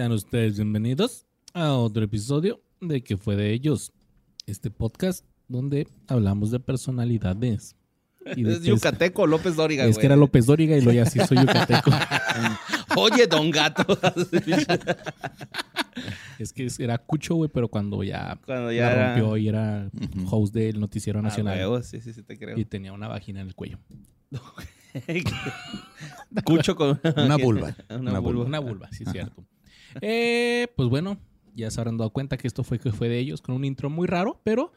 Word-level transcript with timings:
Sean 0.00 0.12
ustedes 0.12 0.56
bienvenidos 0.56 1.26
a 1.52 1.74
otro 1.74 2.02
episodio 2.02 2.62
de 2.80 3.02
que 3.02 3.18
fue 3.18 3.36
de 3.36 3.52
ellos? 3.52 3.92
Este 4.46 4.70
podcast 4.70 5.26
donde 5.46 5.86
hablamos 6.08 6.50
de 6.50 6.58
personalidades. 6.58 7.76
Y 8.34 8.44
de 8.44 8.54
es 8.54 8.62
yucateco, 8.62 9.26
López 9.26 9.56
Dóriga. 9.56 9.84
Es 9.84 9.98
que 9.98 10.06
era 10.06 10.16
López 10.16 10.46
Dóriga 10.46 10.74
y 10.74 10.80
lo 10.80 10.90
ya 10.90 11.04
sí 11.04 11.20
soy 11.28 11.36
yucateco. 11.42 11.90
Oye, 12.96 13.26
don 13.26 13.50
gato. 13.50 13.84
es 16.38 16.54
que 16.54 16.66
era 16.78 16.96
Cucho, 16.96 17.34
güey, 17.34 17.50
pero 17.52 17.68
cuando 17.68 18.02
ya, 18.02 18.40
cuando 18.46 18.72
ya 18.72 18.94
rompió 18.94 19.36
y 19.36 19.48
era 19.48 19.90
host 20.30 20.54
del 20.54 20.80
Noticiero 20.80 21.18
ah, 21.18 21.22
Nacional. 21.24 21.84
sí, 21.84 22.00
sí, 22.00 22.14
sí, 22.14 22.22
te 22.22 22.38
creo. 22.38 22.58
Y 22.58 22.64
tenía 22.64 22.94
una 22.94 23.06
vagina 23.06 23.42
en 23.42 23.48
el 23.48 23.54
cuello. 23.54 23.78
Cucho 26.44 26.74
con 26.74 26.98
una 27.18 27.36
vulva. 27.36 27.76
Una, 27.90 28.18
vulva. 28.18 28.44
Una 28.46 28.60
vulva, 28.60 28.88
sí, 28.92 29.04
cierto. 29.04 29.44
Eh, 30.00 30.68
pues 30.76 30.88
bueno, 30.88 31.18
ya 31.54 31.70
se 31.70 31.80
habrán 31.80 31.96
dado 31.96 32.10
cuenta 32.10 32.36
que 32.36 32.46
esto 32.46 32.64
fue 32.64 32.78
que 32.78 32.92
fue 32.92 33.08
de 33.08 33.18
ellos 33.18 33.42
con 33.42 33.54
un 33.54 33.64
intro 33.64 33.90
muy 33.90 34.06
raro, 34.06 34.40
pero 34.44 34.72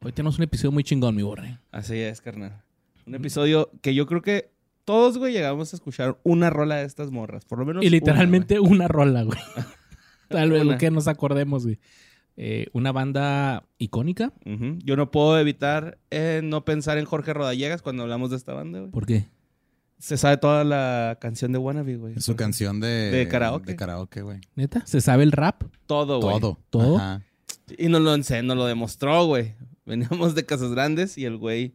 hoy 0.00 0.12
tenemos 0.12 0.38
un 0.38 0.44
episodio 0.44 0.72
muy 0.72 0.84
chingón, 0.84 1.16
mi 1.16 1.22
borre. 1.22 1.58
Así 1.70 1.98
es, 1.98 2.20
carnal. 2.20 2.62
Un 3.06 3.14
episodio 3.14 3.70
que 3.80 3.94
yo 3.94 4.06
creo 4.06 4.22
que 4.22 4.50
todos, 4.84 5.18
güey, 5.18 5.32
llegamos 5.32 5.72
a 5.72 5.76
escuchar 5.76 6.18
una 6.22 6.50
rola 6.50 6.76
de 6.76 6.84
estas 6.84 7.10
morras. 7.10 7.44
Por 7.44 7.58
lo 7.58 7.66
menos. 7.66 7.84
Y 7.84 7.90
literalmente 7.90 8.58
una, 8.58 8.88
rola, 8.88 9.22
güey. 9.22 9.38
Tal 10.28 10.50
vez 10.50 10.64
lo 10.64 10.78
que 10.78 10.90
nos 10.90 11.08
acordemos, 11.08 11.64
güey. 11.64 11.78
Eh, 12.36 12.68
una 12.72 12.92
banda 12.92 13.64
icónica. 13.78 14.32
Yo 14.84 14.96
no 14.96 15.10
puedo 15.10 15.38
evitar 15.38 15.98
eh, 16.10 16.40
no 16.44 16.64
pensar 16.64 16.96
en 16.96 17.04
Jorge 17.04 17.34
Rodallegas 17.34 17.82
cuando 17.82 18.04
hablamos 18.04 18.30
de 18.30 18.36
esta 18.36 18.54
banda, 18.54 18.78
güey. 18.78 18.90
¿Por 18.90 19.06
qué? 19.06 19.26
Se 19.98 20.16
sabe 20.16 20.36
toda 20.36 20.62
la 20.64 21.18
canción 21.20 21.52
de 21.52 21.58
Wannabe, 21.58 21.96
güey. 21.96 22.14
Es 22.16 22.24
su 22.24 22.36
canción 22.36 22.78
de... 22.80 23.10
De 23.10 23.28
karaoke. 23.28 23.72
De 23.72 23.76
karaoke, 23.76 24.22
güey. 24.22 24.40
¿Neta? 24.54 24.86
¿Se 24.86 25.00
sabe 25.00 25.24
el 25.24 25.32
rap? 25.32 25.64
Todo, 25.86 26.20
güey. 26.20 26.38
Todo. 26.40 26.58
¿Todo? 26.70 27.22
Y 27.76 27.88
nos 27.88 28.00
lo, 28.00 28.16
nos 28.16 28.56
lo 28.56 28.66
demostró, 28.66 29.26
güey. 29.26 29.54
Veníamos 29.84 30.34
de 30.34 30.46
Casas 30.46 30.70
Grandes 30.70 31.18
y 31.18 31.24
el 31.24 31.36
güey... 31.36 31.74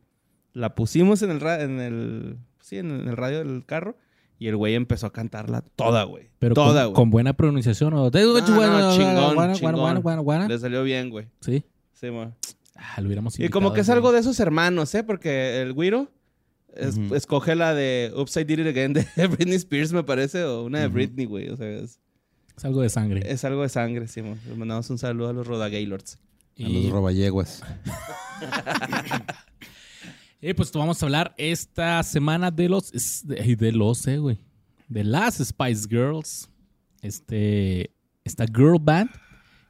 La 0.54 0.76
pusimos 0.76 1.22
en 1.22 1.32
el, 1.32 1.42
en 1.42 1.80
el... 1.80 2.38
Sí, 2.62 2.78
en 2.78 2.92
el 2.92 3.18
radio 3.18 3.40
del 3.40 3.66
carro. 3.66 3.98
Y 4.40 4.48
el 4.48 4.56
güey 4.56 4.76
empezó 4.76 5.08
a 5.08 5.14
cantarla 5.14 5.62
toda, 5.76 6.04
güey. 6.04 6.30
Pero 6.40 6.54
toda, 6.54 6.86
con, 6.86 6.94
con, 6.94 7.10
buena 7.10 7.34
pronunciación. 7.34 7.94
¿o? 7.94 7.98
No, 7.98 8.04
no, 8.10 8.46
chingón, 8.46 9.54
chingón. 9.54 10.48
Le 10.48 10.60
salió 10.60 10.84
bien, 10.84 11.10
güey. 11.10 11.28
Sí. 11.42 11.66
Sí, 11.94 12.10
güey. 12.10 12.28
Ah, 12.76 13.00
lo 13.02 13.08
hubiéramos 13.08 13.40
Y 13.40 13.50
como 13.50 13.74
que 13.74 13.82
es 13.82 13.90
algo 13.90 14.12
de 14.12 14.20
esos 14.20 14.40
hermanos, 14.40 14.94
¿eh? 14.96 15.04
Porque 15.04 15.62
el 15.62 15.74
güiro 15.74 16.10
escoge 16.76 17.56
la 17.56 17.74
de 17.74 18.12
I 18.14 18.44
Did 18.44 18.60
It 18.60 18.68
Again 18.68 18.94
de 18.94 19.06
Britney 19.28 19.56
Spears, 19.56 19.94
me 19.94 20.04
parece, 20.04 20.44
o 20.44 20.64
una 20.64 20.80
de 20.80 20.88
Britney, 20.88 21.26
güey. 21.26 21.50
O 21.50 21.58
sea, 21.58 21.68
es, 21.68 22.00
es, 22.58 22.66
algo 22.66 22.82
de 22.82 22.90
sangre. 22.90 23.22
Es 23.26 23.44
algo 23.44 23.62
de 23.62 23.70
sangre, 23.70 24.08
sí. 24.08 24.22
Le 24.22 24.56
mandamos 24.56 24.90
un 24.90 24.98
saludo 24.98 25.30
a 25.30 25.34
los 25.34 25.48
Roda 25.48 25.70
Gaylords. 25.70 26.20
A 26.60 26.70
los 26.70 26.90
Roballeguas. 26.90 27.64
y 30.42 30.54
pues 30.54 30.72
vamos 30.72 31.02
a 31.02 31.06
hablar 31.06 31.34
esta 31.38 32.02
semana 32.04 32.52
de 32.52 32.70
los. 32.70 32.92
De, 33.24 33.56
de 33.56 33.72
los, 33.72 34.06
eh, 34.08 34.18
güey. 34.18 34.40
De 34.88 35.04
las 35.04 35.36
Spice 35.38 35.88
Girls. 35.90 36.50
Este. 37.02 37.92
Esta 38.24 38.46
girl 38.46 38.80
band. 38.80 39.10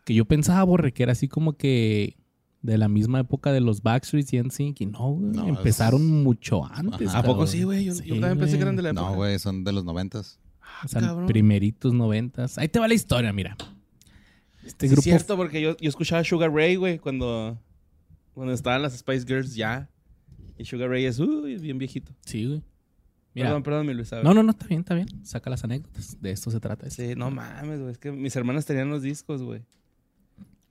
Que 0.05 0.13
yo 0.13 0.25
pensaba, 0.25 0.63
borre, 0.63 0.91
que 0.91 1.03
era 1.03 1.13
así 1.13 1.29
como 1.29 1.53
que 1.53 2.17
de 2.63 2.77
la 2.77 2.87
misma 2.87 3.19
época 3.19 3.51
de 3.51 3.59
los 3.59 3.83
Backstreet 3.83 4.33
y 4.33 4.41
NSYNC 4.41 4.81
y 4.81 4.85
no, 4.87 5.11
güey, 5.11 5.49
empezaron 5.49 6.23
mucho 6.23 6.65
antes. 6.65 7.13
¿A 7.13 7.21
poco 7.21 7.45
sí, 7.45 7.63
güey? 7.63 7.85
Yo, 7.85 7.93
también 7.93 8.39
pensé 8.39 8.55
que 8.55 8.63
eran 8.63 8.77
de 8.77 8.81
la 8.81 8.89
época. 8.89 9.09
No, 9.09 9.15
güey, 9.15 9.37
son 9.37 9.63
de 9.65 9.73
los 9.73 9.83
noventas. 9.83 10.39
Ah, 10.61 10.81
o 10.85 10.87
sea, 10.87 11.25
primeritos 11.27 11.93
noventas. 11.93 12.57
Ahí 12.57 12.69
te 12.69 12.79
va 12.79 12.87
la 12.87 12.93
historia, 12.93 13.33
mira. 13.33 13.57
Este 14.65 14.87
grupo... 14.87 15.01
Es 15.01 15.03
cierto, 15.03 15.35
porque 15.35 15.61
yo, 15.61 15.75
yo 15.77 15.89
escuchaba 15.89 16.23
Sugar 16.23 16.51
Ray, 16.53 16.77
güey, 16.77 16.99
cuando, 16.99 17.59
cuando 18.33 18.53
estaban 18.53 18.81
las 18.81 18.97
Spice 18.97 19.25
Girls 19.27 19.55
ya. 19.55 19.89
Y 20.57 20.63
Sugar 20.63 20.89
Ray 20.89 21.03
es, 21.03 21.19
uy, 21.19 21.57
bien 21.57 21.77
viejito. 21.77 22.15
Sí, 22.21 22.47
güey. 22.47 22.63
Mira, 23.35 23.47
perdón, 23.49 23.63
perdón, 23.63 23.87
mi 23.87 23.93
Luis. 23.93 24.11
No, 24.23 24.33
no, 24.33 24.41
no, 24.41 24.51
está 24.51 24.67
bien, 24.67 24.81
está 24.81 24.95
bien. 24.95 25.07
Saca 25.25 25.49
las 25.49 25.63
anécdotas. 25.65 26.21
De 26.21 26.31
esto 26.31 26.49
se 26.49 26.61
trata. 26.61 26.89
Sí, 26.89 27.13
no 27.17 27.29
mames, 27.29 27.79
güey. 27.79 27.91
Es 27.91 27.97
que 27.97 28.11
mis 28.11 28.33
hermanas 28.37 28.65
tenían 28.65 28.89
los 28.89 29.01
discos, 29.01 29.41
güey. 29.41 29.65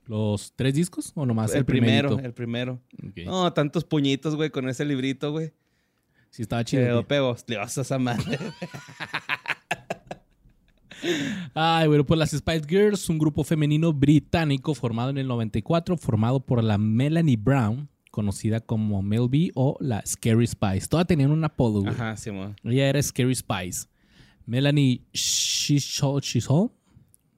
¿Los 0.05 0.53
tres 0.55 0.73
discos 0.73 1.11
o 1.15 1.25
nomás 1.25 1.51
el, 1.51 1.59
el 1.59 1.65
primero? 1.65 2.19
El 2.19 2.33
primero. 2.33 2.81
No, 3.25 3.51
tantos 3.53 3.85
puñitos, 3.85 4.35
güey, 4.35 4.49
con 4.49 4.67
ese 4.67 4.85
librito, 4.85 5.31
güey. 5.31 5.53
Sí, 6.29 6.41
estaba 6.41 6.63
chido. 6.63 6.83
Pero 6.83 7.07
pego, 7.07 7.35
a 7.59 7.63
esa 7.63 7.99
madre. 7.99 8.39
Ay, 11.53 11.87
bueno, 11.87 12.05
pues 12.05 12.17
las 12.17 12.31
Spice 12.31 12.63
Girls, 12.67 13.09
un 13.09 13.19
grupo 13.19 13.43
femenino 13.43 13.93
británico 13.93 14.73
formado 14.73 15.09
en 15.09 15.17
el 15.17 15.27
94, 15.27 15.97
formado 15.97 16.39
por 16.39 16.63
la 16.63 16.77
Melanie 16.77 17.37
Brown, 17.37 17.89
conocida 18.09 18.61
como 18.61 19.01
Mel 19.01 19.27
B 19.29 19.51
o 19.53 19.77
la 19.79 20.03
Scary 20.05 20.47
Spice. 20.47 20.87
Todas 20.87 21.07
tenían 21.07 21.31
un 21.31 21.43
apodo, 21.43 21.81
güey. 21.81 21.93
Ajá, 21.93 22.17
sí, 22.17 22.31
man. 22.31 22.55
Ella 22.63 22.89
era 22.89 23.01
Scary 23.01 23.35
Spice. 23.35 23.87
Melanie 24.45 25.01
Chisholm. 25.13 26.69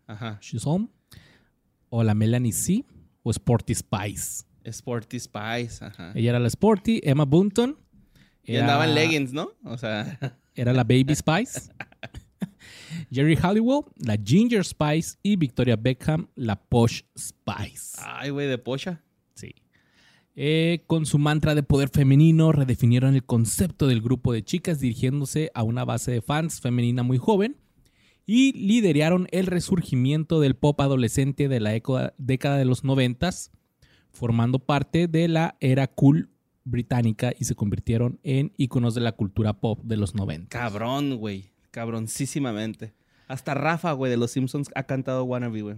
Ajá. 0.07 0.39
Chisholm 0.39 0.89
o 1.95 2.03
la 2.03 2.13
Melanie 2.13 2.51
C 2.51 2.83
o 3.23 3.31
Sporty 3.31 3.73
Spice. 3.73 4.43
Sporty 4.65 5.17
Spice, 5.17 5.85
ajá. 5.85 6.11
Ella 6.13 6.31
era 6.31 6.39
la 6.39 6.47
Sporty, 6.47 6.99
Emma 7.01 7.23
Bunton. 7.23 7.77
y 8.43 8.57
andaba 8.57 8.83
en 8.85 8.95
leggings, 8.95 9.31
¿no? 9.31 9.51
O 9.63 9.77
sea. 9.77 10.19
Era 10.55 10.71
la 10.73 10.83
Baby 10.83 11.15
Spice. 11.15 11.71
Jerry 13.11 13.35
Halliwell, 13.35 13.83
la 13.97 14.17
Ginger 14.17 14.63
Spice. 14.65 15.17
Y 15.23 15.35
Victoria 15.37 15.75
Beckham, 15.75 16.27
la 16.35 16.55
Posh 16.55 17.01
Spice. 17.17 17.97
Ay, 18.01 18.29
güey, 18.29 18.47
de 18.47 18.57
pocha. 18.57 19.01
Sí. 19.35 19.53
Eh, 20.35 20.83
con 20.87 21.05
su 21.05 21.17
mantra 21.17 21.55
de 21.55 21.63
poder 21.63 21.89
femenino, 21.89 22.51
redefinieron 22.51 23.15
el 23.15 23.25
concepto 23.25 23.87
del 23.87 24.01
grupo 24.01 24.33
de 24.33 24.43
chicas 24.43 24.79
dirigiéndose 24.79 25.51
a 25.53 25.63
una 25.63 25.83
base 25.85 26.11
de 26.11 26.21
fans 26.21 26.61
femenina 26.61 27.03
muy 27.03 27.17
joven 27.17 27.57
y 28.25 28.53
lideraron 28.53 29.27
el 29.31 29.45
resurgimiento 29.45 30.39
del 30.39 30.55
pop 30.55 30.79
adolescente 30.81 31.47
de 31.47 31.59
la 31.59 31.71
década 32.17 32.57
de 32.57 32.65
los 32.65 32.83
noventas, 32.83 33.51
formando 34.11 34.59
parte 34.59 35.07
de 35.07 35.27
la 35.27 35.57
era 35.59 35.87
cool 35.87 36.29
británica 36.63 37.31
y 37.37 37.45
se 37.45 37.55
convirtieron 37.55 38.19
en 38.23 38.51
íconos 38.57 38.95
de 38.95 39.01
la 39.01 39.11
cultura 39.11 39.53
pop 39.53 39.81
de 39.83 39.97
los 39.97 40.15
90. 40.15 40.49
Cabrón, 40.49 41.17
güey. 41.17 41.51
Cabroncísimamente. 41.71 42.93
Hasta 43.27 43.53
Rafa, 43.53 43.91
güey, 43.93 44.09
de 44.09 44.17
Los 44.17 44.31
Simpsons 44.31 44.69
ha 44.75 44.83
cantado 44.83 45.23
Wannabe, 45.23 45.61
güey. 45.61 45.77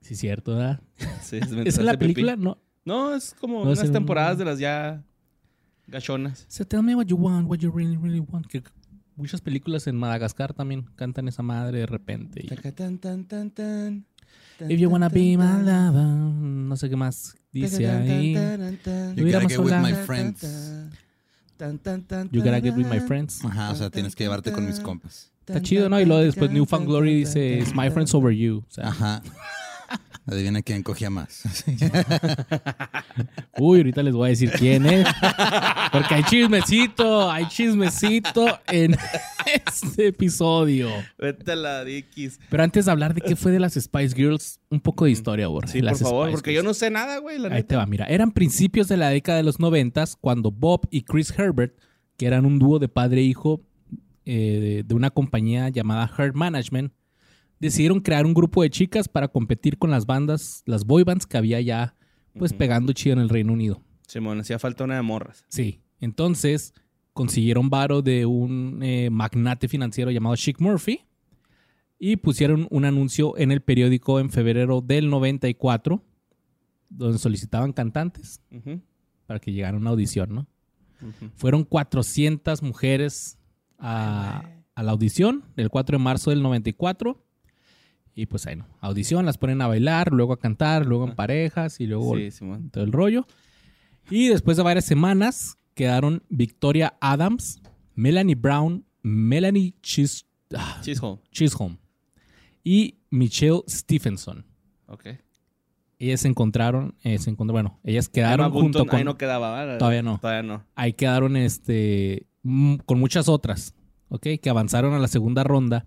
Sí, 0.00 0.14
cierto, 0.14 0.56
¿verdad? 0.56 0.80
Sí, 1.22 1.38
es, 1.38 1.78
la 1.82 1.98
película? 1.98 2.36
No. 2.36 2.58
No, 2.84 3.14
es 3.14 3.34
como 3.40 3.62
unas 3.62 3.90
temporadas 3.90 4.36
de 4.36 4.44
las 4.44 4.58
ya 4.58 5.02
gachonas. 5.86 6.44
So 6.48 6.66
tell 6.66 6.82
me 6.82 6.94
what 6.94 7.06
you 7.06 7.16
want, 7.16 7.48
what 7.48 7.58
you 7.58 7.70
really, 7.70 7.96
really 7.96 8.20
want 8.20 8.46
muchas 9.16 9.40
películas 9.40 9.86
en 9.86 9.96
Madagascar 9.96 10.52
también 10.52 10.86
cantan 10.96 11.28
esa 11.28 11.42
madre 11.42 11.80
de 11.80 11.86
repente. 11.86 12.46
If 14.68 14.78
you 14.78 14.88
wanna 14.88 15.08
be 15.08 15.36
my 15.36 15.62
lover, 15.62 16.04
no 16.04 16.76
sé 16.76 16.88
qué 16.88 16.96
más 16.96 17.36
dice 17.52 17.88
ahí. 17.88 18.34
You 19.16 19.26
gotta 19.26 19.48
get 19.48 19.58
with 19.58 19.74
my 19.80 19.92
friends. 19.92 20.42
You 22.30 22.42
gotta 22.42 22.60
get 22.60 22.76
with 22.76 22.86
my 22.86 23.00
friends. 23.00 23.44
Ajá, 23.44 23.72
o 23.72 23.74
sea, 23.74 23.90
tienes 23.90 24.14
que 24.14 24.24
llevarte 24.24 24.52
con 24.52 24.66
mis 24.66 24.80
compas. 24.80 25.30
Está 25.46 25.60
chido, 25.60 25.88
¿no? 25.88 26.00
Y 26.00 26.06
luego 26.06 26.22
después 26.22 26.50
Newfound 26.50 26.86
Glory 26.86 27.14
dice, 27.16 27.58
it's 27.58 27.74
my 27.74 27.90
friends 27.90 28.14
over 28.14 28.32
you. 28.32 28.64
Ajá. 28.78 29.22
Adivina 30.26 30.62
quién 30.62 30.82
cogía 30.82 31.10
más. 31.10 31.42
Uy, 33.58 33.78
ahorita 33.78 34.02
les 34.02 34.14
voy 34.14 34.26
a 34.26 34.30
decir 34.30 34.50
quién 34.52 34.86
es. 34.86 35.06
Porque 35.92 36.14
hay 36.14 36.22
chismecito, 36.24 37.30
hay 37.30 37.46
chismecito 37.48 38.58
en 38.68 38.96
este 39.46 40.06
episodio. 40.06 40.88
Vete 41.18 41.52
a 41.52 41.56
la 41.56 41.84
Dickies. 41.84 42.40
Pero 42.48 42.62
antes 42.62 42.86
de 42.86 42.90
hablar 42.90 43.12
de 43.12 43.20
qué 43.20 43.36
fue 43.36 43.52
de 43.52 43.60
las 43.60 43.74
Spice 43.74 44.16
Girls, 44.16 44.60
un 44.70 44.80
poco 44.80 45.04
de 45.04 45.10
historia, 45.10 45.46
Borja. 45.48 45.68
Sí, 45.68 45.82
por 45.82 45.96
favor, 45.98 46.30
porque 46.30 46.54
yo 46.54 46.62
no 46.62 46.72
sé 46.72 46.90
nada, 46.90 47.18
güey. 47.18 47.44
Ahí 47.52 47.62
te 47.62 47.76
va, 47.76 47.84
mira. 47.84 48.06
Eran 48.06 48.32
principios 48.32 48.88
de 48.88 48.96
la 48.96 49.10
década 49.10 49.36
de 49.36 49.44
los 49.44 49.60
noventas 49.60 50.16
cuando 50.18 50.50
Bob 50.50 50.88
y 50.90 51.02
Chris 51.02 51.38
Herbert, 51.38 51.76
que 52.16 52.26
eran 52.26 52.46
un 52.46 52.58
dúo 52.58 52.78
de 52.78 52.88
padre 52.88 53.20
e 53.20 53.24
hijo 53.24 53.60
eh, 54.24 54.84
de 54.86 54.94
una 54.94 55.10
compañía 55.10 55.68
llamada 55.68 56.08
Heart 56.08 56.34
Management, 56.34 56.92
decidieron 57.64 58.00
crear 58.00 58.26
un 58.26 58.34
grupo 58.34 58.62
de 58.62 58.70
chicas 58.70 59.08
para 59.08 59.28
competir 59.28 59.78
con 59.78 59.90
las 59.90 60.04
bandas, 60.04 60.62
las 60.66 60.84
boy 60.84 61.02
bands 61.02 61.26
que 61.26 61.38
había 61.38 61.60
ya, 61.60 61.96
pues 62.38 62.52
pegando 62.52 62.92
chido 62.92 63.14
en 63.14 63.20
el 63.20 63.28
Reino 63.28 63.52
Unido. 63.52 63.80
Simón, 64.06 64.40
hacía 64.40 64.58
falta 64.58 64.84
una 64.84 64.96
de 64.96 65.02
morras. 65.02 65.44
Sí. 65.48 65.80
Entonces 65.98 66.74
consiguieron 67.14 67.70
varo 67.70 68.02
de 68.02 68.26
un 68.26 68.80
eh, 68.82 69.08
magnate 69.10 69.68
financiero 69.68 70.10
llamado 70.10 70.36
Chic 70.36 70.60
Murphy 70.60 71.00
y 71.98 72.16
pusieron 72.16 72.66
un 72.70 72.84
anuncio 72.84 73.36
en 73.38 73.50
el 73.50 73.62
periódico 73.62 74.20
en 74.20 74.28
febrero 74.28 74.82
del 74.82 75.08
94 75.08 76.04
donde 76.90 77.18
solicitaban 77.18 77.72
cantantes 77.72 78.42
para 79.26 79.40
que 79.40 79.52
llegaran 79.52 79.76
a 79.76 79.78
una 79.78 79.90
audición, 79.90 80.34
¿no? 80.34 80.46
Fueron 81.36 81.64
400 81.64 82.62
mujeres 82.62 83.38
a, 83.78 84.44
a, 84.74 84.82
la 84.82 84.92
audición 84.92 85.44
el 85.56 85.70
4 85.70 85.98
de 85.98 86.04
marzo 86.04 86.30
del 86.30 86.42
94 86.42 87.23
Y 88.14 88.26
pues 88.26 88.46
ahí 88.46 88.56
no. 88.56 88.66
Audición, 88.80 89.26
las 89.26 89.38
ponen 89.38 89.60
a 89.60 89.66
bailar, 89.66 90.12
luego 90.12 90.32
a 90.32 90.38
cantar, 90.38 90.86
luego 90.86 91.06
en 91.08 91.14
parejas 91.14 91.80
y 91.80 91.86
luego 91.86 92.16
Sí, 92.16 92.30
todo 92.70 92.84
el 92.84 92.92
rollo. 92.92 93.26
Y 94.10 94.28
después 94.28 94.56
de 94.56 94.62
varias 94.62 94.84
semanas 94.84 95.58
quedaron 95.74 96.22
Victoria 96.28 96.96
Adams, 97.00 97.60
Melanie 97.94 98.36
Brown, 98.36 98.84
Melanie 99.02 99.74
Chis 99.82 100.26
ah, 100.56 100.78
Chisholm. 100.82 101.18
Chisholm 101.30 101.78
y 102.64 102.96
Michelle 103.10 103.62
Stephenson. 103.68 104.44
Ok. 104.86 105.06
Ellas 105.98 106.20
se 106.22 106.28
encontraron, 106.28 106.96
eh, 107.02 107.18
se 107.18 107.30
encontró, 107.30 107.52
bueno, 107.52 107.78
ellas 107.84 108.06
Emma 108.06 108.12
quedaron 108.12 108.50
junto 108.50 108.62
Bunton, 108.80 108.86
con... 108.86 108.98
Ahí 108.98 109.04
no 109.04 109.16
quedaba, 109.16 109.54
¿verdad? 109.54 109.78
Todavía 109.78 110.02
no. 110.02 110.18
Todavía 110.18 110.42
no. 110.42 110.64
ahí 110.74 110.92
quedaron 110.94 111.36
este 111.36 112.26
mm, 112.42 112.76
con 112.84 112.98
muchas 112.98 113.28
otras, 113.28 113.74
¿ok? 114.08 114.26
Que 114.42 114.50
avanzaron 114.50 114.94
a 114.94 114.98
la 114.98 115.08
segunda 115.08 115.44
ronda. 115.44 115.86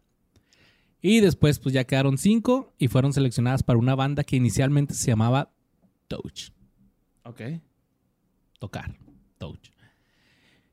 Y 1.02 1.20
después 1.20 1.60
pues 1.60 1.74
ya 1.74 1.84
quedaron 1.84 2.18
cinco 2.18 2.74
y 2.78 2.88
fueron 2.88 3.14
seleccionadas 3.14 3.64
para 3.64 3.80
una 3.80 3.96
banda 3.96 4.24
que 4.24 4.36
inicialmente 4.36 4.94
se 4.94 5.08
llamaba 5.08 5.52
Touch. 6.08 6.50
Ok. 7.24 7.42
Tocar. 8.60 8.98
Touch. 9.38 9.70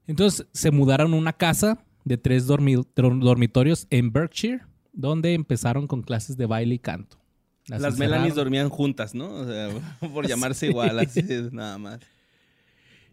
Entonces 0.07 0.47
se 0.53 0.71
mudaron 0.71 1.13
a 1.13 1.17
una 1.17 1.33
casa 1.33 1.85
de 2.05 2.17
tres 2.19 2.49
dormi- 2.49 2.87
dor- 2.95 3.19
dormitorios 3.21 3.87
en 3.91 4.13
Berkshire, 4.13 4.61
donde 4.93 5.35
empezaron 5.35 5.87
con 5.87 6.03
clases 6.03 6.37
de 6.37 6.47
baile 6.47 6.75
y 6.77 6.79
canto. 6.79 7.19
Las, 7.67 7.83
encerraron. 7.83 7.99
Melanies 7.99 8.35
dormían 8.35 8.69
juntas, 8.69 9.15
¿no? 9.15 9.27
O 9.31 9.47
sea, 9.47 9.71
por 10.13 10.27
llamarse 10.27 10.67
igual, 10.67 10.99
así 10.99 11.21
es, 11.21 11.53
nada 11.53 11.79
más. 11.79 12.01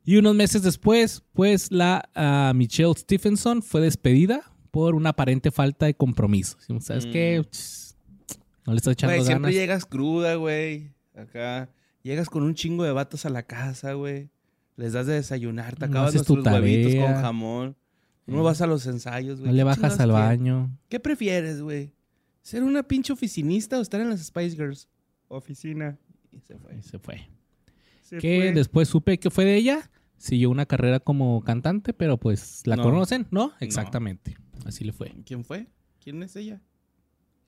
Y 0.03 0.17
unos 0.17 0.35
meses 0.35 0.63
después, 0.63 1.23
pues 1.31 1.71
la 1.71 2.09
ah, 2.15 2.51
Michelle 2.55 2.93
Stephenson 2.95 3.61
fue 3.61 3.81
despedida 3.81 4.50
por 4.71 4.95
una 4.95 5.09
aparente 5.11 5.51
falta 5.51 5.85
de 5.85 5.93
compromiso. 5.93 6.57
¿Sabes 6.79 7.05
Mm. 7.05 7.11
qué? 7.11 7.45
No 8.65 8.73
le 8.73 8.77
está 8.77 8.91
echando 8.91 9.13
Güey, 9.15 9.25
siempre 9.25 9.51
ganas. 9.51 9.53
llegas 9.61 9.85
cruda, 9.85 10.35
güey. 10.35 10.91
Acá. 11.15 11.69
Llegas 12.03 12.29
con 12.29 12.43
un 12.43 12.55
chingo 12.55 12.83
de 12.83 12.91
vatos 12.91 13.25
a 13.25 13.29
la 13.29 13.43
casa, 13.43 13.93
güey. 13.93 14.29
Les 14.77 14.93
das 14.93 15.05
de 15.07 15.13
desayunar, 15.13 15.75
te 15.75 15.85
No 15.87 15.91
acabas 15.91 16.11
tu 16.23 16.35
nuestros 16.35 16.45
huevitos 16.53 16.95
con 16.95 17.13
jamón. 17.21 17.75
No 18.25 18.43
vas 18.43 18.61
a 18.61 18.67
los 18.67 18.85
ensayos, 18.87 19.39
güey. 19.39 19.51
No 19.51 19.53
le 19.55 19.59
¿Qué 19.59 19.63
bajas 19.65 19.99
al 19.99 20.11
baño. 20.11 20.75
¿Qué 20.89 20.99
prefieres, 20.99 21.61
güey? 21.61 21.91
¿Ser 22.41 22.63
una 22.63 22.81
pinche 22.83 23.11
oficinista 23.13 23.77
o 23.77 23.81
estar 23.81 23.99
en 23.99 24.09
las 24.09 24.21
Spice 24.25 24.55
Girls? 24.55 24.87
Oficina. 25.27 25.97
Y 26.31 26.39
se 26.39 26.57
fue. 26.57 26.75
Y 26.77 26.81
se 26.81 26.97
fue. 26.97 27.27
Se 28.03 28.17
que 28.19 28.39
fue. 28.39 28.51
después 28.53 28.87
supe 28.87 29.19
que 29.19 29.29
fue 29.29 29.43
de 29.45 29.55
ella. 29.57 29.89
Siguió 30.17 30.49
una 30.49 30.65
carrera 30.65 30.99
como 30.99 31.43
cantante, 31.43 31.93
pero 31.93 32.17
pues 32.17 32.61
la 32.65 32.77
No. 32.77 32.83
conocen, 32.83 33.27
¿no? 33.31 33.51
Exactamente. 33.59 34.37
Así 34.65 34.83
le 34.83 34.93
fue. 34.93 35.13
¿Quién 35.25 35.43
fue? 35.43 35.67
¿Quién 36.03 36.21
es 36.23 36.35
ella? 36.35 36.61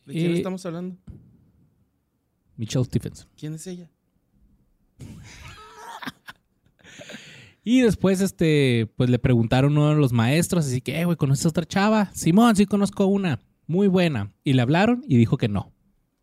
¿De 0.06 0.14
Eh, 0.14 0.18
quién 0.18 0.34
estamos 0.34 0.66
hablando? 0.66 0.98
Michelle 2.58 2.86
Stephenson. 2.86 3.28
¿Quién 3.36 3.54
es 3.56 3.66
ella? 3.68 3.90
Y 7.66 7.82
después, 7.82 8.20
este, 8.20 8.92
pues 8.98 9.10
le 9.10 9.20
preguntaron 9.20 9.72
a 9.78 9.80
uno 9.80 9.90
de 9.92 9.96
los 9.96 10.12
maestros, 10.12 10.66
así 10.66 10.82
que, 10.82 11.00
eh, 11.00 11.06
güey, 11.06 11.16
¿conoces 11.16 11.46
a 11.46 11.50
otra 11.50 11.66
chava? 11.66 12.12
Simón, 12.14 12.58
sí 12.58 12.66
conozco 12.66 13.06
una, 13.06 13.40
muy 13.68 13.88
buena. 13.88 14.34
Y 14.44 14.54
le 14.54 14.62
hablaron 14.62 15.02
y 15.08 15.16
dijo 15.16 15.38
que 15.38 15.48
no. 15.48 15.72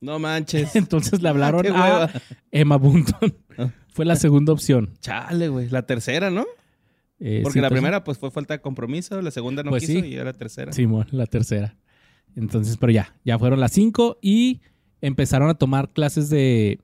No 0.03 0.19
manches. 0.19 0.77
Entonces 0.77 1.23
le 1.23 1.29
hablaron 1.31 1.65
a. 1.75 2.11
Emma 2.51 2.77
Bunton. 2.77 3.35
Ah. 3.57 3.71
Fue 3.89 4.05
la 4.05 4.17
segunda 4.17 4.53
opción. 4.53 4.99
Chale, 5.01 5.49
güey. 5.49 5.71
La 5.71 5.87
tercera, 5.87 6.31
¿no? 6.31 6.45
Eh, 7.21 7.41
Porque 7.43 7.55
sí, 7.55 7.61
la 7.61 7.67
entonces- 7.69 7.83
primera, 7.83 8.03
pues, 8.05 8.19
fue 8.19 8.31
falta 8.31 8.55
de 8.55 8.61
compromiso. 8.63 9.21
La 9.21 9.31
segunda 9.31 9.63
no 9.63 9.71
Pues 9.71 9.87
quiso 9.87 10.01
sí. 10.01 10.07
y 10.09 10.15
era 10.15 10.25
la 10.25 10.33
tercera. 10.33 10.73
Simón, 10.73 11.07
la 11.11 11.27
tercera. 11.27 11.77
Entonces, 12.35 12.77
pero 12.79 12.93
ya, 12.93 13.15
ya 13.25 13.39
fueron 13.39 13.61
las 13.61 13.73
cinco 13.73 14.19
y 14.23 14.61
empezaron 15.01 15.49
a 15.51 15.55
tomar 15.55 15.93
clases 15.93 16.31
de, 16.31 16.81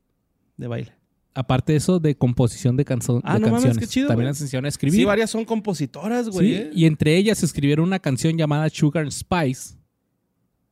De 0.57 0.67
baile. 0.67 0.93
aparte 1.35 1.73
de 1.73 1.79
eso, 1.79 2.01
de 2.01 2.17
composición 2.17 2.77
de, 2.77 2.85
canzo- 2.85 3.21
Ah, 3.25 3.35
de 3.35 3.41
no 3.41 3.47
mames, 3.49 3.63
canciones. 3.65 3.79
qué 3.79 3.87
chido, 3.87 4.09
También 4.09 4.27
las 4.29 4.41
enseñaron 4.41 4.65
a 4.67 4.69
escribir. 4.69 4.99
Sí, 5.01 5.05
varias 5.05 5.31
son 5.31 5.45
compositoras, 5.45 6.29
güey. 6.29 6.49
Sí, 6.49 6.55
¿eh? 6.55 6.71
y 6.75 6.85
entre 6.87 7.17
ellas 7.17 7.43
escribieron 7.43 7.87
una 7.87 7.99
canción 8.01 8.37
llamada 8.37 8.69
Sugar 8.69 9.05
and 9.05 9.13
Spice 9.13 9.77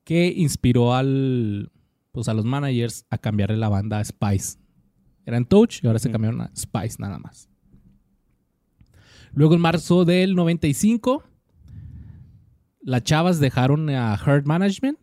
que 0.05 0.26
inspiró 0.37 0.94
al, 0.94 1.70
pues 2.12 2.28
a 2.28 2.34
los 2.34 2.44
managers 2.44 3.06
a 3.11 3.16
cambiarle 3.19 3.56
la 3.56 3.69
banda 3.69 3.99
a 4.00 4.05
Spice. 4.05 4.58
Eran 5.25 5.46
Touch 5.46 5.82
y 5.82 5.87
ahora 5.87 5.99
se 5.99 6.08
Ujú. 6.08 6.12
cambiaron 6.12 6.40
a 6.43 6.50
Spice 6.55 6.96
nada 6.99 7.19
más. 7.19 7.49
Luego 9.35 9.55
en 9.55 9.61
marzo 9.61 10.05
del 10.05 10.35
95, 10.35 11.25
las 12.83 13.03
chavas 13.03 13.41
dejaron 13.41 13.89
a 13.91 14.15
Herd 14.15 14.45
Management 14.47 14.99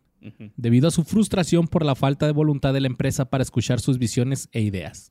debido 0.56 0.86
a 0.88 0.90
su 0.92 1.02
frustración 1.04 1.66
por 1.66 1.84
la 1.84 1.94
falta 1.96 2.26
de 2.26 2.32
voluntad 2.32 2.72
de 2.72 2.80
la 2.80 2.86
empresa 2.86 3.24
para 3.24 3.42
escuchar 3.42 3.80
sus 3.80 3.98
visiones 3.98 4.48
e 4.52 4.60
ideas. 4.60 5.10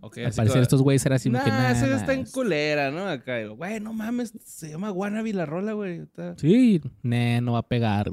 Ok, 0.00 0.18
Al 0.18 0.32
parecer 0.32 0.58
que- 0.58 0.62
estos 0.62 0.80
güeyes 0.80 1.04
eran 1.06 1.16
así 1.16 1.28
Nah, 1.28 1.42
que 1.42 1.50
nada. 1.50 1.72
esa 1.72 1.96
está 1.96 2.14
en 2.14 2.24
culera, 2.24 2.92
¿no? 2.92 3.04
Acá, 3.08 3.44
güey, 3.48 3.80
no 3.80 3.92
mames, 3.92 4.32
se 4.44 4.68
llama 4.70 4.92
Wannabe 4.92 5.32
la 5.32 5.44
rola, 5.44 5.72
güey. 5.72 5.98
Está- 6.02 6.36
Sí, 6.38 6.80
nah, 7.02 7.40
no 7.40 7.54
va 7.54 7.58
a 7.58 7.66
pegar. 7.68 8.12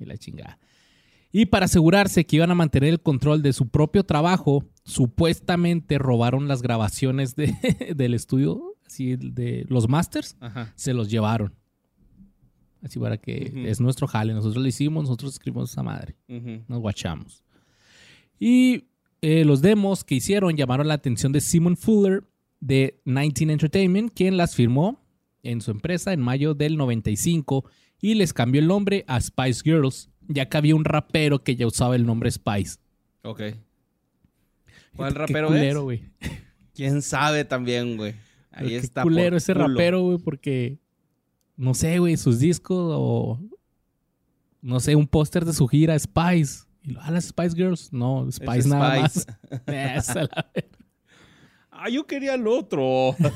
Y 0.00 0.06
la 0.06 0.16
chingada. 0.18 0.58
Y 1.30 1.46
para 1.46 1.66
asegurarse 1.66 2.26
que 2.26 2.34
iban 2.34 2.50
a 2.50 2.56
mantener 2.56 2.88
el 2.88 3.00
control 3.00 3.42
de 3.42 3.52
su 3.52 3.68
propio 3.68 4.02
trabajo, 4.02 4.64
supuestamente 4.82 5.98
robaron 5.98 6.48
las 6.48 6.62
grabaciones 6.62 7.36
de- 7.36 7.54
del 7.96 8.14
estudio, 8.14 8.69
así 8.90 9.16
de 9.16 9.64
los 9.68 9.88
masters, 9.88 10.36
Ajá. 10.40 10.72
se 10.74 10.92
los 10.92 11.08
llevaron. 11.08 11.54
Así 12.82 12.98
para 12.98 13.18
que 13.18 13.52
es 13.66 13.80
nuestro 13.80 14.06
jale, 14.06 14.32
nosotros 14.32 14.62
lo 14.62 14.68
hicimos, 14.68 15.04
nosotros 15.04 15.34
escribimos 15.34 15.70
esa 15.70 15.82
madre, 15.82 16.16
nos 16.66 16.80
guachamos. 16.80 17.44
Y 18.38 18.84
eh, 19.20 19.44
los 19.44 19.60
demos 19.60 20.02
que 20.02 20.14
hicieron 20.14 20.56
llamaron 20.56 20.88
la 20.88 20.94
atención 20.94 21.30
de 21.30 21.40
Simon 21.42 21.76
Fuller 21.76 22.24
de 22.58 23.00
19 23.04 23.52
Entertainment, 23.52 24.12
quien 24.14 24.36
las 24.38 24.54
firmó 24.54 25.04
en 25.42 25.60
su 25.60 25.70
empresa 25.70 26.12
en 26.12 26.20
mayo 26.20 26.54
del 26.54 26.76
95 26.78 27.64
y 28.00 28.14
les 28.14 28.32
cambió 28.32 28.60
el 28.62 28.66
nombre 28.66 29.04
a 29.06 29.20
Spice 29.20 29.60
Girls, 29.62 30.08
ya 30.26 30.48
que 30.48 30.56
había 30.56 30.74
un 30.74 30.84
rapero 30.86 31.44
que 31.44 31.54
ya 31.56 31.66
usaba 31.66 31.96
el 31.96 32.06
nombre 32.06 32.30
Spice. 32.30 32.78
Ok. 33.22 33.42
¿Cuál 34.96 35.14
rapero 35.14 35.48
culero, 35.48 35.80
es? 35.80 35.84
güey. 35.84 36.04
¿Quién 36.74 37.02
sabe 37.02 37.44
también, 37.44 37.98
güey? 37.98 38.14
Ahí 38.52 38.68
Qué 38.68 38.76
está. 38.78 39.02
culero 39.02 39.30
por 39.30 39.36
ese 39.36 39.52
culo. 39.52 39.68
rapero, 39.68 40.02
güey, 40.02 40.18
porque 40.18 40.78
no 41.56 41.74
sé, 41.74 41.98
güey, 41.98 42.16
sus 42.16 42.38
discos 42.40 42.92
o 42.96 43.40
no 44.62 44.80
sé, 44.80 44.94
un 44.96 45.06
póster 45.06 45.44
de 45.44 45.52
su 45.52 45.66
gira 45.68 45.98
Spice. 45.98 46.64
Y 46.82 46.92
lo, 46.92 47.00
ah, 47.02 47.10
las 47.10 47.26
Spice 47.26 47.54
Girls. 47.54 47.92
No, 47.92 48.26
Es 48.28 48.36
Spice 48.36 48.68
nada 48.68 49.08
Spice. 49.08 49.26
más. 49.50 49.62
Esa 50.08 50.22
la. 50.22 50.50
Ah, 51.70 51.88
yo 51.88 52.06
quería 52.06 52.34
el 52.34 52.46
otro. 52.46 53.14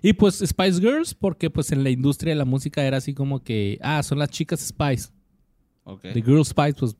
Y 0.00 0.12
pues 0.12 0.36
Spice 0.46 0.80
Girls, 0.80 1.12
porque 1.12 1.50
pues 1.50 1.72
en 1.72 1.82
la 1.82 1.90
industria 1.90 2.32
de 2.32 2.36
la 2.36 2.44
música 2.44 2.84
era 2.84 2.98
así 2.98 3.14
como 3.14 3.42
que, 3.42 3.78
ah, 3.82 4.00
son 4.04 4.18
las 4.20 4.30
chicas 4.30 4.60
Spice. 4.60 5.08
ok. 5.84 6.02
The 6.02 6.22
Girl 6.22 6.44
Spice, 6.44 6.74
pues 6.78 6.96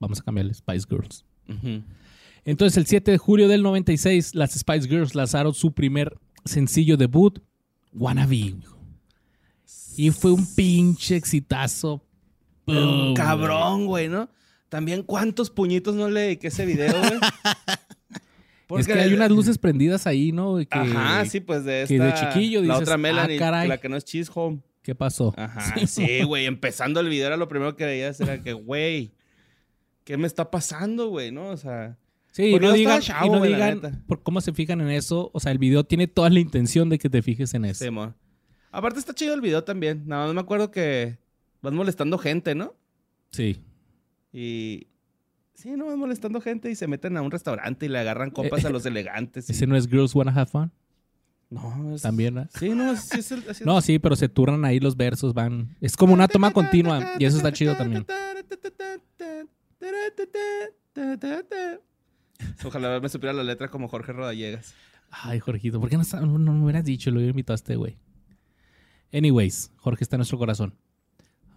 vamos 0.00 0.20
a 0.20 0.22
cambiarle 0.22 0.54
Spice 0.54 0.86
Girls. 0.88 1.24
Ujú. 1.46 1.82
Entonces 2.48 2.78
el 2.78 2.86
7 2.86 3.10
de 3.10 3.18
julio 3.18 3.46
del 3.46 3.62
96, 3.62 4.34
las 4.34 4.52
Spice 4.58 4.88
Girls 4.88 5.14
lanzaron 5.14 5.52
su 5.52 5.72
primer 5.72 6.16
sencillo 6.46 6.96
debut, 6.96 7.40
Wannabe. 7.92 8.54
Y 9.98 10.10
fue 10.12 10.32
un 10.32 10.46
pinche 10.54 11.14
exitazo. 11.16 12.02
Pero 12.64 13.12
cabrón, 13.14 13.84
güey, 13.84 14.08
¿no? 14.08 14.30
También 14.70 15.02
cuántos 15.02 15.50
puñitos 15.50 15.94
no 15.94 16.08
le 16.08 16.20
dediqué 16.20 16.46
ese 16.48 16.64
video, 16.64 16.98
güey. 16.98 17.20
Es 18.78 18.86
que 18.86 18.94
hay 18.94 19.12
unas 19.12 19.30
luces 19.30 19.58
prendidas 19.58 20.06
ahí, 20.06 20.32
¿no? 20.32 20.56
Que- 20.56 20.66
Ajá, 20.70 21.24
sí, 21.26 21.40
pues 21.40 21.64
de 21.64 21.82
esta... 21.82 21.94
que 21.94 22.00
de 22.00 22.14
chiquillo 22.14 22.60
La 22.60 22.64
dices, 22.66 22.80
otra 22.82 22.94
"Ah, 22.94 22.98
Melanie, 22.98 23.38
caray". 23.38 23.68
la 23.68 23.78
que 23.78 23.88
no 23.90 23.96
es 23.96 24.04
Chisholm. 24.04 24.60
¿Qué 24.82 24.94
pasó? 24.94 25.34
Ajá, 25.36 25.74
sí, 25.86 26.22
güey. 26.22 26.46
Empezando 26.46 27.00
el 27.00 27.08
video 27.08 27.26
era 27.26 27.36
lo 27.36 27.48
primero 27.48 27.76
que 27.76 27.84
veías 27.84 28.18
era 28.20 28.42
que, 28.42 28.54
güey, 28.54 29.12
¿qué 30.04 30.16
me 30.16 30.26
está 30.26 30.50
pasando, 30.50 31.08
güey? 31.08 31.30
¿No? 31.30 31.48
O 31.48 31.56
sea... 31.58 31.98
Sí, 32.38 32.56
no 32.60 32.72
digan, 32.72 33.00
chavo, 33.00 33.26
y 33.26 33.30
no 33.30 33.38
güey, 33.38 33.52
digan 33.52 34.04
por 34.06 34.22
cómo 34.22 34.40
se 34.40 34.52
fijan 34.52 34.80
en 34.80 34.90
eso. 34.90 35.28
O 35.34 35.40
sea, 35.40 35.50
el 35.50 35.58
video 35.58 35.82
tiene 35.82 36.06
toda 36.06 36.30
la 36.30 36.38
intención 36.38 36.88
de 36.88 36.96
que 36.96 37.10
te 37.10 37.20
fijes 37.20 37.52
en 37.54 37.64
eso. 37.64 37.84
Sí. 37.84 37.90
Aparte 38.70 39.00
está 39.00 39.12
chido 39.12 39.34
el 39.34 39.40
video 39.40 39.64
también. 39.64 40.04
Nada 40.06 40.26
más 40.26 40.34
me 40.36 40.40
acuerdo 40.40 40.70
que 40.70 41.18
vas 41.62 41.72
molestando 41.72 42.16
gente, 42.16 42.54
¿no? 42.54 42.76
Sí. 43.32 43.60
Y... 44.32 44.86
Sí, 45.54 45.70
no, 45.76 45.86
vas 45.86 45.96
molestando 45.96 46.40
gente 46.40 46.70
y 46.70 46.76
se 46.76 46.86
meten 46.86 47.16
a 47.16 47.22
un 47.22 47.32
restaurante 47.32 47.86
y 47.86 47.88
le 47.88 47.98
agarran 47.98 48.30
copas 48.30 48.64
a 48.64 48.70
los 48.70 48.86
elegantes. 48.86 49.48
y- 49.48 49.52
¿Ese 49.52 49.66
no 49.66 49.76
es 49.76 49.88
Girls 49.88 50.14
Wanna 50.14 50.30
Have 50.30 50.46
Fun? 50.46 50.70
No, 51.50 51.92
es... 51.92 52.02
También, 52.02 52.36
¿verdad? 52.36 52.50
Sí, 52.56 52.68
no, 52.68 52.94
sí 52.94 53.18
es 53.18 53.32
el... 53.32 53.42
es. 53.48 53.66
No, 53.66 53.80
sí, 53.80 53.98
pero 53.98 54.14
se 54.14 54.28
turnan 54.28 54.64
ahí 54.64 54.78
los 54.78 54.96
versos, 54.96 55.34
van. 55.34 55.76
Es 55.80 55.96
como 55.96 56.14
una 56.14 56.28
toma 56.28 56.52
continua 56.52 57.14
y 57.18 57.24
eso 57.24 57.38
está 57.38 57.52
chido 57.52 57.74
también. 57.74 58.06
Ojalá 62.64 63.00
me 63.00 63.08
supiera 63.08 63.32
la 63.32 63.42
letra 63.44 63.68
como 63.68 63.88
Jorge 63.88 64.12
Rodallegas. 64.12 64.74
Ay, 65.10 65.38
Jorgito, 65.40 65.80
¿por 65.80 65.88
qué 65.90 65.96
no, 65.96 66.04
sa- 66.04 66.20
no, 66.20 66.38
no 66.38 66.52
me 66.52 66.64
hubieras 66.64 66.84
dicho? 66.84 67.10
Lo 67.10 67.16
hubiera 67.18 67.30
invitado 67.30 67.54
a 67.54 67.56
este 67.56 67.76
güey. 67.76 67.96
Anyways, 69.12 69.72
Jorge 69.76 70.04
está 70.04 70.16
en 70.16 70.18
nuestro 70.18 70.38
corazón. 70.38 70.74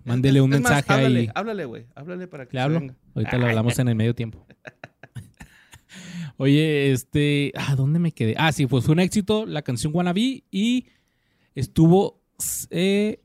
Mándele 0.06 0.42
un 0.42 0.54
Es 0.54 0.62
más, 0.62 0.72
mensaje 0.72 0.94
háblale, 0.94 1.20
ahí. 1.20 1.30
Háblale, 1.36 1.66
güey. 1.66 1.86
Háblale 1.96 2.28
para 2.28 2.46
que 2.48 2.54
Le 2.56 2.60
se 2.60 2.64
hablo. 2.64 2.80
venga. 2.80 2.96
Ahorita 3.14 3.38
lo 3.38 3.46
hablamos 3.48 3.78
en 3.78 3.88
el 3.90 3.96
medio 3.96 4.16
tiempo. 4.16 4.46
Oye, 6.38 6.92
este. 6.92 7.52
Ah, 7.56 7.76
¿dónde 7.76 8.00
me 8.00 8.12
quedé? 8.12 8.36
Ah, 8.38 8.52
sí, 8.52 8.66
pues 8.66 8.86
fue 8.86 8.94
un 8.94 9.00
éxito 9.00 9.46
la 9.46 9.62
canción 9.62 9.94
Wannabe 9.96 10.44
y 10.50 10.88
estuvo 11.54 12.22
eh, 12.70 13.22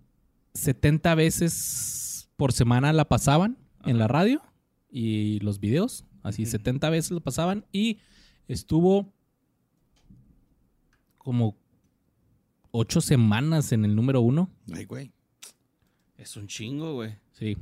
70 0.54 1.14
veces 1.14 2.28
por 2.36 2.52
semana 2.52 2.92
la 2.92 3.06
pasaban 3.06 3.56
en 3.84 3.98
la 3.98 4.08
radio 4.08 4.42
y 4.90 5.38
los 5.40 5.60
videos. 5.60 6.04
Así, 6.26 6.42
Ujú. 6.42 6.50
70 6.52 6.90
veces 6.90 7.10
lo 7.12 7.20
pasaban 7.20 7.64
y 7.72 7.98
estuvo 8.48 9.12
como 11.18 11.56
8 12.70 13.00
semanas 13.00 13.72
en 13.72 13.84
el 13.84 13.94
número 13.94 14.20
uno. 14.20 14.50
Ay, 14.72 14.84
güey. 14.84 15.12
Es 16.16 16.36
un 16.36 16.46
chingo, 16.46 16.94
güey. 16.94 17.14
Sí. 17.32 17.56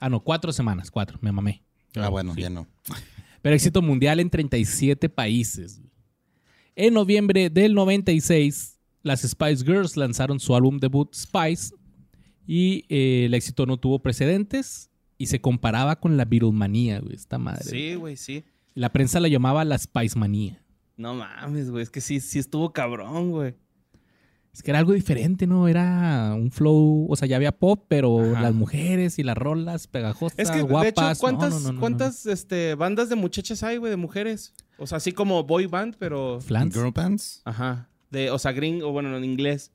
Ah, 0.00 0.08
no, 0.08 0.20
4 0.20 0.52
semanas, 0.52 0.90
4, 0.90 1.18
me 1.20 1.32
mamé. 1.32 1.62
Ah, 1.94 2.08
bueno, 2.08 2.34
Sí. 2.34 2.42
ya 2.42 2.50
no. 2.50 2.66
Pero 3.42 3.54
éxito 3.54 3.80
mundial 3.82 4.20
en 4.20 4.28
37 4.30 5.08
países. 5.08 5.80
En 6.74 6.94
noviembre 6.94 7.48
del 7.48 7.74
96, 7.74 8.78
las 9.02 9.22
Spice 9.22 9.64
Girls 9.64 9.96
lanzaron 9.96 10.40
su 10.40 10.54
álbum 10.54 10.78
debut 10.78 11.14
Spice 11.14 11.74
y 12.46 12.84
eh, 12.88 13.26
el 13.26 13.34
éxito 13.34 13.64
no 13.66 13.76
tuvo 13.78 13.98
precedentes 14.00 14.90
y 15.18 15.26
se 15.26 15.40
comparaba 15.40 15.96
con 16.00 16.16
la 16.16 16.24
Beatlemanía, 16.24 17.00
güey, 17.00 17.14
esta 17.14 17.38
madre. 17.38 17.64
Sí, 17.64 17.94
güey, 17.94 18.16
sí. 18.16 18.44
La 18.74 18.92
prensa 18.92 19.20
la 19.20 19.28
llamaba 19.28 19.64
la 19.64 19.78
Spice 19.78 20.18
Manía. 20.18 20.62
No 20.96 21.14
mames, 21.14 21.70
güey. 21.70 21.82
Es 21.82 21.90
que 21.90 22.00
sí, 22.00 22.20
sí 22.20 22.38
estuvo 22.38 22.72
cabrón, 22.72 23.30
güey. 23.30 23.54
Es 24.52 24.62
que 24.62 24.70
era 24.70 24.78
algo 24.78 24.94
diferente, 24.94 25.46
¿no? 25.46 25.68
Era 25.68 26.32
un 26.34 26.50
flow, 26.50 27.06
o 27.10 27.16
sea, 27.16 27.28
ya 27.28 27.36
había 27.36 27.52
pop, 27.52 27.84
pero 27.88 28.32
Ajá. 28.32 28.40
las 28.40 28.54
mujeres 28.54 29.18
y 29.18 29.22
las 29.22 29.36
rolas 29.36 29.86
pegajosas, 29.86 30.38
Es 30.38 30.50
que, 30.50 30.62
guapas. 30.62 30.82
de 30.82 30.88
hecho, 30.88 31.02
no, 31.02 31.16
¿cuántas, 31.18 31.52
no, 31.52 31.60
no, 31.60 31.66
no, 31.66 31.72
no. 31.72 31.80
cuántas 31.80 32.24
este, 32.24 32.74
bandas 32.74 33.10
de 33.10 33.16
muchachas 33.16 33.62
hay, 33.62 33.76
güey, 33.76 33.90
de 33.90 33.98
mujeres? 33.98 34.54
O 34.78 34.86
sea, 34.86 34.96
así 34.96 35.12
como 35.12 35.44
boy 35.44 35.66
band, 35.66 35.96
pero... 35.98 36.40
Flans. 36.40 36.74
Girl 36.74 36.90
bands. 36.90 37.42
Ajá. 37.44 37.90
De, 38.10 38.30
o 38.30 38.38
sea, 38.38 38.52
green, 38.52 38.82
o 38.82 38.92
bueno, 38.92 39.14
en 39.14 39.24
inglés. 39.24 39.72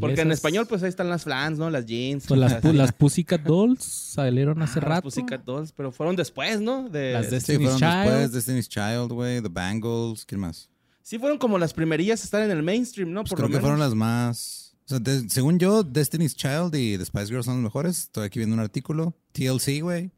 Porque 0.00 0.20
en 0.22 0.32
español, 0.32 0.66
pues 0.66 0.82
ahí 0.82 0.88
están 0.88 1.08
las 1.08 1.24
flans, 1.24 1.58
¿no? 1.58 1.68
Las 1.70 1.86
jeans. 1.86 2.26
Pues 2.26 2.38
las, 2.40 2.62
las 2.74 2.92
Pussycat 2.92 3.42
Dolls 3.42 3.82
salieron 3.84 4.62
hace 4.62 4.78
Ah, 4.78 4.82
las 4.82 4.88
rato. 4.88 5.02
Pussycat 5.02 5.44
Dolls, 5.44 5.72
pero 5.72 5.92
fueron 5.92 6.16
después, 6.16 6.60
¿no? 6.60 6.88
De, 6.88 7.12
Las 7.12 7.30
de- 7.30 7.40
Sí, 7.40 7.52
Destiny's 7.52 7.70
fueron 7.72 7.78
Child. 7.78 8.04
después 8.12 8.32
Destiny's 8.32 8.68
Child, 8.68 9.12
güey. 9.12 9.42
The 9.42 9.48
Bangles. 9.48 10.24
¿Quién 10.24 10.40
más? 10.40 10.68
Sí 11.02 11.18
fueron 11.18 11.38
como 11.38 11.58
las 11.58 11.72
primerillas 11.72 12.20
a 12.22 12.24
estar 12.24 12.42
en 12.42 12.50
el 12.50 12.62
mainstream, 12.62 13.12
¿no? 13.12 13.22
Pues 13.22 13.30
Por 13.30 13.38
creo 13.38 13.48
lo 13.48 13.52
que 13.52 13.56
menos. 13.58 13.62
fueron 13.62 13.80
las 13.80 13.94
más... 13.94 14.74
O 14.86 14.88
sea, 14.88 14.98
de- 15.00 15.28
según 15.28 15.58
yo, 15.58 15.82
Destiny's 15.82 16.34
Child 16.36 16.74
y 16.74 16.96
The 16.98 17.04
Spice 17.06 17.26
Girls 17.26 17.44
son 17.46 17.54
los 17.56 17.62
mejores. 17.64 17.98
Estoy 18.04 18.24
aquí 18.26 18.38
viendo 18.38 18.54
un 18.54 18.60
artículo. 18.60 19.16
TLC, 19.32 19.80
güey. 19.82 20.10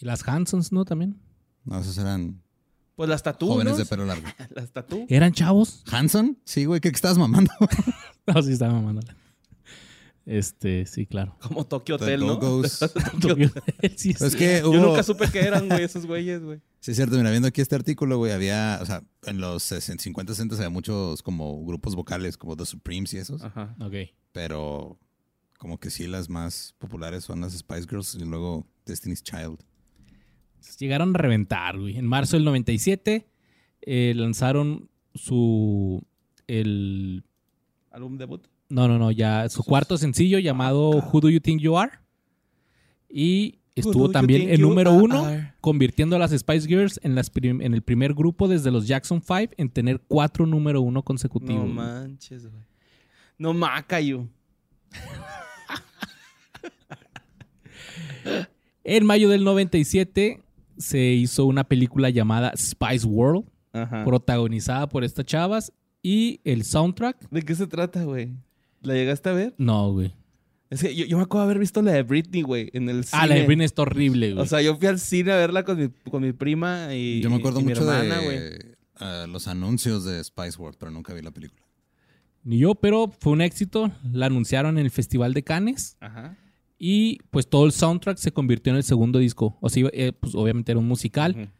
Y 0.00 0.04
las 0.06 0.26
Hansons, 0.26 0.72
¿no? 0.72 0.84
También. 0.84 1.20
No, 1.64 1.78
esos 1.78 1.96
eran 1.98 2.42
Pues 2.96 3.08
las 3.08 3.22
tatú, 3.22 3.46
jóvenes 3.48 3.72
¿no? 3.74 3.78
de 3.78 3.86
pelo 3.86 4.04
largo. 4.04 4.26
Las 4.54 4.70
tatú. 4.72 5.06
¿Eran 5.08 5.32
chavos? 5.32 5.84
¿Hanson? 5.90 6.38
Sí, 6.44 6.64
güey. 6.64 6.80
¿Qué 6.80 6.90
que 6.90 6.96
estabas 6.96 7.18
mamando? 7.18 7.52
No, 8.34 8.42
sí, 8.42 8.52
estaba 8.52 8.72
mamándola. 8.74 9.16
Este, 10.24 10.86
sí, 10.86 11.06
claro. 11.06 11.36
Como 11.42 11.66
Tokyo 11.66 11.96
Hotel, 11.96 12.20
¿no? 12.20 12.38
Tokyo- 12.38 13.50
Sí, 13.96 14.10
es 14.18 14.36
que 14.36 14.60
Yo 14.62 14.72
nunca 14.80 15.02
supe 15.02 15.28
qué 15.32 15.40
eran, 15.40 15.68
güey, 15.68 15.82
esos 15.82 16.06
güeyes, 16.06 16.42
güey. 16.42 16.60
Sí, 16.80 16.90
es 16.92 16.96
cierto. 16.96 17.16
Mira, 17.16 17.30
viendo 17.30 17.46
aquí 17.48 17.60
este 17.60 17.76
artículo, 17.76 18.18
güey, 18.18 18.32
había... 18.32 18.78
O 18.82 18.86
sea, 18.86 19.02
en 19.24 19.40
los 19.40 19.62
60, 19.64 20.02
50, 20.02 20.34
60 20.34 20.56
había 20.56 20.68
muchos 20.70 21.22
como 21.22 21.64
grupos 21.64 21.94
vocales, 21.94 22.36
como 22.36 22.56
The 22.56 22.66
Supremes 22.66 23.14
y 23.14 23.18
esos. 23.18 23.42
Ajá. 23.42 23.76
Ok. 23.80 23.94
Pero 24.32 24.98
como 25.58 25.78
que 25.78 25.90
sí, 25.90 26.08
las 26.08 26.28
más 26.28 26.74
populares 26.78 27.22
son 27.24 27.40
las 27.40 27.52
Spice 27.56 27.86
Girls 27.88 28.16
y 28.16 28.24
luego 28.24 28.66
Destiny's 28.84 29.22
Child. 29.22 29.58
Llegaron 30.78 31.14
a 31.14 31.18
reventar, 31.18 31.78
güey. 31.78 31.96
En 31.98 32.06
marzo 32.06 32.36
del 32.36 32.44
97 32.44 33.28
eh, 33.82 34.12
lanzaron 34.16 34.88
su... 35.14 36.02
El... 36.48 37.24
¿Álbum 37.92 38.16
debut? 38.16 38.46
No, 38.68 38.88
no, 38.88 38.98
no, 38.98 39.10
ya 39.10 39.48
su 39.48 39.62
cuarto 39.62 39.98
sencillo 39.98 40.38
llamado 40.38 40.90
Who 40.90 41.20
Do 41.20 41.28
You 41.28 41.40
Think 41.40 41.60
You 41.60 41.76
Are. 41.76 41.92
Y 43.08 43.58
estuvo 43.74 44.10
también 44.10 44.48
en 44.48 44.60
número 44.62 44.92
uno, 44.92 45.26
convirtiendo 45.60 46.16
a 46.16 46.18
las 46.18 46.30
Spice 46.30 46.66
Girls 46.66 46.98
en, 47.02 47.14
las 47.14 47.30
en 47.34 47.74
el 47.74 47.82
primer 47.82 48.14
grupo 48.14 48.48
desde 48.48 48.70
los 48.70 48.86
Jackson 48.86 49.22
5 49.22 49.54
en 49.58 49.68
tener 49.68 50.00
cuatro 50.00 50.46
número 50.46 50.80
uno 50.80 51.02
consecutivos. 51.02 51.66
No 51.68 51.74
manches, 51.74 52.50
güey. 52.50 52.62
No 53.36 53.52
macayo. 53.52 54.26
En 58.84 59.06
mayo 59.06 59.28
del 59.28 59.44
97 59.44 60.42
se 60.76 60.98
hizo 60.98 61.44
una 61.46 61.64
película 61.64 62.10
llamada 62.10 62.52
Spice 62.56 63.06
World, 63.06 63.44
Ajá. 63.72 64.04
protagonizada 64.04 64.88
por 64.88 65.04
estas 65.04 65.24
chavas. 65.24 65.72
Y 66.02 66.40
el 66.44 66.64
soundtrack, 66.64 67.30
¿De 67.30 67.42
qué 67.42 67.54
se 67.54 67.66
trata, 67.66 68.04
güey? 68.04 68.32
¿La 68.82 68.94
llegaste 68.94 69.28
a 69.28 69.32
ver? 69.32 69.54
no, 69.58 69.92
güey. 69.92 70.12
Es 70.70 70.80
que 70.80 70.94
yo, 70.96 71.04
yo 71.04 71.18
me 71.18 71.24
acuerdo 71.24 71.44
de 71.46 71.50
haber 71.50 71.58
visto 71.58 71.82
la 71.82 71.92
de 71.92 72.02
Britney, 72.02 72.40
güey, 72.40 72.70
en 72.72 72.88
el 72.88 73.04
cine. 73.04 73.22
Ah, 73.22 73.26
la 73.26 73.34
de 73.34 73.44
Britney 73.44 73.66
está 73.66 73.82
horrible, 73.82 74.32
güey. 74.32 74.42
O 74.42 74.46
sea, 74.46 74.62
yo 74.62 74.74
fui 74.76 74.86
al 74.86 74.98
cine 74.98 75.30
a 75.30 75.36
verla 75.36 75.64
con 75.64 75.78
mi, 75.78 75.90
con 76.10 76.22
mi 76.22 76.32
prima 76.32 76.94
y, 76.94 77.20
Yo 77.20 77.28
me 77.28 77.36
acuerdo 77.36 77.60
y 77.60 77.64
mi 77.64 77.68
mucho 77.68 77.82
hermana, 77.82 78.18
de 78.20 78.74
ah, 78.96 79.26
los 79.28 79.48
anuncios 79.48 80.04
de 80.04 80.24
Spice 80.24 80.56
World, 80.58 80.78
pero 80.78 80.90
nunca 80.90 81.12
vi 81.12 81.20
la 81.20 81.30
película. 81.30 81.62
Ni 82.42 82.58
yo, 82.58 82.74
pero 82.74 83.12
fue 83.20 83.32
un 83.32 83.42
éxito. 83.42 83.92
La 84.12 84.26
anunciaron 84.26 84.78
en 84.78 84.86
el 84.86 84.90
Festival 84.90 85.34
de 85.34 85.44
Cannes. 85.44 85.98
Ajá. 86.00 86.38
Y 86.78 87.18
pues 87.30 87.48
todo 87.48 87.66
el 87.66 87.72
soundtrack 87.72 88.16
se 88.16 88.32
convirtió 88.32 88.72
en 88.72 88.78
el 88.78 88.82
segundo 88.82 89.18
disco. 89.18 89.56
O 89.60 89.68
sea, 89.68 89.88
eh, 89.92 90.12
pues 90.12 90.34
obviamente 90.34 90.72
era 90.72 90.80
un 90.80 90.88
musical. 90.88 91.52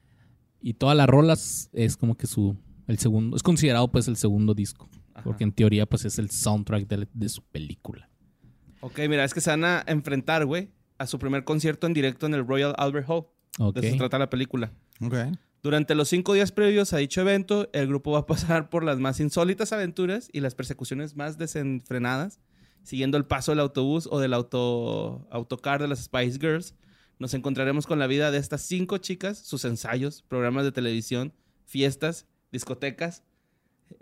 Y 0.60 0.74
todas 0.74 0.96
las 0.96 1.06
rolas 1.06 1.70
es 1.72 1.96
como 1.96 2.16
que 2.16 2.26
su. 2.26 2.56
El 2.86 2.98
segundo. 2.98 3.36
Es 3.36 3.42
considerado 3.42 3.90
pues 3.90 4.08
el 4.08 4.16
segundo 4.16 4.54
disco. 4.54 4.88
Ajá. 5.14 5.24
Porque 5.24 5.44
en 5.44 5.52
teoría 5.52 5.86
pues 5.86 6.04
es 6.04 6.18
el 6.18 6.30
soundtrack 6.30 6.86
de, 6.86 7.08
de 7.12 7.28
su 7.28 7.42
película. 7.42 8.08
Ok, 8.80 8.98
mira, 9.08 9.24
es 9.24 9.32
que 9.32 9.40
se 9.40 9.50
van 9.50 9.64
a 9.64 9.84
enfrentar, 9.86 10.44
güey, 10.44 10.70
a 10.98 11.06
su 11.06 11.18
primer 11.18 11.44
concierto 11.44 11.86
en 11.86 11.94
directo 11.94 12.26
en 12.26 12.34
el 12.34 12.46
Royal 12.46 12.74
Albert 12.76 13.08
Hall. 13.08 13.26
Ok. 13.58 13.76
De 13.76 13.86
eso 13.86 13.92
se 13.92 13.98
trata 13.98 14.18
la 14.18 14.30
película. 14.30 14.72
Ok. 15.00 15.14
Durante 15.62 15.94
los 15.94 16.08
cinco 16.08 16.32
días 16.32 16.50
previos 16.50 16.92
a 16.92 16.96
dicho 16.96 17.20
evento, 17.20 17.70
el 17.72 17.86
grupo 17.86 18.10
va 18.10 18.20
a 18.20 18.26
pasar 18.26 18.68
por 18.68 18.82
las 18.82 18.98
más 18.98 19.20
insólitas 19.20 19.72
aventuras 19.72 20.28
y 20.32 20.40
las 20.40 20.56
persecuciones 20.56 21.14
más 21.14 21.38
desenfrenadas, 21.38 22.40
siguiendo 22.82 23.16
el 23.16 23.24
paso 23.24 23.52
del 23.52 23.60
autobús 23.60 24.08
o 24.10 24.18
del 24.18 24.34
auto, 24.34 25.28
autocar 25.30 25.80
de 25.80 25.86
las 25.86 26.00
Spice 26.00 26.40
Girls. 26.40 26.74
Nos 27.20 27.34
encontraremos 27.34 27.86
con 27.86 28.00
la 28.00 28.08
vida 28.08 28.32
de 28.32 28.38
estas 28.38 28.62
cinco 28.62 28.98
chicas, 28.98 29.38
sus 29.38 29.64
ensayos, 29.64 30.22
programas 30.22 30.64
de 30.64 30.72
televisión, 30.72 31.32
fiestas, 31.64 32.26
discotecas, 32.52 33.24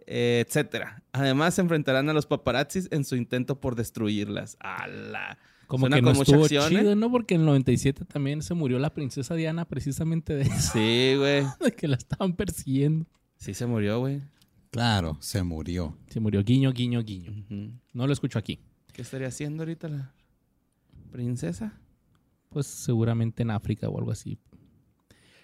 eh, 0.06 0.44
etcétera. 0.46 1.02
Además, 1.12 1.54
se 1.54 1.62
enfrentarán 1.62 2.08
a 2.08 2.12
los 2.12 2.26
paparazzis 2.26 2.88
en 2.90 3.04
su 3.04 3.16
intento 3.16 3.60
por 3.60 3.76
destruirlas. 3.76 4.56
¡Hala! 4.60 5.38
Como 5.66 5.82
Suena 5.82 5.96
que 5.96 6.02
no 6.02 6.10
estuvo 6.10 6.42
acción, 6.42 6.68
chido, 6.68 6.92
¿eh? 6.92 6.96
¿no? 6.96 7.12
Porque 7.12 7.36
en 7.36 7.42
el 7.42 7.46
97 7.46 8.04
también 8.04 8.42
se 8.42 8.54
murió 8.54 8.80
la 8.80 8.92
princesa 8.92 9.36
Diana 9.36 9.66
precisamente 9.66 10.34
de 10.34 10.42
eso. 10.42 10.72
Sí, 10.72 11.14
güey. 11.16 11.44
De 11.64 11.72
que 11.76 11.86
la 11.86 11.96
estaban 11.96 12.34
persiguiendo. 12.34 13.06
Sí 13.36 13.54
se 13.54 13.66
murió, 13.66 14.00
güey. 14.00 14.20
Claro, 14.72 15.16
se 15.20 15.42
murió. 15.44 15.96
Se 16.08 16.18
murió. 16.18 16.42
Guiño, 16.42 16.72
guiño, 16.72 17.02
guiño. 17.02 17.32
No 17.92 18.06
lo 18.06 18.12
escucho 18.12 18.38
aquí. 18.38 18.58
¿Qué 18.92 19.02
estaría 19.02 19.28
haciendo 19.28 19.62
ahorita 19.62 19.88
la 19.88 20.12
princesa? 21.12 21.78
Pues 22.48 22.66
seguramente 22.66 23.42
en 23.42 23.50
África 23.50 23.88
o 23.88 23.96
algo 23.96 24.10
así. 24.10 24.38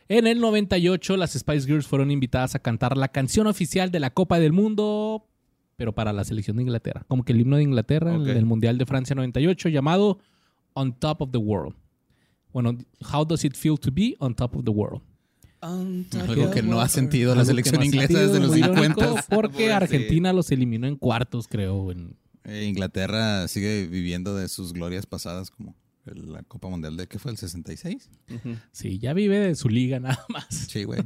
En 0.08 0.26
el 0.26 0.40
98, 0.40 1.16
las 1.16 1.32
Spice 1.32 1.66
Girls 1.66 1.86
fueron 1.86 2.10
invitadas 2.10 2.54
a 2.54 2.58
cantar 2.60 2.96
la 2.96 3.08
canción 3.08 3.46
oficial 3.46 3.90
de 3.90 4.00
la 4.00 4.10
Copa 4.10 4.38
del 4.38 4.52
Mundo, 4.52 5.26
pero 5.76 5.94
para 5.94 6.12
la 6.12 6.24
selección 6.24 6.56
de 6.58 6.62
Inglaterra. 6.62 7.04
Como 7.08 7.24
que 7.24 7.32
el 7.32 7.40
himno 7.40 7.56
de 7.56 7.64
Inglaterra, 7.64 8.14
el 8.14 8.24
del 8.24 8.46
Mundial 8.46 8.78
de 8.78 8.86
Francia 8.86 9.16
98, 9.16 9.68
llamado 9.68 10.18
On 10.74 10.92
Top 10.92 11.22
of 11.22 11.30
the 11.32 11.38
World. 11.38 11.74
Bueno, 12.52 12.76
How 13.12 13.24
Does 13.24 13.44
It 13.44 13.54
Feel 13.56 13.78
to 13.80 13.90
Be 13.92 14.14
on 14.20 14.34
Top 14.34 14.56
of 14.56 14.64
the 14.64 14.70
World? 14.70 15.02
Algo 15.60 16.50
que 16.52 16.62
no 16.62 16.80
ha 16.80 16.88
sentido 16.88 17.34
la 17.34 17.44
selección 17.44 17.80
no 17.80 17.84
inglesa 17.84 18.20
desde 18.20 18.38
los 18.38 18.50
muy 18.50 18.60
irónico, 18.60 19.00
50. 19.00 19.22
Porque. 19.28 19.72
Argentina 19.72 20.32
los 20.32 20.50
eliminó 20.52 20.86
en 20.86 20.96
cuartos, 20.96 21.48
creo. 21.48 21.90
en- 21.90 22.16
Eh, 22.44 22.64
Inglaterra 22.68 23.48
sigue 23.48 23.88
viviendo 23.88 24.36
de 24.36 24.48
sus 24.48 24.72
glorias 24.72 25.04
pasadas 25.04 25.50
como 25.50 25.74
la 26.14 26.42
Copa 26.42 26.68
Mundial 26.68 26.96
de, 26.96 27.06
¿qué 27.06 27.18
fue? 27.18 27.32
¿El 27.32 27.38
66? 27.38 28.10
Sí, 28.72 28.98
ya 28.98 29.12
vive 29.12 29.38
de 29.38 29.54
su 29.54 29.68
liga 29.68 30.00
nada 30.00 30.24
más. 30.28 30.46
Sí, 30.48 30.84
güey. 30.84 31.00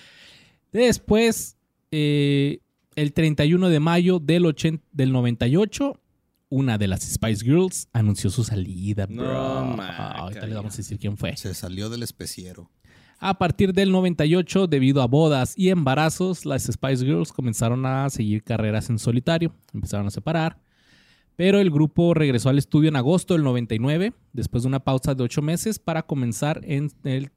Después, 0.72 1.56
eh, 1.90 2.60
el 2.94 3.12
31 3.12 3.68
de 3.68 3.80
mayo 3.80 4.18
del, 4.18 4.46
80 4.46 4.84
del 4.92 5.12
98, 5.12 6.00
una 6.48 6.78
de 6.78 6.86
las 6.86 7.02
Spice 7.02 7.44
Girls 7.44 7.88
anunció 7.92 8.30
su 8.30 8.44
salida. 8.44 9.06
No, 9.08 9.24
ahorita 9.24 10.46
le 10.46 10.54
vamos 10.54 10.74
a 10.74 10.76
decir 10.78 10.98
quién 10.98 11.16
fue. 11.16 11.36
Se 11.36 11.54
salió 11.54 11.88
del 11.88 12.02
especiero. 12.02 12.70
A 13.18 13.38
partir 13.38 13.72
del 13.72 13.92
98, 13.92 14.66
debido 14.66 15.00
a 15.00 15.06
bodas 15.06 15.54
y 15.56 15.70
embarazos, 15.70 16.44
las 16.44 16.64
Spice 16.64 17.04
Girls 17.04 17.32
comenzaron 17.32 17.86
a 17.86 18.10
seguir 18.10 18.42
carreras 18.42 18.90
en 18.90 18.98
solitario. 18.98 19.54
Empezaron 19.72 20.06
a 20.06 20.10
separar. 20.10 20.60
Pero 21.36 21.60
el 21.60 21.70
grupo 21.70 22.14
regresó 22.14 22.48
al 22.48 22.58
estudio 22.58 22.88
en 22.88 22.96
agosto 22.96 23.34
del 23.34 23.44
99, 23.44 24.14
después 24.32 24.62
de 24.62 24.68
una 24.68 24.80
pausa 24.80 25.14
de 25.14 25.22
ocho 25.22 25.42
meses, 25.42 25.78
para 25.78 26.02
comenzar 26.06 26.60
en, 26.64 26.90
el, 27.04 27.30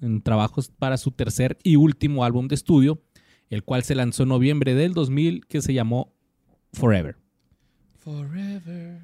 en 0.00 0.22
trabajos 0.22 0.70
para 0.70 0.96
su 0.96 1.10
tercer 1.10 1.58
y 1.62 1.76
último 1.76 2.24
álbum 2.24 2.48
de 2.48 2.54
estudio, 2.54 3.02
el 3.50 3.62
cual 3.62 3.82
se 3.82 3.94
lanzó 3.94 4.22
en 4.22 4.30
noviembre 4.30 4.74
del 4.74 4.94
2000, 4.94 5.46
que 5.46 5.60
se 5.60 5.74
llamó 5.74 6.14
Forever. 6.72 7.16
Forever. 7.98 9.02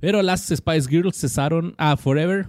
Pero 0.00 0.22
las 0.22 0.48
Spice 0.48 0.88
Girls 0.88 1.16
cesaron 1.16 1.74
a 1.78 1.96
Forever. 1.96 2.48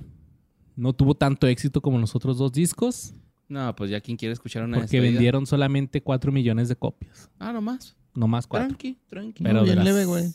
No 0.75 0.93
tuvo 0.93 1.13
tanto 1.13 1.46
éxito 1.46 1.82
como 1.82 2.00
los 2.00 2.15
otros 2.15 2.38
dos 2.39 2.51
discos, 2.51 3.13
No, 3.48 3.75
pues 3.75 3.91
ya 3.91 4.01
quien 4.01 4.17
quiere 4.17 4.34
escuchar 4.34 4.63
una 4.63 4.77
porque 4.77 4.98
despedida. 4.98 5.12
vendieron 5.12 5.46
solamente 5.46 6.01
4 6.01 6.32
millones 6.32 6.70
de 6.70 6.75
copias. 6.75 7.29
Ah, 7.38 7.53
nomás. 7.53 7.96
No 8.15 8.27
más 8.27 8.48
4 8.48 8.70
Tranqui, 8.70 8.98
tranqui. 9.08 9.43
Pero 9.43 9.63
bien 9.63 9.75
las 9.75 9.86
leve, 9.86 10.05
güey. 10.05 10.34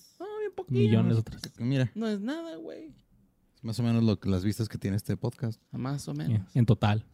Poquito. 0.58 0.78
millones 0.78 1.16
otras. 1.18 1.40
Mira, 1.58 1.90
No 1.94 2.06
es 2.08 2.20
nada, 2.20 2.56
güey. 2.56 2.94
es 3.56 3.64
más 3.64 3.78
o 3.80 3.82
menos 3.82 4.02
lo 4.04 4.18
que 4.20 4.28
las 4.28 4.44
vistas 4.44 4.68
que 4.68 4.78
tiene 4.78 4.96
este 4.96 5.16
podcast. 5.16 5.60
Más 5.72 6.06
o 6.08 6.14
menos. 6.14 6.42
En 6.54 6.66
total, 6.66 7.04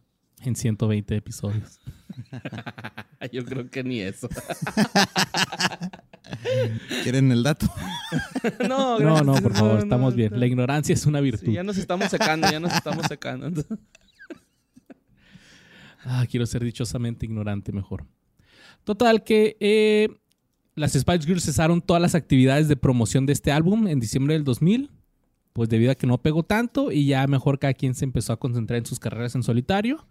en 0.41 0.55
120 0.55 1.15
episodios. 1.15 1.79
Yo 3.31 3.43
creo 3.45 3.69
que 3.69 3.83
ni 3.83 3.99
eso. 4.01 4.27
¿Quieren 7.03 7.31
el 7.31 7.43
dato? 7.43 7.67
no, 8.67 8.99
No, 8.99 9.21
no, 9.21 9.23
gracias. 9.33 9.41
por 9.41 9.53
favor, 9.53 9.73
No, 9.75 9.79
estamos 9.79 10.13
no, 10.13 10.17
bien. 10.17 10.31
no. 10.31 10.37
La 10.37 10.45
ignorancia 10.45 10.93
es 10.93 11.05
una 11.05 11.21
virtud. 11.21 11.45
Sí, 11.47 11.53
ya 11.53 11.63
nos 11.63 11.77
estamos 11.77 12.09
secando, 12.09 12.49
ya 12.49 12.59
nos 12.59 12.73
estamos 12.73 13.05
secando. 13.07 13.63
Ah, 16.03 16.25
quiero 16.29 16.45
ser 16.45 16.63
dichosamente 16.63 17.25
ignorante 17.25 17.71
mejor. 17.71 18.05
Total 18.83 19.23
que 19.23 19.57
eh, 19.59 20.09
las 20.75 20.93
Spice 20.93 21.25
Girls 21.25 21.43
cesaron 21.45 21.81
todas 21.81 22.01
las 22.01 22.15
actividades 22.15 22.67
de 22.67 22.75
promoción 22.75 23.25
de 23.25 23.33
este 23.33 23.51
álbum 23.51 23.87
en 23.87 23.99
diciembre 23.99 24.33
del 24.33 24.43
2000, 24.43 24.91
pues 25.53 25.69
debido 25.69 25.91
a 25.91 25.95
que 25.95 26.05
no 26.07 26.17
pegó 26.21 26.43
tanto 26.43 26.91
y 26.91 27.05
ya 27.07 27.25
mejor 27.27 27.59
cada 27.59 27.73
quien 27.73 27.95
se 27.95 28.03
empezó 28.03 28.33
a 28.33 28.37
concentrar 28.39 28.77
en 28.79 28.85
sus 28.85 28.99
carreras 28.99 29.35
en 29.35 29.43
solitario, 29.43 30.05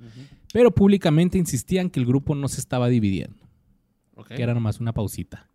pero 0.52 0.74
públicamente 0.74 1.36
insistían 1.38 1.90
que 1.90 2.00
el 2.00 2.06
grupo 2.06 2.34
no 2.34 2.48
se 2.48 2.60
estaba 2.60 2.88
dividiendo, 2.88 3.36
que 4.36 4.42
era 4.42 4.54
nomás 4.54 4.80
una 4.80 4.92
pausita. 4.94 5.48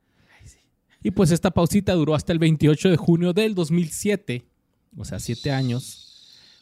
Y 1.01 1.11
pues 1.11 1.31
esta 1.31 1.49
pausita 1.51 1.93
duró 1.93 2.13
hasta 2.13 2.33
el 2.33 2.39
28 2.39 2.89
de 2.89 2.97
junio 2.97 3.33
del 3.33 3.55
2007, 3.55 4.45
o 4.97 5.05
sea, 5.05 5.17
siete 5.19 5.49
años, 5.51 6.05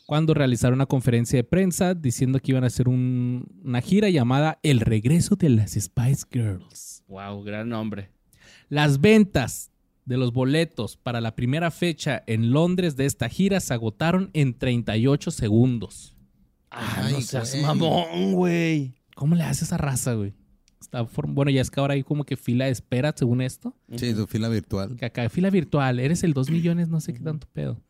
cuando 0.06 0.34
realizaron 0.34 0.76
una 0.78 0.86
conferencia 0.86 1.38
de 1.38 1.44
prensa 1.44 1.96
diciendo 1.96 2.40
que 2.40 2.52
iban 2.52 2.64
a 2.64 2.68
hacer 2.68 2.88
un- 2.88 3.46
una 3.64 3.82
gira 3.82 4.10
llamada 4.10 4.60
El 4.64 4.80
regreso 4.80 5.36
de 5.36 5.50
las 5.50 5.72
Spice 5.74 6.26
Girls. 6.32 7.04
Wow, 7.08 7.44
gran 7.44 7.68
nombre. 7.68 8.10
Las 8.70 9.00
ventas 9.02 9.72
de 10.06 10.18
los 10.18 10.32
boletos 10.34 10.98
para 10.98 11.22
la 11.22 11.36
primera 11.36 11.72
fecha 11.72 12.24
en 12.28 12.52
Londres 12.52 12.96
de 12.96 13.06
esta 13.06 13.30
gira 13.30 13.60
se 13.60 13.74
agotaron 13.74 14.30
en 14.34 14.58
38 14.58 15.32
segundos. 15.32 16.16
Ah, 16.72 17.04
Ay, 17.06 17.14
no 17.14 17.22
seas 17.22 17.52
güey. 17.54 17.64
mamón, 17.64 18.34
güey. 18.34 18.94
¿Cómo 19.16 19.36
le 19.36 19.44
hace 19.44 19.66
esa 19.66 19.78
raza, 19.78 20.14
güey? 20.14 20.34
Está 20.80 21.04
form- 21.06 21.34
bueno, 21.34 21.50
ya 21.52 21.62
es 21.62 21.72
que 21.72 21.80
ahora 21.80 21.96
hay 21.96 22.04
como 22.04 22.24
que 22.24 22.38
fila 22.38 22.66
de 22.66 22.72
espera, 22.72 23.14
según 23.16 23.42
esto. 23.42 23.76
Sí, 23.96 24.14
tu 24.14 24.28
fila 24.28 24.48
virtual. 24.48 24.96
Que 24.96 25.06
acá, 25.06 25.28
fila 25.30 25.50
virtual, 25.50 26.00
eres 26.00 26.24
el 26.24 26.34
2 26.34 26.50
millones, 26.52 26.88
no 26.90 27.02
sé 27.02 27.14
qué 27.14 27.20
tanto 27.20 27.48
pedo. 27.52 27.82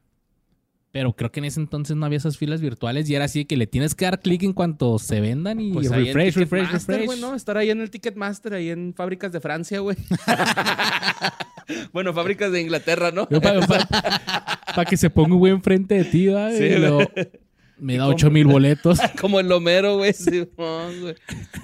Pero 0.98 1.14
creo 1.16 1.32
que 1.32 1.42
en 1.42 1.46
ese 1.46 1.60
entonces 1.60 1.96
no 1.96 2.08
había 2.08 2.18
esas 2.18 2.40
filas 2.40 2.60
virtuales 2.60 3.08
y 3.08 3.14
era 3.14 3.26
así 3.26 3.42
de 3.42 3.46
que 3.46 3.56
le 3.56 3.68
tienes 3.68 3.94
que 3.94 4.06
dar 4.06 4.20
clic 4.20 4.42
en 4.42 4.54
cuanto 4.54 4.98
se 4.98 5.22
vendan 5.22 5.60
y 5.60 5.72
Pues 5.72 5.92
refresh, 5.92 6.34
refresh, 6.36 6.64
Ticketmaster, 6.64 7.00
refresh. 7.02 7.20
¿no? 7.22 7.36
Estar 7.36 7.56
ahí 7.56 7.70
en 7.70 7.82
el 7.82 7.92
Ticketmaster, 7.92 8.56
ahí 8.56 8.72
en 8.72 8.96
fábricas 8.96 9.32
de 9.32 9.40
Francia, 9.40 9.80
güey. 9.80 9.96
bueno, 11.94 12.16
fábricas 12.16 12.52
de 12.52 12.62
Inglaterra, 12.62 13.12
¿no? 13.12 13.28
Para 13.30 14.86
que 14.90 14.98
se 14.98 15.12
ponga 15.12 15.34
un 15.36 15.40
güey 15.40 15.54
enfrente 15.54 15.94
de 15.94 16.04
ti, 16.06 16.28
¿va? 16.30 16.52
Sí, 16.52 16.64
Y 16.66 17.84
me 17.84 17.98
da 17.98 18.08
8 18.08 18.32
mil 18.32 18.48
boletos. 18.48 18.98
Como 19.22 19.40
el 19.40 19.52
Homero, 19.52 19.98
güey. 19.98 20.14
Simón, 20.14 21.00
güey. 21.02 21.16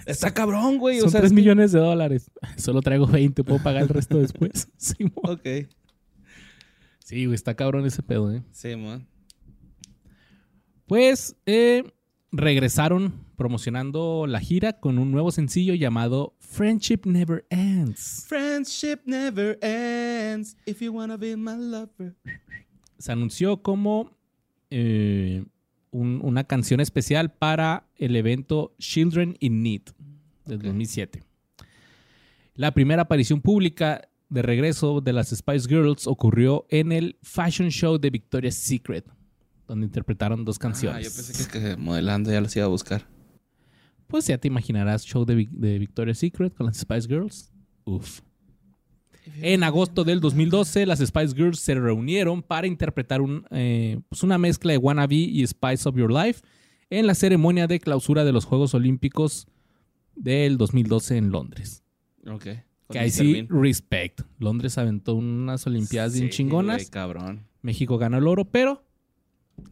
Está 0.06 0.32
cabrón, 0.32 0.78
güey. 0.78 1.00
Son 1.00 1.08
o 1.08 1.12
sea, 1.12 1.22
3 1.22 1.32
es 1.32 1.36
que- 1.36 1.42
millones 1.42 1.72
de 1.72 1.80
dólares. 1.80 2.30
Solo 2.58 2.84
traigo 2.84 3.08
20, 3.08 3.44
puedo 3.44 3.64
pagar 3.64 3.82
el 3.82 3.90
resto 3.90 4.20
después. 4.20 4.68
Simón. 4.78 5.14
Ok. 5.24 5.48
Sí, 7.00 7.26
güey, 7.26 7.34
está 7.36 7.56
cabrón 7.56 7.84
ese 7.88 8.04
pedo, 8.04 8.32
¿eh? 8.32 8.44
Simón. 8.52 9.08
Pues 10.94 11.36
eh, 11.48 11.92
regresaron 12.32 13.14
promocionando 13.36 14.28
la 14.28 14.40
gira 14.40 14.74
con 14.74 15.00
un 15.00 15.10
nuevo 15.10 15.32
sencillo 15.32 15.74
llamado 15.74 16.36
Friendship 16.38 17.00
Never 17.06 17.48
Ends. 17.50 18.26
Friendship 18.28 19.00
never 19.06 19.58
ends 19.64 20.56
if 20.68 20.82
you 20.84 20.94
wanna 20.94 21.18
be 21.18 21.36
my 21.36 21.56
lover. 21.58 22.14
Se 23.00 23.12
anunció 23.12 23.64
como 23.64 24.12
eh, 24.70 25.44
un- 25.90 26.20
una 26.24 26.44
canción 26.44 26.80
especial 26.80 27.32
para 27.34 27.88
el 27.96 28.16
evento 28.16 28.76
Children 28.78 29.36
in 29.40 29.64
Need 29.64 29.82
del 30.46 30.58
Ok. 30.60 30.64
2007. 30.66 31.24
La 32.54 32.72
primera 32.72 33.02
aparición 33.02 33.42
pública 33.42 34.08
de 34.30 34.44
regreso 34.44 35.02
de 35.02 35.12
las 35.14 35.30
Spice 35.36 35.68
Girls 35.68 36.06
ocurrió 36.06 36.68
en 36.70 36.92
el 36.92 37.18
Fashion 37.24 37.70
Show 37.72 37.98
de 37.98 38.12
Victoria's 38.12 38.54
Secret, 38.54 39.06
donde 39.74 39.88
interpretaron 39.88 40.46
dos 40.46 40.58
Ah, 40.58 40.62
canciones. 40.62 41.04
yo 41.04 41.16
pensé 41.16 41.50
que, 41.52 41.60
que 41.60 41.78
modelando 41.78 42.32
ya 42.32 42.40
los 42.42 42.56
iba 42.56 42.66
a 42.66 42.70
buscar. 42.70 43.08
Pues 44.08 44.28
ya 44.28 44.38
te 44.38 44.48
imaginarás 44.48 45.04
show 45.06 45.26
de, 45.26 45.36
Vic- 45.36 45.52
de 45.52 45.80
Victoria's 45.80 46.20
Secret 46.20 46.54
con 46.54 46.68
las 46.68 46.78
Spice 46.78 47.08
Girls. 47.08 47.52
Uf. 47.86 48.22
En 49.42 49.64
agosto 49.64 50.04
del 50.04 50.20
2012, 50.20 50.86
las 50.86 51.00
Spice 51.00 51.34
Girls 51.36 51.60
se 51.60 51.76
reunieron 51.76 52.44
para 52.44 52.68
interpretar 52.68 53.22
un, 53.22 53.46
eh, 53.52 54.00
pues 54.10 54.22
una 54.24 54.38
mezcla 54.38 54.74
de 54.74 54.78
Wannabe 54.78 55.16
y 55.16 55.48
Spice 55.48 55.88
of 55.88 55.96
Your 55.96 56.12
Life 56.12 56.42
en 56.90 57.08
la 57.08 57.16
ceremonia 57.16 57.66
de 57.68 57.80
clausura 57.80 58.26
de 58.26 58.34
los 58.34 58.46
Juegos 58.46 58.74
Olímpicos 58.74 59.48
del 60.16 60.58
2012 60.58 61.18
en 61.18 61.32
Londres. 61.32 61.84
Ok. 62.28 62.48
Que 62.92 63.00
ahí 63.00 63.10
sí, 63.10 63.48
respect. 63.50 64.22
Londres 64.40 64.78
aventó 64.78 65.16
unas 65.16 65.66
Olimpiadas 65.66 66.14
bien 66.14 66.30
chingonas. 66.30 66.90
cabrón. 66.92 67.48
México 67.62 67.98
ganó 67.98 68.18
el 68.18 68.28
oro, 68.28 68.46
pero 68.46 68.84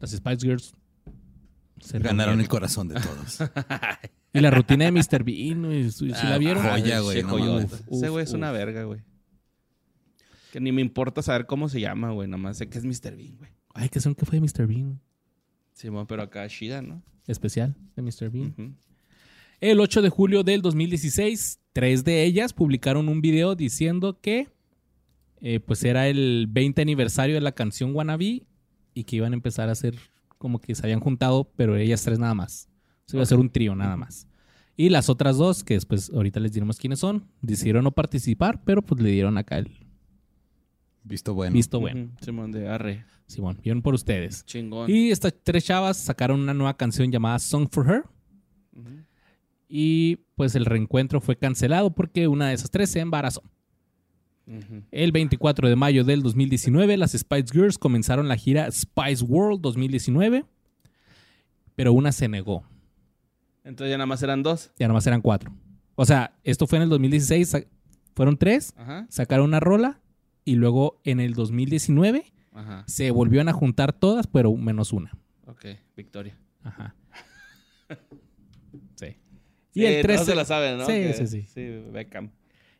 las 0.00 0.10
Spice 0.10 0.46
Girls 0.46 0.74
se 1.80 1.98
Ganaron 1.98 2.40
el 2.40 2.48
corazón 2.48 2.88
de 2.88 2.94
todos. 3.00 3.38
Y 4.34 4.40
la 4.40 4.50
rutina 4.50 4.86
de 4.86 4.92
Mr. 4.92 5.24
Bean, 5.24 5.62
güey, 5.62 5.90
¿sí 5.90 6.10
Ah, 6.14 6.30
la 6.30 6.38
vieron? 6.38 6.62
joya, 6.62 7.00
güey, 7.00 7.22
no. 7.22 7.58
Ese 7.60 8.08
güey 8.08 8.24
es 8.24 8.32
una 8.32 8.50
verga, 8.50 8.84
güey. 8.84 9.02
Que 10.52 10.58
ni 10.58 10.72
me 10.72 10.80
importa 10.80 11.20
saber 11.20 11.44
cómo 11.44 11.68
se 11.68 11.80
llama, 11.82 12.12
güey. 12.12 12.28
Nomás 12.28 12.56
sé 12.56 12.66
que 12.70 12.78
es 12.78 12.84
Mr. 12.86 13.14
Bean, 13.14 13.36
güey. 13.36 13.50
Ay, 13.74 13.90
que 13.90 14.00
son 14.00 14.14
que 14.14 14.24
fue 14.24 14.40
de 14.40 14.46
Mr. 14.46 14.66
Bean. 14.66 15.00
Simón, 15.74 16.06
pero 16.06 16.22
acá 16.22 16.46
Shida, 16.46 16.80
¿no? 16.80 17.02
Especial 17.26 17.76
de 17.94 18.00
Mr. 18.02 18.30
Bean. 18.30 18.76
El 19.60 19.80
8 19.80 20.00
de 20.00 20.08
julio 20.08 20.42
del 20.44 20.62
2016, 20.62 21.60
tres 21.74 22.02
de 22.04 22.24
ellas 22.24 22.54
publicaron 22.54 23.10
un 23.10 23.20
video 23.20 23.54
diciendo 23.54 24.18
que 24.18 24.48
eh, 25.42 25.60
pues 25.60 25.84
era 25.84 26.08
el 26.08 26.46
20 26.48 26.80
aniversario 26.80 27.34
de 27.34 27.42
la 27.42 27.52
canción 27.52 27.94
Wannabe 27.94 28.44
y 28.94 29.04
que 29.04 29.16
iban 29.16 29.32
a 29.32 29.36
empezar 29.36 29.68
a 29.68 29.72
hacer 29.72 29.96
como 30.38 30.60
que 30.60 30.74
se 30.74 30.84
habían 30.84 31.00
juntado, 31.00 31.50
pero 31.56 31.76
ellas 31.76 32.02
tres 32.02 32.18
nada 32.18 32.34
más. 32.34 32.68
Se 33.06 33.16
iba 33.16 33.22
a 33.22 33.24
hacer 33.24 33.38
un 33.38 33.50
trío 33.50 33.74
nada 33.74 33.96
más. 33.96 34.26
Y 34.76 34.88
las 34.88 35.08
otras 35.08 35.36
dos, 35.36 35.64
que 35.64 35.74
después 35.74 36.10
ahorita 36.10 36.40
les 36.40 36.52
diremos 36.52 36.78
quiénes 36.78 36.98
son, 36.98 37.28
decidieron 37.42 37.84
no 37.84 37.92
participar, 37.92 38.62
pero 38.64 38.82
pues 38.82 39.00
le 39.00 39.10
dieron 39.10 39.38
acá 39.38 39.58
el 39.58 39.70
Visto 41.04 41.34
bueno. 41.34 41.54
visto 41.54 41.80
bueno. 41.80 42.10
Simón 42.20 42.52
de 42.52 42.68
Arre. 42.68 43.04
Simón, 43.26 43.58
vieron 43.62 43.82
por 43.82 43.94
ustedes. 43.94 44.44
Chingón. 44.44 44.90
Y 44.90 45.10
estas 45.10 45.34
tres 45.42 45.64
chavas 45.64 45.96
sacaron 45.96 46.40
una 46.40 46.54
nueva 46.54 46.76
canción 46.76 47.10
llamada 47.10 47.38
Song 47.38 47.68
for 47.70 47.90
Her. 47.90 48.04
Y 49.68 50.16
pues 50.36 50.54
el 50.54 50.66
reencuentro 50.66 51.20
fue 51.20 51.36
cancelado 51.36 51.94
porque 51.94 52.28
una 52.28 52.48
de 52.48 52.54
esas 52.54 52.70
tres 52.70 52.90
se 52.90 53.00
embarazó. 53.00 53.42
El 54.90 55.12
24 55.12 55.68
de 55.68 55.76
mayo 55.76 56.04
del 56.04 56.22
2019, 56.22 56.96
las 56.96 57.12
Spice 57.12 57.52
Girls 57.52 57.78
comenzaron 57.78 58.28
la 58.28 58.36
gira 58.36 58.70
Spice 58.70 59.24
World 59.24 59.60
2019, 59.60 60.44
pero 61.76 61.92
una 61.92 62.12
se 62.12 62.28
negó. 62.28 62.64
Entonces 63.64 63.90
ya 63.92 63.98
nada 63.98 64.06
más 64.06 64.22
eran 64.22 64.42
dos. 64.42 64.72
Ya 64.78 64.88
nomás 64.88 65.06
eran 65.06 65.20
cuatro. 65.22 65.52
O 65.94 66.04
sea, 66.04 66.36
esto 66.42 66.66
fue 66.66 66.78
en 66.78 66.82
el 66.84 66.88
2016, 66.88 67.48
sa- 67.48 67.62
fueron 68.14 68.36
tres, 68.36 68.74
Ajá. 68.76 69.06
sacaron 69.08 69.46
una 69.46 69.60
rola 69.60 70.00
y 70.44 70.56
luego 70.56 71.00
en 71.04 71.20
el 71.20 71.34
2019 71.34 72.32
Ajá. 72.52 72.84
se 72.88 73.10
volvieron 73.12 73.48
a 73.48 73.52
juntar 73.52 73.92
todas, 73.92 74.26
pero 74.26 74.52
menos 74.56 74.92
una. 74.92 75.12
Ok. 75.46 75.66
Victoria. 75.96 76.36
Ajá. 76.62 76.94
Sí. 78.96 79.16
Sí, 79.74 79.80
Y 79.80 79.84
el 79.86 80.02
13, 80.02 80.16
todos 80.16 80.26
se 80.28 80.34
la 80.34 80.44
saben, 80.44 80.78
¿no? 80.78 80.86
Sí, 80.86 80.92
Que- 80.92 81.12
sí, 81.14 81.26
sí. 81.26 81.42
Sí, 81.52 81.82
Beckham. 81.92 82.30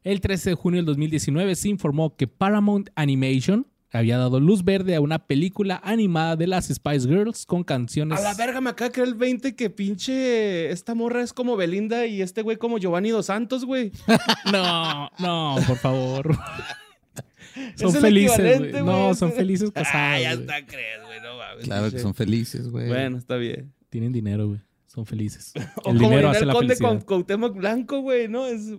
El 0.05 0.21
13 0.21 0.51
de 0.51 0.57
junio 0.57 0.79
del 0.79 0.87
2019 0.87 1.55
se 1.55 1.69
informó 1.69 2.17
que 2.17 2.27
Paramount 2.27 2.91
Animation 2.97 3.67
había 3.93 4.19
dado 4.19 4.41
luz 4.41 4.65
verde 4.65 4.97
a 4.97 5.01
una 5.01 5.27
película 5.27 5.81
animada 5.85 6.35
de 6.35 6.47
las 6.47 6.67
Spice 6.69 7.07
Girls 7.07 7.47
con 7.47 7.63
canciones. 7.63 8.19
A 8.19 8.23
la 8.23 8.35
verga, 8.35 8.61
me 8.61 8.71
acaba 8.71 8.89
de 8.89 8.93
creer 8.95 9.09
el 9.09 9.15
20 9.15 9.55
que 9.55 9.71
pinche. 9.71 10.71
Esta 10.71 10.95
morra 10.95 11.23
es 11.23 11.33
como 11.33 11.57
Belinda 11.57 12.07
y 12.07 12.23
este 12.23 12.43
güey 12.43 12.57
como 12.57 12.79
Giovanni 12.79 13.11
Dos 13.11 13.27
Santos, 13.27 13.65
güey. 13.65 13.93
No, 14.53 15.11
no, 15.19 15.57
por 15.67 15.77
favor. 15.77 16.37
Son 17.77 17.91
Es 17.91 17.95
el 17.97 18.01
felices, 18.01 18.39
equivalente, 18.39 18.83
güey. 18.83 18.97
No, 18.97 19.15
son 19.15 19.33
felices 19.33 19.71
casados. 19.71 19.95
Ah, 19.95 20.19
ya 20.19 20.33
está, 20.33 20.65
crees, 20.65 21.05
güey. 21.05 21.21
No 21.21 21.37
mames. 21.37 21.65
Claro 21.65 21.91
que 21.91 21.99
son 21.99 22.15
felices, 22.15 22.69
güey. 22.71 22.89
Bueno, 22.89 23.19
está 23.19 23.37
bien. 23.37 23.75
Tienen 23.91 24.11
dinero, 24.11 24.49
güey. 24.49 24.61
Son 24.87 25.05
felices. 25.05 25.53
O 25.85 25.91
El 25.91 25.99
como 25.99 26.09
dinero 26.11 26.31
hace 26.31 26.47
la 26.47 26.55
Conde 26.55 26.79
con. 26.79 27.03
Cuauhtémoc 27.03 27.55
Blanco, 27.55 28.01
güey, 28.01 28.27
¿no? 28.27 28.47
Es 28.47 28.73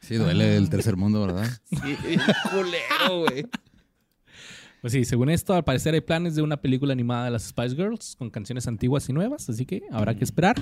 Sí, 0.00 0.16
duele 0.16 0.56
el 0.56 0.70
tercer 0.70 0.96
mundo, 0.96 1.20
¿verdad? 1.20 1.48
sí, 1.70 1.76
culero, 2.50 3.20
güey. 3.20 3.46
Pues 4.80 4.92
sí, 4.94 5.04
según 5.04 5.28
esto, 5.28 5.52
al 5.54 5.62
parecer 5.64 5.92
hay 5.94 6.00
planes 6.00 6.34
de 6.34 6.42
una 6.42 6.56
película 6.60 6.92
animada 6.92 7.26
de 7.26 7.30
las 7.32 7.42
Spice 7.44 7.76
Girls 7.76 8.16
con 8.16 8.30
canciones 8.30 8.66
antiguas 8.66 9.08
y 9.08 9.12
nuevas, 9.12 9.48
así 9.50 9.66
que 9.66 9.82
habrá 9.90 10.14
que 10.16 10.24
esperar. 10.24 10.56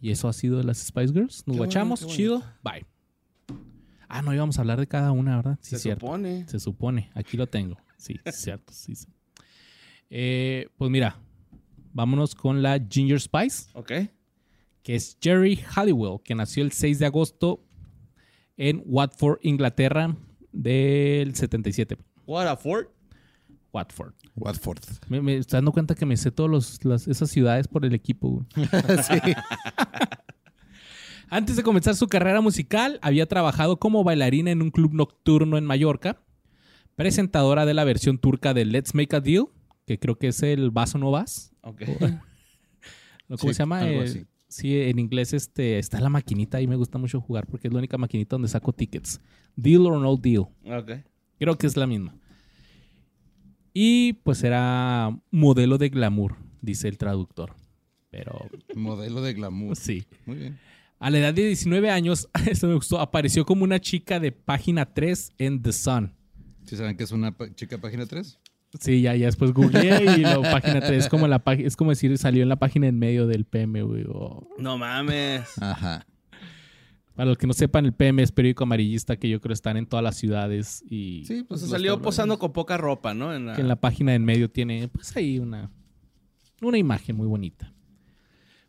Y 0.00 0.12
eso 0.12 0.28
ha 0.28 0.32
sido 0.32 0.58
de 0.58 0.64
las 0.64 0.78
Spice 0.78 1.12
Girls. 1.12 1.42
Nos 1.46 1.56
guachamos, 1.56 2.06
chido. 2.06 2.44
Bye. 2.62 2.86
Ah, 4.08 4.22
no 4.22 4.32
íbamos 4.32 4.56
a 4.58 4.60
hablar 4.62 4.78
de 4.78 4.86
cada 4.86 5.10
una, 5.10 5.36
¿verdad? 5.36 5.58
Sí, 5.60 5.70
Se 5.70 5.78
cierto. 5.80 6.06
supone. 6.06 6.46
Se 6.48 6.60
supone. 6.60 7.10
Aquí 7.14 7.36
lo 7.36 7.48
tengo. 7.48 7.76
Sí, 7.96 8.18
es 8.24 8.36
cierto. 8.36 8.72
Sí, 8.72 8.94
sí. 8.94 9.08
Eh, 10.10 10.68
pues 10.78 10.88
mira, 10.90 11.16
vámonos 11.92 12.34
con 12.36 12.62
la 12.62 12.78
Ginger 12.88 13.20
Spice, 13.20 13.68
Ok. 13.74 13.92
que 14.84 14.94
es 14.94 15.18
Jerry 15.20 15.56
Halliwell, 15.74 16.20
que 16.22 16.34
nació 16.36 16.62
el 16.62 16.70
6 16.72 17.00
de 17.00 17.06
agosto 17.06 17.64
en 18.58 18.82
Watford, 18.84 19.38
Inglaterra, 19.42 20.14
del 20.52 21.34
77. 21.34 21.96
What 22.26 22.46
a 22.46 22.56
Ford. 22.56 22.88
Watford. 23.72 24.12
Watford. 24.34 24.80
Me, 25.08 25.20
me 25.22 25.36
estoy 25.38 25.58
dando 25.58 25.72
cuenta 25.72 25.94
que 25.94 26.04
me 26.06 26.16
sé 26.16 26.30
todas 26.30 26.78
esas 27.06 27.30
ciudades 27.30 27.68
por 27.68 27.84
el 27.86 27.94
equipo. 27.94 28.44
Antes 31.30 31.56
de 31.56 31.62
comenzar 31.62 31.94
su 31.94 32.08
carrera 32.08 32.40
musical, 32.40 32.98
había 33.02 33.26
trabajado 33.26 33.78
como 33.78 34.02
bailarina 34.04 34.50
en 34.50 34.62
un 34.62 34.70
club 34.70 34.94
nocturno 34.94 35.58
en 35.58 35.64
Mallorca, 35.66 36.20
presentadora 36.96 37.66
de 37.66 37.74
la 37.74 37.84
versión 37.84 38.16
turca 38.18 38.54
de 38.54 38.64
Let's 38.64 38.94
Make 38.94 39.14
a 39.14 39.20
Deal, 39.20 39.44
que 39.86 39.98
creo 39.98 40.18
que 40.18 40.28
es 40.28 40.42
el 40.42 40.70
Vaso 40.70 40.96
No 40.98 41.10
Vas. 41.10 41.52
Ok. 41.60 41.82
¿no? 41.82 41.96
¿Cómo 43.36 43.38
Sí, 43.38 43.48
se 43.54 43.62
llama? 43.62 43.80
algo 43.80 44.00
así. 44.02 44.24
Sí, 44.48 44.76
en 44.80 44.98
inglés 44.98 45.32
este, 45.32 45.78
está 45.78 46.00
la 46.00 46.08
maquinita 46.08 46.60
y 46.60 46.66
me 46.66 46.76
gusta 46.76 46.98
mucho 46.98 47.20
jugar 47.20 47.46
porque 47.46 47.68
es 47.68 47.72
la 47.72 47.78
única 47.78 47.98
maquinita 47.98 48.34
donde 48.36 48.48
saco 48.48 48.72
tickets. 48.72 49.20
Deal 49.56 49.86
or 49.86 50.00
no 50.00 50.16
deal. 50.16 50.46
Ok. 50.64 51.04
Creo 51.38 51.56
que 51.56 51.66
es 51.66 51.76
la 51.76 51.86
misma. 51.86 52.14
Y 53.72 54.14
pues 54.24 54.42
era 54.42 55.16
modelo 55.30 55.78
de 55.78 55.88
glamour, 55.88 56.36
dice 56.60 56.88
el 56.88 56.98
traductor. 56.98 57.54
Pero 58.10 58.48
Modelo 58.74 59.20
de 59.22 59.34
glamour. 59.34 59.76
sí. 59.76 60.04
Muy 60.26 60.36
bien. 60.36 60.58
A 60.98 61.10
la 61.10 61.18
edad 61.18 61.34
de 61.34 61.46
19 61.46 61.90
años, 61.90 62.28
esto 62.50 62.66
me 62.66 62.74
gustó, 62.74 62.98
apareció 62.98 63.44
como 63.46 63.62
una 63.62 63.78
chica 63.78 64.18
de 64.18 64.32
página 64.32 64.84
3 64.92 65.34
en 65.38 65.62
The 65.62 65.72
Sun. 65.72 66.12
¿Sí 66.64 66.76
saben 66.76 66.96
que 66.96 67.04
es 67.04 67.12
una 67.12 67.34
chica 67.54 67.78
página 67.78 68.04
3? 68.06 68.38
Sí, 68.78 69.00
ya, 69.00 69.16
ya 69.16 69.26
después 69.26 69.52
googleé 69.52 70.18
y 70.18 70.22
la 70.22 70.40
página 70.52 70.80
3 70.80 71.04
es 71.04 71.08
como, 71.08 71.26
la 71.26 71.42
es 71.58 71.76
como 71.76 71.90
decir, 71.90 72.16
salió 72.18 72.42
en 72.42 72.48
la 72.48 72.56
página 72.56 72.86
en 72.86 72.98
medio 72.98 73.26
del 73.26 73.44
PM, 73.44 73.82
güey. 73.82 74.04
No 74.58 74.76
mames. 74.76 75.46
Ajá. 75.60 76.06
Para 77.14 77.30
los 77.30 77.38
que 77.38 77.48
no 77.48 77.52
sepan, 77.52 77.84
el 77.84 77.94
PM 77.94 78.22
es 78.22 78.30
periódico 78.30 78.62
amarillista 78.62 79.16
que 79.16 79.28
yo 79.28 79.40
creo 79.40 79.52
están 79.52 79.76
en 79.76 79.86
todas 79.86 80.04
las 80.04 80.16
ciudades 80.16 80.84
y 80.88 81.24
Sí, 81.26 81.42
pues 81.42 81.62
salió 81.62 82.00
posando 82.00 82.38
con 82.38 82.52
poca 82.52 82.76
ropa, 82.76 83.12
¿no? 83.14 83.34
En 83.34 83.46
la... 83.46 83.54
que 83.54 83.60
en 83.60 83.68
la 83.68 83.76
página 83.76 84.14
en 84.14 84.24
medio 84.24 84.48
tiene, 84.50 84.86
pues 84.86 85.16
ahí 85.16 85.40
una, 85.40 85.70
una 86.62 86.78
imagen 86.78 87.16
muy 87.16 87.26
bonita. 87.26 87.74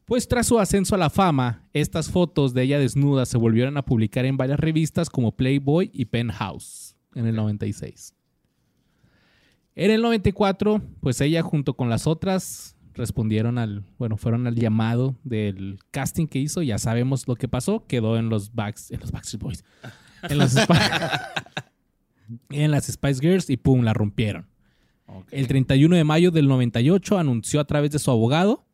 Pues 0.06 0.28
tras 0.28 0.48
su 0.48 0.60
ascenso 0.60 0.96
a 0.96 0.98
la 0.98 1.12
fama, 1.12 1.70
estas 1.74 2.10
fotos 2.10 2.56
de 2.56 2.64
ella 2.64 2.80
desnuda 2.80 3.28
se 3.28 3.38
volvieron 3.38 3.78
a 3.78 3.86
publicar 3.86 4.26
en 4.26 4.38
varias 4.38 4.60
revistas 4.60 5.12
como 5.12 5.36
Playboy 5.36 5.92
y 5.94 6.06
Penthouse 6.06 6.96
en 7.14 7.28
el 7.28 7.36
96. 7.36 8.16
En 9.80 9.92
el 9.92 10.02
94, 10.02 10.82
pues 11.00 11.22
ella 11.22 11.42
junto 11.42 11.74
con 11.74 11.90
las 11.90 12.06
otras 12.06 12.76
respondieron 12.96 13.58
al, 13.58 13.86
bueno, 13.98 14.18
fueron 14.18 14.46
al 14.46 14.56
llamado 14.56 15.16
del 15.24 15.80
casting 15.92 16.28
que 16.28 16.38
hizo, 16.38 16.62
ya 16.62 16.78
sabemos 16.78 17.30
lo 17.30 17.38
que 17.38 17.48
pasó, 17.48 17.86
quedó 17.88 18.18
en 18.18 18.28
los 18.28 18.54
backs, 18.54 18.92
en 18.92 19.00
los 19.00 19.14
Backstreet 19.14 19.42
Boys, 19.42 19.64
en 20.24 20.38
los 20.38 20.54
en 22.50 22.72
las 22.72 22.88
Spice 22.88 23.22
Girls 23.22 23.50
y 23.50 23.56
pum, 23.56 23.84
la 23.84 23.94
rompieron. 23.94 24.48
El 25.32 25.48
31 25.48 25.96
de 25.96 26.04
mayo 26.04 26.32
del 26.32 26.50
98 26.50 27.18
anunció 27.18 27.62
a 27.62 27.66
través 27.66 27.92
de 27.92 28.00
su 28.00 28.12
abogado 28.12 28.66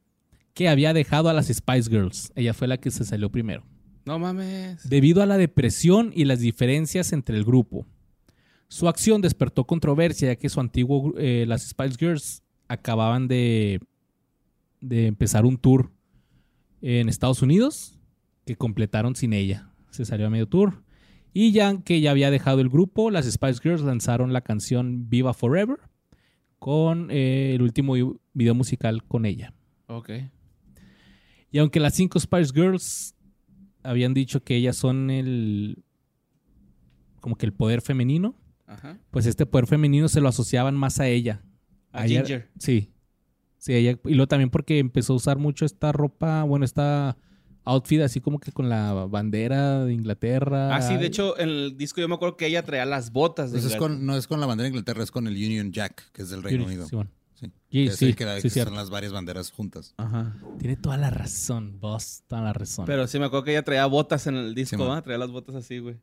que 0.55 0.69
había 0.69 0.91
dejado 0.91 1.29
a 1.29 1.33
las 1.33 1.49
Spice 1.49 1.87
Girls. 1.87 2.31
Ella 2.33 2.55
fue 2.55 2.67
la 2.67 2.77
que 2.77 2.89
se 2.89 3.05
salió 3.05 3.31
primero. 3.31 3.63
No 4.05 4.17
mames. 4.17 4.89
Debido 4.89 5.21
a 5.21 5.27
la 5.27 5.37
depresión 5.37 6.11
y 6.15 6.25
las 6.25 6.39
diferencias 6.39 7.13
entre 7.13 7.37
el 7.37 7.45
grupo. 7.45 7.85
Su 8.67 8.87
acción 8.87 9.21
despertó 9.21 9.65
controversia 9.65 10.29
ya 10.29 10.35
que 10.35 10.49
su 10.49 10.59
antiguo, 10.59 11.13
eh, 11.17 11.45
las 11.47 11.67
Spice 11.67 11.95
Girls, 11.99 12.43
acababan 12.67 13.27
de, 13.27 13.79
de 14.81 15.07
empezar 15.07 15.45
un 15.45 15.57
tour 15.57 15.91
en 16.81 17.09
Estados 17.09 17.41
Unidos 17.41 17.99
que 18.45 18.55
completaron 18.55 19.15
sin 19.15 19.33
ella. 19.33 19.69
Se 19.91 20.03
salió 20.05 20.27
a 20.27 20.29
medio 20.29 20.47
tour. 20.47 20.83
Y 21.33 21.51
ya 21.51 21.81
que 21.83 21.99
ya 22.01 22.11
había 22.11 22.31
dejado 22.31 22.59
el 22.61 22.69
grupo, 22.69 23.11
las 23.11 23.29
Spice 23.29 23.59
Girls 23.61 23.81
lanzaron 23.81 24.33
la 24.33 24.41
canción 24.41 25.09
Viva 25.09 25.33
Forever 25.33 25.77
con 26.59 27.11
eh, 27.11 27.53
el 27.55 27.61
último 27.61 27.93
vi- 27.93 28.17
video 28.33 28.55
musical 28.55 29.03
con 29.03 29.25
ella. 29.25 29.53
Ok. 29.87 30.09
Y 31.51 31.59
aunque 31.59 31.79
las 31.79 31.93
cinco 31.93 32.19
Spice 32.19 32.51
Girls 32.53 33.15
habían 33.83 34.13
dicho 34.13 34.43
que 34.43 34.55
ellas 34.55 34.75
son 34.75 35.09
el. 35.11 35.83
como 37.19 37.35
que 37.35 37.45
el 37.45 37.53
poder 37.53 37.81
femenino, 37.81 38.35
Ajá. 38.67 38.97
pues 39.11 39.25
este 39.25 39.45
poder 39.45 39.67
femenino 39.67 40.07
se 40.09 40.21
lo 40.21 40.27
asociaban 40.29 40.75
más 40.75 40.99
a 40.99 41.07
ella. 41.07 41.43
A 41.91 42.03
Ginger. 42.03 42.49
Sí. 42.59 42.91
Sí, 43.57 43.73
ella. 43.73 43.97
Y 44.05 44.13
luego 44.13 44.27
también 44.27 44.49
porque 44.49 44.79
empezó 44.79 45.13
a 45.13 45.15
usar 45.15 45.37
mucho 45.37 45.65
esta 45.65 45.91
ropa, 45.91 46.43
bueno, 46.43 46.65
esta 46.65 47.17
outfit 47.63 48.01
así 48.01 48.21
como 48.21 48.39
que 48.39 48.51
con 48.51 48.69
la 48.69 48.93
bandera 49.09 49.85
de 49.85 49.93
Inglaterra. 49.93 50.75
Ah, 50.75 50.81
sí, 50.81 50.97
de 50.97 51.07
hecho, 51.07 51.37
en 51.39 51.49
el 51.49 51.77
disco 51.77 51.99
yo 51.99 52.07
me 52.07 52.13
acuerdo 52.15 52.37
que 52.37 52.45
ella 52.45 52.63
traía 52.63 52.85
las 52.85 53.11
botas 53.11 53.51
de 53.51 53.57
es 53.57 53.63
Inglaterra. 53.65 53.87
con, 53.95 54.05
no 54.05 54.15
es 54.17 54.27
con 54.27 54.39
la 54.39 54.45
bandera 54.45 54.65
de 54.65 54.69
Inglaterra, 54.69 55.03
es 55.03 55.09
con 55.09 55.25
el 55.27 55.33
Union 55.33 55.71
Jack, 55.71 56.11
que 56.11 56.21
es 56.21 56.29
del 56.29 56.43
Reino 56.43 56.65
Unido. 56.65 56.85
Sí, 56.87 56.95
bueno. 56.95 57.09
Sí. 57.33 57.47
Sí, 57.69 57.85
Que 57.87 57.91
sí, 57.91 58.05
el 58.05 58.15
que, 58.15 58.35
sí, 58.37 58.41
que 58.43 58.49
cierto. 58.49 58.69
son 58.69 58.77
las 58.77 58.89
varias 58.89 59.11
banderas 59.11 59.51
juntas. 59.51 59.93
Ajá. 59.97 60.37
Tiene 60.59 60.77
toda 60.77 60.97
la 60.97 61.09
razón, 61.09 61.79
boss, 61.79 62.23
toda 62.27 62.41
la 62.41 62.53
razón. 62.53 62.85
Pero 62.85 63.07
sí 63.07 63.19
me 63.19 63.25
acuerdo 63.25 63.43
que 63.45 63.51
ella 63.51 63.63
traía 63.63 63.85
botas 63.87 64.27
en 64.27 64.35
el 64.35 64.53
disco. 64.55 64.85
¿va? 64.85 65.01
Traía 65.01 65.17
las 65.17 65.31
botas 65.31 65.55
así, 65.55 65.79
güey. 65.79 65.97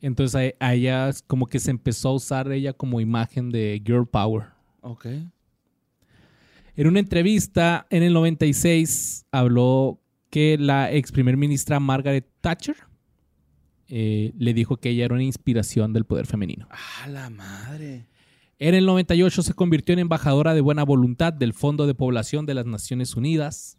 Entonces 0.00 0.54
a, 0.60 0.66
a 0.66 0.74
ella 0.74 1.10
como 1.26 1.46
que 1.46 1.58
se 1.58 1.70
empezó 1.70 2.10
a 2.10 2.14
usar 2.14 2.50
ella 2.52 2.72
como 2.72 3.00
imagen 3.00 3.50
de 3.50 3.82
girl 3.84 4.06
power. 4.06 4.46
Ok. 4.80 5.06
En 6.76 6.86
una 6.86 7.00
entrevista 7.00 7.86
en 7.90 8.02
el 8.04 8.12
96 8.12 9.26
habló 9.32 10.00
que 10.30 10.56
la 10.58 10.92
ex 10.92 11.10
primer 11.10 11.36
ministra 11.36 11.80
Margaret 11.80 12.28
Thatcher 12.40 12.76
eh, 13.88 14.32
le 14.38 14.54
dijo 14.54 14.76
que 14.76 14.90
ella 14.90 15.06
era 15.06 15.14
una 15.14 15.24
inspiración 15.24 15.92
del 15.92 16.04
poder 16.04 16.26
femenino. 16.26 16.68
Ah, 16.70 17.08
la 17.08 17.30
madre. 17.30 18.06
En 18.58 18.74
el 18.74 18.86
98 18.86 19.42
se 19.42 19.54
convirtió 19.54 19.92
en 19.94 20.00
embajadora 20.00 20.52
de 20.52 20.60
buena 20.60 20.84
voluntad 20.84 21.32
del 21.32 21.54
Fondo 21.54 21.86
de 21.86 21.94
Población 21.94 22.44
de 22.44 22.54
las 22.54 22.66
Naciones 22.66 23.16
Unidas. 23.16 23.77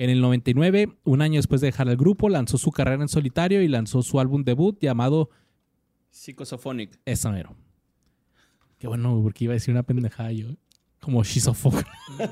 En 0.00 0.08
el 0.08 0.22
99, 0.22 0.96
un 1.04 1.20
año 1.20 1.36
después 1.36 1.60
de 1.60 1.66
dejar 1.66 1.86
el 1.90 1.98
grupo, 1.98 2.30
lanzó 2.30 2.56
su 2.56 2.70
carrera 2.70 3.02
en 3.02 3.08
solitario 3.08 3.60
y 3.60 3.68
lanzó 3.68 4.00
su 4.00 4.18
álbum 4.18 4.44
debut 4.44 4.78
llamado 4.80 5.28
Psicosophonic. 6.08 6.98
Esamero. 7.04 7.54
Qué 8.78 8.88
bueno, 8.88 9.20
porque 9.22 9.44
iba 9.44 9.52
a 9.52 9.56
decir 9.56 9.72
una 9.74 9.82
pendejada 9.82 10.32
yo. 10.32 10.46
Como 11.00 11.22
schizofónico. 11.22 11.90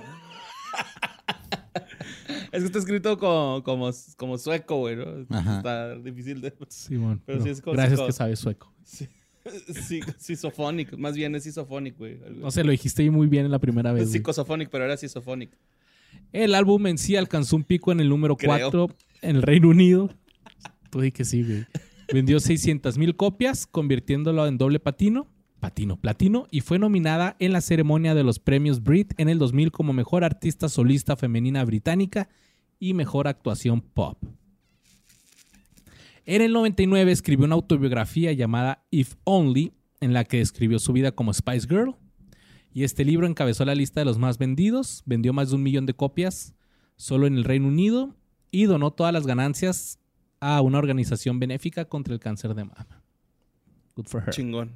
Es 2.50 2.60
que 2.60 2.66
está 2.66 2.78
escrito 2.78 3.18
como, 3.18 3.62
como, 3.62 3.90
como 4.16 4.38
sueco, 4.38 4.78
güey, 4.78 4.96
¿no? 4.96 5.26
Ajá. 5.28 5.58
Está 5.58 5.94
difícil 5.96 6.40
de... 6.40 6.54
Simón. 6.68 7.20
Pero 7.26 7.38
no, 7.38 7.44
sí 7.44 7.50
es 7.50 7.60
como- 7.60 7.74
gracias 7.76 8.00
que 8.00 8.12
sabes 8.12 8.38
sueco. 8.38 8.72
Sí. 8.82 9.06
Más 10.96 11.14
bien 11.14 11.34
es 11.34 11.42
Sisofonic, 11.42 11.98
güey. 11.98 12.18
No 12.36 12.50
sé, 12.50 12.64
lo 12.64 12.70
dijiste 12.70 13.10
muy 13.10 13.26
bien 13.26 13.44
en 13.44 13.50
la 13.50 13.58
primera 13.58 13.92
vez. 13.92 14.10
Psicosophonic, 14.10 14.70
pero 14.70 14.86
era 14.86 14.96
Sisofonic. 14.96 15.50
El 16.32 16.54
álbum 16.54 16.86
en 16.86 16.98
sí 16.98 17.16
alcanzó 17.16 17.56
un 17.56 17.64
pico 17.64 17.92
en 17.92 18.00
el 18.00 18.08
número 18.08 18.36
Creo. 18.36 18.70
4 18.70 18.88
en 19.22 19.36
el 19.36 19.42
Reino 19.42 19.68
Unido. 19.68 20.10
Tú 20.90 21.00
di 21.00 21.12
que 21.12 21.24
sí, 21.24 21.42
güey. 21.42 21.66
Vendió 22.12 22.40
600 22.40 22.96
mil 22.96 23.16
copias, 23.16 23.66
convirtiéndolo 23.66 24.46
en 24.46 24.56
doble 24.56 24.80
patino, 24.80 25.26
patino, 25.60 26.00
platino, 26.00 26.46
y 26.50 26.60
fue 26.62 26.78
nominada 26.78 27.36
en 27.38 27.52
la 27.52 27.60
ceremonia 27.60 28.14
de 28.14 28.24
los 28.24 28.38
premios 28.38 28.82
Brit 28.82 29.12
en 29.18 29.28
el 29.28 29.38
2000 29.38 29.72
como 29.72 29.92
Mejor 29.92 30.24
Artista 30.24 30.68
Solista 30.68 31.16
Femenina 31.16 31.64
Británica 31.64 32.28
y 32.78 32.94
Mejor 32.94 33.28
Actuación 33.28 33.82
Pop. 33.82 34.18
En 36.24 36.42
el 36.42 36.52
99 36.52 37.10
escribió 37.10 37.46
una 37.46 37.54
autobiografía 37.54 38.32
llamada 38.32 38.84
If 38.90 39.14
Only, 39.24 39.72
en 40.00 40.12
la 40.12 40.24
que 40.24 40.38
describió 40.38 40.78
su 40.78 40.92
vida 40.92 41.12
como 41.12 41.32
Spice 41.32 41.66
Girl. 41.66 41.96
Y 42.72 42.84
este 42.84 43.04
libro 43.04 43.26
encabezó 43.26 43.64
la 43.64 43.74
lista 43.74 44.00
de 44.00 44.04
los 44.04 44.18
más 44.18 44.38
vendidos, 44.38 45.02
vendió 45.06 45.32
más 45.32 45.50
de 45.50 45.56
un 45.56 45.62
millón 45.62 45.86
de 45.86 45.94
copias 45.94 46.54
solo 46.96 47.26
en 47.26 47.34
el 47.34 47.44
Reino 47.44 47.68
Unido 47.68 48.14
y 48.50 48.64
donó 48.64 48.92
todas 48.92 49.12
las 49.12 49.26
ganancias 49.26 49.98
a 50.40 50.60
una 50.60 50.78
organización 50.78 51.38
benéfica 51.38 51.86
contra 51.86 52.14
el 52.14 52.20
cáncer 52.20 52.54
de 52.54 52.64
mama. 52.64 53.02
Good 53.96 54.06
for 54.06 54.22
her. 54.22 54.30
Chingón. 54.32 54.72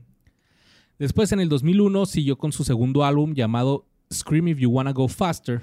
Después, 0.99 1.33
en 1.33 1.41
el 1.41 1.49
2001, 1.49 2.07
siguió 2.07 2.39
con 2.39 2.53
su 2.53 2.65
segundo 2.65 3.05
álbum 3.05 3.35
llamado 3.35 3.87
Scream 4.13 4.49
If 4.49 4.59
You 4.59 4.71
Wanna 4.71 4.93
Go 4.93 5.09
Faster, 5.09 5.63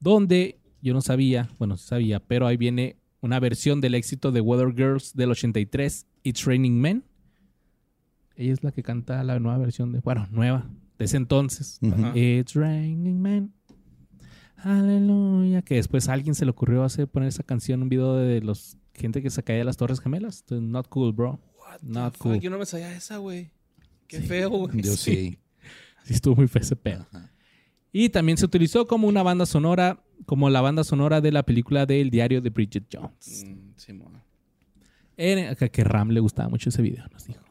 donde 0.00 0.58
yo 0.80 0.94
no 0.94 1.00
sabía, 1.00 1.48
bueno, 1.58 1.76
sí 1.76 1.86
sabía, 1.86 2.20
pero 2.20 2.46
ahí 2.46 2.56
viene 2.56 2.96
una 3.20 3.38
versión 3.38 3.80
del 3.80 3.94
éxito 3.94 4.32
de 4.32 4.40
Weather 4.40 4.74
Girls 4.74 5.14
del 5.14 5.30
83, 5.30 6.06
It's 6.22 6.44
Raining 6.44 6.80
Men. 6.80 7.04
Ella 8.34 8.52
es 8.52 8.64
la 8.64 8.72
que 8.72 8.82
canta 8.82 9.22
la 9.24 9.38
nueva 9.38 9.58
versión 9.58 9.92
de, 9.92 10.00
bueno, 10.00 10.26
nueva, 10.30 10.68
de 10.98 11.04
ese 11.04 11.16
entonces. 11.16 11.78
It's 12.14 12.54
Raining 12.54 13.20
Men. 13.20 13.52
Aleluya. 14.56 15.62
Que 15.62 15.76
después 15.76 16.08
a 16.08 16.12
alguien 16.12 16.34
se 16.34 16.44
le 16.44 16.50
ocurrió 16.50 16.84
hacer 16.84 17.08
poner 17.08 17.28
esa 17.28 17.42
canción 17.42 17.80
en 17.80 17.82
un 17.84 17.88
video 17.88 18.16
de 18.16 18.40
los 18.40 18.76
gente 18.94 19.22
que 19.22 19.30
se 19.30 19.42
caía 19.42 19.58
de 19.60 19.64
las 19.64 19.76
Torres 19.76 20.00
Gemelas. 20.00 20.40
Entonces, 20.42 20.68
not 20.68 20.88
cool, 20.88 21.12
bro. 21.12 21.40
Not 21.82 22.14
Fuck, 22.16 22.22
cool. 22.22 22.40
Yo 22.40 22.50
no 22.50 22.58
me 22.58 22.66
sabía 22.66 22.94
esa, 22.94 23.16
güey. 23.16 23.50
Qué 24.06 24.20
Sí. 24.20 24.26
feo, 24.26 24.50
güey. 24.50 24.82
Yo 24.82 24.92
sí. 24.96 25.38
Sí, 26.04 26.12
estuvo 26.14 26.36
muy 26.36 26.48
feo 26.48 26.62
ese 26.62 26.76
pedo. 26.76 27.06
Y 27.92 28.10
también 28.10 28.38
se 28.38 28.44
utilizó 28.44 28.86
como 28.86 29.08
una 29.08 29.22
banda 29.22 29.46
sonora, 29.46 30.02
como 30.26 30.48
la 30.50 30.60
banda 30.60 30.84
sonora 30.84 31.20
de 31.20 31.32
la 31.32 31.42
película 31.44 31.86
del 31.86 32.10
diario 32.10 32.40
de 32.40 32.50
Bridget 32.50 32.84
Jones. 32.92 33.44
Mm, 33.46 33.72
Simón. 33.76 34.22
Era- 35.16 35.54
que, 35.54 35.70
que 35.70 35.84
Ram 35.84 36.10
le 36.10 36.20
gustaba 36.20 36.48
mucho 36.48 36.68
ese 36.68 36.82
video, 36.82 37.04
nos 37.12 37.26
dijo. 37.26 37.41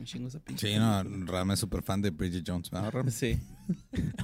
Un 0.00 0.06
chingo 0.06 0.28
esa 0.28 0.40
pinche. 0.40 0.68
Sí, 0.72 0.78
no, 0.78 1.02
Ram 1.26 1.50
es 1.50 1.60
súper 1.60 1.82
fan 1.82 2.00
de 2.00 2.08
Bridget 2.08 2.42
Jones. 2.46 2.70
¿verdad, 2.70 2.90
Ram? 2.90 3.10
Sí. 3.10 3.38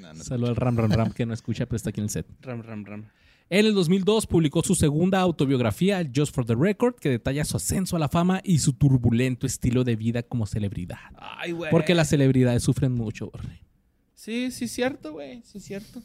No, 0.00 0.12
no. 0.12 0.22
Saludo 0.22 0.50
al 0.50 0.56
Ram 0.56 0.76
Ram 0.76 0.92
Ram 0.92 1.10
que 1.10 1.26
no 1.26 1.34
escucha, 1.34 1.66
pero 1.66 1.76
está 1.76 1.90
aquí 1.90 2.00
en 2.00 2.04
el 2.04 2.10
set. 2.10 2.26
Ram, 2.42 2.62
ram, 2.62 2.84
ram. 2.84 3.06
En 3.48 3.66
el 3.66 3.74
2002 3.74 4.26
publicó 4.26 4.62
su 4.62 4.74
segunda 4.76 5.20
autobiografía, 5.20 6.08
Just 6.14 6.34
for 6.34 6.44
the 6.44 6.54
Record, 6.54 6.94
que 6.96 7.08
detalla 7.08 7.44
su 7.44 7.56
ascenso 7.56 7.96
a 7.96 7.98
la 7.98 8.08
fama 8.08 8.40
y 8.44 8.58
su 8.58 8.74
turbulento 8.74 9.46
estilo 9.46 9.84
de 9.84 9.96
vida 9.96 10.22
como 10.22 10.46
celebridad. 10.46 10.98
Ay, 11.16 11.52
güey. 11.52 11.70
Porque 11.70 11.94
las 11.94 12.08
celebridades 12.08 12.62
sufren 12.62 12.92
mucho, 12.92 13.30
Borre. 13.30 13.62
Sí, 14.14 14.52
sí, 14.52 14.66
es 14.66 14.72
cierto, 14.72 15.12
güey. 15.12 15.42
Sí, 15.44 15.58
es 15.58 15.64
cierto. 15.64 16.02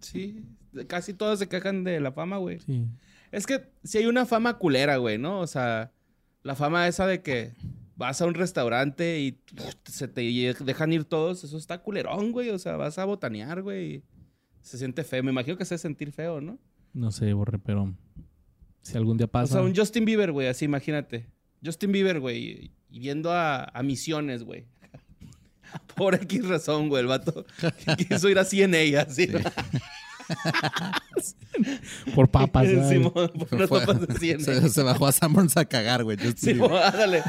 Sí. 0.00 0.44
Casi 0.88 1.14
todos 1.14 1.38
se 1.38 1.48
quejan 1.48 1.84
de 1.84 2.00
la 2.00 2.12
fama, 2.12 2.36
güey. 2.38 2.58
Sí. 2.60 2.86
Es 3.32 3.46
que 3.46 3.70
si 3.84 3.98
hay 3.98 4.06
una 4.06 4.26
fama 4.26 4.58
culera, 4.58 4.96
güey, 4.96 5.16
¿no? 5.16 5.40
O 5.40 5.46
sea, 5.46 5.92
la 6.46 6.54
fama 6.54 6.86
esa 6.88 7.06
de 7.06 7.22
que 7.22 7.52
vas 7.96 8.20
a 8.22 8.26
un 8.26 8.34
restaurante 8.34 9.20
y 9.20 9.32
pff, 9.32 9.74
se 9.84 10.06
te 10.08 10.20
dejan 10.20 10.92
ir 10.92 11.04
todos, 11.04 11.42
eso 11.44 11.58
está 11.58 11.78
culerón, 11.82 12.32
güey. 12.32 12.50
O 12.50 12.58
sea, 12.58 12.76
vas 12.76 12.98
a 12.98 13.04
botanear, 13.04 13.62
güey. 13.62 14.02
Se 14.62 14.78
siente 14.78 15.02
feo. 15.04 15.22
Me 15.22 15.30
imagino 15.32 15.56
que 15.56 15.64
se 15.64 15.74
debe 15.74 15.82
sentir 15.82 16.12
feo, 16.12 16.40
¿no? 16.40 16.58
No 16.92 17.10
sé, 17.10 17.32
Borre, 17.32 17.58
pero 17.58 17.94
si 18.82 18.96
algún 18.96 19.16
día 19.16 19.26
O 19.26 19.30
pasa. 19.30 19.54
sea, 19.54 19.62
un 19.62 19.74
Justin 19.74 20.04
Bieber, 20.04 20.32
güey, 20.32 20.46
así 20.48 20.64
imagínate. 20.64 21.26
Justin 21.64 21.92
Bieber, 21.92 22.20
güey, 22.20 22.72
y 22.90 22.98
viendo 23.00 23.32
a, 23.32 23.64
a 23.64 23.82
misiones, 23.82 24.44
güey. 24.44 24.66
Por 25.96 26.14
X 26.14 26.48
razón, 26.48 26.88
güey, 26.88 27.02
el 27.02 27.08
vato 27.08 27.44
quiso 28.08 28.28
ir 28.28 28.38
así 28.38 28.62
en 28.62 28.74
ella, 28.74 29.02
así. 29.02 29.26
¿no? 29.26 29.40
por 32.14 32.28
papas. 32.30 32.66
por 33.12 33.30
unas 33.52 33.68
Fue- 33.68 33.80
papas 33.80 34.00
de 34.00 34.06
CNA. 34.36 34.44
se, 34.44 34.68
se 34.68 34.82
bajó 34.82 35.06
a 35.06 35.12
Sanborns 35.12 35.56
a 35.56 35.64
cagar, 35.64 36.04
güey. 36.04 36.16
Sí, 36.36 36.52
ándale. 36.60 37.22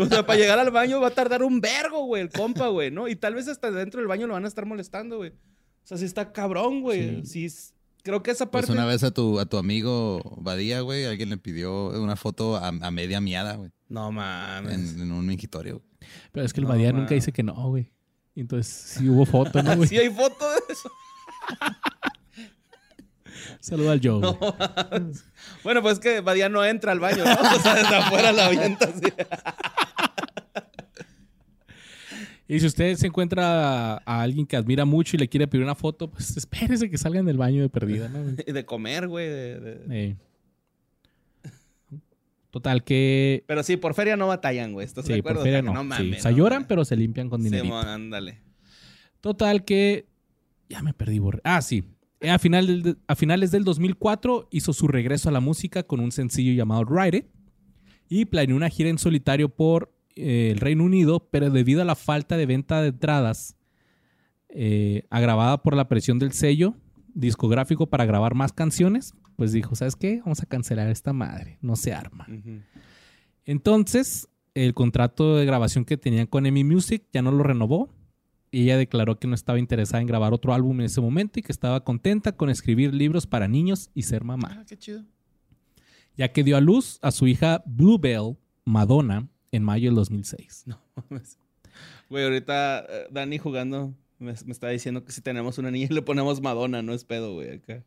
O 0.00 0.06
sea, 0.06 0.24
para 0.26 0.38
llegar 0.38 0.58
al 0.58 0.70
baño 0.70 1.00
va 1.00 1.08
a 1.08 1.12
tardar 1.12 1.42
un 1.42 1.60
vergo, 1.60 2.04
güey, 2.06 2.22
el 2.22 2.30
compa, 2.30 2.68
güey, 2.68 2.90
¿no? 2.90 3.08
Y 3.08 3.16
tal 3.16 3.34
vez 3.34 3.48
hasta 3.48 3.70
dentro 3.70 4.00
del 4.00 4.08
baño 4.08 4.26
lo 4.26 4.34
van 4.34 4.44
a 4.44 4.48
estar 4.48 4.66
molestando, 4.66 5.18
güey. 5.18 5.30
O 5.30 5.86
sea, 5.90 5.96
sí 5.98 6.04
está 6.04 6.32
cabrón, 6.32 6.82
güey. 6.82 7.24
Sí. 7.24 7.46
es- 7.46 7.74
creo 8.02 8.22
que 8.22 8.30
esa 8.30 8.50
Pues 8.50 8.66
parte... 8.66 8.72
una 8.72 8.86
vez 8.86 9.02
a 9.04 9.10
tu, 9.10 9.38
a 9.40 9.46
tu 9.46 9.58
amigo 9.58 10.20
Badía, 10.40 10.80
güey, 10.80 11.04
alguien 11.04 11.28
le 11.30 11.36
pidió 11.36 11.88
una 12.00 12.16
foto 12.16 12.56
a, 12.56 12.68
a 12.68 12.90
media 12.90 13.20
miada, 13.20 13.56
güey. 13.56 13.70
No 13.88 14.10
mames. 14.12 14.94
En, 14.94 15.02
en 15.02 15.12
un 15.12 15.26
mingitorio. 15.26 15.74
güey. 15.80 16.10
Pero 16.32 16.46
es 16.46 16.52
que 16.52 16.60
el 16.60 16.64
No, 16.64 16.70
Badía 16.70 16.92
nunca 16.92 17.14
dice 17.14 17.32
que 17.32 17.42
no, 17.42 17.54
güey. 17.68 17.90
Entonces 18.36 18.72
sí 18.72 19.08
hubo 19.08 19.26
foto, 19.26 19.62
¿no, 19.62 19.76
güey? 19.76 19.88
¿Sí 19.88 19.98
hay 19.98 20.08
foto 20.08 20.48
de 20.50 20.72
eso? 20.72 20.90
Saluda 23.60 23.92
al 23.92 24.00
Joe. 24.02 24.20
No. 24.20 24.38
Bueno, 25.62 25.82
pues 25.82 25.94
es 25.94 26.00
que 26.00 26.20
Badía 26.20 26.48
no 26.48 26.64
entra 26.64 26.92
al 26.92 27.00
baño, 27.00 27.24
¿no? 27.24 27.32
O 27.32 27.60
sea, 27.60 27.74
desde 27.74 27.94
afuera 27.96 28.32
la 28.32 28.46
avienta 28.46 28.86
así. 28.86 29.00
Y 32.48 32.58
si 32.58 32.66
usted 32.66 32.96
se 32.96 33.06
encuentra 33.06 33.94
a, 33.94 34.02
a 34.04 34.22
alguien 34.22 34.44
que 34.44 34.56
admira 34.56 34.84
mucho 34.84 35.14
y 35.14 35.20
le 35.20 35.28
quiere 35.28 35.46
pedir 35.46 35.62
una 35.62 35.76
foto, 35.76 36.10
pues 36.10 36.36
espérese 36.36 36.90
que 36.90 36.98
salgan 36.98 37.24
del 37.24 37.36
baño 37.36 37.62
de 37.62 37.68
perdida, 37.68 38.08
¿no? 38.08 38.18
Y 38.46 38.50
de 38.50 38.64
comer, 38.64 39.06
güey. 39.06 39.28
de- 39.28 39.60
de- 39.60 40.08
Eh. 40.08 40.16
Total 42.50 42.82
que... 42.82 43.44
Pero 43.46 43.62
sí, 43.62 43.76
por 43.76 43.94
feria 43.94 44.16
no 44.16 44.26
batallan, 44.26 44.72
güey. 44.72 44.84
¿Estás 44.84 45.04
de 45.06 45.14
Sí, 45.14 45.20
acuerdo? 45.20 45.38
por 45.38 45.44
feria 45.44 45.60
O 45.60 45.62
sea, 45.62 45.72
no. 45.72 45.80
Sí, 45.82 45.86
mames, 45.86 46.18
o 46.18 46.22
sea, 46.22 46.30
no 46.32 46.36
lloran, 46.36 46.66
pero 46.66 46.84
se 46.84 46.96
limpian 46.96 47.28
con 47.30 47.40
dinerito. 47.44 47.62
Simón, 47.66 47.86
ándale. 47.86 48.40
Total 49.20 49.64
que... 49.64 50.06
Ya 50.68 50.82
me 50.82 50.92
perdí, 50.92 51.20
borré. 51.20 51.40
Ah, 51.44 51.62
sí. 51.62 51.84
Eh, 52.20 52.30
A, 52.30 52.38
final 52.38 52.98
a 53.06 53.14
finales 53.16 53.50
del 53.50 53.64
2004 53.64 54.48
hizo 54.50 54.72
su 54.72 54.88
regreso 54.88 55.28
a 55.28 55.32
la 55.32 55.40
música 55.40 55.82
con 55.82 56.00
un 56.00 56.12
sencillo 56.12 56.52
llamado 56.52 56.84
Ride 56.84 57.18
It 57.18 57.26
y 58.08 58.24
planeó 58.26 58.56
una 58.56 58.68
gira 58.68 58.90
en 58.90 58.98
solitario 58.98 59.48
por 59.48 59.94
eh, 60.16 60.50
el 60.52 60.58
Reino 60.58 60.84
Unido, 60.84 61.28
pero 61.30 61.50
debido 61.50 61.80
a 61.80 61.84
la 61.84 61.94
falta 61.94 62.36
de 62.36 62.46
venta 62.46 62.82
de 62.82 62.88
entradas 62.88 63.56
eh, 64.48 65.06
agravada 65.10 65.62
por 65.62 65.76
la 65.76 65.88
presión 65.88 66.18
del 66.18 66.32
sello 66.32 66.74
discográfico 67.14 67.86
para 67.88 68.04
grabar 68.04 68.34
más 68.34 68.52
canciones, 68.52 69.14
pues 69.36 69.52
dijo, 69.52 69.74
¿sabes 69.74 69.96
qué? 69.96 70.20
Vamos 70.20 70.42
a 70.42 70.46
cancelar 70.46 70.88
esta 70.90 71.12
madre, 71.12 71.58
no 71.60 71.76
se 71.76 71.92
arma. 71.92 72.26
Entonces, 73.44 74.28
el 74.54 74.74
contrato 74.74 75.36
de 75.36 75.44
grabación 75.44 75.84
que 75.84 75.96
tenían 75.96 76.26
con 76.26 76.46
EMI 76.46 76.64
Music 76.64 77.04
ya 77.12 77.22
no 77.22 77.32
lo 77.32 77.42
renovó. 77.42 77.88
Y 78.50 78.64
ella 78.64 78.76
declaró 78.76 79.18
que 79.18 79.28
no 79.28 79.34
estaba 79.34 79.58
interesada 79.58 80.00
en 80.00 80.08
grabar 80.08 80.32
otro 80.32 80.52
álbum 80.52 80.80
en 80.80 80.86
ese 80.86 81.00
momento 81.00 81.38
y 81.38 81.42
que 81.42 81.52
estaba 81.52 81.84
contenta 81.84 82.32
con 82.32 82.50
escribir 82.50 82.92
libros 82.94 83.26
para 83.26 83.46
niños 83.46 83.90
y 83.94 84.02
ser 84.02 84.24
mamá. 84.24 84.58
Ah, 84.60 84.64
qué 84.68 84.76
chido. 84.76 85.04
Ya 86.16 86.32
que 86.32 86.42
dio 86.42 86.56
a 86.56 86.60
luz 86.60 86.98
a 87.02 87.12
su 87.12 87.26
hija 87.28 87.62
Bluebell 87.64 88.36
Madonna 88.64 89.28
en 89.52 89.62
mayo 89.62 89.88
del 89.88 89.94
2006. 89.94 90.64
No 90.66 90.80
mames. 90.96 91.38
Güey, 92.08 92.24
ahorita 92.24 92.86
eh, 92.88 93.06
Dani 93.10 93.38
jugando 93.38 93.94
me, 94.20 94.34
me 94.44 94.52
está 94.52 94.68
diciendo 94.68 95.04
que 95.04 95.12
si 95.12 95.20
tenemos 95.20 95.58
una 95.58 95.70
niña 95.70 95.88
le 95.90 96.02
ponemos 96.02 96.40
Madonna, 96.40 96.82
no 96.82 96.92
es 96.92 97.04
pedo, 97.04 97.34
güey, 97.34 97.56
acá. 97.56 97.82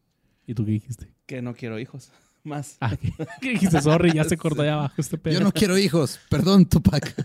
¿Y 0.45 0.53
tú 0.55 0.65
qué 0.65 0.71
dijiste? 0.71 1.13
Que 1.25 1.41
no 1.41 1.53
quiero 1.53 1.79
hijos. 1.79 2.11
Más. 2.43 2.75
Ah, 2.81 2.97
¿qué, 2.97 3.13
qué 3.41 3.49
dijiste? 3.51 3.81
Sorry, 3.81 4.11
ya 4.11 4.25
se 4.25 4.35
cortó 4.35 4.63
allá 4.63 4.73
abajo 4.73 4.95
este 4.97 5.17
pedo. 5.17 5.35
Yo 5.35 5.39
no 5.39 5.53
quiero 5.53 5.77
hijos. 5.77 6.19
Perdón, 6.29 6.65
Tupac. 6.65 7.15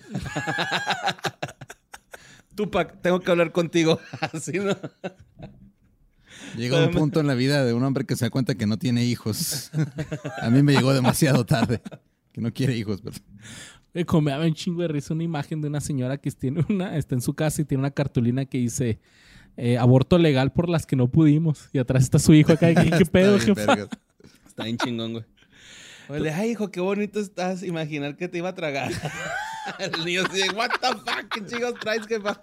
Tupac, 2.58 3.00
tengo 3.00 3.20
que 3.20 3.30
hablar 3.30 3.52
contigo. 3.52 4.00
Así, 4.32 4.58
¿no? 4.58 4.76
Llega 6.56 6.84
un 6.84 6.90
punto 6.90 7.20
en 7.20 7.28
la 7.28 7.34
vida 7.34 7.64
de 7.64 7.72
un 7.72 7.84
hombre 7.84 8.04
que 8.04 8.16
se 8.16 8.24
da 8.24 8.30
cuenta 8.30 8.56
que 8.56 8.66
no 8.66 8.78
tiene 8.78 9.04
hijos. 9.04 9.70
A 10.42 10.50
mí 10.50 10.64
me 10.64 10.72
llegó 10.72 10.92
demasiado 10.92 11.46
tarde. 11.46 11.80
Que 12.32 12.40
no 12.40 12.52
quiere 12.52 12.76
hijos, 12.76 13.00
pero... 13.00 13.16
Me 13.94 14.30
daba 14.32 14.44
un 14.44 14.54
chingo 14.54 14.82
de 14.82 14.88
risa 14.88 15.14
una 15.14 15.22
imagen 15.22 15.60
de 15.60 15.68
una 15.68 15.80
señora 15.80 16.18
que 16.18 16.32
tiene 16.32 16.64
una, 16.68 16.96
está 16.96 17.14
en 17.14 17.20
su 17.20 17.34
casa 17.34 17.62
y 17.62 17.64
tiene 17.64 17.80
una 17.80 17.92
cartulina 17.92 18.44
que 18.44 18.58
dice 18.58 18.98
eh, 19.56 19.78
aborto 19.78 20.18
legal 20.18 20.52
por 20.52 20.68
las 20.68 20.84
que 20.84 20.96
no 20.96 21.08
pudimos. 21.08 21.68
Y 21.72 21.78
atrás 21.78 22.02
está 22.02 22.18
su 22.18 22.34
hijo 22.34 22.52
acá. 22.52 22.74
¿Qué, 22.74 22.90
qué 22.90 23.06
pedo, 23.06 23.36
Está 23.36 23.54
bien, 23.54 23.66
jefa? 23.66 23.88
Está 24.46 24.64
bien 24.64 24.78
chingón, 24.78 25.12
güey. 25.12 25.24
Oye, 26.08 26.30
ay, 26.32 26.50
hijo, 26.50 26.72
qué 26.72 26.80
bonito 26.80 27.20
estás. 27.20 27.62
Imaginar 27.62 28.16
que 28.16 28.26
te 28.26 28.38
iba 28.38 28.48
a 28.48 28.54
tragar. 28.54 28.90
El 29.78 30.04
niño 30.04 30.22
así 30.26 30.42
de, 30.42 30.50
what 30.50 30.70
the 30.80 30.88
fuck, 30.88 31.28
qué 31.32 31.46
chingos 31.46 31.74
traes, 31.80 32.06
jefa. 32.06 32.40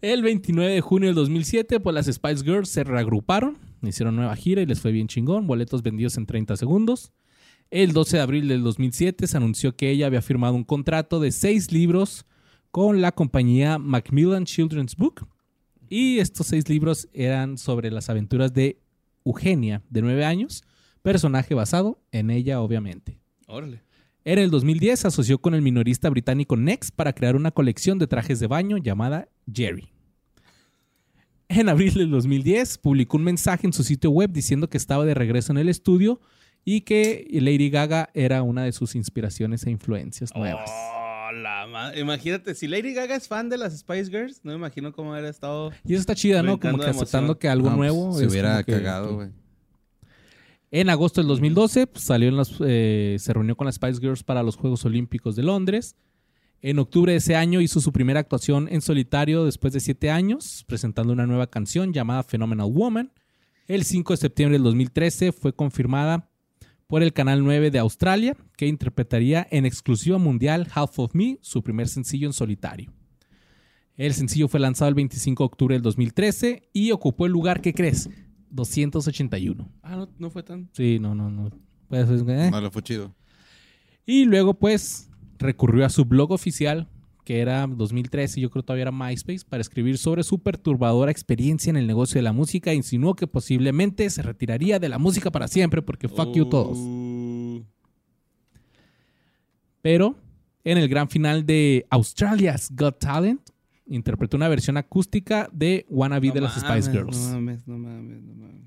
El 0.00 0.22
29 0.22 0.72
de 0.72 0.80
junio 0.80 1.08
del 1.08 1.16
2007, 1.16 1.80
pues 1.80 1.94
las 1.94 2.06
Spice 2.06 2.44
Girls 2.44 2.68
se 2.68 2.84
reagruparon, 2.84 3.58
hicieron 3.82 4.16
nueva 4.16 4.36
gira 4.36 4.62
y 4.62 4.66
les 4.66 4.80
fue 4.80 4.92
bien 4.92 5.08
chingón, 5.08 5.46
boletos 5.46 5.82
vendidos 5.82 6.16
en 6.16 6.26
30 6.26 6.56
segundos. 6.56 7.12
El 7.70 7.92
12 7.92 8.18
de 8.18 8.22
abril 8.22 8.48
del 8.48 8.62
2007 8.62 9.26
se 9.26 9.36
anunció 9.36 9.74
que 9.76 9.90
ella 9.90 10.06
había 10.06 10.22
firmado 10.22 10.54
un 10.54 10.64
contrato 10.64 11.20
de 11.20 11.32
seis 11.32 11.72
libros 11.72 12.26
con 12.70 13.00
la 13.00 13.12
compañía 13.12 13.78
Macmillan 13.78 14.44
Children's 14.44 14.94
Book. 14.96 15.26
Y 15.88 16.18
estos 16.18 16.46
seis 16.46 16.68
libros 16.68 17.08
eran 17.12 17.58
sobre 17.58 17.90
las 17.90 18.08
aventuras 18.08 18.52
de 18.52 18.78
Eugenia, 19.24 19.82
de 19.90 20.02
9 20.02 20.24
años, 20.24 20.64
personaje 21.02 21.54
basado 21.54 22.00
en 22.12 22.30
ella, 22.30 22.60
obviamente. 22.60 23.20
Órale. 23.46 23.82
En 24.24 24.38
el 24.38 24.50
2010 24.50 25.00
se 25.00 25.08
asoció 25.08 25.38
con 25.40 25.54
el 25.54 25.62
minorista 25.62 26.08
británico 26.08 26.56
Next 26.56 26.94
para 26.94 27.12
crear 27.12 27.34
una 27.34 27.50
colección 27.50 27.98
de 27.98 28.06
trajes 28.06 28.38
de 28.40 28.46
baño 28.46 28.76
llamada 28.76 29.28
Jerry. 29.52 29.88
En 31.48 31.68
abril 31.68 31.94
del 31.94 32.10
2010 32.10 32.78
publicó 32.78 33.16
un 33.16 33.24
mensaje 33.24 33.66
en 33.66 33.72
su 33.72 33.82
sitio 33.82 34.10
web 34.10 34.30
diciendo 34.32 34.70
que 34.70 34.78
estaba 34.78 35.04
de 35.04 35.14
regreso 35.14 35.52
en 35.52 35.58
el 35.58 35.68
estudio 35.68 36.20
y 36.64 36.82
que 36.82 37.26
Lady 37.32 37.68
Gaga 37.68 38.10
era 38.14 38.42
una 38.42 38.62
de 38.64 38.72
sus 38.72 38.94
inspiraciones 38.94 39.66
e 39.66 39.70
influencias 39.70 40.30
nuevas. 40.34 40.70
Oh, 40.70 41.32
la 41.32 41.66
ma- 41.66 41.94
Imagínate, 41.96 42.54
si 42.54 42.68
Lady 42.68 42.94
Gaga 42.94 43.16
es 43.16 43.26
fan 43.26 43.48
de 43.48 43.58
las 43.58 43.76
Spice 43.76 44.06
Girls, 44.10 44.40
no 44.44 44.52
me 44.52 44.58
imagino 44.58 44.92
cómo 44.92 45.10
hubiera 45.10 45.28
estado. 45.28 45.72
Y 45.84 45.94
eso 45.94 46.00
está 46.00 46.14
chida, 46.14 46.42
¿no? 46.44 46.60
Como 46.60 46.78
que 46.78 46.86
aceptando 46.86 47.38
que 47.38 47.48
algo 47.48 47.70
No, 47.70 47.76
pues, 47.76 47.92
nuevo 47.92 48.18
Se 48.18 48.26
hubiera 48.28 48.62
cagado, 48.62 49.16
güey. 49.16 49.30
En 50.74 50.88
agosto 50.88 51.20
del 51.20 51.28
2012 51.28 51.86
pues, 51.86 52.02
salió 52.04 52.28
en 52.30 52.36
las- 52.36 52.56
eh, 52.64 53.16
se 53.18 53.32
reunió 53.34 53.56
con 53.56 53.66
las 53.66 53.74
Spice 53.76 54.00
Girls 54.00 54.22
para 54.22 54.42
los 54.42 54.56
Juegos 54.56 54.84
Olímpicos 54.86 55.36
de 55.36 55.42
Londres. 55.42 55.96
En 56.62 56.78
octubre 56.78 57.12
de 57.12 57.18
ese 57.18 57.36
año 57.36 57.60
hizo 57.60 57.80
su 57.80 57.92
primera 57.92 58.20
actuación 58.20 58.68
en 58.70 58.80
solitario 58.80 59.44
después 59.44 59.74
de 59.74 59.80
siete 59.80 60.10
años, 60.10 60.64
presentando 60.66 61.12
una 61.12 61.26
nueva 61.26 61.48
canción 61.48 61.92
llamada 61.92 62.22
Phenomenal 62.22 62.70
Woman. 62.72 63.12
El 63.68 63.84
5 63.84 64.14
de 64.14 64.16
septiembre 64.16 64.54
del 64.56 64.62
2013 64.64 65.32
fue 65.32 65.54
confirmada 65.54 66.30
por 66.86 67.02
el 67.02 67.12
Canal 67.12 67.44
9 67.44 67.70
de 67.70 67.78
Australia, 67.78 68.34
que 68.56 68.66
interpretaría 68.66 69.46
en 69.50 69.66
exclusiva 69.66 70.16
mundial 70.18 70.68
Half 70.74 70.98
of 71.00 71.14
Me, 71.14 71.38
su 71.42 71.62
primer 71.62 71.88
sencillo 71.88 72.28
en 72.28 72.32
solitario. 72.32 72.92
El 73.96 74.14
sencillo 74.14 74.48
fue 74.48 74.60
lanzado 74.60 74.88
el 74.88 74.94
25 74.94 75.42
de 75.42 75.46
octubre 75.46 75.74
del 75.74 75.82
2013 75.82 76.70
y 76.72 76.92
ocupó 76.92 77.26
el 77.26 77.32
lugar, 77.32 77.60
¿qué 77.60 77.74
crees? 77.74 78.08
281. 78.52 79.68
Ah, 79.82 79.96
no, 79.96 80.08
no 80.18 80.30
fue 80.30 80.42
tan. 80.42 80.68
Sí, 80.72 80.98
no, 81.00 81.14
no, 81.14 81.30
no. 81.30 81.50
Pues, 81.88 82.08
eh. 82.08 82.48
No, 82.50 82.60
lo 82.60 82.70
fue 82.70 82.82
chido. 82.82 83.14
Y 84.06 84.24
luego, 84.24 84.54
pues, 84.54 85.10
recurrió 85.38 85.84
a 85.84 85.90
su 85.90 86.04
blog 86.04 86.30
oficial, 86.30 86.88
que 87.24 87.40
era 87.40 87.66
2013, 87.66 88.40
yo 88.40 88.50
creo 88.50 88.62
todavía 88.62 88.82
era 88.82 88.92
MySpace, 88.92 89.44
para 89.48 89.60
escribir 89.60 89.98
sobre 89.98 90.22
su 90.22 90.40
perturbadora 90.40 91.10
experiencia 91.10 91.70
en 91.70 91.76
el 91.76 91.86
negocio 91.86 92.18
de 92.18 92.22
la 92.22 92.32
música. 92.32 92.72
e 92.72 92.74
Insinuó 92.74 93.14
que 93.14 93.26
posiblemente 93.26 94.08
se 94.10 94.22
retiraría 94.22 94.78
de 94.78 94.88
la 94.88 94.98
música 94.98 95.30
para 95.30 95.48
siempre, 95.48 95.82
porque 95.82 96.08
fuck 96.08 96.34
you 96.34 96.48
todos. 96.48 96.78
Uh, 96.78 97.64
Pero 99.80 100.16
en 100.64 100.78
el 100.78 100.88
gran 100.88 101.08
final 101.08 101.44
de 101.44 101.86
Australia's 101.90 102.70
Got 102.74 102.98
Talent, 102.98 103.40
interpretó 103.86 104.36
una 104.36 104.48
versión 104.48 104.76
acústica 104.76 105.48
de 105.52 105.86
Wannabe 105.88 106.28
no 106.28 106.34
de 106.34 106.40
las 106.42 106.54
Spice 106.60 106.90
Girls. 106.90 107.16
No 107.18 107.32
mames, 107.34 107.66
no 107.68 107.78
mames, 107.78 108.22
no 108.22 108.34
mames. 108.34 108.62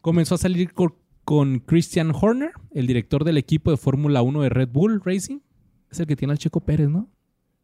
Comenzó 0.00 0.34
a 0.34 0.38
salir 0.38 0.72
co- 0.72 0.98
con 1.24 1.60
Christian 1.60 2.12
Horner, 2.14 2.52
el 2.72 2.86
director 2.86 3.24
del 3.24 3.38
equipo 3.38 3.70
de 3.70 3.76
Fórmula 3.76 4.22
1 4.22 4.42
de 4.42 4.48
Red 4.48 4.68
Bull 4.70 5.00
Racing. 5.04 5.38
Es 5.90 6.00
el 6.00 6.06
que 6.06 6.16
tiene 6.16 6.32
al 6.32 6.38
Checo 6.38 6.60
Pérez, 6.60 6.88
¿no? 6.88 7.08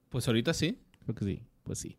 Pues 0.09 0.27
ahorita 0.29 0.55
sí. 0.55 0.79
Creo 1.05 1.14
que 1.14 1.24
sí, 1.24 1.42
pues 1.64 1.79
sí. 1.79 1.96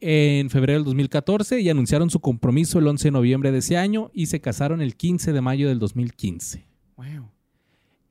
En 0.00 0.50
febrero 0.50 0.78
del 0.80 0.84
2014 0.84 1.60
y 1.60 1.70
anunciaron 1.70 2.10
su 2.10 2.20
compromiso 2.20 2.78
el 2.78 2.86
11 2.86 3.08
de 3.08 3.12
noviembre 3.12 3.52
de 3.52 3.58
ese 3.58 3.78
año 3.78 4.10
y 4.12 4.26
se 4.26 4.40
casaron 4.40 4.82
el 4.82 4.96
15 4.96 5.32
de 5.32 5.40
mayo 5.40 5.68
del 5.68 5.78
2015. 5.78 6.66
Wow. 6.96 7.30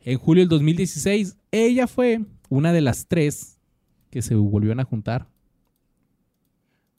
En 0.01 0.17
julio 0.17 0.41
del 0.41 0.49
2016, 0.49 1.37
ella 1.51 1.85
fue 1.85 2.21
una 2.49 2.73
de 2.73 2.81
las 2.81 3.07
tres 3.07 3.59
que 4.09 4.21
se 4.23 4.33
volvieron 4.35 4.79
a 4.79 4.85
juntar, 4.85 5.27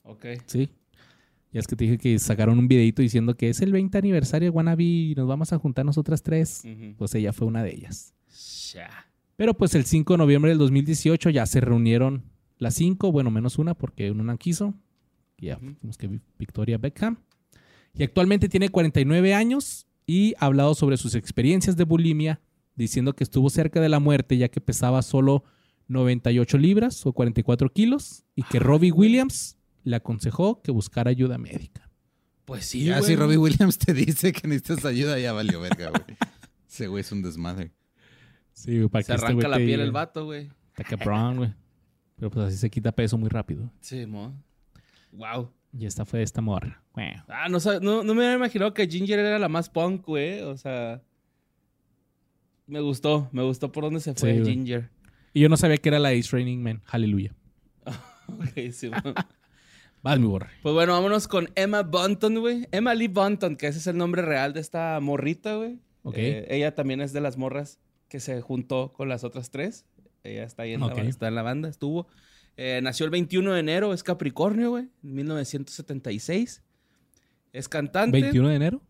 Ok. 0.09 0.25
¿sí? 0.45 0.69
Ya 1.51 1.59
es 1.59 1.67
que 1.67 1.75
te 1.75 1.85
dije 1.85 1.97
que 1.97 2.19
sacaron 2.19 2.59
un 2.59 2.67
videito 2.67 3.01
diciendo 3.01 3.35
que 3.35 3.49
es 3.49 3.61
el 3.61 3.71
20 3.71 3.97
aniversario 3.97 4.47
de 4.51 4.55
Wannabe 4.55 4.83
y 4.83 5.15
nos 5.15 5.27
vamos 5.27 5.51
a 5.53 5.57
juntar 5.57 5.85
nosotras 5.85 6.21
tres. 6.21 6.63
Ujú. 6.65 6.95
Pues 6.97 7.15
ella 7.15 7.33
fue 7.33 7.47
una 7.47 7.63
de 7.63 7.71
ellas. 7.73 8.13
Ya. 8.73 8.89
Pero 9.35 9.53
pues 9.55 9.73
el 9.73 9.85
5 9.85 10.13
de 10.13 10.17
noviembre 10.17 10.49
del 10.51 10.57
2018 10.59 11.29
ya 11.31 11.45
se 11.45 11.61
reunieron 11.61 12.23
las 12.57 12.75
cinco, 12.75 13.11
bueno, 13.11 13.31
menos 13.31 13.57
una 13.57 13.73
porque 13.73 14.11
una 14.11 14.23
no 14.23 14.37
quiso. 14.37 14.73
Ya 15.37 15.57
Ujú. 15.57 15.75
vimos 15.81 15.97
que 15.97 16.07
Vi- 16.07 16.19
Victoria 16.37 16.77
Beckham. 16.77 17.17
Y 17.95 18.03
actualmente 18.03 18.49
tiene 18.49 18.69
49 18.69 19.33
años 19.33 19.87
y 20.05 20.33
ha 20.39 20.45
hablado 20.45 20.75
sobre 20.75 20.97
sus 20.97 21.15
experiencias 21.15 21.75
de 21.77 21.83
bulimia, 21.85 22.41
diciendo 22.75 23.13
que 23.13 23.23
estuvo 23.23 23.49
cerca 23.49 23.79
de 23.81 23.89
la 23.89 23.99
muerte 23.99 24.37
ya 24.37 24.49
que 24.49 24.61
pesaba 24.61 25.01
solo 25.01 25.43
98 25.87 26.57
libras 26.57 27.05
o 27.05 27.13
44 27.13 27.71
kilos 27.71 28.23
y 28.35 28.43
que 28.43 28.59
Robbie 28.59 28.91
Williams 28.91 29.57
le 29.83 29.95
aconsejó 29.95 30.61
que 30.61 30.71
buscara 30.71 31.09
ayuda 31.11 31.37
médica. 31.37 31.89
Pues 32.45 32.65
sí, 32.65 32.85
Ya 32.85 32.97
güey. 32.99 33.07
si 33.11 33.15
Robbie 33.15 33.37
Williams 33.37 33.77
te 33.77 33.93
dice 33.93 34.31
que 34.31 34.47
necesitas 34.47 34.85
ayuda, 34.85 35.19
ya 35.19 35.33
valió 35.33 35.59
verga, 35.61 35.89
güey. 35.89 36.17
Ese 36.67 36.87
güey 36.87 37.01
es 37.01 37.11
un 37.11 37.21
desmadre. 37.21 37.71
Sí, 38.53 38.77
güey, 38.77 38.89
para 38.89 39.03
Se 39.03 39.07
que 39.07 39.13
este 39.15 39.25
arranca 39.25 39.47
güey 39.47 39.51
la 39.51 39.57
te 39.57 39.65
piel 39.65 39.79
el 39.81 39.91
vato, 39.91 40.25
güey. 40.25 40.49
Está 40.77 40.83
cabrón, 40.83 41.37
güey. 41.37 41.53
Pero 42.15 42.31
pues 42.31 42.47
así 42.47 42.57
se 42.57 42.69
quita 42.69 42.91
peso 42.91 43.17
muy 43.17 43.29
rápido. 43.29 43.71
Sí, 43.81 44.05
mo. 44.05 44.33
Wow. 45.11 45.51
Y 45.71 45.85
esta 45.85 46.03
fue 46.05 46.21
esta 46.23 46.41
morra. 46.41 46.83
Bueno. 46.93 47.23
Ah, 47.27 47.47
no, 47.49 47.59
no, 47.81 48.03
no 48.03 48.15
me 48.15 48.25
había 48.25 48.35
imaginado 48.35 48.73
que 48.73 48.87
Ginger 48.87 49.19
era 49.19 49.39
la 49.39 49.47
más 49.49 49.69
punk, 49.69 50.05
güey. 50.05 50.41
O 50.41 50.57
sea. 50.57 51.01
Me 52.67 52.81
gustó, 52.81 53.29
me 53.31 53.41
gustó 53.43 53.71
por 53.71 53.83
dónde 53.85 53.99
se 53.99 54.13
fue 54.13 54.33
Sí, 54.33 54.39
güey. 54.41 54.53
Ginger. 54.53 54.89
Y 55.33 55.41
yo 55.41 55.49
no 55.49 55.57
sabía 55.57 55.77
que 55.77 55.89
era 55.89 55.99
la 55.99 56.09
Ace 56.09 56.29
Raining 56.31 56.61
Man. 56.63 56.81
Aleluya. 56.87 57.35
Ok, 58.29 58.71
sí. 58.71 58.91
Vas, 60.01 60.19
mi 60.19 60.27
borre. 60.27 60.49
Pues 60.61 60.73
bueno, 60.73 60.93
vámonos 60.93 61.27
con 61.27 61.49
Emma 61.55 61.81
Bunton, 61.83 62.39
güey. 62.39 62.67
Emma 62.71 62.93
Lee 62.93 63.07
Bunton, 63.09 63.55
que 63.57 63.67
ese 63.67 63.79
es 63.79 63.87
el 63.87 63.97
nombre 63.97 64.21
real 64.21 64.53
de 64.53 64.61
esta 64.61 64.99
morrita, 65.01 65.55
güey. 65.55 65.79
Ok. 66.03 66.15
Eh, 66.17 66.47
ella 66.49 66.73
también 66.73 67.01
es 67.01 67.11
de 67.11 67.21
las 67.21 67.37
morras 67.37 67.79
que 68.07 68.19
se 68.19 68.39
juntó 68.41 68.93
con 68.93 69.09
las 69.09 69.23
otras 69.23 69.51
tres. 69.51 69.85
Ella 70.23 70.43
está 70.43 70.63
ahí 70.63 70.73
en, 70.73 70.81
la, 70.81 70.93
está 70.93 71.27
en 71.27 71.35
la 71.35 71.41
banda, 71.43 71.69
estuvo. 71.69 72.07
Eh, 72.57 72.79
nació 72.83 73.05
el 73.05 73.09
21 73.11 73.53
de 73.53 73.59
enero, 73.59 73.93
es 73.93 74.03
Capricornio, 74.03 74.71
güey, 74.71 74.89
en 75.03 75.15
1976. 75.15 76.61
Es 77.53 77.69
cantante. 77.69 78.19
21 78.21 78.49
de 78.49 78.55
enero. 78.55 78.81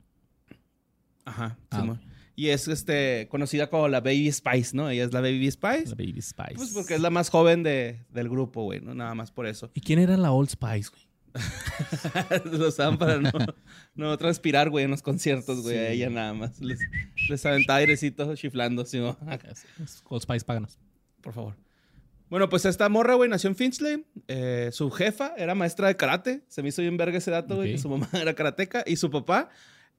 Ajá, 1.26 1.58
Ah, 1.70 1.80
Simón. 1.80 2.02
Y 2.40 2.50
es 2.52 2.70
este, 2.70 3.28
conocida 3.30 3.70
como 3.70 3.90
la 3.90 4.00
Baby 4.00 4.32
Spice, 4.32 4.74
¿no? 4.74 4.90
Ella 4.90 5.04
es 5.04 5.12
la 5.12 5.20
Baby 5.20 5.52
Spice. 5.52 5.88
La 5.90 5.96
Baby 5.96 6.22
Spice. 6.22 6.56
Pues 6.56 6.72
porque 6.74 6.94
es 6.96 7.02
la 7.02 7.10
más 7.10 7.30
joven 7.30 7.64
de- 7.64 8.06
del 8.12 8.30
grupo, 8.30 8.64
güey, 8.64 8.80
¿no? 8.80 8.94
Nada 8.96 9.14
más 9.14 9.30
por 9.32 9.46
eso. 9.46 9.70
¿Y 9.74 9.82
quién 9.82 10.00
era 10.00 10.16
la 10.16 10.32
Old 10.32 10.50
Spice, 10.50 10.90
güey? 10.90 11.10
Lo 12.60 12.68
usaban 12.70 12.98
para 12.98 13.18
no, 13.20 13.30
no 13.96 14.18
transpirar, 14.18 14.70
güey, 14.70 14.86
en 14.86 14.92
los 14.92 15.02
conciertos, 15.02 15.62
güey. 15.62 15.76
Sí. 15.76 15.82
A 15.82 15.90
ella 15.90 16.10
nada 16.10 16.34
más. 16.34 16.60
Les, 16.62 16.80
les 17.28 17.46
aventaba 17.46 17.80
airecito 17.80 18.34
chiflando, 18.36 18.86
¿sí, 18.86 19.00
no? 19.00 19.18
Old 20.10 20.22
Spice, 20.22 20.46
páganos. 20.46 20.80
Por 21.22 21.34
favor. 21.34 21.56
Bueno, 22.30 22.48
pues 22.48 22.64
esta 22.66 22.88
morra, 22.90 23.16
güey, 23.16 23.30
nació 23.30 23.50
en 23.50 23.56
Finchley. 23.56 24.06
Eh, 24.28 24.70
su 24.72 24.90
jefa 24.92 25.34
era 25.38 25.56
maestra 25.56 25.88
de 25.88 25.96
karate. 25.98 26.44
Se 26.48 26.62
me 26.62 26.70
hizo 26.70 26.82
bien 26.82 26.96
verga 26.96 27.18
ese 27.18 27.32
dato, 27.32 27.56
güey, 27.58 27.70
Ok. 27.72 27.76
que 27.76 27.82
su 27.82 27.90
mamá 27.90 28.08
era 28.14 28.34
karateca. 28.34 28.84
Y 28.86 28.96
su 28.96 29.10
papá, 29.10 29.50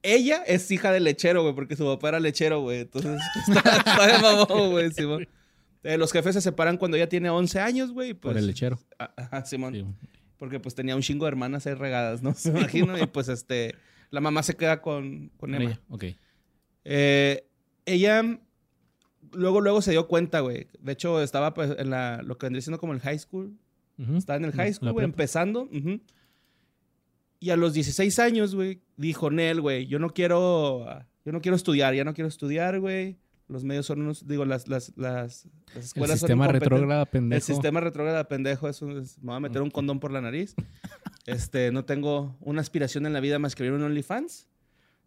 ella 0.03 0.43
es 0.47 0.71
hija 0.71 0.93
del 0.93 1.05
lechero, 1.05 1.43
güey, 1.43 1.55
porque 1.55 1.77
su 1.77 1.85
papá 1.85 2.09
era 2.11 2.21
lechero, 2.21 2.61
güey. 2.61 2.81
Entonces, 2.81 3.21
está, 3.49 3.77
está 3.77 4.07
de 4.07 4.23
mamón, 4.23 4.71
güey, 4.71 4.91
Simón. 4.95 5.29
Eh, 5.83 5.97
los 5.97 6.13
jefes 6.13 6.35
se 6.35 6.41
separan 6.41 6.77
cuando 6.77 6.97
ella 6.97 7.09
tiene 7.09 7.31
11 7.31 7.61
años, 7.61 7.93
güey. 7.93 8.13
Pues, 8.15 8.33
Por 8.33 8.39
el 8.39 8.47
lechero. 8.47 8.79
Ah, 8.99 9.13
Ajá, 9.17 9.45
Simón. 9.47 9.75
Sí. 9.75 9.85
Porque 10.37 10.59
pues 10.61 10.75
tenía 10.75 10.97
un 10.97 11.03
chingo 11.03 11.25
de 11.27 11.29
hermanas 11.31 11.67
ahí 11.67 11.75
regadas, 11.75 12.23
¿no? 12.23 12.35
Me 12.53 12.61
imagino. 12.61 12.99
Y 12.99 13.07
pues 13.07 13.29
este, 13.29 13.75
la 14.11 14.21
mamá 14.21 14.43
se 14.43 14.57
queda 14.57 14.81
con, 14.83 15.31
con 15.37 15.55
Emma. 15.55 15.65
ella. 15.71 15.81
Ok. 15.89 16.05
Eh, 16.85 17.45
ella 17.87 18.23
luego, 19.33 19.61
luego 19.61 19.83
se 19.83 19.91
dio 19.93 20.07
cuenta, 20.09 20.41
güey. 20.41 20.67
De 20.81 20.93
hecho, 20.93 21.23
estaba 21.23 21.55
pues, 21.55 21.75
en 21.79 21.91
la, 21.91 22.21
lo 22.23 22.37
que 22.39 22.47
vendría 22.47 22.63
siendo 22.63 22.79
como 22.79 22.93
el 22.93 23.01
high 23.01 23.19
school. 23.19 23.57
Ujú. 23.99 24.17
Estaba 24.17 24.39
en 24.39 24.45
el 24.47 24.53
high 24.53 24.69
La- 24.71 24.75
school, 24.75 24.93
güey, 24.93 25.05
empezando. 25.05 25.63
ujú. 25.63 26.01
Y 27.41 27.51
a 27.51 27.57
los 27.57 27.73
16 27.73 28.19
años, 28.19 28.55
güey, 28.55 28.81
dijo 28.97 29.31
Nel, 29.31 29.61
güey, 29.61 29.87
yo 29.87 29.99
no 29.99 30.11
quiero, 30.11 30.87
yo 31.25 31.33
no 31.33 31.41
quiero 31.41 31.57
estudiar, 31.57 31.95
ya 31.95 32.05
no 32.05 32.13
quiero 32.15 32.29
estudiar, 32.29 32.79
güey. 32.81 33.17
Los 33.49 33.65
medios 33.65 33.87
son 33.87 34.03
unos, 34.03 34.29
digo, 34.29 34.45
las, 34.45 34.69
las, 34.69 34.93
las, 34.97 35.47
las 35.47 35.75
El 35.75 35.81
escuelas 35.83 36.21
son 36.21 36.29
sistema 36.29 36.47
retrógrada, 36.49 37.05
pendejo. 37.07 37.37
El 37.37 37.43
sistema 37.43 37.81
retrógrada 37.81 38.29
pendejo 38.29 38.69
es, 38.69 38.81
un- 38.83 38.99
es- 39.01 39.19
me 39.19 39.29
voy 39.29 39.37
a 39.37 39.41
meter 39.41 39.61
un 39.63 39.71
condón 39.71 39.99
por 40.01 40.13
la 40.13 40.21
nariz. 40.21 40.55
Este, 41.27 41.71
no 41.71 41.85
tengo 41.85 42.37
una 42.41 42.61
aspiración 42.61 43.07
en 43.07 43.13
la 43.13 43.21
vida 43.21 43.39
más 43.39 43.55
que 43.55 43.63
abrir 43.63 43.75
un 43.75 43.83
OnlyFans. 43.85 44.49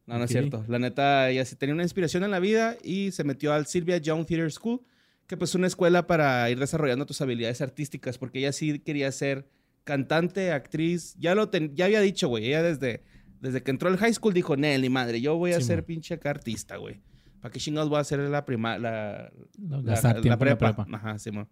No, 0.06 0.18
no 0.18 0.24
es 0.26 0.32
cierto. 0.32 0.64
La 0.68 0.78
neta, 0.80 1.30
ella 1.30 1.44
sí 1.44 1.56
tenía 1.56 1.74
una 1.74 1.84
inspiración 1.84 2.24
en 2.24 2.32
la 2.32 2.40
vida 2.40 2.78
y 2.84 3.12
se 3.12 3.24
metió 3.24 3.52
al 3.52 3.66
Sylvia 3.66 3.98
Young 3.98 4.26
Theater 4.26 4.52
School, 4.52 4.82
que 5.28 5.38
pues 5.38 5.50
es 5.52 5.56
una 5.56 5.68
escuela 5.68 6.06
para 6.08 6.50
ir 6.50 6.60
desarrollando 6.60 7.06
tus 7.06 7.20
habilidades 7.22 7.62
artísticas, 7.62 8.18
porque 8.18 8.40
ella 8.40 8.52
sí 8.54 8.80
quería 8.80 9.12
ser 9.12 9.48
cantante, 9.84 10.52
actriz. 10.52 11.16
Ya 11.18 11.36
lo 11.36 11.50
ten- 11.50 11.76
ya 11.76 11.86
había 11.86 12.02
dicho, 12.02 12.28
güey. 12.28 12.46
Ella 12.48 12.64
desde, 12.64 13.04
desde 13.42 13.62
que 13.64 13.72
entró 13.72 13.90
al 13.90 13.98
high 13.98 14.14
school 14.14 14.34
dijo, 14.34 14.56
Nelly, 14.56 14.90
madre, 14.90 15.22
yo 15.22 15.36
voy 15.38 15.52
a 15.54 15.60
Sí, 15.60 15.68
ser 15.68 15.78
man. 15.80 15.86
pinche 15.86 16.14
acá 16.16 16.30
artista, 16.32 16.78
güey. 16.78 17.02
¿Para 17.42 17.52
qué 17.52 17.60
chingados 17.60 17.90
voy 17.90 17.98
a 17.98 18.02
hacer 18.02 18.20
la 18.20 18.46
prima, 18.46 18.78
la, 18.78 19.32
No, 19.58 19.82
la, 19.82 20.00
la 20.02 20.14
la 20.22 20.38
prepa? 20.38 20.74
prepa. 20.74 20.88
Ajá, 20.96 21.20
Simón. 21.20 21.48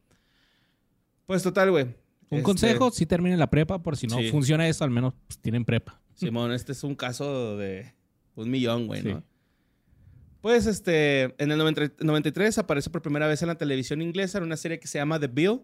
Pues 1.26 1.44
total, 1.44 1.72
güey. 1.72 1.84
Un 2.30 2.38
Este, 2.38 2.44
consejo, 2.44 2.92
si 2.92 3.06
terminen 3.06 3.38
la 3.40 3.50
prepa, 3.50 3.84
por 3.84 3.98
si 3.98 4.08
no 4.08 4.18
Sí. 4.20 4.30
funciona 4.30 4.68
eso, 4.68 4.84
al 4.86 4.90
menos 4.92 5.14
pues, 5.28 5.38
tienen 5.40 5.66
prepa. 5.66 6.02
Simón, 6.14 6.54
este 6.54 6.72
es 6.72 6.84
un 6.86 6.96
caso 6.96 7.58
de 7.58 7.94
un 8.36 8.50
millón, 8.50 8.88
güey, 8.88 9.02
Sí. 9.02 9.10
¿no? 9.10 9.24
Pues, 10.42 10.66
este, 10.66 11.36
en 11.44 11.52
el 11.52 11.58
90 11.58 11.92
93 12.00 12.58
aparece 12.58 12.90
por 12.90 13.02
primera 13.02 13.28
vez 13.28 13.42
en 13.42 13.50
la 13.50 13.56
televisión 13.56 14.02
inglesa 14.02 14.38
en 14.38 14.46
una 14.46 14.58
serie 14.58 14.80
que 14.80 14.88
se 14.88 14.98
llama 14.98 15.20
The 15.20 15.28
Bill, 15.28 15.60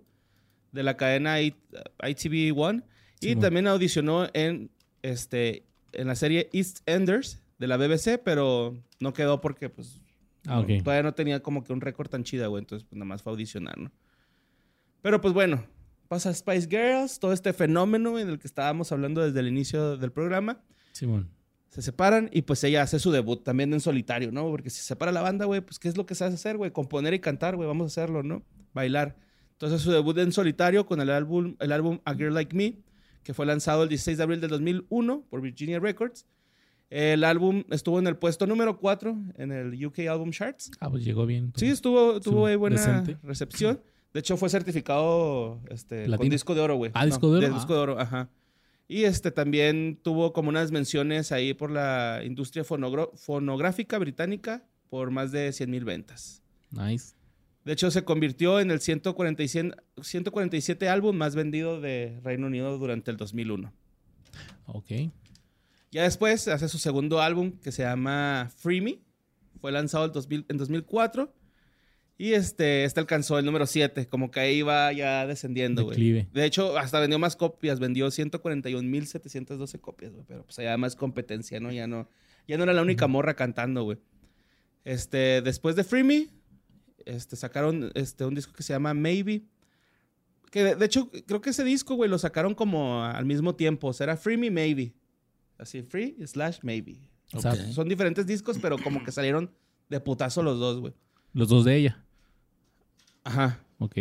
de 0.71 0.83
la 0.83 0.97
cadena 0.97 1.41
ITV 1.41 2.57
One. 2.57 2.83
Y 3.19 3.35
también 3.35 3.67
audicionó 3.67 4.27
en, 4.33 4.69
este, 5.01 5.63
en 5.93 6.07
la 6.07 6.15
serie 6.15 6.49
East 6.53 6.79
Enders 6.85 7.41
de 7.57 7.67
la 7.67 7.77
BBC, 7.77 8.19
pero 8.23 8.77
no 8.99 9.13
quedó 9.13 9.41
porque, 9.41 9.69
pues, 9.69 10.01
Ah, 10.49 10.63
no- 10.65 10.83
todavía 10.83 11.03
no 11.03 11.13
tenía 11.13 11.41
como 11.41 11.63
que 11.63 11.73
un 11.73 11.81
récord 11.81 12.09
tan 12.09 12.23
chida, 12.23 12.47
güey. 12.47 12.61
Entonces, 12.61 12.85
pues, 12.87 12.97
nada 12.97 13.05
más 13.09 13.21
fue 13.21 13.31
a 13.31 13.33
audicionar, 13.33 13.77
¿no? 13.77 13.91
Pero, 15.01 15.19
pues, 15.19 15.33
bueno, 15.33 15.65
pasa 16.07 16.33
Spice 16.33 16.67
Girls, 16.69 17.19
todo 17.19 17.33
este 17.33 17.51
fenómeno 17.53 18.17
en 18.19 18.29
el 18.29 18.39
que 18.39 18.47
estábamos 18.47 18.91
hablando 18.91 19.21
desde 19.21 19.39
el 19.41 19.47
inicio 19.47 19.97
del 19.97 20.11
programa. 20.11 20.61
Simón. 20.93 21.29
Se 21.69 21.81
separan 21.81 22.29
y 22.31 22.43
pues 22.43 22.63
ella 22.63 22.81
hace 22.81 22.97
su 22.97 23.11
debut 23.11 23.43
también 23.43 23.73
en 23.73 23.81
solitario, 23.81 24.31
¿no? 24.31 24.49
Porque 24.49 24.69
si 24.69 24.77
se 24.77 24.83
separa 24.85 25.11
la 25.11 25.21
banda, 25.21 25.45
güey, 25.45 25.59
pues 25.61 25.79
¿qué 25.79 25.89
es 25.89 25.97
lo 25.97 26.05
que 26.05 26.15
se 26.15 26.23
hace 26.23 26.35
hacer, 26.35 26.55
güey? 26.57 26.71
Componer 26.71 27.13
y 27.13 27.19
cantar, 27.19 27.55
güey, 27.57 27.67
vamos 27.67 27.83
a 27.83 27.87
hacerlo, 27.87 28.23
¿no? 28.23 28.41
Bailar. 28.73 29.17
Entonces 29.57 29.81
su 29.81 29.91
debut 29.91 30.15
en 30.19 30.31
solitario 30.31 30.85
con 30.85 31.01
el 31.01 31.09
álbum, 31.09 31.55
el 31.59 31.71
álbum 31.71 31.99
A 32.05 32.13
Girl 32.13 32.33
Like 32.33 32.55
Me, 32.55 32.77
que 33.23 33.33
fue 33.33 33.47
lanzado 33.47 33.81
el 33.83 33.89
16 33.89 34.17
de 34.17 34.23
abril 34.23 34.39
del 34.39 34.51
2001 34.51 35.25
por 35.27 35.41
Virginia 35.41 35.79
Records. 35.79 36.27
El 36.91 37.23
álbum 37.23 37.63
estuvo 37.71 37.97
en 37.97 38.05
el 38.05 38.17
puesto 38.17 38.45
número 38.45 38.77
4 38.77 39.17
en 39.35 39.51
el 39.51 39.83
UK 39.85 39.99
Album 40.09 40.29
Charts. 40.29 40.69
Ah, 40.79 40.91
pues 40.91 41.03
llegó 41.03 41.25
bien. 41.25 41.51
Sí, 41.55 41.65
estuvo, 41.65 42.21
tuvo 42.21 42.45
ahí 42.45 42.55
buena 42.55 42.77
decente. 42.77 43.17
recepción. 43.23 43.81
De 44.13 44.19
hecho, 44.19 44.37
fue 44.37 44.47
certificado 44.49 45.59
este, 45.69 46.05
con 46.15 46.29
disco 46.29 46.53
de 46.53 46.61
oro, 46.61 46.75
güey. 46.75 46.91
Ah, 46.93 47.05
disco 47.05 47.31
de 47.31 47.45
oro. 47.45 47.55
disco 47.55 47.73
de 47.73 47.79
oro, 47.79 47.99
ajá. 47.99 48.29
Y 48.87 49.03
este 49.03 49.31
también 49.31 49.99
tuvo 50.01 50.31
como 50.33 50.49
unas 50.49 50.71
menciones 50.71 51.31
ahí 51.31 51.55
por 51.55 51.71
la 51.71 52.21
industria 52.23 52.63
fonográfica 52.63 53.97
británica 53.97 54.63
por 54.89 55.09
más 55.09 55.31
de 55.31 55.51
100 55.51 55.69
mil 55.69 55.83
ventas. 55.83 56.41
Nice. 56.71 57.16
De 57.67 57.73
hecho, 57.73 57.91
se 57.91 58.05
convirtió 58.05 58.61
en 58.61 58.71
el 58.71 58.79
147, 58.79 59.75
147 60.01 60.87
álbum 60.87 61.17
más 61.17 61.35
vendido 61.35 61.81
de 61.81 62.17
Reino 62.23 62.47
Unido 62.47 62.77
durante 62.77 63.11
el 63.11 63.17
2001. 63.17 63.73
Ok. 64.67 64.85
Ya 65.91 66.03
después 66.03 66.47
hace 66.47 66.69
su 66.69 66.77
segundo 66.77 67.19
álbum 67.19 67.59
que 67.59 67.73
se 67.73 67.83
llama 67.83 68.49
Free 68.55 68.79
Me. 68.79 68.99
Fue 69.59 69.73
lanzado 69.73 70.05
el 70.05 70.13
2000 70.13 70.45
en 70.47 70.55
2004. 70.55 71.35
Y 72.17 72.31
este, 72.35 72.85
este 72.85 73.01
alcanzó 73.01 73.37
el 73.37 73.43
número 73.43 73.65
7. 73.65 74.07
Como 74.07 74.31
que 74.31 74.39
ahí 74.39 74.59
iba 74.59 74.93
ya 74.93 75.27
descendiendo, 75.27 75.83
güey. 75.83 76.25
De 76.31 76.45
hecho, 76.45 76.77
hasta 76.77 77.01
vendió 77.01 77.19
más 77.19 77.35
copias. 77.35 77.81
Vendió 77.81 78.07
141.712 78.07 79.81
copias, 79.81 80.13
güey. 80.13 80.23
Pero 80.25 80.45
pues 80.45 80.57
había 80.59 80.77
más 80.77 80.95
competencia, 80.95 81.59
¿no? 81.59 81.73
Ya 81.73 81.85
no, 81.85 82.07
ya 82.47 82.55
no 82.55 82.63
era 82.63 82.71
la 82.71 82.81
única 82.81 83.07
morra 83.07 83.33
cantando, 83.33 83.83
güey. 83.83 83.97
Este, 84.85 85.41
después 85.41 85.75
de 85.75 85.83
Free 85.83 86.05
Me, 86.05 86.27
este, 87.07 87.35
sacaron 87.35 87.91
este, 87.95 88.25
un 88.25 88.35
disco 88.35 88.53
que 88.53 88.63
se 88.63 88.73
llama 88.73 88.93
Maybe. 88.93 89.43
Que 90.51 90.63
de, 90.63 90.75
de 90.75 90.85
hecho, 90.85 91.09
creo 91.25 91.41
que 91.41 91.49
ese 91.49 91.63
disco, 91.63 91.95
güey, 91.95 92.09
lo 92.09 92.17
sacaron 92.17 92.53
como 92.55 93.03
al 93.03 93.25
mismo 93.25 93.55
tiempo. 93.55 93.87
O 93.87 93.93
sea, 93.93 94.05
era 94.05 94.17
Free 94.17 94.37
Me 94.37 94.49
Maybe. 94.51 94.93
Así, 95.57 95.81
Free 95.81 96.15
slash 96.25 96.59
Maybe. 96.61 97.09
O 97.33 97.41
sea, 97.41 97.51
Ok. 97.53 97.59
Son 97.73 97.89
diferentes 97.89 98.25
discos, 98.25 98.57
pero 98.61 98.77
como 98.77 99.03
que 99.03 99.11
salieron 99.11 99.51
de 99.89 99.99
putazo 99.99 100.41
los 100.43 100.59
dos, 100.59 100.79
güey. 100.79 100.93
los 101.33 101.49
dos 101.49 101.65
de 101.65 101.75
ella. 101.75 102.03
Ajá. 103.23 103.59
Ok. 103.79 103.97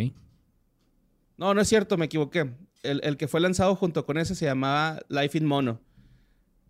No, 1.36 1.52
no 1.54 1.60
es 1.60 1.68
cierto, 1.68 1.96
me 1.96 2.06
equivoqué. 2.06 2.50
El, 2.82 3.00
el 3.02 3.16
que 3.16 3.26
fue 3.28 3.40
lanzado 3.40 3.74
junto 3.74 4.06
con 4.06 4.16
ese 4.16 4.34
se 4.34 4.44
llamaba 4.46 5.00
Life 5.08 5.36
in 5.36 5.44
Mono. 5.46 5.80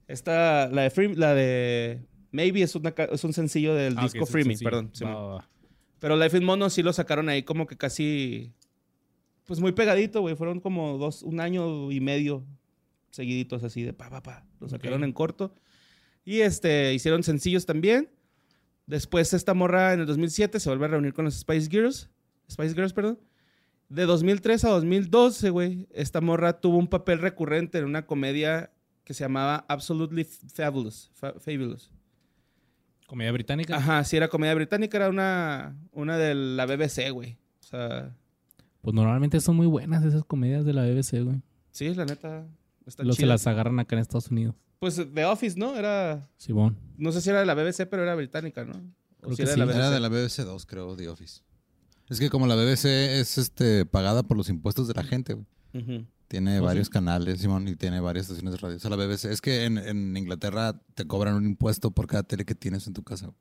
Esta, 0.09 0.68
la 0.68 0.82
de, 0.82 0.91
Free- 0.91 1.14
la 1.14 1.34
de 1.34 2.07
Maybe 2.32 2.62
es, 2.62 2.74
una 2.74 2.91
es 3.12 3.24
un 3.24 3.32
sencillo 3.32 3.74
del 3.74 3.97
Ah, 3.99 4.03
disco 4.05 4.24
sí, 4.24 4.32
Free 4.32 4.45
Me, 4.45 4.57
perdón. 4.57 4.91
Va, 5.05 5.14
va. 5.14 5.49
Pero 5.99 6.17
Life 6.17 6.37
in 6.37 6.45
Mono 6.45 6.69
sí 6.71 6.83
lo 6.83 6.93
sacaron 6.93 7.29
ahí 7.29 7.43
como 7.43 7.67
que 7.67 7.77
casi, 7.77 8.53
pues 9.45 9.61
muy 9.61 9.73
pegadito, 9.73 10.21
güey. 10.21 10.37
Fueron 10.37 10.61
como 10.61 10.99
dos, 10.99 11.23
un 11.23 11.41
año 11.41 11.91
y 11.91 12.01
medio 12.01 12.45
seguiditos 13.11 13.63
así 13.65 13.83
de 13.83 13.93
pa, 13.93 14.11
pa, 14.11 14.23
pa. 14.23 14.45
Lo 14.61 14.69
sacaron 14.69 15.01
Ok. 15.03 15.07
en 15.07 15.13
corto. 15.13 15.55
Y 16.25 16.41
este, 16.41 16.93
hicieron 16.93 17.23
sencillos 17.23 17.65
también. 17.67 18.11
Después 18.87 19.33
esta 19.33 19.55
morra 19.55 19.95
en 19.95 20.01
el 20.01 20.07
2007 20.07 20.61
se 20.61 20.69
vuelve 20.69 20.85
a 20.85 20.89
reunir 20.89 21.13
con 21.15 21.25
los 21.25 21.35
Spice 21.35 21.69
Girls. 21.71 22.11
Spice 22.51 22.75
Girls, 22.75 22.93
perdón. 22.93 23.19
De 23.89 24.05
2003 24.05 24.65
a 24.65 24.71
2012, 24.71 25.51
güey, 25.51 25.87
esta 25.93 26.21
morra 26.21 26.61
tuvo 26.61 26.77
un 26.77 26.89
papel 26.89 27.21
recurrente 27.21 27.79
en 27.79 27.85
una 27.85 28.07
comedia 28.07 28.73
que 29.05 29.15
se 29.15 29.25
llamaba 29.25 29.65
Absolutely 29.69 30.25
Fabulous. 30.25 31.11
Fa- 31.15 31.35
Fabulous. 31.39 31.91
Comedia 33.07 33.33
británica. 33.33 33.77
Ajá, 33.77 34.03
sí, 34.05 34.17
era 34.17 34.29
comedia 34.29 34.55
británica, 34.55 34.97
era 34.97 35.09
una, 35.09 35.77
una 35.93 36.17
de 36.19 36.35
la 36.35 36.67
BBC, 36.67 37.11
güey. 37.13 37.37
O 37.61 37.67
sea, 37.67 38.15
Pues 38.83 38.95
normalmente 38.95 39.41
son 39.41 39.57
muy 39.57 39.67
buenas 39.67 40.05
esas 40.05 40.25
comedias 40.25 40.65
de 40.65 40.73
la 40.73 40.83
BBC, 40.83 41.23
güey. 41.23 41.41
sí, 41.71 41.95
la 41.95 42.05
neta, 42.05 42.47
está 42.87 43.03
Los 43.05 43.17
se 43.17 43.27
las 43.27 43.47
agarran 43.47 43.79
acá 43.79 43.95
en 43.97 44.03
Estados 44.03 44.29
Unidos. 44.31 44.55
Pues 44.79 45.01
The 45.15 45.25
Office, 45.25 45.59
¿no? 45.59 45.77
Era, 45.77 46.29
Simón. 46.37 46.77
no 46.99 47.13
sé 47.13 47.21
si 47.21 47.31
era 47.31 47.41
de 47.41 47.47
la 47.47 47.55
BBC, 47.55 47.87
pero 47.89 48.03
era 48.03 48.15
británica, 48.15 48.65
¿no? 48.65 48.75
O 49.23 49.29
Creo 49.29 49.31
si 49.31 49.37
que 49.37 49.43
era 49.45 49.53
sí. 49.55 49.55
de 49.55 49.59
la 49.59 49.65
BBC. 49.67 49.77
Era 49.79 49.91
de 49.91 50.01
la 50.01 50.09
BBC 50.09 50.39
2, 50.45 50.67
creo, 50.67 50.97
The 50.97 51.09
Office. 51.09 51.41
Es 52.09 52.19
que 52.21 52.29
como 52.31 52.47
la 52.47 52.55
BBC 52.55 52.85
es 53.21 53.39
este 53.39 53.85
pagada 53.87 54.23
por 54.23 54.37
los 54.37 54.49
impuestos 54.49 54.87
de 54.89 54.95
la 54.95 55.03
gente, 55.05 55.35
güey. 55.35 55.47
Ujú. 55.75 56.07
Tiene 56.29 56.61
¿Oh, 56.61 56.64
varios 56.64 56.89
sí? 56.89 56.93
canales, 56.93 57.41
Simón, 57.41 57.68
y 57.68 57.77
tiene 57.77 58.01
varias 58.01 58.27
estaciones 58.27 58.53
de 58.53 58.59
radio. 58.59 58.77
O 58.77 58.81
sea, 58.81 58.91
la 58.91 58.97
BBC 58.97 59.27
es 59.27 59.41
que 59.41 59.64
en, 59.64 59.79
en 59.79 60.16
Inglaterra 60.16 60.81
te 60.95 61.07
cobran 61.07 61.35
un 61.35 61.47
impuesto 61.47 61.93
por 61.93 62.07
cada 62.07 62.24
tele 62.24 62.45
que 62.45 62.55
tienes 62.55 62.87
en 62.87 62.95
tu 62.95 63.03
casa. 63.03 63.33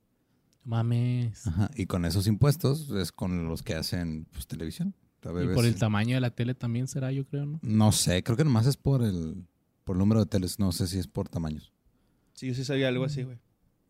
Mames. 0.64 1.46
Ajá. 1.46 1.70
Y 1.74 1.86
con 1.86 2.04
esos 2.04 2.26
impuestos 2.26 2.90
es 2.90 3.12
con 3.12 3.48
los 3.48 3.62
que 3.62 3.74
hacen 3.74 4.26
pues, 4.32 4.46
televisión. 4.46 4.94
La 5.22 5.42
Y 5.42 5.48
por 5.48 5.64
el 5.64 5.76
tamaño 5.76 6.14
de 6.16 6.20
la 6.20 6.30
tele 6.30 6.54
también 6.54 6.86
será, 6.86 7.10
yo 7.10 7.26
creo, 7.26 7.46
¿no? 7.46 7.58
No 7.62 7.90
sé, 7.92 8.22
creo 8.22 8.36
que 8.36 8.44
nomás 8.44 8.66
es 8.66 8.76
por 8.76 9.02
el, 9.02 9.46
por 9.84 9.96
el 9.96 9.98
número 9.98 10.20
de 10.20 10.26
teles. 10.26 10.58
No 10.58 10.70
sé 10.72 10.86
si 10.86 10.98
es 10.98 11.08
por 11.08 11.28
tamaños. 11.28 11.72
Sí, 12.34 12.48
yo 12.48 12.54
sí 12.54 12.64
sabía 12.64 12.88
algo 12.88 13.04
así, 13.04 13.22
güey. 13.22 13.38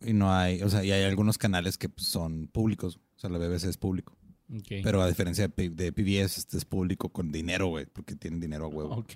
Y 0.01 0.13
no 0.13 0.33
hay, 0.33 0.63
o 0.63 0.69
sea, 0.69 0.85
y 0.85 0.93
hay 0.93 1.03
algunos 1.03 1.39
canales 1.39 1.79
que 1.79 1.89
pues, 1.89 2.07
son 2.07 2.49
públicos. 2.49 3.01
O 3.17 3.19
sea, 3.19 3.31
la 3.31 3.39
BBC 3.39 3.65
es 3.65 3.77
público. 3.77 4.16
Pero 4.69 5.03
a 5.03 5.09
diferencia 5.09 5.45
de, 5.45 5.49
P- 5.49 5.71
de 5.71 5.93
PBS, 5.93 6.39
este 6.39 6.57
es 6.57 6.65
público 6.65 7.09
con 7.09 7.33
dinero, 7.33 7.67
güey, 7.67 7.87
porque 7.87 8.15
tienen 8.15 8.39
dinero 8.41 8.67
a 8.67 8.69
huevo. 8.69 8.95
Ok. 8.97 9.13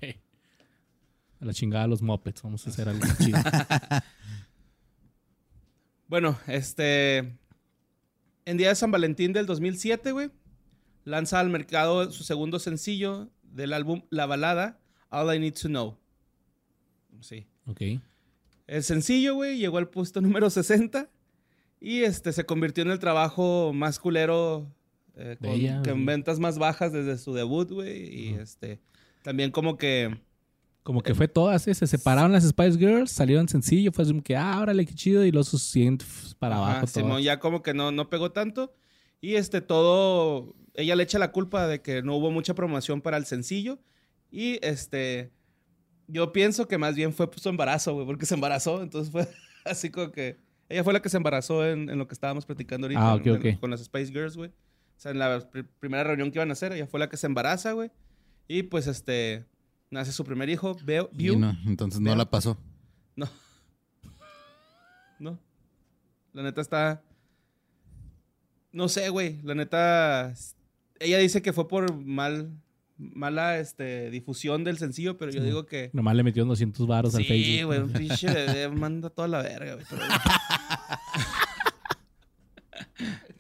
A 1.41 1.45
la 1.45 1.55
chingada 1.55 1.87
los 1.87 2.03
mopeds. 2.03 2.43
Vamos 2.43 2.67
a 2.67 2.71
hacer 2.71 2.89
algo 2.89 3.05
chido. 3.19 3.39
Bueno, 6.09 6.39
este. 6.47 7.37
En 8.45 8.57
día 8.57 8.69
de 8.71 8.75
San 8.75 8.91
Valentín 8.91 9.33
del 9.33 9.47
2007, 9.47 10.13
güey, 10.13 10.31
lanza 11.05 11.39
al 11.39 11.51
mercado 11.51 12.11
su 12.11 12.25
segundo 12.25 12.59
sencillo 12.59 13.31
del 13.43 13.73
álbum 13.73 14.03
La 14.11 14.27
Balada, 14.27 14.81
All 15.11 15.33
I 15.35 15.39
Need 15.39 15.55
to 15.55 15.69
Know. 15.69 15.97
Sí. 17.21 17.47
Ok. 17.67 17.83
El 18.67 18.83
sencillo, 18.83 19.35
güey, 19.35 19.59
llegó 19.59 19.79
al 19.79 19.89
puesto 19.89 20.21
número 20.21 20.49
60 20.51 21.09
y 21.81 22.01
este 22.03 22.33
se 22.33 22.45
convirtió 22.45 22.83
en 22.83 22.91
el 22.91 22.99
trabajo 22.99 23.73
más 23.73 23.99
culero 23.99 24.73
eh, 25.21 25.37
con, 25.41 25.51
ella, 25.51 25.83
con 25.85 26.05
ventas 26.07 26.39
más 26.39 26.59
bajas 26.59 26.93
desde 26.93 27.19
su 27.19 27.33
debut, 27.35 27.71
güey. 27.71 28.29
Y 28.29 28.33
Ujú. 28.33 28.41
este 28.43 28.81
también 29.23 29.51
como 29.51 29.77
que 29.77 30.19
Como 30.83 31.03
que 31.03 31.15
fue 31.15 31.29
todas, 31.29 31.69
¿eh? 31.69 31.75
Se 31.75 31.87
separaron 31.87 32.33
las 32.33 32.45
Spice 32.49 32.79
Girls, 32.79 33.11
salieron 33.11 33.49
sencillo, 33.49 33.93
fue 33.93 34.03
así 34.05 34.13
como 34.13 34.23
que, 34.23 34.37
ah, 34.37 34.59
órale, 34.61 34.87
qué 34.87 34.95
chido, 34.95 35.25
y 35.25 35.31
los 35.31 35.49
siguientes 35.49 36.35
para 36.39 36.57
Ajá, 36.57 36.71
abajo. 36.73 36.87
Simón 36.87 37.11
todas. 37.11 37.25
ya 37.25 37.39
como 37.39 37.63
que 37.63 37.75
no, 37.75 37.93
no 37.93 38.09
pegó 38.09 38.33
tanto. 38.33 38.73
Y 39.21 39.35
este 39.35 39.61
todo, 39.61 40.55
ella 40.75 40.97
le 40.97 41.03
echa 41.03 41.19
la 41.19 41.31
culpa 41.33 41.67
de 41.67 41.83
que 41.83 42.03
no 42.03 42.17
hubo 42.17 42.31
mucha 42.31 42.55
promoción 42.55 43.03
para 43.03 43.19
el 43.19 43.27
sencillo. 43.27 43.79
Y 44.31 44.59
este, 44.65 45.31
yo 46.07 46.33
pienso 46.33 46.67
que 46.67 46.79
más 46.79 46.95
bien 46.95 47.13
fue 47.13 47.29
su 47.37 47.49
embarazo, 47.51 47.93
güey, 47.93 48.07
porque 48.07 48.25
se 48.25 48.35
embarazó. 48.35 48.83
Entonces 48.83 49.13
fue 49.13 49.29
así 49.67 49.91
como 49.91 50.11
que, 50.13 50.39
ella 50.71 50.83
fue 50.85 50.93
la 50.95 51.03
que 51.03 51.11
se 51.11 51.19
embarazó 51.19 51.67
en, 51.67 51.91
en 51.91 51.99
lo 51.99 52.07
que 52.09 52.15
estábamos 52.15 52.47
platicando 52.47 52.87
ahorita. 52.87 53.03
Ah, 53.11 53.15
ok, 53.17 53.27
en- 53.27 53.37
ok. 53.55 53.61
Con 53.61 53.71
las 53.71 53.85
Spice 53.85 54.11
Girls, 54.13 54.37
güey. 54.37 54.51
O 55.01 55.03
sea, 55.03 55.13
en 55.13 55.19
la 55.19 55.39
pr- 55.51 55.67
primera 55.79 56.05
reunión 56.05 56.31
que 56.31 56.37
iban 56.39 56.51
a 56.51 56.53
hacer, 56.53 56.73
ella 56.73 56.87
fue 56.87 57.01
la 57.01 57.09
que 57.09 57.17
se 57.17 57.27
embaraza, 57.27 57.73
güey. 57.73 57.91
Y 58.49 58.65
pues 58.65 58.87
este, 58.87 59.47
nace 59.91 60.13
su 60.13 60.25
primer 60.27 60.51
hijo, 60.51 60.77
Veo, 60.85 61.09
Y 61.15 61.17
View. 61.17 61.39
no, 61.39 61.57
entonces 61.65 62.03
no 62.03 62.15
la 62.15 62.29
pasó. 62.29 62.59
No. 63.17 63.27
No. 65.19 65.39
La 66.35 66.43
neta 66.43 66.61
está. 66.61 67.03
No 68.73 68.91
sé, 68.91 69.09
güey. 69.09 69.41
La 69.43 69.55
neta. 69.55 70.35
Ella 70.99 71.17
dice 71.17 71.41
que 71.41 71.55
fue 71.55 71.67
por 71.67 71.95
mal. 71.97 72.51
Mala 72.99 73.59
este, 73.59 74.11
difusión 74.11 74.63
del 74.65 74.77
sencillo, 74.77 75.17
pero 75.17 75.33
yo 75.33 75.41
Sí. 75.41 75.47
digo 75.47 75.65
que. 75.65 75.89
Nomás 75.95 76.15
le 76.15 76.23
metió 76.25 76.45
200 76.45 76.87
varos 76.87 77.15
al 77.15 77.23
Sí, 77.23 77.29
Facebook. 77.29 77.67
güey. 77.69 77.79
Un 77.81 77.93
pinche 77.95 78.27
bebé 78.27 78.69
manda 78.69 79.09
toda 79.09 79.29
la 79.29 79.41
verga, 79.41 79.73
güey. 79.77 79.87
pero- 79.89 80.03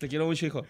Te 0.00 0.08
quiero 0.08 0.24
mucho, 0.26 0.46
hijo. 0.46 0.64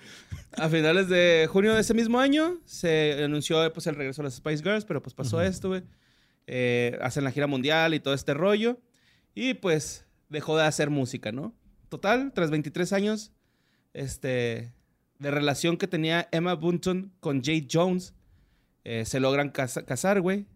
A 0.59 0.69
finales 0.69 1.09
de 1.09 1.49
junio 1.51 1.73
de 1.73 1.81
ese 1.81 1.95
mismo 1.95 2.19
año 2.19 2.59
se 2.65 3.23
anunció 3.25 3.73
pues, 3.73 3.87
el 3.87 3.95
regreso 3.95 4.23
de 4.23 4.27
las 4.27 4.35
Spice 4.35 4.63
Girls, 4.63 4.85
pero 4.85 5.01
pues 5.03 5.15
pasó 5.15 5.41
esto, 5.41 5.69
güey. 5.69 5.85
Eh, 6.49 6.99
hacen 7.01 7.23
la 7.23 7.31
gira 7.31 7.47
mundial 7.47 7.95
y 7.95 8.01
todo 8.01 8.13
este 8.13 8.35
rollo. 8.35 8.81
Y 9.33 9.55
pues 9.55 10.05
dejó 10.29 10.57
de 10.59 10.65
hacer 10.65 10.91
música, 10.91 11.31
¿no? 11.31 11.55
Total, 11.89 12.33
tras 12.35 12.51
23 12.51 12.93
años 12.93 13.33
este, 13.95 14.75
de 15.21 15.31
relación 15.31 15.77
que 15.77 15.87
tenía 15.87 16.29
Emma 16.33 16.55
Bunton 16.55 17.13
con 17.21 17.41
Jade 17.41 17.69
Jones, 17.73 18.15
eh, 18.83 19.05
se 19.05 19.21
logran 19.21 19.51
casa- 19.51 19.85
casar, 19.87 20.21
güey. 20.21 20.47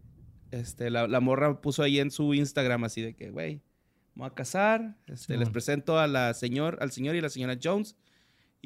Este, 0.51 0.89
la, 0.89 1.07
la 1.07 1.21
morra 1.21 1.61
puso 1.61 1.81
ahí 1.81 1.99
en 1.99 2.11
su 2.11 2.33
Instagram 2.33 2.83
así 2.83 3.01
de 3.01 3.15
que, 3.15 3.29
güey, 3.29 3.61
voy 4.15 4.27
a 4.27 4.33
casar. 4.33 4.97
Este, 5.07 5.37
les 5.37 5.49
presento 5.49 5.97
a 5.97 6.07
la 6.07 6.33
señor, 6.33 6.77
al 6.81 6.91
señor 6.91 7.15
y 7.15 7.21
la 7.21 7.29
señora 7.29 7.57
Jones. 7.61 7.95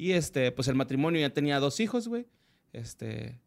Y 0.00 0.12
este, 0.12 0.50
pues 0.52 0.66
el 0.68 0.74
matrimonio 0.76 1.20
ya 1.20 1.30
tenía 1.30 1.58
dos 1.60 1.78
hijos, 1.80 2.08
güey. 2.08 2.26
Este, 2.72 3.38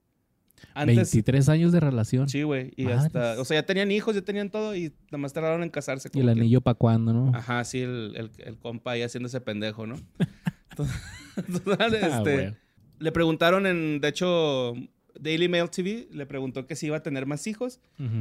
Antes, 0.75 0.95
23 0.97 1.49
años 1.49 1.71
de 1.71 1.79
relación. 1.79 2.29
sí, 2.29 2.43
güey. 2.43 2.71
Y 2.75 2.83
Madres. 2.85 3.05
hasta, 3.05 3.41
o 3.41 3.45
sea, 3.45 3.59
ya 3.61 3.65
tenían 3.65 3.91
hijos, 3.91 4.13
ya 4.15 4.21
tenían 4.21 4.49
todo 4.51 4.75
y 4.75 4.93
nada 5.07 5.17
más 5.17 5.33
tardaron 5.33 5.63
en 5.63 5.69
casarse. 5.69 6.09
y 6.13 6.19
el 6.19 6.25
que- 6.25 6.31
anillo 6.31 6.61
para 6.61 6.75
cuándo, 6.75 7.11
¿no? 7.13 7.31
Ajá, 7.35 7.63
sí, 7.63 7.79
el, 7.81 8.13
el, 8.15 8.31
el 8.37 8.57
compa 8.59 8.91
ahí 8.91 9.01
haciéndose 9.01 9.41
pendejo, 9.41 9.87
¿no? 9.87 9.95
Total, 10.75 11.95
Ah, 12.03 12.17
este, 12.19 12.55
le 12.99 13.11
preguntaron 13.11 13.65
en, 13.65 13.99
de 14.01 14.07
hecho, 14.07 14.73
Daily 15.19 15.47
Mail 15.49 15.69
TV 15.69 16.07
le 16.11 16.25
preguntó 16.25 16.65
que 16.67 16.75
si 16.75 16.87
iba 16.87 16.97
a 16.97 17.03
tener 17.03 17.25
más 17.25 17.45
hijos 17.47 17.79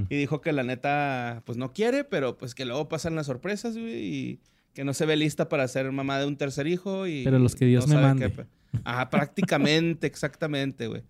y 0.08 0.16
dijo 0.16 0.40
que 0.40 0.52
la 0.52 0.62
neta, 0.62 1.42
pues 1.44 1.58
no 1.58 1.72
quiere, 1.72 2.04
pero 2.04 2.38
pues 2.38 2.54
que 2.54 2.64
luego 2.64 2.88
pasan 2.88 3.14
las 3.14 3.26
sorpresas, 3.26 3.76
güey, 3.76 4.04
y 4.04 4.40
que 4.74 4.84
no 4.84 4.94
se 4.94 5.06
ve 5.06 5.16
lista 5.16 5.48
para 5.48 5.66
ser 5.68 5.90
mamá 5.92 6.18
de 6.18 6.26
un 6.26 6.36
tercer 6.36 6.66
hijo 6.66 7.06
y... 7.06 7.24
Pero 7.24 7.38
los 7.38 7.54
que 7.54 7.66
Dios 7.66 7.86
me 7.88 7.96
mande. 7.96 8.30
qué 8.32 8.46
Ajá, 8.84 9.10
prácticamente, 9.10 10.06
exactamente, 10.08 10.86
güey. 10.86 11.02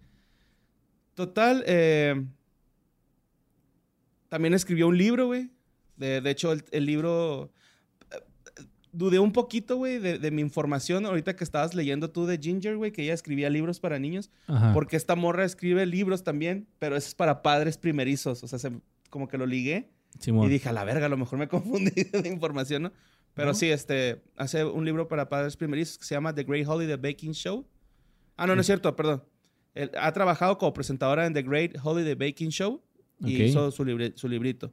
Total, 1.14 1.62
eh, 1.66 2.24
también 4.28 4.54
escribió 4.54 4.88
un 4.88 4.96
libro, 4.98 5.26
güey. 5.26 5.50
De, 5.96 6.20
de 6.20 6.30
hecho, 6.30 6.52
el, 6.52 6.64
el 6.70 6.86
libro... 6.86 7.52
eh, 8.10 8.62
Dudé 8.92 9.18
un 9.18 9.32
poquito, 9.32 9.76
güey, 9.76 9.98
de, 9.98 10.18
de 10.18 10.30
mi 10.30 10.40
información 10.42 11.06
ahorita 11.06 11.36
que 11.36 11.44
estabas 11.44 11.74
leyendo 11.74 12.10
tú 12.10 12.26
de 12.26 12.38
Ginger, 12.38 12.76
güey, 12.76 12.92
que 12.92 13.02
ella 13.02 13.14
escribía 13.14 13.48
libros 13.50 13.78
para 13.80 13.98
niños. 13.98 14.30
Ajá. 14.48 14.72
Porque 14.72 14.96
esta 14.96 15.14
morra 15.16 15.44
escribe 15.44 15.86
libros 15.86 16.24
también, 16.24 16.66
pero 16.78 16.96
eso 16.96 17.08
es 17.08 17.14
para 17.14 17.42
padres 17.42 17.76
primerizos. 17.78 18.42
O 18.42 18.48
sea, 18.48 18.58
se- 18.58 18.72
como 19.10 19.28
que 19.28 19.36
lo 19.38 19.46
ligué 19.46 19.90
Simón. 20.18 20.46
y 20.46 20.50
dije, 20.50 20.68
a 20.68 20.72
la 20.72 20.84
verga, 20.84 21.06
a 21.06 21.08
lo 21.10 21.16
mejor 21.18 21.38
me 21.38 21.48
confundí 21.48 21.90
de 22.04 22.28
información, 22.28 22.82
¿no? 22.84 22.92
Pero 23.34 23.48
No. 23.48 23.54
sí, 23.54 23.70
este, 23.70 24.22
hace 24.36 24.64
un 24.64 24.84
libro 24.84 25.08
para 25.08 25.28
padres 25.28 25.56
primerizos 25.56 25.98
que 25.98 26.04
se 26.04 26.14
llama 26.14 26.34
The 26.34 26.44
Great 26.44 26.66
Holiday 26.68 26.96
Baking 26.96 27.32
Show. 27.32 27.66
Ah, 28.36 28.46
no, 28.46 28.54
no 28.54 28.60
es 28.60 28.66
cierto, 28.66 28.94
perdón. 28.94 29.24
Él 29.74 29.90
ha 29.98 30.12
trabajado 30.12 30.58
como 30.58 30.72
presentadora 30.74 31.26
en 31.26 31.32
The 31.32 31.42
Great 31.42 31.76
Holiday 31.82 32.14
Baking 32.14 32.50
Show 32.50 32.82
y 33.20 33.42
hizo 33.42 33.70
su, 33.70 33.84
libre- 33.84 34.12
su 34.16 34.28
librito. 34.28 34.72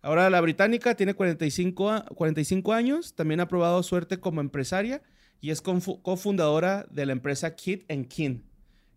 Ahora 0.00 0.30
la 0.30 0.40
británica 0.40 0.94
tiene 0.94 1.14
45, 1.14 1.90
a- 1.90 2.04
45 2.06 2.72
años, 2.72 3.14
también 3.14 3.40
ha 3.40 3.48
probado 3.48 3.82
suerte 3.82 4.18
como 4.20 4.40
empresaria 4.40 5.02
y 5.40 5.50
es 5.50 5.60
cofundadora 5.60 6.86
de 6.90 7.06
la 7.06 7.12
empresa 7.12 7.54
Kid 7.54 7.82
and 7.88 8.08
Kin, 8.08 8.44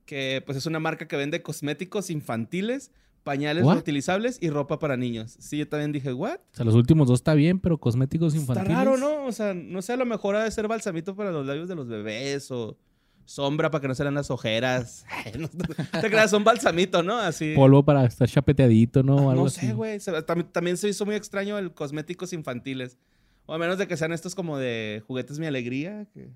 que 0.05 0.41
pues 0.45 0.57
es 0.57 0.65
una 0.65 0.79
marca 0.79 1.07
que 1.07 1.17
vende 1.17 1.41
cosméticos 1.41 2.09
infantiles, 2.09 2.91
pañales 3.23 3.63
What? 3.63 3.75
reutilizables 3.75 4.37
y 4.41 4.49
ropa 4.49 4.79
para 4.79 4.97
niños. 4.97 5.35
Sí, 5.39 5.57
yo 5.57 5.67
también 5.67 5.91
dije, 5.91 6.13
¿what? 6.13 6.39
O 6.51 6.55
sea, 6.55 6.65
los 6.65 6.75
últimos 6.75 7.07
dos 7.07 7.19
está 7.19 7.33
bien, 7.33 7.59
pero 7.59 7.77
cosméticos 7.77 8.35
infantiles. 8.35 8.69
Está 8.69 8.83
raro, 8.85 8.97
¿no? 8.97 9.25
O 9.25 9.31
sea, 9.31 9.53
no 9.53 9.81
sé, 9.81 9.93
a 9.93 9.97
lo 9.97 10.05
mejor 10.05 10.35
ha 10.35 10.43
de 10.43 10.51
ser 10.51 10.67
balsamito 10.67 11.15
para 11.15 11.31
los 11.31 11.45
labios 11.45 11.67
de 11.67 11.75
los 11.75 11.87
bebés 11.87 12.49
o 12.51 12.77
sombra 13.25 13.69
para 13.69 13.81
que 13.81 13.87
no 13.87 13.93
se 13.95 14.03
las 14.09 14.31
ojeras. 14.31 15.05
no 15.37 15.47
te 15.47 16.09
creas, 16.09 16.31
son 16.31 16.43
balsamito, 16.43 17.03
¿no? 17.03 17.17
Así. 17.19 17.53
Polvo 17.55 17.83
para 17.83 18.05
estar 18.05 18.27
chapeteadito, 18.27 19.03
¿no? 19.03 19.29
Algo 19.29 19.43
no 19.43 19.49
sé, 19.49 19.73
güey. 19.73 19.99
También, 20.25 20.51
también 20.51 20.77
se 20.77 20.89
hizo 20.89 21.05
muy 21.05 21.15
extraño 21.15 21.57
el 21.59 21.71
cosméticos 21.71 22.33
infantiles. 22.33 22.97
O 23.45 23.53
a 23.53 23.57
menos 23.59 23.77
de 23.77 23.87
que 23.87 23.97
sean 23.97 24.13
estos 24.13 24.33
como 24.33 24.57
de 24.57 25.03
juguetes 25.05 25.37
mi 25.39 25.45
alegría. 25.45 26.07
que- 26.13 26.29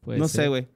Puede 0.00 0.18
no 0.18 0.28
ser. 0.28 0.42
sé, 0.42 0.48
güey. 0.48 0.68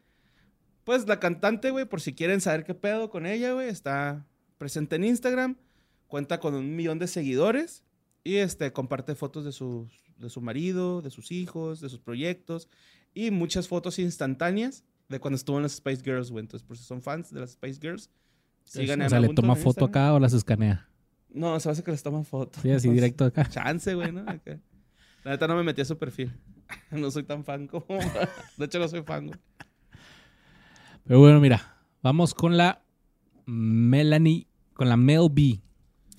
Pues 0.85 1.07
la 1.09 1.18
cantante, 1.18 1.70
güey, 1.70 1.85
por 1.85 2.01
si 2.01 2.14
quieren 2.14 2.41
saber 2.41 2.64
qué 2.64 2.74
pedo 2.74 3.11
con 3.11 3.27
ella, 3.27 3.53
güey, 3.53 3.68
está 3.68 4.24
presente 4.59 4.97
en 4.97 5.05
Instagram. 5.05 5.57
Cuenta 6.07 6.41
con 6.41 6.55
un 6.55 6.77
millón 6.77 6.99
de 6.99 7.07
seguidores. 7.07 7.85
Y 8.25 8.37
este, 8.37 8.73
comparte 8.73 9.15
fotos 9.15 9.45
de 9.45 9.53
su, 9.53 9.89
de 10.17 10.31
su 10.31 10.41
marido, 10.41 11.03
de 11.03 11.11
sus 11.11 11.31
hijos, 11.31 11.81
de 11.81 11.89
sus 11.89 12.01
proyectos. 12.01 12.69
Y 13.15 13.31
muchas 13.31 13.69
fotos 13.69 13.99
instantáneas 13.99 14.85
de 15.09 15.21
cuando 15.21 15.37
estuvo 15.37 15.57
en 15.57 15.63
las 15.63 15.73
Spice 15.73 16.03
Girls, 16.03 16.31
güey. 16.31 16.43
Entonces, 16.43 16.67
por 16.67 16.77
si 16.77 16.85
son 16.85 17.03
fans 17.03 17.33
de 17.33 17.41
las 17.41 17.53
Spice 17.53 17.81
Girls, 17.81 18.11
sigan 18.65 19.03
o 19.03 19.09
sea, 19.09 19.21
le 19.21 19.29
toma 19.29 19.55
foto 19.55 19.85
Instagram. 19.85 19.91
acá 19.91 20.15
o 20.15 20.19
las 20.19 20.33
escanea. 20.33 20.89
No, 21.29 21.59
se 21.61 21.71
hace 21.71 21.83
que 21.83 21.91
les 21.91 22.03
toman 22.03 22.25
fotos. 22.25 22.63
Sí, 22.63 22.71
así 22.71 22.89
directo 22.89 23.25
acá. 23.25 23.45
Chance, 23.51 23.95
güey, 23.95 24.13
¿no? 24.13 24.21
Acá. 24.23 24.59
La 25.23 25.33
neta 25.33 25.47
no 25.47 25.57
me 25.57 25.63
metí 25.63 25.83
a 25.83 25.85
su 25.85 25.99
perfil. 25.99 26.33
No 26.91 27.13
soy 27.13 27.23
tan 27.23 27.45
fan 27.45 27.69
como... 27.69 27.87
De 28.57 28.65
hecho, 28.65 28.81
no 28.81 28.89
soy 28.89 29.03
fan, 29.03 29.29
güey. 29.29 29.39
Pero 31.05 31.21
bueno, 31.21 31.41
mira, 31.41 31.77
vamos 32.03 32.35
con 32.35 32.57
la 32.57 32.83
Melanie, 33.47 34.47
con 34.75 34.89
la 34.89 34.97
Mel 34.97 35.29
B. 35.31 35.61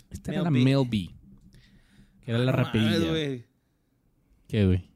Esta 0.09 0.31
era 0.31 0.43
la 0.43 0.51
Mel 0.51 0.63
B. 0.63 0.71
Mel 0.71 0.87
B. 0.89 1.09
Que 2.21 2.31
era 2.31 2.39
la 2.39 2.51
No 2.51 2.57
mames. 2.57 3.43
¿Qué, 4.47 4.65
güey? 4.65 4.89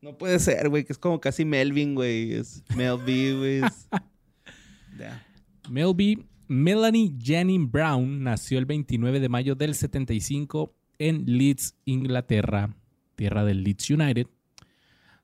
No 0.00 0.16
puede 0.16 0.38
ser, 0.38 0.68
güey, 0.68 0.84
que 0.84 0.92
es 0.92 0.98
como 0.98 1.20
casi 1.20 1.44
Melvin, 1.44 1.94
güey. 1.94 2.32
Es 2.32 2.64
Mel 2.74 2.96
B, 3.04 3.34
güey. 3.34 3.60
es-. 3.64 3.88
Mel 5.68 5.94
B. 5.94 6.18
Melanie 6.48 7.14
Jennings 7.20 7.70
Brown 7.70 8.24
nació 8.24 8.58
el 8.58 8.66
29 8.66 9.20
de 9.20 9.28
mayo 9.28 9.54
del 9.54 9.74
75 9.74 10.74
en 10.98 11.24
Leeds, 11.26 11.76
Inglaterra, 11.84 12.74
tierra 13.14 13.44
del 13.44 13.62
Leeds 13.62 13.90
United, 13.90 14.26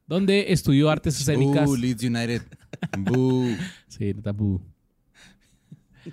donde 0.07 0.53
estudió 0.53 0.89
artes 0.89 1.21
escénicas. 1.21 1.69
Uh, 1.69 1.77
Leeds 1.77 2.05
United. 2.05 2.43
Boo. 2.99 3.49
Sí, 3.89 4.15
neta, 4.15 4.33
bu. 4.33 4.61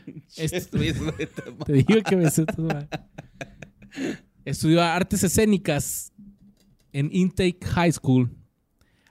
Güey, 0.05 0.23
te- 1.65 1.73
digo 1.73 2.01
que 2.07 2.15
me 2.15 2.29
sé 2.29 2.45
todo 2.45 2.67
mal. 2.67 2.89
Estudió 4.45 4.81
artes 4.81 5.23
escénicas 5.23 6.11
en 6.91 7.09
Intake 7.13 7.59
High 7.65 7.91
School 7.93 8.29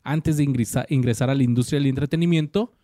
antes 0.02 0.36
de 0.36 0.44
ingresa- 0.44 0.86
ingresar 0.88 1.30
a 1.30 1.34
la 1.34 1.42
industria 1.42 1.78
del 1.78 1.88
entretenimiento 1.88 2.74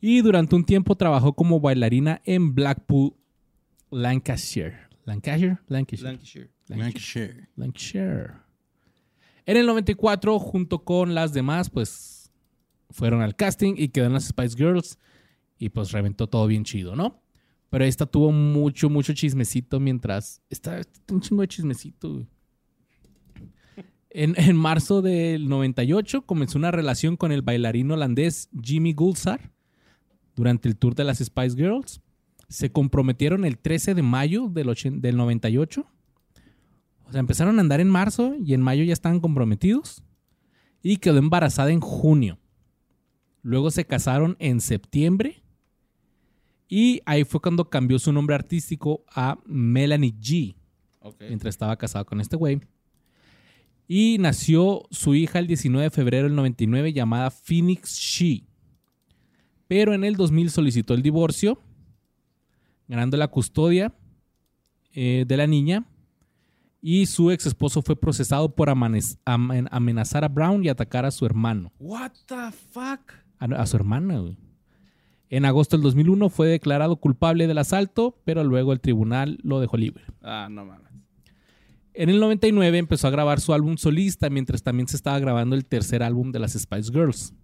y 0.00 0.20
durante 0.20 0.54
un 0.56 0.64
tiempo 0.64 0.94
trabajó 0.96 1.32
como 1.34 1.60
bailarina 1.60 2.20
en 2.24 2.54
Blackpool, 2.54 3.14
Lancashire. 3.90 4.76
Lancashire, 5.04 5.58
Lancashire. 5.68 6.10
Lancashire. 6.10 6.50
Lancashire. 6.68 7.48
Lancashire. 7.56 8.30
En 9.46 9.56
el 9.56 9.66
94, 9.66 10.38
junto 10.40 10.80
con 10.84 11.14
las 11.14 11.32
demás, 11.32 11.70
pues 11.70 12.30
fueron 12.90 13.22
al 13.22 13.36
casting 13.36 13.74
y 13.76 13.88
quedó 13.88 14.06
en 14.06 14.14
las 14.14 14.24
Spice 14.26 14.56
Girls 14.56 14.98
y 15.58 15.68
pues 15.70 15.92
reventó 15.92 16.26
todo 16.26 16.46
bien 16.48 16.64
chido, 16.64 16.96
¿no? 16.96 17.22
Pero 17.70 17.84
esta 17.84 18.06
tuvo 18.06 18.32
mucho, 18.32 18.88
mucho 18.88 19.12
chismecito 19.12 19.80
mientras... 19.80 20.40
Está, 20.50 20.80
un 21.10 21.20
chingo 21.20 21.42
de 21.42 21.48
chismecito. 21.48 22.26
En, 24.10 24.34
en 24.38 24.56
marzo 24.56 25.02
del 25.02 25.48
98 25.48 26.22
comenzó 26.22 26.58
una 26.58 26.70
relación 26.70 27.16
con 27.16 27.32
el 27.32 27.42
bailarín 27.42 27.90
holandés 27.90 28.48
Jimmy 28.62 28.92
Gulsar 28.92 29.52
durante 30.36 30.68
el 30.68 30.76
tour 30.76 30.94
de 30.94 31.04
las 31.04 31.18
Spice 31.18 31.56
Girls. 31.56 32.00
Se 32.48 32.70
comprometieron 32.70 33.44
el 33.44 33.58
13 33.58 33.94
de 33.94 34.02
mayo 34.02 34.48
del 34.48 35.16
98. 35.16 35.86
O 37.06 37.12
sea, 37.12 37.20
empezaron 37.20 37.58
a 37.58 37.60
andar 37.60 37.80
en 37.80 37.88
marzo 37.88 38.34
y 38.44 38.54
en 38.54 38.62
mayo 38.62 38.84
ya 38.84 38.92
estaban 38.92 39.20
comprometidos. 39.20 40.02
Y 40.82 40.98
quedó 40.98 41.18
embarazada 41.18 41.72
en 41.72 41.80
junio. 41.80 42.38
Luego 43.42 43.70
se 43.70 43.84
casaron 43.84 44.36
en 44.38 44.60
septiembre. 44.60 45.42
Y 46.68 47.00
ahí 47.06 47.24
fue 47.24 47.40
cuando 47.40 47.68
cambió 47.70 47.98
su 47.98 48.12
nombre 48.12 48.34
artístico 48.34 49.04
a 49.14 49.38
Melanie 49.44 50.14
G. 50.14 50.56
Ok. 51.00 51.20
Mientras 51.20 51.54
estaba 51.54 51.76
casada 51.76 52.04
con 52.04 52.20
este 52.20 52.36
güey. 52.36 52.60
Y 53.88 54.16
nació 54.18 54.82
su 54.90 55.14
hija 55.14 55.38
el 55.38 55.46
19 55.46 55.84
de 55.84 55.90
febrero 55.90 56.24
del 56.26 56.34
99 56.34 56.92
llamada 56.92 57.30
Phoenix 57.30 57.96
She. 57.96 58.44
Pero 59.68 59.94
en 59.94 60.02
el 60.04 60.16
2000 60.16 60.50
solicitó 60.50 60.94
el 60.94 61.02
divorcio, 61.02 61.60
ganando 62.88 63.16
la 63.16 63.28
custodia 63.28 63.94
eh, 64.92 65.24
de 65.26 65.36
la 65.36 65.46
niña. 65.46 65.86
Y 66.82 67.06
su 67.06 67.30
ex 67.30 67.46
esposo 67.46 67.82
fue 67.82 67.96
procesado 67.96 68.54
por 68.54 68.68
amenazar 68.70 70.24
a 70.24 70.28
Brown 70.28 70.64
y 70.64 70.68
atacar 70.68 71.04
a 71.04 71.10
su 71.10 71.26
hermano. 71.26 71.72
What 71.78 72.12
the 72.26 72.52
fuck? 72.70 73.12
A, 73.38 73.44
a 73.44 73.66
su 73.66 73.76
hermana, 73.76 74.18
güey. 74.18 74.36
En 75.28 75.44
agosto 75.44 75.76
del 75.76 75.82
2001 75.82 76.28
fue 76.28 76.48
declarado 76.48 76.96
culpable 76.96 77.46
del 77.46 77.58
asalto, 77.58 78.20
pero 78.24 78.44
luego 78.44 78.72
el 78.72 78.80
tribunal 78.80 79.38
lo 79.42 79.60
dejó 79.60 79.76
libre. 79.76 80.04
Ah, 80.22 80.48
no 80.50 80.64
mames. 80.64 80.86
En 81.94 82.10
el 82.10 82.20
99 82.20 82.76
empezó 82.76 83.08
a 83.08 83.10
grabar 83.10 83.40
su 83.40 83.54
álbum 83.54 83.78
solista, 83.78 84.28
mientras 84.28 84.62
también 84.62 84.86
se 84.86 84.96
estaba 84.96 85.18
grabando 85.18 85.56
el 85.56 85.64
tercer 85.64 86.02
álbum 86.02 86.30
de 86.30 86.38
las 86.38 86.52
Spice 86.52 86.92
Girls. 86.92 87.34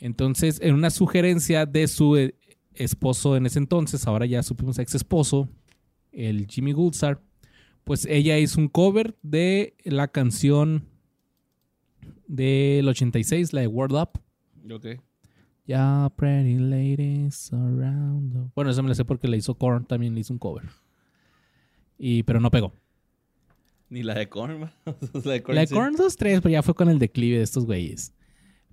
Entonces, 0.00 0.58
en 0.60 0.74
una 0.74 0.90
sugerencia 0.90 1.64
de 1.64 1.86
su 1.86 2.16
eh, 2.16 2.34
esposo 2.74 3.36
en 3.36 3.46
ese 3.46 3.60
entonces, 3.60 4.06
ahora 4.08 4.26
ya 4.26 4.42
supimos 4.42 4.78
ex 4.80 4.96
esposo, 4.96 5.48
el 6.10 6.46
Jimmy 6.48 6.72
Gulsar, 6.72 7.22
pues 7.84 8.04
ella 8.06 8.36
hizo 8.38 8.60
un 8.60 8.68
cover 8.68 9.16
de 9.22 9.76
la 9.84 10.08
canción 10.08 10.88
del 12.26 12.88
86, 12.88 13.52
la 13.52 13.60
de 13.60 13.66
World 13.68 13.96
Up. 13.96 14.72
Ok. 14.72 14.86
Ya, 15.66 16.10
pretty 16.16 16.58
ladies 16.58 17.50
around. 17.52 18.32
the- 18.32 18.50
Bueno, 18.54 18.70
eso 18.70 18.82
me 18.82 18.88
lo 18.90 18.94
sé 18.94 19.04
porque 19.04 19.28
le 19.28 19.36
hizo 19.38 19.54
Korn, 19.54 19.84
también 19.86 20.14
le 20.14 20.20
hizo 20.20 20.32
un 20.32 20.38
cover. 20.38 20.64
Y, 21.98 22.22
pero 22.24 22.38
no 22.40 22.50
pegó. 22.50 22.72
Ni 23.88 24.02
la 24.02 24.14
de 24.14 24.28
Korn, 24.28 24.60
la 25.24 25.32
de 25.32 25.42
Korn. 25.42 25.54
La 25.54 25.60
de 25.62 25.66
sí. 25.68 25.74
Korn 25.74 25.94
2, 25.96 26.16
3, 26.16 26.40
pero 26.42 26.52
ya 26.52 26.62
fue 26.62 26.74
con 26.74 26.88
el 26.88 26.98
declive 26.98 27.38
de 27.38 27.44
estos 27.44 27.64
güeyes. 27.64 28.12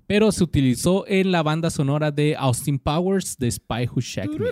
Pero 0.08 0.32
se 0.34 0.44
utilizó 0.44 1.06
en 1.08 1.32
la 1.32 1.44
banda 1.44 1.70
sonora 1.70 2.12
de 2.12 2.36
Austin 2.36 2.78
Powers 2.80 3.38
de 3.38 3.50
Spy 3.52 3.88
Who 3.88 4.02
Shagged 4.02 4.40
Me. 4.40 4.48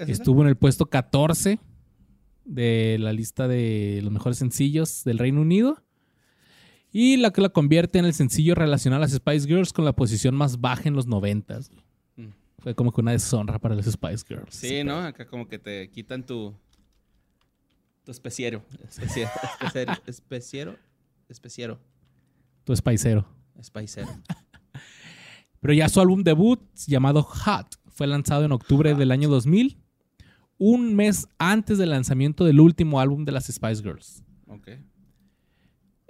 Estuvo 0.00 0.42
en 0.42 0.48
el 0.48 0.56
puesto 0.56 0.86
14 0.86 1.58
de 2.44 2.96
la 2.98 3.12
lista 3.12 3.46
de 3.48 4.00
los 4.02 4.12
mejores 4.12 4.38
sencillos 4.38 5.04
del 5.04 5.18
Reino 5.18 5.40
Unido. 5.40 5.81
Y 6.92 7.16
la 7.16 7.32
que 7.32 7.40
la 7.40 7.48
convierte 7.48 7.98
en 7.98 8.04
el 8.04 8.12
sencillo 8.12 8.54
relacionado 8.54 9.02
a 9.02 9.06
las 9.06 9.12
Spice 9.12 9.46
Girls 9.46 9.72
con 9.72 9.84
la 9.84 9.94
posición 9.94 10.34
más 10.34 10.60
baja 10.60 10.82
en 10.84 10.94
los 10.94 11.06
90. 11.06 11.60
Mm. 12.16 12.26
Fue 12.58 12.74
como 12.74 12.92
que 12.92 13.00
una 13.00 13.12
deshonra 13.12 13.58
para 13.58 13.74
las 13.74 13.86
Spice 13.86 14.24
Girls. 14.28 14.54
Sí, 14.54 14.84
¿no? 14.84 14.98
Acá 14.98 15.26
como 15.26 15.48
que 15.48 15.58
te 15.58 15.90
quitan 15.90 16.24
tu. 16.24 16.54
Tu 18.04 18.10
especiero. 18.10 18.62
Especiero. 18.86 19.30
Especiero. 19.60 19.92
Especiero. 20.06 20.76
Especiero. 21.28 21.80
Tu 22.64 22.76
Spicero. 22.76 23.26
Spicero. 23.62 24.08
Pero 25.60 25.74
ya 25.74 25.88
su 25.88 26.00
álbum 26.00 26.22
debut, 26.22 26.60
llamado 26.86 27.22
Hot, 27.22 27.78
fue 27.86 28.06
lanzado 28.06 28.44
en 28.44 28.52
octubre 28.52 28.94
del 28.94 29.12
año 29.12 29.28
2000, 29.28 29.78
un 30.58 30.94
mes 30.94 31.28
antes 31.38 31.78
del 31.78 31.90
lanzamiento 31.90 32.44
del 32.44 32.60
último 32.60 33.00
álbum 33.00 33.24
de 33.24 33.32
las 33.32 33.46
Spice 33.46 33.82
Girls. 33.82 34.24
Ok. 34.46 34.70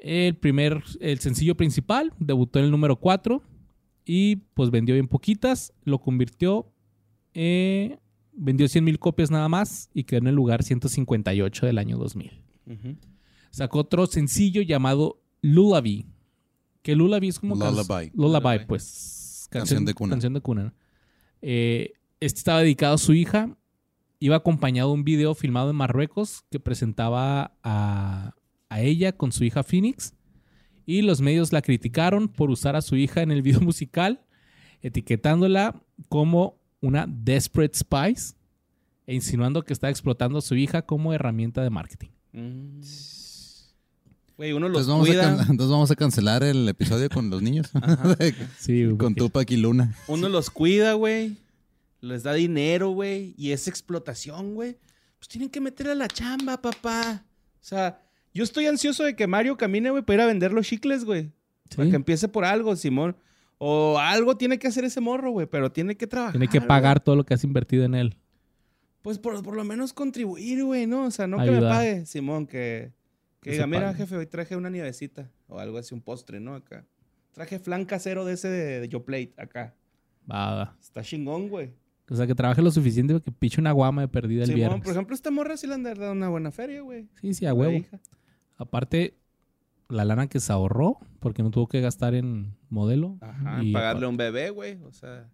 El 0.02 0.34
primer, 0.34 0.82
el 0.98 1.20
sencillo 1.20 1.56
principal, 1.56 2.12
debutó 2.18 2.58
en 2.58 2.64
el 2.64 2.70
número 2.72 2.96
4 2.96 3.40
y 4.04 4.36
pues 4.54 4.70
vendió 4.72 4.96
bien 4.96 5.06
poquitas, 5.06 5.72
lo 5.84 6.00
convirtió, 6.00 6.66
eh, 7.34 7.98
vendió 8.32 8.66
100 8.66 8.82
mil 8.82 8.98
copias 8.98 9.30
nada 9.30 9.48
más 9.48 9.90
y 9.94 10.02
quedó 10.02 10.18
en 10.18 10.26
el 10.26 10.34
lugar 10.34 10.64
158 10.64 11.66
del 11.66 11.78
año 11.78 11.98
2000. 11.98 12.32
Ujú. 12.66 12.96
Sacó 13.52 13.78
otro 13.78 14.06
sencillo 14.06 14.60
llamado 14.62 15.22
Lullaby, 15.40 16.06
que 16.82 16.96
Lullaby 16.96 17.28
es 17.28 17.38
como... 17.38 17.54
Lullaby. 17.54 18.10
Lullaby, 18.12 18.12
Lullaby. 18.14 18.66
pues. 18.66 19.46
Canción 19.50 19.84
de 19.84 19.94
cuna. 19.94 20.14
Canción 20.14 20.34
de 20.34 20.40
cuna. 20.40 20.64
¿no? 20.64 20.72
Eh, 21.42 21.92
este 22.18 22.38
estaba 22.38 22.58
dedicado 22.58 22.96
a 22.96 22.98
su 22.98 23.14
hija. 23.14 23.56
Iba 24.18 24.34
acompañado 24.34 24.88
de 24.88 24.94
un 24.94 25.04
video 25.04 25.36
filmado 25.36 25.70
en 25.70 25.76
Marruecos 25.76 26.44
que 26.50 26.58
presentaba 26.58 27.54
a, 27.62 28.34
a 28.72 28.80
ella 28.80 29.12
con 29.12 29.32
su 29.32 29.44
hija 29.44 29.62
Phoenix. 29.62 30.14
Y 30.86 31.02
los 31.02 31.20
medios 31.20 31.52
la 31.52 31.62
criticaron 31.62 32.28
por 32.28 32.50
usar 32.50 32.74
a 32.74 32.82
su 32.82 32.96
hija 32.96 33.22
en 33.22 33.30
el 33.30 33.42
video 33.42 33.60
musical, 33.70 34.20
etiquetándola 34.80 35.80
como 36.08 36.58
una 36.80 37.06
desperate 37.06 37.76
spice 37.76 38.34
e 39.06 39.14
insinuando 39.14 39.62
que 39.64 39.72
está 39.72 39.90
explotando 39.90 40.38
a 40.38 40.42
su 40.42 40.54
hija 40.56 40.82
como 40.82 41.12
herramienta 41.12 41.62
de 41.62 41.70
marketing. 41.70 42.08
Mm. 42.32 42.80
Güey, 44.36 44.52
uno 44.52 44.68
los 44.68 44.88
Entonces 44.88 44.88
vamos, 44.88 45.08
a 45.08 45.36
cuida. 45.36 45.50
entonces 45.50 45.70
vamos 45.70 45.90
a 45.90 45.94
cancelar 45.94 46.42
el 46.42 46.68
episodio 46.68 47.08
con 47.10 47.30
los 47.30 47.42
niños. 47.42 47.70
Sí, 48.58 48.88
con 48.98 49.14
Tupac 49.14 49.48
y 49.50 49.56
Luna. 49.58 49.94
Uno 50.08 50.28
los 50.28 50.50
cuida, 50.50 50.94
güey. 50.94 51.36
Les 52.00 52.22
da 52.22 52.32
dinero, 52.32 52.90
güey. 52.90 53.34
Y 53.36 53.52
es 53.52 53.68
explotación, 53.68 54.54
güey. 54.54 54.78
Pues 55.18 55.28
tienen 55.28 55.50
que 55.50 55.60
meterle 55.60 55.92
a 55.92 55.96
la 55.96 56.08
chamba, 56.08 56.60
papá. 56.60 57.24
O 57.24 57.64
sea, 57.64 58.02
yo 58.34 58.44
estoy 58.44 58.66
ansioso 58.66 59.04
de 59.04 59.14
que 59.16 59.26
Mario 59.26 59.56
camine, 59.56 59.90
güey, 59.90 60.02
para 60.02 60.14
ir 60.14 60.20
a 60.22 60.26
vender 60.26 60.52
los 60.52 60.66
chicles, 60.66 61.04
güey. 61.04 61.30
Para 61.76 61.88
que 61.90 61.96
empiece 61.96 62.28
por 62.28 62.44
algo, 62.44 62.74
Simón. 62.76 63.16
O 63.58 63.98
algo 63.98 64.36
tiene 64.36 64.58
que 64.58 64.66
hacer 64.66 64.84
ese 64.84 65.00
morro, 65.00 65.30
güey. 65.30 65.46
Pero 65.46 65.70
tiene 65.70 65.96
que 65.96 66.06
trabajar. 66.06 66.32
Tiene 66.32 66.48
que 66.48 66.58
güey. 66.58 66.68
pagar 66.68 67.00
todo 67.00 67.16
lo 67.16 67.24
que 67.24 67.34
has 67.34 67.44
invertido 67.44 67.84
en 67.84 67.94
él. 67.94 68.16
Pues 69.02 69.18
por, 69.18 69.42
por 69.42 69.56
lo 69.56 69.64
menos 69.64 69.92
contribuir, 69.92 70.64
güey, 70.64 70.86
¿no? 70.86 71.04
O 71.04 71.10
sea, 71.10 71.26
no 71.26 71.38
que 71.42 71.50
me 71.50 71.60
pague, 71.60 72.06
Simón, 72.06 72.46
que, 72.46 72.92
que 73.40 73.50
Que 73.50 73.50
diga, 73.52 73.66
mira, 73.66 73.86
pague". 73.86 73.98
jefe, 73.98 74.16
hoy 74.16 74.26
traje 74.26 74.56
una 74.56 74.70
nievecita. 74.70 75.30
O 75.48 75.58
algo 75.58 75.78
así, 75.78 75.94
un 75.94 76.00
postre, 76.02 76.40
¿no? 76.40 76.54
Acá. 76.54 76.84
Traje 77.32 77.58
flan 77.58 77.84
casero 77.84 78.24
de 78.24 78.34
ese 78.34 78.48
de, 78.48 78.80
de 78.80 78.88
Yo 78.88 79.04
Plate, 79.04 79.32
acá. 79.38 79.74
Va, 80.30 80.54
va. 80.54 80.76
Está 80.80 81.02
chingón, 81.02 81.48
güey. 81.48 81.70
O 82.10 82.14
sea, 82.16 82.26
que 82.26 82.34
trabaje 82.34 82.60
lo 82.60 82.70
suficiente 82.70 83.14
para 83.14 83.24
que 83.24 83.32
piche 83.32 83.60
una 83.60 83.72
guama 83.72 84.02
de 84.02 84.08
perdida 84.08 84.42
el 84.42 84.48
Simón, 84.48 84.58
viernes. 84.58 84.82
por 84.82 84.92
ejemplo, 84.92 85.14
esta 85.14 85.30
morra 85.30 85.56
sí 85.56 85.66
le 85.66 85.74
han 85.74 85.82
dado 85.82 86.12
una 86.12 86.28
buena 86.28 86.50
feria, 86.50 86.82
güey. 86.82 87.08
Sí, 87.20 87.32
sí, 87.32 87.46
a 87.46 87.54
huevo. 87.54 87.84
Aparte, 88.62 89.18
la 89.88 90.04
lana 90.04 90.28
que 90.28 90.40
se 90.40 90.52
ahorró, 90.52 90.98
porque 91.20 91.42
no 91.42 91.50
tuvo 91.50 91.68
que 91.68 91.80
gastar 91.80 92.14
en 92.14 92.56
modelo. 92.68 93.18
Ajá, 93.20 93.62
y 93.62 93.72
pagarle 93.72 94.06
a 94.06 94.08
un 94.08 94.16
bebé, 94.16 94.50
güey. 94.50 94.82
O 94.84 94.92
sea. 94.92 95.28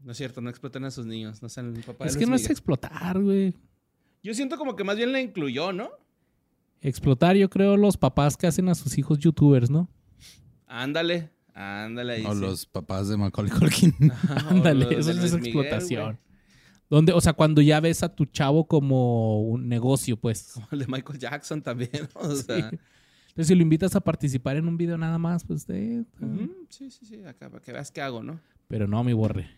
No 0.00 0.12
es 0.12 0.18
cierto, 0.18 0.40
no 0.40 0.50
exploten 0.50 0.84
a 0.84 0.90
sus 0.90 1.06
niños. 1.06 1.42
No 1.42 1.48
sean 1.48 1.76
el 1.76 1.82
papá 1.84 2.04
de 2.04 2.10
Es 2.10 2.16
que 2.16 2.26
no 2.26 2.34
es 2.34 2.50
explotar, 2.50 3.20
güey. 3.20 3.54
Yo 4.22 4.34
siento 4.34 4.56
como 4.56 4.76
que 4.76 4.84
más 4.84 4.96
bien 4.96 5.12
la 5.12 5.20
incluyó, 5.20 5.72
¿no? 5.72 5.90
Explotar, 6.80 7.36
yo 7.36 7.48
creo, 7.48 7.76
los 7.76 7.96
papás 7.96 8.36
que 8.36 8.46
hacen 8.46 8.68
a 8.68 8.74
sus 8.74 8.98
hijos 8.98 9.18
youtubers, 9.18 9.70
¿no? 9.70 9.88
Ándale, 10.66 11.30
ándale 11.54 12.14
ahí. 12.14 12.24
O 12.26 12.34
sí. 12.34 12.40
los 12.40 12.66
papás 12.66 13.08
de 13.08 13.16
Macaulay 13.16 13.52
Culkin. 13.52 13.94
Ándale, 14.48 14.98
eso 14.98 15.10
es 15.10 15.16
Luis 15.18 15.34
Miguel, 15.34 15.46
explotación. 15.46 16.18
Donde, 16.92 17.12
o 17.14 17.20
sea, 17.22 17.32
cuando 17.32 17.62
ya 17.62 17.80
ves 17.80 18.02
a 18.02 18.14
tu 18.14 18.26
chavo 18.26 18.66
como 18.66 19.40
un 19.40 19.66
negocio, 19.66 20.16
pues. 20.18 20.52
güey. 20.54 20.66
El 20.72 20.78
de 20.80 20.86
Michael 20.88 21.18
Jackson 21.18 21.62
también, 21.62 21.90
¿no? 22.14 22.20
O 22.20 22.36
sea. 22.36 22.56
Entonces, 22.58 23.46
si 23.46 23.54
lo 23.54 23.62
invitas 23.62 23.96
a 23.96 24.00
participar 24.02 24.56
en 24.58 24.68
un 24.68 24.76
video 24.76 24.98
nada 24.98 25.16
más, 25.16 25.42
pues 25.42 25.66
de... 25.66 26.04
Sí, 26.68 26.90
sí, 26.90 27.06
sí. 27.06 27.24
Acá, 27.24 27.48
para 27.48 27.62
que 27.64 27.72
veas 27.72 27.90
qué 27.90 28.02
hago, 28.02 28.22
¿no? 28.22 28.38
Pero 28.68 28.86
no, 28.86 29.02
mi 29.04 29.14
borre. 29.14 29.48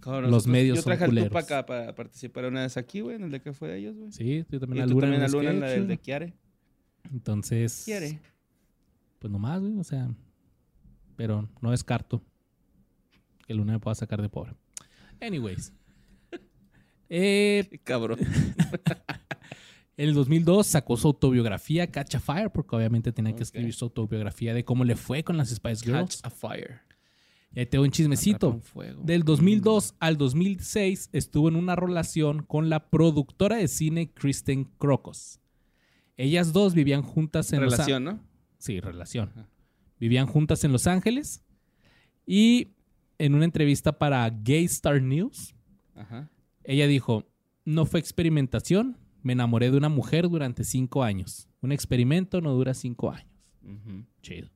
Cabrón, 0.00 0.22
Los 0.24 0.30
nosotros- 0.32 0.52
medios 0.52 0.76
Yo 0.78 0.82
son 0.82 0.90
traje 0.90 1.04
al 1.04 1.10
culeros. 1.10 1.28
Tupac 1.28 1.44
acá 1.44 1.66
para 1.66 1.94
participar 1.94 2.46
una 2.46 2.62
vez 2.62 2.76
aquí, 2.76 2.98
güey, 3.00 3.14
en 3.14 3.22
el 3.22 3.30
de 3.30 3.40
que 3.40 3.52
fue 3.52 3.68
de 3.68 3.78
ellos, 3.78 3.96
güey. 3.96 4.10
Sí, 4.10 4.44
yo 4.50 4.58
también 4.58 4.78
Y 4.78 4.82
a 4.82 4.86
tú 4.88 4.94
Luna 4.94 5.02
también 5.02 5.22
en 5.22 5.28
a 5.28 5.32
Luna 5.32 5.50
en 5.50 5.60
la 5.60 5.68
del 5.68 5.86
de 5.86 5.98
Kiare. 5.98 6.34
Entonces, 7.12 7.82
Kiare. 7.84 8.18
pues 9.20 9.30
nomás, 9.32 9.60
güey, 9.60 9.78
o 9.78 9.84
sea, 9.84 10.10
pero 11.14 11.48
no 11.60 11.70
descarto 11.70 12.20
que 13.46 13.54
Luna 13.54 13.74
me 13.74 13.78
pueda 13.78 13.94
sacar 13.94 14.20
de 14.20 14.28
pobre. 14.28 14.54
Anyways. 15.20 15.72
Eh, 17.14 17.80
Cabrón. 17.84 18.20
en 18.20 18.26
el 20.08 20.14
2002 20.14 20.66
sacó 20.66 20.96
su 20.96 21.08
autobiografía 21.08 21.90
Catch 21.90 22.14
a 22.14 22.20
Fire, 22.20 22.50
porque 22.50 22.74
obviamente 22.74 23.12
tenía 23.12 23.36
que 23.36 23.42
escribir 23.42 23.74
su 23.74 23.84
autobiografía 23.84 24.54
de 24.54 24.64
cómo 24.64 24.84
le 24.84 24.96
fue 24.96 25.22
con 25.22 25.36
las 25.36 25.50
Spice 25.50 25.84
Catch 25.84 25.94
Girls. 25.94 26.20
a 26.24 26.30
fire. 26.30 26.80
Y 27.54 27.60
ahí 27.60 27.66
tengo 27.66 27.84
un 27.84 27.90
chismecito. 27.90 28.48
un 28.48 28.62
fuego. 28.62 29.02
Del 29.04 29.24
2002 29.24 29.94
al 30.00 30.16
2006 30.16 31.10
estuvo 31.12 31.50
en 31.50 31.56
una 31.56 31.76
relación 31.76 32.44
con 32.44 32.70
la 32.70 32.88
productora 32.88 33.56
de 33.56 33.68
cine 33.68 34.10
Kristen 34.10 34.64
Crocos. 34.78 35.38
Ellas 36.16 36.54
dos 36.54 36.72
vivían 36.74 37.02
juntas 37.02 37.52
en 37.52 37.60
Los 37.60 37.74
Ángeles. 37.74 37.86
Relación, 37.88 38.04
¿no? 38.04 38.20
Sí, 38.56 38.80
relación. 38.80 39.28
Ajá. 39.36 39.48
Vivían 40.00 40.26
juntas 40.26 40.64
en 40.64 40.72
Los 40.72 40.86
Ángeles 40.86 41.44
y 42.26 42.68
en 43.18 43.34
una 43.34 43.44
entrevista 43.44 43.98
para 43.98 44.30
Gay 44.30 44.64
Star 44.64 45.02
News, 45.02 45.54
Ajá. 45.94 46.30
Ella 46.64 46.86
dijo, 46.86 47.26
no 47.64 47.86
fue 47.86 48.00
experimentación, 48.00 48.98
me 49.22 49.32
enamoré 49.34 49.70
de 49.70 49.76
una 49.76 49.88
mujer 49.88 50.28
durante 50.28 50.64
cinco 50.64 51.02
años. 51.04 51.48
Un 51.60 51.72
experimento 51.72 52.40
no 52.40 52.52
dura 52.52 52.74
cinco 52.74 53.10
años. 53.10 53.28
Chido. 54.22 54.48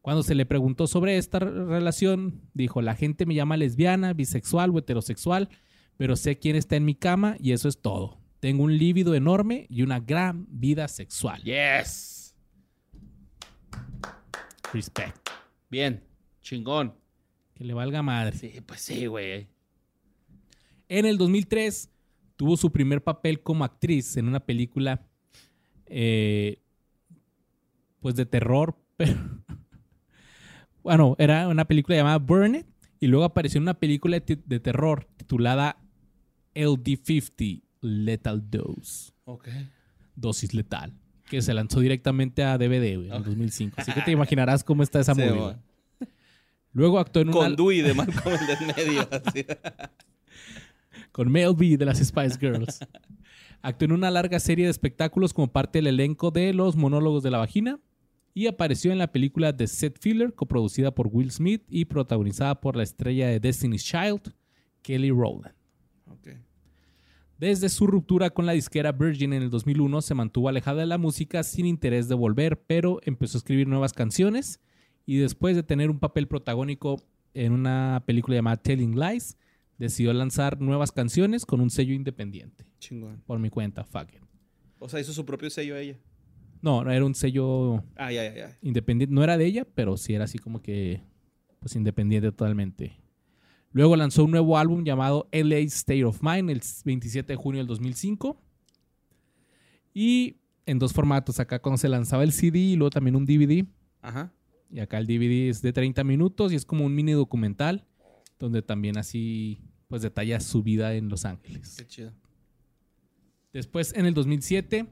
Cuando 0.00 0.22
se 0.22 0.34
le 0.34 0.46
preguntó 0.46 0.86
sobre 0.86 1.18
esta 1.18 1.40
re- 1.40 1.64
relación, 1.66 2.40
dijo, 2.54 2.80
la 2.82 2.94
gente 2.94 3.26
me 3.26 3.34
llama 3.34 3.56
lesbiana, 3.56 4.12
bisexual 4.14 4.70
o 4.70 4.78
heterosexual, 4.78 5.48
pero 5.96 6.16
sé 6.16 6.38
quién 6.38 6.56
está 6.56 6.76
en 6.76 6.84
mi 6.84 6.94
cama 6.94 7.36
y 7.38 7.52
eso 7.52 7.68
es 7.68 7.82
todo. 7.82 8.18
Tengo 8.38 8.62
un 8.64 8.78
líbido 8.78 9.14
enorme 9.14 9.66
y 9.68 9.82
una 9.82 10.00
gran 10.00 10.46
vida 10.48 10.88
sexual. 10.88 11.42
Yes. 11.42 12.34
Respect. 14.72 15.28
Bien. 15.68 16.02
Chingón. 16.40 16.94
Que 17.54 17.64
le 17.64 17.74
valga 17.74 18.02
madre. 18.02 18.36
Sí, 18.38 18.60
pues 18.64 18.80
sí, 18.80 19.06
güey. 19.06 19.48
En 20.90 21.06
el 21.06 21.18
2003 21.18 21.88
tuvo 22.34 22.56
su 22.56 22.72
primer 22.72 23.00
papel 23.04 23.40
como 23.42 23.62
actriz 23.64 24.16
en 24.16 24.26
una 24.26 24.40
película, 24.40 25.06
eh, 25.86 26.60
pues 28.00 28.16
de 28.16 28.26
terror, 28.26 28.76
pero 28.96 29.14
bueno, 30.82 31.14
era 31.20 31.46
una 31.46 31.64
película 31.66 31.96
llamada 31.96 32.18
Burn 32.18 32.56
It 32.56 32.66
y 32.98 33.06
luego 33.06 33.24
apareció 33.24 33.58
en 33.58 33.62
una 33.62 33.74
película 33.74 34.18
de, 34.18 34.60
terror 34.60 35.06
titulada 35.16 35.78
LD50 36.56 37.62
Lethal 37.82 38.50
Dose, 38.50 39.12
Ok. 39.26 39.46
dosis 40.16 40.54
letal, 40.54 40.92
que 41.28 41.40
se 41.40 41.54
lanzó 41.54 41.78
directamente 41.78 42.42
a 42.42 42.58
DVD 42.58 42.96
güey, 42.96 43.08
en 43.10 43.14
el 43.14 43.20
Ok. 43.20 43.26
2005. 43.26 43.74
Así 43.78 43.92
que 43.92 44.00
te 44.02 44.10
imaginarás 44.10 44.64
cómo 44.64 44.82
está 44.82 44.98
esa 45.00 45.14
Sí, 45.14 45.20
movie. 45.22 45.56
Luego 46.72 46.98
actuó 46.98 47.22
en 47.22 47.28
una, 47.28 47.38
Con 47.38 47.54
Dewey 47.56 47.80
de 47.82 47.94
Malcolm 47.94 48.36
el 48.40 48.46
del 48.46 48.66
medio. 48.76 49.08
así. 49.12 49.46
con 51.12 51.30
Mel 51.30 51.54
B 51.56 51.76
de 51.76 51.84
las 51.84 51.98
Spice 51.98 52.38
Girls. 52.38 52.80
Actuó 53.62 53.86
en 53.86 53.92
una 53.92 54.10
larga 54.10 54.40
serie 54.40 54.64
de 54.64 54.70
espectáculos 54.70 55.34
como 55.34 55.52
parte 55.52 55.78
del 55.78 55.88
elenco 55.88 56.30
de 56.30 56.54
Los 56.54 56.76
Monólogos 56.76 57.22
de 57.22 57.30
la 57.30 57.38
Vagina 57.38 57.78
y 58.32 58.46
apareció 58.46 58.92
en 58.92 58.98
la 58.98 59.12
película 59.12 59.56
The 59.56 59.66
Set 59.66 59.98
Filler, 60.00 60.34
coproducida 60.34 60.94
por 60.94 61.08
Will 61.08 61.30
Smith 61.30 61.62
y 61.68 61.86
protagonizada 61.86 62.60
por 62.60 62.76
la 62.76 62.82
estrella 62.82 63.28
de 63.28 63.40
Destiny's 63.40 63.84
Child, 63.84 64.34
Kelly 64.82 65.10
Rowland. 65.10 65.54
Desde 67.40 67.70
su 67.70 67.86
ruptura 67.86 68.28
con 68.28 68.44
la 68.44 68.52
disquera 68.52 68.92
Virgin 68.92 69.32
en 69.32 69.42
el 69.42 69.48
2001 69.48 70.02
se 70.02 70.14
mantuvo 70.14 70.50
alejada 70.50 70.80
de 70.80 70.86
la 70.86 70.98
música 70.98 71.42
sin 71.42 71.64
interés 71.64 72.06
de 72.06 72.14
volver, 72.14 72.60
pero 72.66 73.00
empezó 73.02 73.38
a 73.38 73.40
escribir 73.40 73.66
nuevas 73.66 73.94
canciones 73.94 74.60
y 75.06 75.16
después 75.16 75.56
de 75.56 75.62
tener 75.62 75.88
un 75.88 75.98
papel 75.98 76.28
protagónico 76.28 77.02
en 77.32 77.52
una 77.52 78.02
película 78.04 78.36
llamada 78.36 78.58
Telling 78.58 78.94
Lies, 78.94 79.38
decidió 79.80 80.12
lanzar 80.12 80.60
nuevas 80.60 80.92
canciones 80.92 81.44
con 81.46 81.60
un 81.60 81.70
sello 81.70 81.94
independiente. 81.94 82.64
Chingón. 82.78 83.22
Por 83.26 83.38
mi 83.38 83.50
cuenta, 83.50 83.82
fuck 83.84 84.12
it. 84.14 84.22
O 84.78 84.88
sea, 84.88 85.00
hizo 85.00 85.12
su 85.12 85.24
propio 85.24 85.50
sello 85.50 85.76
ella. 85.76 85.98
No, 86.62 86.84
no 86.84 86.90
era 86.92 87.04
un 87.04 87.14
sello 87.14 87.82
Ah, 87.96 88.12
ya, 88.12 88.22
ya, 88.24 88.34
ya. 88.34 88.58
independiente. 88.62 89.14
No 89.14 89.24
era 89.24 89.36
de 89.38 89.46
ella, 89.46 89.66
pero 89.74 89.96
sí 89.96 90.14
era 90.14 90.24
así 90.24 90.38
como 90.38 90.62
que, 90.62 91.02
pues 91.58 91.74
independiente 91.74 92.30
totalmente. 92.30 92.92
Luego 93.72 93.96
lanzó 93.96 94.24
un 94.24 94.32
nuevo 94.32 94.58
álbum 94.58 94.84
llamado 94.84 95.28
LA 95.32 95.58
State 95.58 96.04
of 96.04 96.22
Mind 96.22 96.50
el 96.50 96.60
27 96.84 97.32
de 97.32 97.36
junio 97.36 97.58
del 97.60 97.66
2005. 97.66 98.40
Y 99.94 100.36
en 100.66 100.78
dos 100.78 100.92
formatos. 100.92 101.40
Acá 101.40 101.60
cuando 101.60 101.78
se 101.78 101.88
lanzaba 101.88 102.22
el 102.24 102.32
CD 102.32 102.58
y 102.58 102.76
luego 102.76 102.90
también 102.90 103.16
un 103.16 103.24
DVD. 103.24 103.64
Ajá. 104.02 104.32
Y 104.70 104.80
acá 104.80 104.98
el 104.98 105.06
DVD 105.06 105.48
es 105.48 105.62
de 105.62 105.72
30 105.72 106.04
minutos 106.04 106.52
y 106.52 106.56
es 106.56 106.64
como 106.64 106.84
un 106.84 106.94
mini 106.94 107.12
documental 107.12 107.86
donde 108.38 108.62
también 108.62 108.96
así 108.96 109.58
pues 109.90 110.00
detalla 110.02 110.40
su 110.40 110.62
vida 110.62 110.94
en 110.94 111.08
Los 111.10 111.26
Ángeles. 111.26 111.74
Qué 111.76 111.86
chido. 111.86 112.12
Después 113.52 113.92
en 113.94 114.06
el 114.06 114.14
2007 114.14 114.86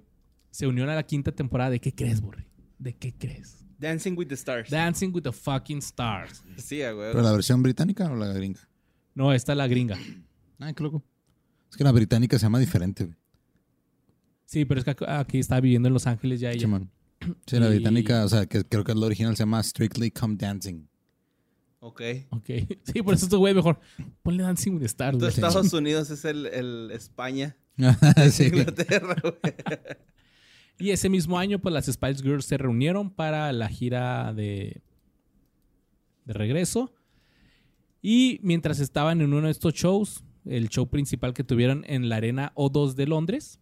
se 0.51 0.66
unió 0.66 0.84
a 0.84 0.94
la 0.94 1.03
quinta 1.05 1.32
temporada 1.32 1.70
de 1.70 1.80
¿Qué 1.80 1.94
crees, 1.94 2.20
Borre? 2.20 2.46
¿De 2.78 2.94
qué 2.96 3.14
crees? 3.16 3.64
Dancing 3.78 4.14
with 4.18 4.26
the 4.26 4.34
Stars. 4.34 4.68
Dancing 4.70 5.12
with 5.14 5.22
the 5.22 5.32
fucking 5.32 5.78
stars. 5.78 6.42
sí, 6.57 6.78
güey. 6.78 7.12
¿Pero 7.12 7.22
la 7.22 7.30
versión 7.32 7.62
británica 7.62 8.11
o 8.11 8.16
la 8.16 8.26
gringa? 8.32 8.68
No, 9.14 9.32
esta 9.32 9.53
es 9.53 9.59
la 9.59 9.68
gringa. 9.68 9.96
Ay, 10.59 10.74
qué 10.74 10.82
loco. 10.82 11.05
Es 11.70 11.76
que 11.76 11.84
la 11.84 11.92
británica 11.92 12.36
se 12.38 12.42
llama 12.46 12.59
diferente, 12.59 13.05
güey. 13.05 13.16
Sí, 14.46 14.64
pero 14.64 14.80
es 14.80 14.84
que 14.84 14.96
aquí 15.07 15.38
está 15.38 15.61
viviendo 15.61 15.86
en 15.88 15.94
Los 15.94 16.07
Ángeles 16.09 16.40
ya 16.40 16.51
ella. 16.51 16.61
Simón. 16.62 16.90
Sí, 17.46 17.59
la 17.61 17.66
Y- 17.66 17.74
británica, 17.76 18.24
o 18.24 18.28
sea, 18.28 18.46
que 18.46 18.64
creo 18.64 18.82
que 18.82 18.94
la 18.94 19.07
original, 19.07 19.36
se 19.36 19.42
llama 19.42 19.62
Strictly 19.62 20.11
Come 20.11 20.34
Dancing. 20.36 20.88
Ok. 21.81 22.03
Ok. 22.31 22.51
Sí, 22.85 23.03
por 23.03 23.14
eso 23.14 23.26
este 23.26 23.37
güey 23.37 23.55
mejor. 23.55 23.79
Ponle 24.22 24.43
Dancing 24.43 24.72
with 24.72 24.85
Stars. 24.85 25.16
güey. 25.18 25.29
Entonces, 25.31 25.45
Estados 25.45 25.72
Unidos 25.81 26.11
es 26.11 26.24
el, 26.24 26.47
el 26.47 26.91
España. 26.93 27.57
sí. 28.31 28.45
Inglaterra, 28.45 29.16
güey. 29.22 29.55
Y 30.81 30.91
ese 30.91 31.09
mismo 31.09 31.39
año, 31.39 31.59
pues 31.59 31.72
las 31.72 31.87
Spice 31.87 32.22
Girls 32.22 32.45
se 32.45 32.57
reunieron 32.57 33.11
para 33.11 33.53
la 33.53 33.68
gira 33.68 34.33
de, 34.33 34.83
de 36.24 36.33
regreso. 36.33 36.95
Y 38.01 38.39
mientras 38.43 38.79
estaban 38.79 39.20
en 39.20 39.33
uno 39.33 39.47
de 39.47 39.53
estos 39.53 39.74
shows, 39.74 40.22
el 40.45 40.68
show 40.68 40.89
principal 40.89 41.35
que 41.35 41.43
tuvieron 41.43 41.85
en 41.89 42.09
la 42.09 42.16
Arena 42.16 42.53
O2 42.55 42.95
de 42.95 43.07
Londres, 43.07 43.59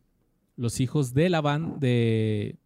los 0.56 0.78
hijos 0.80 1.14
de 1.14 1.30
la 1.30 1.40
banda, 1.40 1.76
de, 1.78 2.58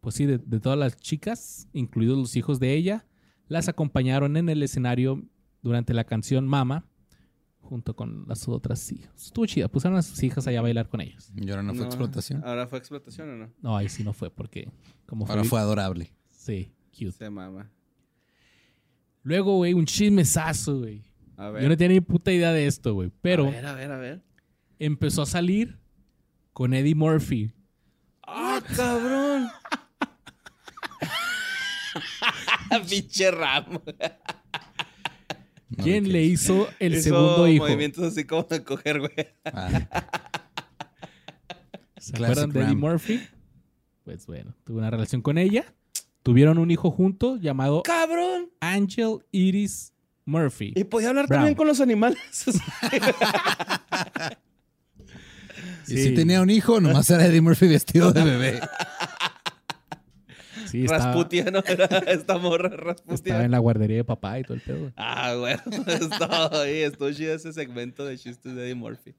pues 0.00 0.14
sí, 0.14 0.24
de, 0.24 0.38
de 0.38 0.58
todas 0.58 0.78
las 0.78 0.96
chicas, 0.96 1.68
incluidos 1.74 2.16
los 2.16 2.34
hijos 2.36 2.60
de 2.60 2.72
ella, 2.74 3.04
las 3.48 3.68
acompañaron 3.68 4.36
en 4.36 4.48
el 4.48 4.62
escenario 4.62 5.22
durante 5.62 5.92
la 5.94 6.04
canción 6.04 6.46
Mama, 6.46 6.86
junto 7.60 7.94
con 7.96 8.24
las 8.28 8.48
otras 8.48 8.90
hijas. 8.92 9.12
Estuvo 9.26 9.44
chida, 9.46 9.68
pusieron 9.68 9.98
a 9.98 10.02
sus 10.02 10.22
hijas 10.22 10.46
allá 10.46 10.60
a 10.60 10.62
bailar 10.62 10.88
con 10.88 11.00
ellos. 11.00 11.30
Y 11.36 11.50
ahora 11.50 11.62
no 11.62 11.72
fue 11.74 11.80
No, 11.82 11.86
explotación. 11.86 12.42
¿Ahora 12.44 12.66
fue 12.66 12.78
explotación 12.78 13.30
o 13.30 13.36
no? 13.36 13.52
No, 13.60 13.76
ahí 13.76 13.88
sí 13.88 14.04
no 14.04 14.12
fue, 14.12 14.30
porque 14.30 14.70
como 15.06 15.26
Ahora 15.26 15.44
fue 15.44 15.58
adorable. 15.60 16.12
Sí, 16.30 16.72
cute. 16.92 17.12
Se 17.12 17.28
mama. 17.30 17.70
Luego, 19.22 19.56
güey, 19.56 19.74
un 19.74 19.84
chismesazo, 19.84 20.78
güey. 20.78 21.02
A 21.36 21.50
ver. 21.50 21.62
Yo 21.62 21.68
no 21.68 21.76
tenía 21.76 21.96
ni 21.96 22.00
puta 22.00 22.32
idea 22.32 22.52
de 22.52 22.66
esto, 22.66 22.94
güey. 22.94 23.10
Pero 23.20 23.46
A 23.46 23.50
ver, 23.50 23.66
a 23.66 23.74
ver, 23.74 23.92
a 23.92 23.98
ver. 23.98 24.22
empezó 24.78 25.22
a 25.22 25.26
salir 25.26 25.78
con 26.52 26.72
Eddie 26.74 26.94
Murphy. 26.94 27.52
¡Ah, 28.26 28.60
cabrón! 28.76 29.48
Pinche 32.88 33.30
ramo. 33.30 33.82
No 35.70 35.84
¿Quién 35.84 36.10
le 36.10 36.22
hizo 36.24 36.68
el 36.78 36.94
Hizo 36.94 37.02
segundo 37.02 37.46
hijo? 37.48 37.64
movimientos 37.64 38.04
así 38.04 38.24
como 38.24 38.44
de 38.44 38.64
coger, 38.64 39.00
güey. 39.00 39.12
Ah, 39.44 39.68
¿Se 41.98 42.12
Classic 42.12 42.38
acuerdan 42.38 42.50
de 42.50 42.60
Eddie. 42.62 42.76
Murphy? 42.76 43.20
Pues 44.04 44.26
bueno, 44.26 44.54
tuvo 44.64 44.78
una 44.78 44.90
relación 44.90 45.20
con 45.20 45.36
ella. 45.36 45.64
Tuvieron 46.22 46.58
un 46.58 46.70
hijo 46.70 46.90
juntos 46.90 47.40
llamado 47.40 47.82
¡Cabrón! 47.82 48.50
Angel 48.60 49.18
Iris 49.30 49.92
Murphy. 50.24 50.72
Y 50.74 50.84
podía 50.84 51.10
hablar 51.10 51.26
Brown. 51.26 51.38
también 51.40 51.54
con 51.54 51.66
los 51.66 51.80
animales. 51.80 52.18
Y 55.90 55.96
si 55.96 56.14
tenía 56.14 56.42
un 56.42 56.50
hijo, 56.50 56.80
nomás 56.82 57.08
era 57.08 57.24
Eddie 57.24 57.40
Murphy 57.40 57.66
vestido 57.66 58.12
de 58.12 58.22
bebé. 58.22 58.60
Sí, 60.70 60.84
estaba, 60.84 61.06
Rasputia, 61.06 61.50
¿no? 61.50 61.58
Era 61.66 61.86
esta 61.98 62.38
morra 62.38 62.68
Rasputia. 62.68 63.14
estaba 63.14 63.44
en 63.44 63.50
la 63.50 63.58
guardería 63.58 63.96
de 63.98 64.04
papá 64.04 64.38
y 64.38 64.42
todo 64.42 64.54
el 64.54 64.60
pedo. 64.60 64.92
Ah, 64.96 65.34
güey. 65.34 65.54
Estuvo 65.54 66.60
ahí. 66.60 66.78
Estuvo 66.78 67.12
chido 67.12 67.34
ese 67.34 67.52
segmento 67.52 68.04
de 68.04 68.18
chistes 68.18 68.54
de 68.54 68.64
Eddie 68.64 68.74
Murphy. 68.74 69.14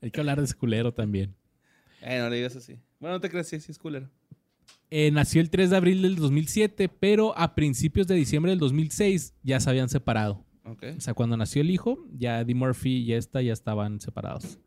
Hay 0.00 0.10
que 0.10 0.20
hablar 0.20 0.38
de 0.38 0.44
ese 0.44 0.54
culero 0.54 0.92
también. 0.92 1.34
Eh, 2.02 2.18
no 2.18 2.28
le 2.28 2.36
digas 2.36 2.54
así. 2.56 2.78
Bueno, 3.00 3.16
no 3.16 3.20
te 3.20 3.30
creas, 3.30 3.48
sí, 3.48 3.58
sí 3.60 3.72
es 3.72 3.78
culero. 3.78 4.10
Eh, 4.90 5.10
nació 5.10 5.40
el 5.40 5.50
3 5.50 5.70
de 5.70 5.76
abril 5.76 6.02
del 6.02 6.16
2007, 6.16 6.88
pero 6.88 7.36
a 7.38 7.54
principios 7.54 8.06
de 8.06 8.14
diciembre 8.14 8.50
del 8.50 8.58
2006 8.58 9.34
ya 9.42 9.58
se 9.60 9.70
habían 9.70 9.88
separado. 9.88 10.44
Ok. 10.64 10.84
O 10.96 11.00
sea, 11.00 11.14
cuando 11.14 11.36
nació 11.36 11.62
el 11.62 11.70
hijo, 11.70 12.06
ya 12.12 12.40
Eddie 12.40 12.54
Murphy 12.54 12.98
y 12.98 13.12
esta 13.14 13.42
ya 13.42 13.52
estaban 13.52 14.00
separados. 14.00 14.58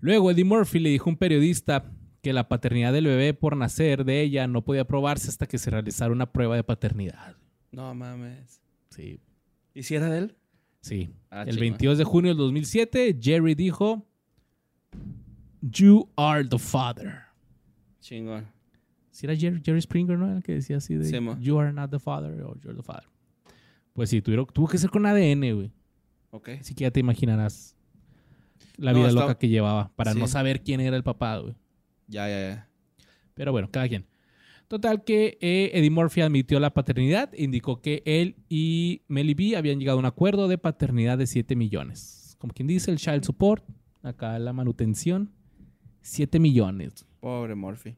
Luego 0.00 0.30
Eddie 0.30 0.44
Murphy 0.44 0.78
le 0.78 0.90
dijo 0.90 1.10
a 1.10 1.12
un 1.12 1.18
periodista 1.18 1.92
que 2.22 2.32
la 2.32 2.48
paternidad 2.48 2.92
del 2.92 3.06
bebé 3.06 3.32
por 3.34 3.56
nacer 3.56 4.04
de 4.04 4.20
ella 4.20 4.46
no 4.46 4.62
podía 4.64 4.86
probarse 4.86 5.28
hasta 5.28 5.46
que 5.46 5.58
se 5.58 5.70
realizara 5.70 6.12
una 6.12 6.30
prueba 6.32 6.56
de 6.56 6.64
paternidad. 6.64 7.36
No 7.72 7.94
mames. 7.94 8.60
Sí, 8.90 9.20
¿Y 9.74 9.82
si 9.84 9.94
era 9.94 10.08
de 10.10 10.18
él? 10.18 10.36
sí. 10.80 11.10
Ah, 11.30 11.42
el 11.42 11.50
chingón. 11.50 11.60
22 11.60 11.98
de 11.98 12.04
junio 12.04 12.30
del 12.30 12.38
2007, 12.38 13.18
Jerry 13.20 13.54
dijo, 13.54 14.04
You 15.62 16.08
are 16.16 16.44
the 16.44 16.58
father. 16.58 17.20
Chingón. 18.00 18.46
Si 19.10 19.26
era 19.26 19.36
Jerry, 19.36 19.60
Jerry 19.64 19.80
Springer, 19.82 20.18
¿no? 20.18 20.34
El 20.36 20.42
que 20.42 20.54
decía 20.54 20.78
así 20.78 20.94
de. 20.94 21.10
You 21.40 21.58
are 21.58 21.72
not 21.72 21.90
the 21.90 21.98
father 21.98 22.40
or 22.42 22.58
you're 22.60 22.74
the 22.76 22.82
father. 22.82 23.04
Pues 23.92 24.08
sí, 24.10 24.22
tuvieron, 24.22 24.46
tuvo 24.46 24.68
que 24.68 24.78
ser 24.78 24.88
con 24.90 25.04
ADN, 25.04 25.52
güey. 25.54 25.72
Ok. 26.30 26.48
Así 26.60 26.74
que 26.74 26.82
ya 26.82 26.90
te 26.90 27.00
imaginarás 27.00 27.76
la 28.76 28.92
No, 28.92 28.98
vida 29.00 29.08
está- 29.08 29.20
loca 29.20 29.34
que 29.38 29.48
llevaba 29.48 29.90
para 29.96 30.12
Sí. 30.14 30.18
no 30.18 30.26
saber 30.28 30.62
quién 30.62 30.80
era 30.80 30.96
el 30.96 31.02
papá, 31.02 31.38
güey. 31.38 31.54
Ya, 32.10 32.28
ya, 32.28 32.40
ya. 32.40 32.68
Pero 33.34 33.52
bueno, 33.52 33.70
cada 33.70 33.88
quien. 33.88 34.06
Total 34.68 35.02
que 35.02 35.38
eh, 35.40 35.70
Eddie 35.74 35.90
Murphy 35.90 36.20
admitió 36.20 36.60
la 36.60 36.72
paternidad, 36.72 37.32
indicó 37.34 37.80
que 37.80 38.02
él 38.04 38.36
y 38.48 39.02
Melly 39.08 39.34
B 39.34 39.56
habían 39.56 39.80
llegado 39.80 39.98
a 39.98 40.00
un 40.00 40.06
acuerdo 40.06 40.46
de 40.46 40.58
paternidad 40.58 41.18
de 41.18 41.26
7 41.26 41.56
millones. 41.56 42.36
Como 42.38 42.52
quien 42.52 42.68
dice, 42.68 42.90
el 42.90 42.98
child 42.98 43.24
support, 43.24 43.64
acá 44.02 44.38
la 44.38 44.52
manutención, 44.52 45.32
7 46.02 46.38
millones. 46.38 47.04
Pobre 47.20 47.54
Murphy. 47.54 47.96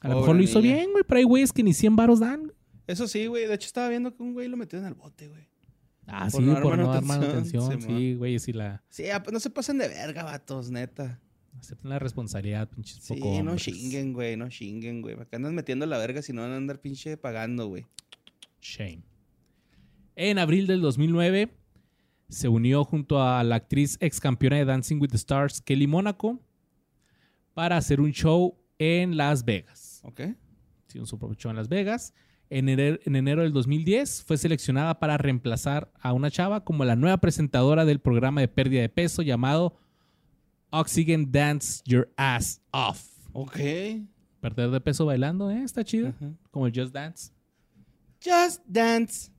A 0.00 0.08
lo 0.08 0.20
mejor 0.20 0.36
lo 0.36 0.42
hizo 0.42 0.60
bien, 0.60 0.92
güey, 0.92 1.04
pero 1.06 1.18
hay 1.18 1.24
güeyes 1.24 1.52
que 1.52 1.62
ni 1.62 1.72
100 1.72 1.96
varos 1.96 2.20
dan. 2.20 2.52
Eso 2.86 3.08
sí, 3.08 3.26
güey. 3.26 3.46
De 3.46 3.54
hecho, 3.54 3.66
estaba 3.66 3.88
viendo 3.88 4.14
que 4.14 4.22
un 4.22 4.34
güey 4.34 4.48
lo 4.48 4.56
metió 4.56 4.78
en 4.78 4.86
el 4.86 4.94
bote, 4.94 5.28
güey. 5.28 5.48
Ah, 6.06 6.28
Por 6.30 6.40
sí, 6.40 6.46
no 6.46 6.60
por 6.62 6.78
no 6.78 6.92
dar 6.92 7.04
manutención, 7.04 7.82
Sí, 7.82 8.14
güey, 8.14 8.38
sí 8.38 8.52
la... 8.52 8.82
Sí, 8.88 9.10
ah, 9.10 9.22
pues 9.22 9.32
no 9.32 9.40
se 9.40 9.50
pasen 9.50 9.76
de 9.78 9.88
verga, 9.88 10.22
vatos, 10.22 10.70
neta. 10.70 11.20
Acepten 11.58 11.90
la 11.90 11.98
responsabilidad, 11.98 12.68
pinches 12.68 13.02
Sí, 13.02 13.14
poco 13.14 13.42
no 13.42 13.56
chinguen, 13.56 14.12
güey. 14.12 14.36
No 14.36 14.48
chinguen, 14.48 15.02
güey. 15.02 15.14
Acá 15.14 15.36
andan 15.36 15.54
metiendo 15.54 15.86
la 15.86 15.98
verga 15.98 16.22
si 16.22 16.32
no 16.32 16.42
van 16.42 16.52
a 16.52 16.56
andar 16.56 16.80
pinche 16.80 17.16
pagando, 17.16 17.66
güey. 17.66 17.84
Shame. 18.60 19.02
En 20.14 20.38
abril 20.38 20.66
del 20.66 20.80
2009 20.80 21.50
se 22.28 22.48
unió 22.48 22.84
junto 22.84 23.22
a 23.22 23.42
la 23.42 23.56
actriz 23.56 23.96
ex 24.00 24.20
campeona 24.20 24.56
de 24.56 24.64
Dancing 24.64 25.00
with 25.00 25.10
the 25.10 25.16
Stars, 25.16 25.60
Kelly 25.60 25.86
Monaco, 25.86 26.40
para 27.54 27.76
hacer 27.76 28.00
un 28.00 28.12
show 28.12 28.56
en 28.78 29.16
Las 29.16 29.44
Vegas. 29.44 30.00
¿Ok? 30.04 30.20
Hicieron 30.86 31.06
su 31.06 31.18
propio 31.18 31.36
show 31.36 31.50
en 31.50 31.56
Las 31.56 31.68
Vegas. 31.68 32.14
En 32.50 32.68
enero, 32.68 32.98
en 33.04 33.16
enero 33.16 33.42
del 33.42 33.52
2010 33.52 34.22
fue 34.24 34.38
seleccionada 34.38 34.98
para 35.00 35.18
reemplazar 35.18 35.92
a 36.00 36.12
una 36.12 36.30
chava 36.30 36.64
como 36.64 36.84
la 36.84 36.96
nueva 36.96 37.18
presentadora 37.18 37.84
del 37.84 38.00
programa 38.00 38.40
de 38.40 38.48
pérdida 38.48 38.80
de 38.80 38.88
peso 38.88 39.22
llamado 39.22 39.76
Oxygen 40.70 41.30
Dance 41.30 41.82
Your 41.84 42.10
Ass 42.16 42.60
Off. 42.72 43.04
Ok. 43.32 43.58
Perder 44.40 44.70
de 44.70 44.80
peso 44.80 45.06
bailando, 45.06 45.50
¿eh? 45.50 45.62
Está 45.62 45.84
chido. 45.84 46.12
Como 46.50 46.66
el 46.66 46.72
Just 46.74 46.92
Dance. 46.94 47.32
Just 48.24 48.62
dance. 48.66 49.30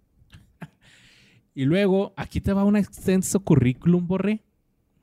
Y 1.54 1.66
luego, 1.66 2.14
aquí 2.16 2.40
te 2.40 2.54
va 2.54 2.64
un 2.64 2.78
extenso 2.78 3.42
currículum, 3.42 4.08
borre. 4.08 4.44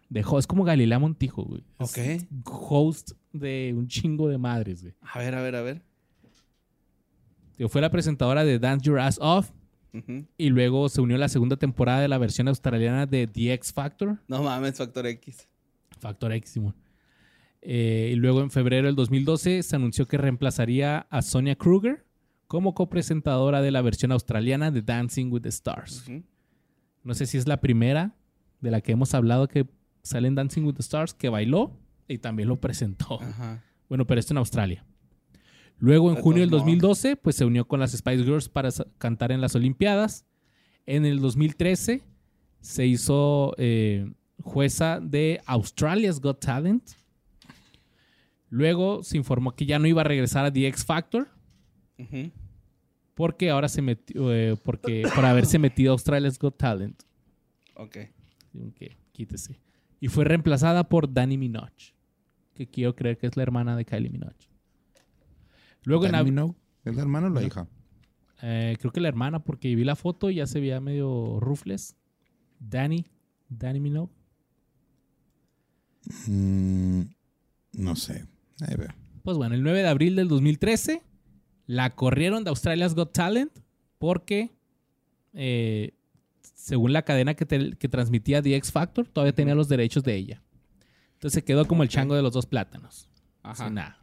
De 0.09 0.21
host, 0.21 0.39
es 0.39 0.47
como 0.47 0.65
Galilea 0.65 0.99
Montijo, 0.99 1.43
güey. 1.45 1.65
Es 1.79 1.91
Ok. 1.91 2.29
Host 2.45 3.11
de 3.33 3.75
un 3.77 3.89
chingo 3.89 4.29
de 4.29 4.39
madres, 4.39 4.83
güey. 4.83 4.95
A 5.03 5.19
ver, 5.19 5.35
a 5.35 5.43
ver, 5.43 5.57
a 5.57 5.63
ver. 5.63 5.83
Fue 7.69 7.81
la 7.81 7.91
presentadora 7.91 8.45
de 8.45 8.59
Dance 8.59 8.85
Your 8.87 9.01
Ass 9.01 9.19
Off. 9.21 9.51
Y 10.37 10.51
luego 10.51 10.91
se 10.91 11.01
unió 11.01 11.17
a 11.17 11.19
la 11.19 11.29
segunda 11.29 11.57
temporada 11.57 12.01
de 12.01 12.09
la 12.09 12.19
versión 12.19 12.49
australiana 12.49 13.07
de 13.07 13.27
The 13.27 13.55
X 13.55 13.73
Factor. 13.73 14.19
No 14.29 14.43
mames, 14.43 14.77
Factor 14.77 15.07
X. 15.07 15.49
Factor 16.07 16.33
X. 16.33 16.61
Eh, 17.63 18.11
y 18.13 18.17
luego 18.17 18.41
en 18.43 18.51
febrero 18.51 18.87
del 18.87 18.95
2012 18.95 19.63
se 19.65 19.77
anunció 19.77 20.07
que 20.07 20.17
reemplazaría 20.17 21.07
a 21.11 21.21
Sonia 21.21 21.57
Kruger 21.57 22.07
como 22.47 22.75
copresentadora 22.75 23.61
de 23.61 23.73
la 23.73 23.83
versión 23.83 24.13
australiana 24.13 24.71
de 24.71 24.83
Dancing 24.83 25.33
with 25.33 25.43
the 25.43 25.49
Stars. 25.49 26.09
No 27.03 27.15
sé 27.15 27.27
si 27.27 27.39
es 27.39 27.49
la 27.49 27.61
primera 27.61 28.15
de 28.61 28.71
la 28.71 28.81
que 28.81 28.93
hemos 28.93 29.15
hablado 29.15 29.49
que 29.49 29.67
sale 30.03 30.29
en 30.29 30.37
Dancing 30.37 30.63
with 30.63 30.75
the 30.75 30.83
Stars, 30.83 31.13
que 31.13 31.29
bailó 31.29 31.77
y 32.07 32.19
también 32.19 32.49
lo 32.49 32.61
presentó. 32.61 33.19
Bueno, 33.89 34.07
pero 34.07 34.21
esto 34.21 34.33
en 34.33 34.39
Australia. 34.39 34.85
Luego, 35.79 36.11
en 36.11 36.17
junio 36.17 36.41
del 36.41 36.51
todos 36.51 36.63
modos. 36.63 36.79
2012, 36.79 37.17
pues 37.17 37.35
se 37.35 37.45
unió 37.45 37.67
con 37.67 37.81
las 37.81 37.91
Spice 37.91 38.23
Girls 38.23 38.49
para 38.49 38.71
cantar 38.99 39.33
en 39.33 39.41
las 39.41 39.57
Olimpiadas. 39.57 40.25
En 40.87 41.05
el 41.05 41.19
2013 41.19 42.03
se 42.61 42.87
hizo 42.87 43.55
eh, 43.59 44.13
jueza 44.43 45.01
de 45.01 45.41
Australia's 45.47 46.21
Got 46.21 46.41
Talent. 46.41 46.91
Luego 48.49 49.03
se 49.03 49.17
informó 49.17 49.55
que 49.55 49.67
ya 49.67 49.79
no 49.79 49.87
iba 49.87 50.03
a 50.03 50.05
regresar 50.05 50.45
a 50.45 50.53
The 50.53 50.67
X 50.69 50.85
Factor 50.85 51.29
porque 53.15 53.51
ahora 53.51 53.69
se 53.69 53.83
metió, 53.83 54.33
eh, 54.33 54.57
porque 54.63 55.03
por 55.15 55.25
haberse 55.25 55.59
metido 55.59 55.93
a 55.93 55.95
Australia's 55.95 56.39
Got 56.39 56.57
Talent. 56.59 57.03
Ok. 57.75 57.97
Ok, 58.69 58.83
quítese. 59.13 59.59
Y 60.01 60.09
fue 60.09 60.25
reemplazada 60.25 60.89
por 60.89 61.13
Dani 61.13 61.39
Minogue, 61.39 61.73
que 62.55 62.67
quiero 62.69 62.95
creer 62.95 63.19
que 63.19 63.27
es 63.27 63.37
la 63.37 63.43
hermana 63.43 63.77
de 63.77 63.85
Kylie 63.85 64.11
Minogue. 64.11 64.37
Luego 65.85 66.05
en, 66.07 66.15
¿Es 66.85 66.95
la 66.97 67.03
hermana 67.03 67.27
o 67.29 67.31
la 67.31 67.41
No. 67.41 67.47
hija? 67.47 67.67
Eh, 68.43 68.77
creo 68.79 68.93
que 68.93 69.01
la 69.01 69.09
hermana, 69.09 69.43
porque 69.43 69.75
vi 69.75 69.85
la 69.85 69.97
foto 69.97 70.31
y 70.31 70.37
ya 70.37 70.47
se 70.47 70.61
veía 70.61 70.81
medio 70.81 71.41
rufles. 71.41 71.97
Danny, 72.59 73.07
Danny 73.49 73.81
Minogue. 73.81 74.13
Mm, 76.27 77.03
no 77.73 77.97
sé. 77.97 78.27
Ahí 78.61 78.77
veo. 78.77 78.89
Pues 79.23 79.37
bueno, 79.37 79.55
el 79.55 79.63
9 79.63 79.83
de 79.83 79.89
abril 79.89 80.17
del 80.17 80.29
2013 80.29 81.03
la 81.67 81.95
corrieron 81.95 82.45
de 82.45 82.51
Australia's 82.51 82.95
Got 82.95 83.13
Talent 83.13 83.53
porque, 83.99 84.51
eh, 85.35 85.95
según 86.55 86.93
la 86.93 87.03
cadena 87.03 87.35
que, 87.35 87.45
te- 87.45 87.73
que 87.77 87.89
transmitía 87.89 88.41
The 88.43 88.55
X 88.57 88.71
Factor, 88.73 89.07
todavía 89.09 89.35
tenía 89.35 89.55
los 89.55 89.69
derechos 89.69 90.05
de 90.05 90.15
ella. 90.15 90.43
Entonces 91.15 91.35
se 91.35 91.45
quedó 91.45 91.67
como 91.67 91.83
el 91.83 91.89
chango 91.89 92.15
de 92.15 92.23
los 92.23 92.33
dos 92.33 92.47
plátanos. 92.47 93.09
Ajá. 93.43 93.65
Sin 93.67 93.75
nada. 93.75 93.99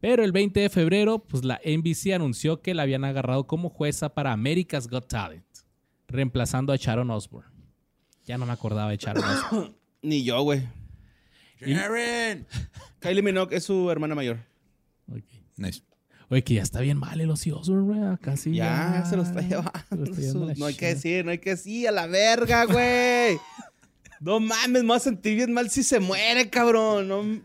Pero 0.00 0.22
el 0.24 0.32
20 0.32 0.60
de 0.60 0.68
febrero, 0.68 1.18
pues 1.18 1.44
la 1.44 1.60
NBC 1.64 2.12
anunció 2.14 2.60
que 2.60 2.74
la 2.74 2.82
habían 2.82 3.04
agarrado 3.04 3.46
como 3.46 3.68
jueza 3.70 4.14
para 4.14 4.32
America's 4.32 4.86
Got 4.88 5.08
Talent, 5.08 5.44
reemplazando 6.08 6.72
a 6.72 6.76
Sharon 6.76 7.10
Osbourne. 7.10 7.50
Ya 8.24 8.36
no 8.38 8.46
me 8.46 8.52
acordaba 8.52 8.90
de 8.90 8.96
Sharon 8.98 9.24
Osbourne. 9.24 9.74
Ni 10.02 10.22
yo, 10.22 10.42
güey. 10.42 10.62
Sharon. 11.60 12.46
Kylie 13.00 13.22
Minogue 13.22 13.56
es 13.56 13.64
su 13.64 13.90
hermana 13.90 14.14
mayor. 14.14 14.38
Ok. 15.10 15.22
Nice. 15.56 15.82
Oye, 16.30 16.42
que 16.42 16.54
ya 16.54 16.62
está 16.62 16.80
bien 16.80 16.96
mal 16.98 17.20
el 17.20 17.30
Ozzy 17.30 17.50
Osbourne, 17.52 17.84
güey. 18.00 18.16
Casi 18.20 18.54
ya, 18.54 19.04
se 19.08 19.16
lo 19.16 19.22
está 19.22 19.40
llevando. 19.42 19.72
se 19.90 19.96
lo 19.96 20.04
está 20.04 20.20
llevando 20.20 20.54
no 20.56 20.66
hay 20.66 20.74
que 20.74 20.86
decir, 20.86 21.24
no 21.24 21.30
hay 21.30 21.38
que 21.38 21.50
decir, 21.50 21.86
a 21.86 21.92
la 21.92 22.06
verga, 22.06 22.64
güey. 22.64 23.38
no 24.20 24.40
mames, 24.40 24.82
me 24.82 24.88
voy 24.88 24.96
a 24.96 25.00
sentir 25.00 25.36
bien 25.36 25.52
mal 25.52 25.68
si 25.70 25.82
se 25.82 26.00
muere, 26.00 26.48
cabrón. 26.48 27.08
No... 27.08 27.40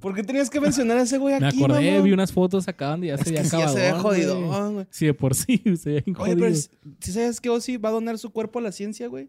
¿Por 0.00 0.14
qué 0.14 0.22
tenías 0.22 0.48
que 0.48 0.60
mencionar 0.60 0.96
a 0.98 1.02
ese 1.02 1.18
güey 1.18 1.38
Me 1.40 1.48
aquí, 1.48 1.58
acordé, 1.58 1.90
mamón? 1.90 2.04
vi 2.04 2.12
unas 2.12 2.30
fotos 2.32 2.68
acaban 2.68 3.00
de 3.00 3.08
ya 3.08 3.14
Es 3.14 3.22
se 3.22 3.30
había 3.30 3.44
sí, 3.44 3.56
ya 3.58 3.68
se 3.68 3.74
ve 3.78 3.88
acabado. 3.88 4.02
jodidón, 4.08 4.74
güey. 4.74 4.86
Sí, 4.90 5.06
de 5.06 5.14
por 5.14 5.34
sí, 5.34 5.60
se 5.76 5.90
ve 5.90 6.02
bien 6.06 6.16
Oye, 6.20 6.34
jodido. 6.34 6.38
pero 6.38 6.54
si 7.00 7.12
sabes 7.12 7.40
que 7.40 7.50
Ozzy 7.50 7.78
va 7.78 7.88
a 7.88 7.92
donar 7.92 8.16
su 8.16 8.30
cuerpo 8.30 8.60
a 8.60 8.62
la 8.62 8.70
ciencia, 8.70 9.08
güey? 9.08 9.28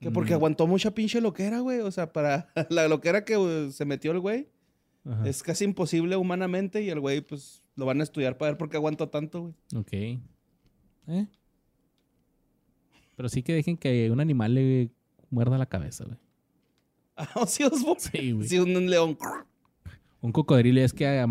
Que 0.00 0.10
porque 0.10 0.32
Mm. 0.32 0.36
aguantó 0.36 0.66
mucha 0.66 0.92
pinche 0.92 1.20
loquera, 1.20 1.60
güey. 1.60 1.80
O 1.80 1.90
sea, 1.90 2.12
para 2.12 2.48
la 2.70 2.88
loquera 2.88 3.24
que 3.24 3.36
uh, 3.36 3.70
se 3.70 3.84
metió 3.84 4.12
el 4.12 4.20
güey, 4.20 4.48
Ajá. 5.04 5.28
es 5.28 5.42
casi 5.42 5.64
imposible 5.64 6.16
humanamente 6.16 6.82
y 6.82 6.90
el 6.90 7.00
güey, 7.00 7.20
pues, 7.20 7.62
lo 7.76 7.86
van 7.86 8.00
a 8.00 8.04
estudiar 8.04 8.36
para 8.38 8.52
ver 8.52 8.58
por 8.58 8.68
qué 8.70 8.76
aguantó 8.78 9.08
tanto, 9.08 9.40
güey. 9.42 9.54
Ok. 9.76 9.92
¿Eh? 11.08 11.26
Pero 13.16 13.28
sí 13.28 13.42
que 13.42 13.52
dejen 13.52 13.76
que 13.76 14.10
un 14.10 14.20
animal 14.20 14.54
le 14.54 14.90
muerda 15.30 15.58
la 15.58 15.66
cabeza, 15.66 16.04
güey. 16.04 16.18
Ah, 17.16 17.28
Osbourne. 17.34 18.00
Sí, 18.00 18.32
güey. 18.32 18.48
Sí, 18.48 18.58
un, 18.58 18.74
un 18.74 18.88
león. 18.88 19.18
Un 20.22 20.32
cocodrilo 20.32 20.80
es 20.80 20.94
que 20.94 21.26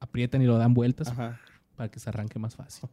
aprietan 0.00 0.42
y 0.42 0.44
lo 0.46 0.58
dan 0.58 0.74
vueltas 0.74 1.08
Ajá. 1.08 1.40
para 1.76 1.90
que 1.90 1.98
se 1.98 2.10
arranque 2.10 2.38
más 2.38 2.54
fácil. 2.56 2.88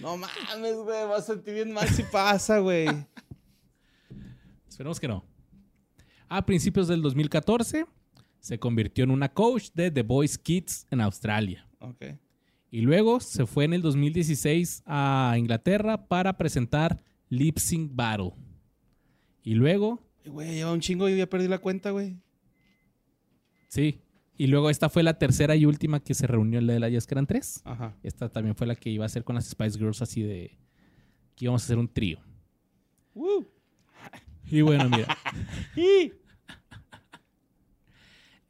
No 0.00 0.16
mames, 0.16 0.76
güey. 0.76 1.08
Vas 1.08 1.28
a 1.28 1.34
sentir 1.34 1.54
bien 1.54 1.72
mal 1.72 1.88
si 1.88 2.02
pasa, 2.04 2.58
güey. 2.58 2.86
Esperemos 4.68 5.00
que 5.00 5.08
no. 5.08 5.24
A 6.28 6.44
principios 6.44 6.88
del 6.88 7.02
2014 7.02 7.86
se 8.38 8.58
convirtió 8.58 9.04
en 9.04 9.10
una 9.10 9.32
coach 9.32 9.70
de 9.74 9.90
The 9.90 10.02
Boys 10.02 10.38
Kids 10.38 10.86
en 10.90 11.00
Australia. 11.00 11.66
Ok. 11.80 12.04
Y 12.70 12.82
luego 12.82 13.18
se 13.20 13.46
fue 13.46 13.64
en 13.64 13.72
el 13.72 13.82
2016 13.82 14.82
a 14.86 15.34
Inglaterra 15.38 16.06
para 16.06 16.36
presentar 16.36 17.02
Lip 17.30 17.58
Sync 17.58 17.90
Battle. 17.94 18.32
Y 19.42 19.54
luego, 19.54 20.02
Güey, 20.26 20.56
lleva 20.56 20.72
un 20.72 20.80
chingo 20.80 21.08
y 21.08 21.16
ya 21.16 21.26
perdí 21.26 21.48
la 21.48 21.58
cuenta, 21.58 21.90
güey. 21.90 22.16
sí. 23.68 24.00
Y 24.40 24.46
luego 24.46 24.70
esta 24.70 24.88
fue 24.88 25.02
la 25.02 25.18
tercera 25.18 25.56
y 25.56 25.66
última 25.66 25.98
que 25.98 26.14
se 26.14 26.28
reunió 26.28 26.60
la 26.60 26.72
de 26.72 26.78
la 26.78 26.88
Jazz, 26.88 27.08
que 27.08 27.14
eran 27.14 27.26
tres. 27.26 27.60
Ajá. 27.64 27.96
Esta 28.04 28.28
también 28.28 28.54
fue 28.54 28.68
la 28.68 28.76
que 28.76 28.88
iba 28.88 29.04
a 29.04 29.06
hacer 29.06 29.24
con 29.24 29.34
las 29.34 29.46
Spice 29.46 29.76
Girls 29.76 30.00
así 30.00 30.22
de... 30.22 30.56
Que 31.34 31.46
íbamos 31.46 31.62
a 31.62 31.64
hacer 31.64 31.76
un 31.76 31.88
trío. 31.88 32.20
Uh. 33.14 33.44
Y 34.50 34.62
bueno, 34.62 34.88
mira. 34.88 35.14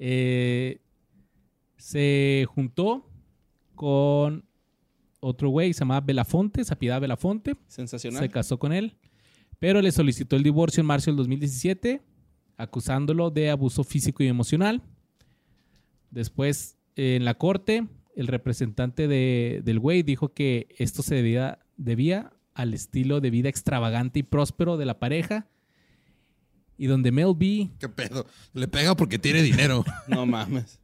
Eh, 0.01 0.81
se 1.77 2.47
juntó 2.55 3.05
con 3.75 4.45
otro 5.19 5.49
güey, 5.49 5.73
se 5.73 5.81
llamaba 5.81 6.07
Belafonte, 6.07 6.63
se 6.63 6.73
apellidaba 6.73 7.01
Belafonte. 7.01 7.57
Sensacional. 7.67 8.23
Se 8.23 8.29
casó 8.29 8.61
con 8.61 8.73
él, 8.73 8.97
pero 9.59 9.83
le 9.83 9.91
solicitó 9.91 10.37
el 10.37 10.45
divorcio 10.45 10.83
en 10.83 10.87
marzo 10.87 11.11
del 11.11 11.17
2017, 11.17 12.01
acusándolo 12.57 13.31
de 13.31 13.51
abuso 13.51 13.83
físico 13.83 14.23
y 14.23 14.29
emocional. 14.29 14.85
Después, 16.11 16.77
eh, 16.97 17.17
en 17.17 17.25
la 17.25 17.35
corte, 17.35 17.87
el 18.17 18.27
representante 18.27 19.07
de- 19.09 19.63
del 19.65 19.79
güey 19.79 20.03
dijo 20.03 20.33
que 20.35 20.69
esto 20.79 21.03
se 21.03 21.15
debía, 21.15 21.59
debía 21.77 22.33
al 22.55 22.75
estilo 22.75 23.21
de 23.21 23.31
vida 23.31 23.49
extravagante 23.49 24.19
y 24.21 24.23
próspero 24.25 24.77
de 24.77 24.87
la 24.87 24.99
pareja, 24.99 25.47
y 26.77 26.87
donde 26.87 27.11
Mel 27.13 27.35
B 27.37 27.71
¿Qué 27.79 27.89
pedo? 27.89 28.27
Le 28.53 28.69
pega 28.69 28.97
porque 28.97 29.19
tiene 29.19 29.43
dinero. 29.43 29.85
No 30.09 30.27
mames. 30.27 30.81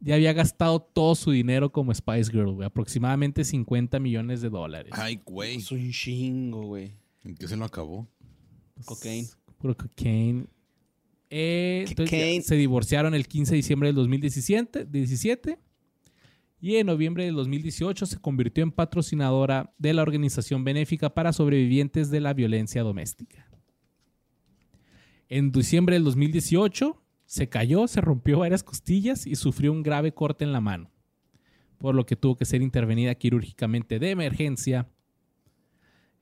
ya 0.00 0.14
había 0.16 0.32
gastado 0.32 0.80
todo 0.80 1.14
su 1.14 1.30
dinero 1.30 1.70
como 1.72 1.92
Spice 1.94 2.30
Girl, 2.30 2.52
güey, 2.52 2.66
aproximadamente 2.66 3.44
50 3.44 3.98
millones 3.98 4.40
de 4.40 4.50
dólares. 4.50 4.92
Ay, 4.94 5.20
güey. 5.24 5.56
Es 5.56 5.70
un 5.72 5.90
chingo, 5.90 6.62
güey. 6.66 6.92
¿En 7.24 7.34
qué 7.36 7.48
se 7.48 7.56
lo 7.56 7.64
acabó? 7.64 8.06
Cocaine. 8.84 9.26
Puro 9.58 9.76
cocaine. 9.76 10.46
Eh, 11.30 11.84
entonces 11.88 12.46
se 12.46 12.54
divorciaron 12.54 13.14
el 13.14 13.26
15 13.26 13.52
de 13.52 13.56
diciembre 13.56 13.88
del 13.88 13.96
2017 13.96 14.84
17, 14.84 15.58
y 16.60 16.76
en 16.76 16.86
noviembre 16.86 17.24
del 17.24 17.34
2018 17.34 18.06
se 18.06 18.18
convirtió 18.18 18.62
en 18.62 18.72
patrocinadora 18.72 19.74
de 19.78 19.92
la 19.92 20.02
organización 20.02 20.64
benéfica 20.64 21.12
para 21.12 21.32
sobrevivientes 21.32 22.10
de 22.10 22.20
la 22.20 22.32
violencia 22.32 22.82
doméstica. 22.82 23.48
En 25.28 25.50
diciembre 25.50 25.96
del 25.96 26.04
2018 26.04 27.02
se 27.26 27.48
cayó, 27.48 27.88
se 27.88 28.00
rompió 28.00 28.38
varias 28.38 28.62
costillas 28.62 29.26
y 29.26 29.34
sufrió 29.34 29.72
un 29.72 29.82
grave 29.82 30.12
corte 30.12 30.44
en 30.44 30.52
la 30.52 30.60
mano, 30.60 30.90
por 31.78 31.94
lo 31.94 32.06
que 32.06 32.16
tuvo 32.16 32.36
que 32.36 32.44
ser 32.44 32.62
intervenida 32.62 33.14
quirúrgicamente 33.16 33.98
de 33.98 34.10
emergencia. 34.10 34.88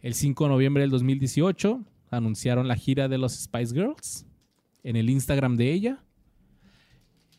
El 0.01 0.15
5 0.15 0.45
de 0.45 0.51
noviembre 0.51 0.83
del 0.83 0.91
2018 0.91 1.85
anunciaron 2.11 2.67
la 2.67 2.77
gira 2.77 3.09
de 3.09 3.19
los 3.19 3.35
Spice 3.35 3.75
Girls 3.75 4.27
en 4.85 4.95
el 4.97 5.11
Instagram 5.11 5.57
de 5.57 5.73
ella. 5.73 6.05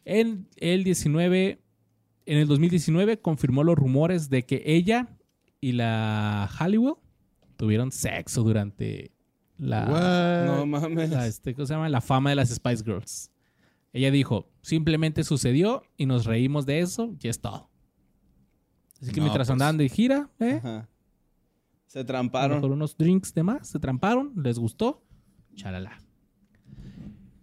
En 0.03 0.47
el 0.57 0.83
19 0.83 1.61
en 2.27 2.37
el 2.39 2.47
2019 2.47 3.19
confirmó 3.21 3.63
los 3.63 3.75
rumores 3.75 4.29
de 4.29 4.43
que 4.45 4.63
ella 4.65 5.15
y 5.61 5.73
la 5.73 6.49
Halliwell 6.51 6.95
tuvieron 7.55 7.91
sexo 7.91 8.43
durante 8.43 9.11
la, 9.57 9.85
What? 9.85 10.57
No 10.57 10.65
mames. 10.65 11.09
la, 11.11 11.27
este, 11.27 11.53
¿cómo 11.53 11.65
se 11.67 11.73
llama? 11.73 11.87
la 11.87 12.01
fama 12.01 12.31
de 12.31 12.35
las 12.35 12.49
Spice 12.49 12.83
Girls. 12.83 13.31
Ella 13.93 14.11
dijo, 14.11 14.49
simplemente 14.61 15.23
sucedió 15.23 15.83
y 15.97 16.05
nos 16.07 16.25
reímos 16.25 16.65
de 16.65 16.79
eso 16.79 17.15
y 17.21 17.27
es 17.29 17.39
todo. 17.39 17.69
Así 19.01 19.11
que 19.11 19.19
No, 19.19 19.25
mientras 19.25 19.47
pues. 19.47 19.53
andaban 19.53 19.77
de 19.77 19.87
gira, 19.87 20.29
¿eh? 20.39 20.59
Ajá. 20.63 20.89
Se 21.85 22.03
tramparon. 22.03 22.57
mejor 22.57 22.71
unos 22.71 22.97
drinks 22.97 23.33
de 23.33 23.43
más, 23.43 23.69
se 23.69 23.79
tramparon, 23.79 24.33
les 24.35 24.59
gustó, 24.59 25.05
chalala. 25.55 26.01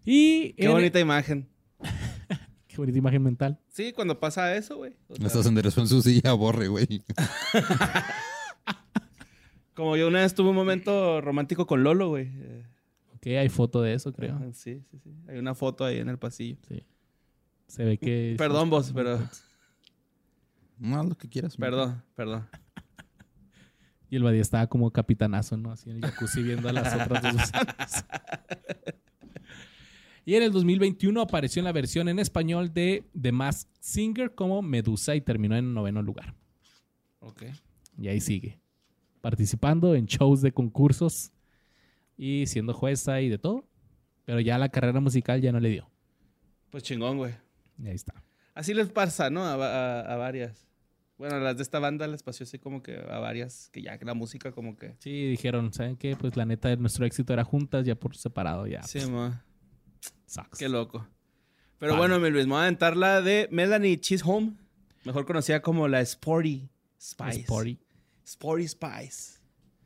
Y 0.04 0.52
Qué 0.54 0.66
en- 0.66 0.72
bonita 0.72 0.98
imagen. 1.00 1.48
qué 2.68 2.76
bonita 2.76 2.98
imagen 2.98 3.22
mental. 3.22 3.58
Sí, 3.68 3.92
cuando 3.92 4.18
pasa 4.18 4.54
eso, 4.56 4.76
güey. 4.76 4.92
O 5.08 5.16
sea, 5.16 5.26
Estás 5.26 5.46
enderezó 5.46 5.80
en 5.80 5.88
su 5.88 6.02
silla, 6.02 6.32
borre, 6.32 6.68
güey. 6.68 6.86
Como 9.74 9.96
yo 9.96 10.08
una 10.08 10.20
vez 10.20 10.34
tuve 10.34 10.50
un 10.50 10.56
momento 10.56 11.20
romántico 11.20 11.66
con 11.66 11.82
Lolo, 11.82 12.08
güey. 12.10 12.28
Eh, 12.34 12.66
Ok, 13.16 13.26
hay 13.28 13.48
foto 13.48 13.80
de 13.82 13.94
eso, 13.94 14.12
creo. 14.12 14.34
ajá, 14.34 14.52
Sí, 14.52 14.82
sí, 14.90 14.98
sí. 15.02 15.14
Hay 15.28 15.38
una 15.38 15.54
foto 15.54 15.84
ahí 15.84 15.98
en 15.98 16.08
el 16.08 16.18
pasillo. 16.18 16.56
Sí. 16.68 16.84
Se 17.68 17.84
ve 17.84 17.96
que. 17.96 18.34
Perdón, 18.36 18.68
vos, 18.68 18.90
pero... 18.92 19.20
No, 20.78 21.04
lo 21.04 21.16
que 21.16 21.28
quieras. 21.28 21.56
Perdón, 21.56 22.02
perdón. 22.16 22.48
Y 24.10 24.16
el 24.16 24.24
Badía 24.24 24.42
estaba 24.42 24.66
como 24.66 24.90
capitanazo, 24.90 25.56
¿no? 25.56 25.72
Así 25.72 25.88
en 25.88 25.96
el 25.96 26.02
jacuzzi 26.02 26.42
viendo 26.42 26.68
a 26.68 26.72
las 26.74 26.92
otras 26.92 27.22
dos 27.22 27.32
gusanas. 27.32 28.04
Y 30.24 30.34
en 30.36 30.42
el 30.44 30.52
2021 30.52 31.20
apareció 31.20 31.60
en 31.60 31.64
la 31.64 31.72
versión 31.72 32.08
en 32.08 32.18
español 32.18 32.72
de 32.72 33.04
The 33.20 33.32
Masked 33.32 33.70
Singer 33.80 34.34
como 34.34 34.62
Medusa 34.62 35.14
y 35.16 35.20
terminó 35.20 35.56
en 35.56 35.74
noveno 35.74 36.00
lugar. 36.02 36.34
Ok. 37.20 37.42
Y 37.98 38.08
ahí 38.08 38.20
sigue. 38.20 38.58
Participando 39.20 39.94
en 39.94 40.06
shows 40.06 40.40
de 40.42 40.52
concursos 40.52 41.32
y 42.16 42.46
siendo 42.46 42.72
jueza 42.74 43.20
y 43.20 43.28
de 43.28 43.38
todo. 43.38 43.64
Pero 44.24 44.38
ya 44.40 44.58
la 44.58 44.68
carrera 44.68 45.00
musical 45.00 45.40
ya 45.40 45.50
no 45.52 45.58
le 45.60 45.68
dio. 45.70 45.90
Pues 46.70 46.84
chingón, 46.84 47.16
güey. 47.18 47.34
Y 47.82 47.88
ahí 47.88 47.94
está. 47.94 48.14
Así 48.54 48.74
les 48.74 48.88
pasa, 48.90 49.30
¿no? 49.30 49.42
A, 49.44 49.54
a- 49.54 50.00
a 50.02 50.16
varias. 50.16 50.66
Bueno, 51.18 51.36
a 51.36 51.40
las 51.40 51.56
de 51.56 51.62
esta 51.62 51.78
banda 51.78 52.06
les 52.06 52.22
pasó 52.22 52.44
así 52.44 52.58
como 52.58 52.82
que 52.82 52.96
a 52.96 53.18
varias, 53.18 53.68
que 53.72 53.82
ya 53.82 53.98
la 54.02 54.14
música 54.14 54.50
como 54.52 54.76
que... 54.76 54.94
Sí, 54.98 55.28
dijeron, 55.28 55.72
¿saben 55.72 55.96
qué? 55.96 56.16
Pues 56.16 56.36
la 56.36 56.44
neta, 56.44 56.74
nuestro 56.76 57.06
éxito 57.06 57.32
era 57.32 57.44
juntas, 57.44 57.84
ya 57.84 57.94
por 57.94 58.16
separado, 58.16 58.66
ya. 58.66 58.82
Sí, 58.82 58.98
pues, 58.98 59.10
ma. 59.10 59.44
Sucks. 60.32 60.58
Qué 60.58 60.68
loco. 60.68 61.06
Pero 61.78 61.92
Vale. 61.94 62.08
bueno, 62.08 62.20
mi 62.20 62.30
Luis, 62.30 62.46
me 62.46 62.52
voy 62.52 62.60
a 62.60 62.62
aventar 62.62 62.96
la 62.96 63.20
de 63.22 63.48
Melanie 63.50 63.98
Chisholm, 64.00 64.56
mejor 65.04 65.26
conocida 65.26 65.60
como 65.62 65.88
la 65.88 66.00
Sporty 66.00 66.68
Spice. 67.00 67.40
Sporty. 67.40 67.78
Sporty 68.24 68.68
Spice. 68.68 69.40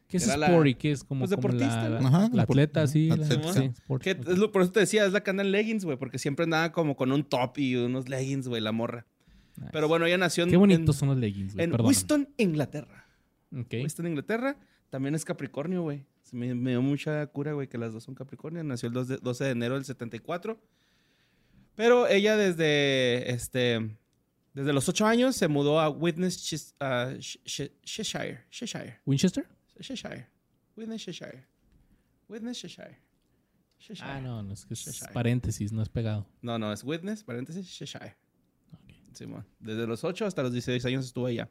¿Qué 0.08 0.18
es 0.18 0.26
Era 0.28 0.36
la- 0.36 0.46
Sporty? 0.46 0.74
¿Qué 0.74 0.92
es 0.92 1.02
como, 1.02 1.20
pues, 1.26 1.30
como 1.30 1.42
deportista, 1.48 1.88
la, 1.88 1.98
güey. 1.98 2.02
la- 2.02 2.08
Ajá, 2.08 2.28
la 2.32 2.42
atleta, 2.42 2.84
depor- 2.84 2.88
sí? 2.88 3.08
la- 3.08 3.16
sí, 3.52 3.62
Sporty, 3.78 4.10
es 4.10 4.38
lo- 4.38 4.52
por 4.52 4.62
eso 4.62 4.70
te 4.72 4.80
decía, 4.80 5.04
es 5.06 5.12
la 5.12 5.22
que 5.22 5.30
anda 5.30 5.42
en 5.42 5.50
leggings, 5.52 5.84
güey, 5.84 5.96
porque 5.96 6.18
siempre 6.18 6.44
andaba 6.44 6.70
como 6.70 6.94
con 6.96 7.10
un 7.12 7.24
top 7.24 7.58
y 7.58 7.74
unos 7.76 8.08
leggings, 8.08 8.46
güey, 8.46 8.60
la 8.62 8.72
morra. 8.72 9.06
Nice. 9.56 9.70
Pero 9.72 9.88
bueno, 9.88 10.04
ella 10.06 10.18
nació 10.18 10.44
en, 10.44 10.50
Qué 10.50 10.56
bonitos 10.58 10.96
en, 10.96 11.00
son 11.00 11.08
los 11.08 11.16
leggings, 11.18 11.54
güey. 11.54 11.64
en 11.64 11.70
perdóname. 11.70 11.88
Winston, 11.88 12.28
Inglaterra. 12.36 13.06
Ok. 13.58 13.72
Winston, 13.72 14.06
Inglaterra. 14.06 14.56
También 14.90 15.14
es 15.14 15.24
Capricornio, 15.24 15.82
güey. 15.82 16.04
Me, 16.32 16.54
me 16.54 16.70
dio 16.70 16.82
mucha 16.82 17.26
cura, 17.28 17.52
güey, 17.52 17.68
que 17.68 17.78
las 17.78 17.92
dos 17.92 18.04
son 18.04 18.14
Capricornio. 18.14 18.62
Nació 18.64 18.88
el 18.88 18.92
2 18.94 19.08
de- 19.08 19.16
12 19.18 19.44
de 19.44 19.50
enero 19.50 19.74
del 19.74 19.84
74. 19.84 20.60
Pero 21.74 22.08
ella 22.08 22.36
desde, 22.36 23.30
este, 23.32 23.96
desde 24.54 24.72
los 24.72 24.88
8 24.88 25.06
años 25.06 25.36
se 25.36 25.46
mudó 25.48 25.78
a 25.80 25.88
Witness, 25.90 26.38
Chis- 26.38 26.74
Sh- 26.78 27.70
Cheshire. 27.82 28.44
Cheshire. 28.50 29.00
¿Winchester? 29.04 29.46
Cheshire. 29.80 30.26
Witness, 30.76 31.02
Cheshire. 31.04 31.46
Witness, 32.28 32.58
Cheshire. 32.60 32.98
Cheshire. 33.78 34.10
Ah, 34.10 34.20
no, 34.20 34.42
no, 34.42 34.54
es 34.54 34.64
que 34.64 34.74
es 34.74 34.84
Cheshire. 34.84 35.12
paréntesis, 35.12 35.70
no 35.72 35.82
es 35.82 35.88
pegado. 35.90 36.26
No, 36.40 36.58
no, 36.58 36.72
es 36.72 36.82
Witness, 36.82 37.22
paréntesis, 37.22 37.70
Cheshire. 37.70 38.16
Simón. 39.12 39.46
Desde 39.60 39.86
los 39.86 40.02
8 40.04 40.26
hasta 40.26 40.42
los 40.42 40.52
16 40.52 40.84
años 40.86 41.04
estuvo 41.06 41.26
allá. 41.26 41.48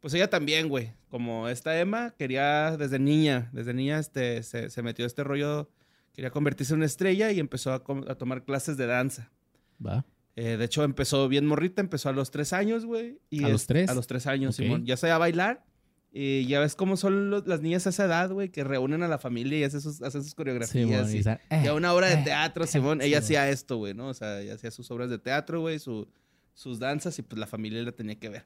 Pues 0.00 0.14
ella 0.14 0.28
también, 0.30 0.68
güey. 0.68 0.92
Como 1.10 1.48
esta 1.48 1.78
Emma 1.80 2.14
quería 2.18 2.76
desde 2.76 2.98
niña, 2.98 3.48
desde 3.52 3.74
niña 3.74 3.98
este, 3.98 4.42
se, 4.42 4.70
se 4.70 4.82
metió 4.82 5.04
a 5.04 5.08
este 5.08 5.24
rollo, 5.24 5.68
quería 6.12 6.30
convertirse 6.30 6.72
en 6.74 6.78
una 6.78 6.86
estrella 6.86 7.30
y 7.32 7.40
empezó 7.40 7.72
a, 7.72 7.82
a 8.08 8.14
tomar 8.16 8.44
clases 8.44 8.76
de 8.76 8.86
danza. 8.86 9.30
Va. 9.84 10.04
Eh, 10.36 10.56
de 10.58 10.64
hecho, 10.66 10.84
empezó 10.84 11.28
bien 11.28 11.46
morrita, 11.46 11.80
empezó 11.80 12.08
a 12.08 12.12
los 12.12 12.30
3 12.30 12.52
años, 12.52 12.84
güey. 12.84 13.18
y 13.30 13.42
¿A 13.44 13.46
es- 13.46 13.52
los 13.52 13.66
tres? 13.66 13.88
A 13.90 13.94
los 13.94 14.06
3 14.06 14.26
años. 14.26 14.56
Simón. 14.56 14.84
Ya 14.84 14.96
sabía 14.96 15.16
bailar. 15.18 15.64
Y 16.12 16.46
ya 16.46 16.60
ves 16.60 16.74
cómo 16.76 16.96
son 16.96 17.30
los- 17.30 17.46
las 17.46 17.60
niñas 17.60 17.86
a 17.86 17.90
esa 17.90 18.04
edad, 18.06 18.30
güey, 18.30 18.50
que 18.50 18.64
reúnen 18.64 19.02
a 19.02 19.08
la 19.08 19.18
familia 19.18 19.58
y 19.58 19.64
hacen 19.64 19.80
sus, 19.82 20.00
hacen 20.02 20.22
sus 20.22 20.34
coreografías. 20.34 21.10
Simón, 21.10 21.36
y- 21.50 21.54
eh, 21.54 21.60
ya 21.64 21.74
una 21.74 21.92
obra 21.92 22.08
de 22.08 22.14
eh, 22.14 22.24
teatro, 22.24 22.64
eh, 22.64 22.66
Simón. 22.66 23.00
Ella 23.02 23.18
hacía 23.18 23.48
esto, 23.50 23.76
güey, 23.76 23.92
¿no? 23.94 24.08
O 24.08 24.14
sea, 24.14 24.40
ella 24.40 24.54
hacía 24.54 24.70
sus 24.70 24.90
obras 24.90 25.10
de 25.10 25.18
teatro, 25.18 25.60
güey, 25.60 25.78
su- 25.78 26.08
sus 26.54 26.78
danzas 26.78 27.18
y 27.18 27.22
pues 27.22 27.38
la 27.38 27.46
familia 27.46 27.82
la 27.82 27.92
tenía 27.92 28.18
que 28.18 28.28
ver. 28.30 28.44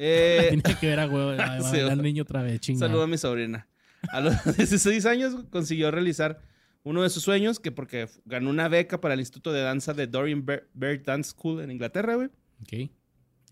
Eh, 0.00 0.46
Tiene 0.62 0.78
que 0.78 0.86
ver 0.86 1.00
a 1.00 1.06
huevo. 1.08 1.32
Sí, 1.72 1.80
va. 1.82 1.94
niño 1.96 2.22
otra 2.22 2.42
vez, 2.42 2.60
chingada. 2.60 2.86
saludo 2.86 3.02
a 3.02 3.06
mi 3.08 3.18
sobrina. 3.18 3.66
A 4.12 4.20
los 4.20 4.34
16 4.56 5.04
años 5.06 5.34
consiguió 5.50 5.90
realizar 5.90 6.40
uno 6.84 7.02
de 7.02 7.10
sus 7.10 7.24
sueños, 7.24 7.58
que 7.58 7.72
porque 7.72 8.06
ganó 8.24 8.48
una 8.50 8.68
beca 8.68 9.00
para 9.00 9.14
el 9.14 9.20
Instituto 9.20 9.52
de 9.52 9.60
Danza 9.62 9.92
de 9.94 10.06
Dorian 10.06 10.46
Bear 10.46 11.02
Dance 11.02 11.30
School 11.32 11.60
en 11.60 11.70
Inglaterra, 11.72 12.14
güey. 12.14 12.28
Ok. 12.62 12.90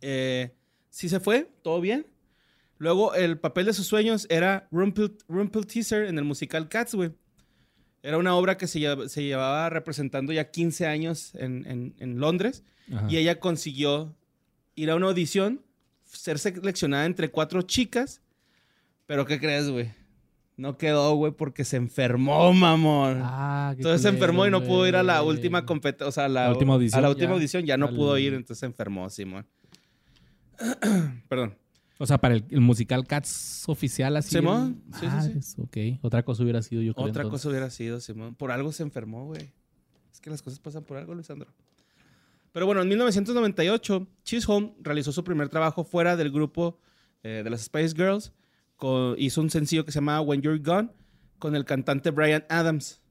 Eh, 0.00 0.54
sí 0.88 1.08
se 1.08 1.20
fue, 1.20 1.50
todo 1.62 1.80
bien. 1.80 2.06
Luego, 2.78 3.14
el 3.14 3.38
papel 3.38 3.66
de 3.66 3.72
sus 3.72 3.86
sueños 3.86 4.26
era 4.30 4.68
Rumpel, 4.70 5.16
Rumpel 5.28 5.66
Teaser 5.66 6.04
en 6.04 6.18
el 6.18 6.24
musical 6.24 6.68
Cats, 6.68 6.94
güey. 6.94 7.10
Era 8.02 8.18
una 8.18 8.36
obra 8.36 8.56
que 8.56 8.66
se, 8.68 8.80
se 9.08 9.22
llevaba 9.24 9.68
representando 9.70 10.32
ya 10.32 10.50
15 10.50 10.86
años 10.86 11.34
en, 11.34 11.66
en- 11.66 11.94
en 11.98 12.20
Londres. 12.20 12.62
Ajá. 12.94 13.06
Y 13.10 13.16
ella 13.16 13.40
consiguió 13.40 14.14
ir 14.76 14.90
a 14.90 14.94
una 14.94 15.06
audición, 15.06 15.62
ser 16.06 16.38
seleccionada 16.38 17.04
entre 17.06 17.30
cuatro 17.30 17.62
chicas. 17.62 18.20
Pero, 19.06 19.24
¿qué 19.26 19.38
crees, 19.38 19.68
güey? 19.70 19.90
No 20.56 20.78
quedó, 20.78 21.14
güey, 21.14 21.32
porque 21.32 21.64
se 21.64 21.76
enfermó, 21.76 22.52
mamón. 22.52 23.20
Ah, 23.22 23.72
qué 23.76 23.82
entonces 23.82 24.02
se 24.02 24.08
enfermó 24.08 24.46
y 24.46 24.50
no 24.50 24.64
pudo 24.64 24.86
ir 24.88 24.96
a 24.96 25.02
la 25.02 25.20
güey. 25.20 25.36
última 25.36 25.66
competencia, 25.66 26.08
o 26.08 26.12
sea, 26.12 26.24
a 26.24 26.28
la, 26.28 26.44
La 26.44 26.52
última 26.52 26.74
audición, 26.74 26.98
a 26.98 27.02
la 27.02 27.08
última 27.10 27.28
ya. 27.28 27.34
audición 27.34 27.64
ya 27.66 27.76
no 27.76 27.90
pudo 27.90 28.16
ir, 28.18 28.32
entonces 28.32 28.58
se 28.60 28.66
enfermó, 28.66 29.08
Simón. 29.10 29.46
Perdón. 31.28 31.56
O 31.98 32.06
sea, 32.06 32.18
para 32.18 32.34
el, 32.34 32.44
el 32.50 32.60
musical 32.60 33.06
Cats 33.06 33.64
oficial 33.68 34.16
así. 34.16 34.30
Simón, 34.36 34.82
el- 35.02 35.22
sí, 35.34 35.40
sí, 35.42 35.62
Ok. 35.62 35.76
Otra 36.02 36.22
cosa 36.24 36.42
hubiera 36.42 36.60
sido 36.62 36.82
yo 36.82 36.94
creo 36.94 37.06
Otra 37.06 37.22
entonces. 37.22 37.40
cosa 37.42 37.48
hubiera 37.50 37.70
sido, 37.70 38.00
Simón. 38.00 38.34
Por 38.34 38.50
algo 38.50 38.72
se 38.72 38.82
enfermó, 38.82 39.24
güey. 39.26 39.52
Es 40.12 40.20
que 40.20 40.30
las 40.30 40.42
cosas 40.42 40.58
pasan 40.58 40.84
por 40.84 40.96
algo, 40.98 41.14
Luisandro. 41.14 41.50
Pero 42.56 42.64
bueno, 42.64 42.80
en 42.80 42.88
1998, 42.88 44.06
Chisholm 44.24 44.72
realizó 44.80 45.12
su 45.12 45.22
primer 45.22 45.50
trabajo 45.50 45.84
fuera 45.84 46.16
del 46.16 46.32
grupo 46.32 46.80
eh, 47.22 47.42
de 47.44 47.50
las 47.50 47.60
Spice 47.66 47.94
Girls. 47.94 48.32
hizo 49.18 49.42
un 49.42 49.50
sencillo 49.50 49.84
que 49.84 49.92
se 49.92 49.96
llamaba 49.98 50.22
When 50.22 50.40
You're 50.40 50.58
Gone 50.60 50.88
con 51.38 51.54
el 51.54 51.66
cantante 51.66 52.10
Brian 52.12 52.46
Adams. 52.48 53.02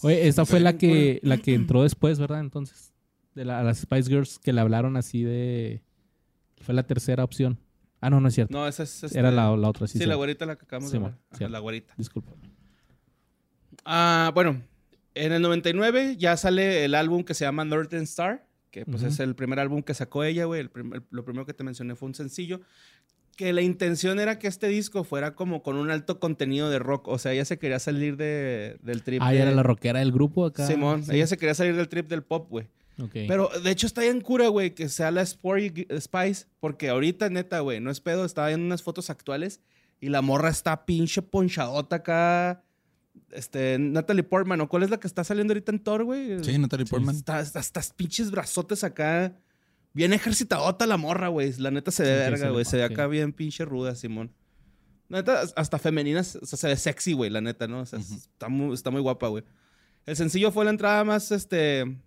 Oye, 0.00 0.26
esta 0.26 0.46
fue 0.46 0.58
la 0.58 0.70
Sí, 0.70 0.78
que, 0.78 1.20
la 1.22 1.36
que 1.36 1.52
entró 1.52 1.82
después, 1.82 2.18
¿verdad? 2.18 2.40
Entonces. 2.40 2.94
De 3.34 3.44
la- 3.44 3.60
a 3.60 3.62
las 3.62 3.80
Spice 3.80 4.08
Girls 4.08 4.38
que 4.38 4.54
le 4.54 4.62
hablaron 4.62 4.96
así 4.96 5.22
de. 5.22 5.82
Fue 6.62 6.74
la 6.74 6.84
tercera 6.84 7.24
opción. 7.24 7.58
Ah, 8.00 8.08
no, 8.08 8.22
no 8.22 8.28
es 8.28 8.34
cierto. 8.36 8.56
No, 8.56 8.66
esa 8.66 8.84
es. 8.84 9.04
este- 9.04 9.18
Era 9.18 9.30
la, 9.30 9.54
la 9.54 9.68
otra, 9.68 9.86
sí. 9.86 9.98
Sí, 9.98 10.04
sí. 10.04 10.06
la 10.08 10.14
güerita 10.14 10.46
la 10.46 10.56
que 10.56 10.64
acabamos 10.64 10.90
de 10.90 10.98
ver. 10.98 11.12
Cierto. 11.34 11.52
La 11.52 11.58
güerita. 11.58 11.92
Disculpa. 11.98 12.32
Ah, 13.84 14.30
bueno, 14.34 14.62
en 15.14 15.32
el 15.32 15.42
99 15.42 16.16
ya 16.18 16.36
sale 16.36 16.84
el 16.84 16.94
álbum 16.94 17.24
que 17.24 17.34
se 17.34 17.44
llama 17.44 17.64
Northern 17.64 18.04
Star, 18.04 18.46
que 18.70 18.84
pues 18.86 19.02
es 19.02 19.18
el 19.20 19.34
primer 19.34 19.58
álbum 19.58 19.82
que 19.82 19.94
sacó 19.94 20.22
ella, 20.24 20.44
güey. 20.44 20.60
El 20.60 20.70
el- 20.74 21.02
lo 21.10 21.24
primero 21.24 21.44
que 21.46 21.54
te 21.54 21.64
mencioné 21.64 21.96
fue 21.96 22.08
un 22.08 22.14
sencillo. 22.14 22.60
Que 23.36 23.52
la 23.54 23.62
intención 23.62 24.20
era 24.20 24.38
que 24.38 24.48
este 24.48 24.68
disco 24.68 25.02
fuera 25.02 25.34
como 25.34 25.62
con 25.62 25.76
un 25.76 25.90
alto 25.90 26.20
contenido 26.20 26.68
de 26.68 26.78
rock. 26.78 27.08
O 27.08 27.18
sea, 27.18 27.32
ella 27.32 27.44
se 27.46 27.58
quería 27.58 27.78
salir 27.78 28.16
de, 28.16 28.76
del 28.82 29.02
trip. 29.02 29.22
Ah, 29.22 29.30
de- 29.30 29.36
ella 29.36 29.46
era 29.46 29.54
la 29.56 29.62
rockera 29.62 29.98
del 30.00 30.12
grupo 30.12 30.44
acá. 30.46 30.66
Simón, 30.66 31.04
Sí. 31.04 31.12
ella 31.16 31.26
se 31.26 31.36
quería 31.38 31.54
salir 31.54 31.74
del 31.74 31.88
trip 31.88 32.06
del 32.08 32.22
pop, 32.22 32.48
güey. 32.50 32.66
Ok. 33.02 33.12
Pero 33.26 33.48
de 33.64 33.70
hecho 33.70 33.86
está 33.86 34.02
bien 34.02 34.20
cura, 34.20 34.48
güey, 34.48 34.74
que 34.74 34.90
sea 34.90 35.10
la 35.10 35.22
Sporty 35.22 35.86
Spice. 36.00 36.46
Porque 36.60 36.90
ahorita, 36.90 37.30
neta, 37.30 37.60
güey, 37.60 37.80
no 37.80 37.90
es 37.90 38.00
pedo. 38.00 38.26
Estaba 38.26 38.48
viendo 38.48 38.66
unas 38.66 38.82
fotos 38.82 39.08
actuales 39.08 39.60
y 40.00 40.10
la 40.10 40.20
morra 40.20 40.50
está 40.50 40.84
pinche 40.84 41.22
ponchadota 41.22 41.96
acá. 41.96 42.62
Este, 43.30 43.78
Natalie 43.78 44.22
Portman, 44.22 44.60
¿o 44.60 44.68
cuál 44.68 44.82
es 44.82 44.90
la 44.90 44.98
que 44.98 45.06
está 45.06 45.22
saliendo 45.24 45.52
ahorita 45.52 45.72
en 45.72 45.78
Thor, 45.80 46.04
güey? 46.04 46.42
Sí, 46.44 46.58
Natalie 46.58 46.86
Portman. 46.86 47.14
Está, 47.14 47.40
está- 47.40 47.60
estas 47.60 47.92
pinches 47.92 48.30
brazotes 48.30 48.82
acá. 48.84 49.36
Bien 49.92 50.12
ejercitadota 50.12 50.86
la 50.86 50.96
morra, 50.96 51.28
güey. 51.28 51.52
La 51.58 51.70
neta 51.70 51.90
se 51.90 52.02
ve 52.04 52.08
Sí, 52.10 52.30
verga, 52.30 52.50
güey. 52.50 52.64
Se 52.64 52.76
ve 52.76 52.84
acá 52.84 53.06
bien 53.06 53.32
pinche 53.32 53.64
ruda, 53.64 53.94
Simón. 53.94 54.32
La 55.08 55.18
neta, 55.18 55.42
hasta 55.56 55.78
femenina, 55.80 56.20
o 56.20 56.24
sea, 56.24 56.56
se 56.56 56.68
ve 56.68 56.76
sexy, 56.76 57.12
güey, 57.14 57.30
la 57.30 57.40
neta, 57.40 57.66
¿no? 57.66 57.80
O 57.80 57.86
sea, 57.86 57.98
está, 57.98 58.48
muy, 58.48 58.74
está 58.74 58.90
muy 58.90 59.00
guapa, 59.00 59.26
güey. 59.26 59.42
El 60.06 60.16
sencillo 60.16 60.52
fue 60.52 60.64
la 60.64 60.70
entrada 60.70 61.02
más, 61.04 61.32
este... 61.32 61.98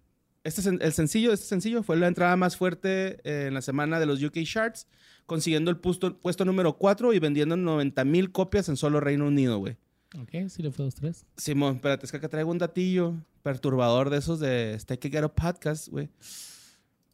Este, 0.45 0.69
el 0.69 0.91
sencillo, 0.91 1.31
este 1.31 1.45
sencillo 1.45 1.83
fue 1.83 1.95
la 1.95 2.07
entrada 2.07 2.35
más 2.35 2.57
fuerte 2.57 3.19
eh, 3.23 3.45
en 3.47 3.53
la 3.53 3.61
semana 3.61 3.97
de 4.01 4.05
los 4.05 4.21
UK 4.21 4.39
Charts, 4.43 4.87
consiguiendo 5.25 5.71
el 5.71 5.77
puesto, 5.77 6.19
puesto 6.19 6.43
número 6.43 6.77
4 6.77 7.13
y 7.13 7.19
vendiendo 7.19 7.55
90 7.55 8.03
mil 8.03 8.31
copias 8.33 8.67
en 8.67 8.75
solo 8.75 8.99
Reino 8.99 9.25
Unido, 9.27 9.57
güey. 9.59 9.77
Ok, 10.19 10.49
sí 10.49 10.61
le 10.61 10.71
fue 10.71 10.85
dos, 10.85 10.95
tres. 10.95 11.25
Simón, 11.37 11.75
espérate, 11.75 12.05
es 12.05 12.11
que 12.11 12.17
acá 12.17 12.29
traigo 12.29 12.51
un 12.51 12.57
datillo 12.57 13.15
perturbador 13.41 14.09
de 14.09 14.17
esos 14.17 14.39
de 14.39 14.73
Stay 14.75 14.97
que 14.97 15.09
Get 15.09 15.23
a 15.23 15.33
Podcast, 15.33 15.87
güey. 15.89 16.09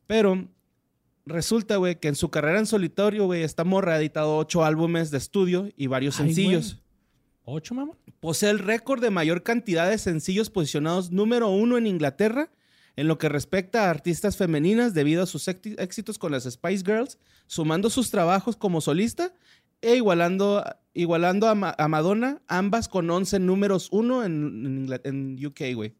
Pero 0.05 0.47
resulta, 1.25 1.77
güey, 1.77 1.99
que 1.99 2.09
en 2.09 2.15
su 2.15 2.29
carrera 2.29 2.59
en 2.59 2.65
solitario, 2.65 3.25
güey, 3.25 3.43
esta 3.43 3.63
morra 3.63 3.93
ha 3.93 3.99
editado 3.99 4.37
ocho 4.37 4.65
álbumes 4.65 5.11
de 5.11 5.17
estudio 5.17 5.69
y 5.77 5.87
varios 5.87 6.19
Ay, 6.19 6.27
sencillos. 6.27 6.81
¿Ocho, 7.45 7.73
mamá? 7.73 7.93
Posee 8.19 8.49
el 8.49 8.59
récord 8.59 9.01
de 9.01 9.09
mayor 9.09 9.43
cantidad 9.43 9.89
de 9.89 9.97
sencillos 9.97 10.49
posicionados 10.49 11.11
número 11.11 11.49
uno 11.49 11.77
en 11.77 11.87
Inglaterra 11.87 12.51
en 12.95 13.07
lo 13.07 13.17
que 13.17 13.29
respecta 13.29 13.85
a 13.85 13.89
artistas 13.89 14.35
femeninas 14.35 14.93
debido 14.93 15.23
a 15.23 15.25
sus 15.25 15.47
éxitos 15.47 16.19
con 16.19 16.33
las 16.33 16.43
Spice 16.43 16.83
Girls, 16.83 17.17
sumando 17.47 17.89
sus 17.89 18.11
trabajos 18.11 18.57
como 18.57 18.81
solista 18.81 19.33
e 19.81 19.95
igualando, 19.95 20.63
igualando 20.93 21.47
a, 21.47 21.55
Ma- 21.55 21.75
a 21.77 21.87
Madonna, 21.87 22.41
ambas 22.47 22.87
con 22.87 23.09
11 23.09 23.39
números 23.39 23.89
uno 23.91 24.23
en, 24.23 24.87
en 25.03 25.45
UK, 25.45 25.61
güey. 25.75 25.95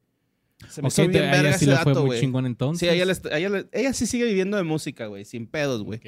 Se 0.67 0.81
me 0.81 0.87
Ok, 0.89 0.93
hizo 0.93 1.01
bien 1.03 1.11
te- 1.13 1.19
a 1.19 1.31
verga 1.31 1.49
ella 1.49 1.57
sí 1.57 1.65
ese 1.65 1.71
le 1.71 1.77
fue 1.77 1.93
dato, 1.93 2.05
muy 2.05 2.19
chingón 2.19 2.45
entonces. 2.45 2.89
Sí, 2.89 2.93
ella, 2.93 3.05
ella 3.37 3.65
ella 3.71 3.93
sí 3.93 4.05
sigue 4.05 4.25
viviendo 4.25 4.57
de 4.57 4.63
música, 4.63 5.05
güey, 5.07 5.23
sin 5.25 5.47
pedos, 5.47 5.83
güey. 5.83 6.01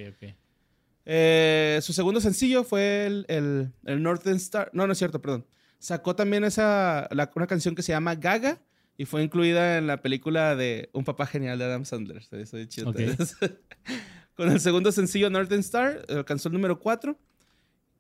Eh, 1.06 1.80
su 1.82 1.94
segundo 1.94 2.22
sencillo 2.22 2.64
fue 2.64 3.06
el, 3.06 3.26
el, 3.28 3.72
el 3.86 4.04
Northern 4.04 4.38
Star. 4.38 4.70
No, 4.74 4.86
no 4.88 4.94
es 4.94 5.00
cierto, 5.00 5.22
perdón. 5.22 5.46
Sacó 5.80 6.16
también 6.16 6.44
esa, 6.44 7.08
la- 7.12 7.32
una 7.36 7.48
canción 7.48 7.76
que 7.76 7.82
se 7.82 7.92
llama 7.92 8.16
Gaga 8.16 8.62
y 8.98 9.06
fue 9.06 9.24
incluida 9.24 9.78
en 9.78 9.88
la 9.88 10.02
película 10.02 10.56
de 10.56 10.90
Un 10.94 11.04
papá 11.06 11.26
genial 11.26 11.58
de 11.58 11.66
Adam 11.66 11.86
Sandler. 11.86 12.22
Hizo 12.40 12.58
bien 12.58 12.68
chido. 12.68 12.94
Con 14.36 14.52
el 14.52 14.60
segundo 14.60 14.92
sencillo 14.92 15.30
Northern 15.30 15.62
Star 15.62 16.06
alcanzó 16.10 16.50
el 16.50 16.54
número 16.54 16.80
4 16.80 17.18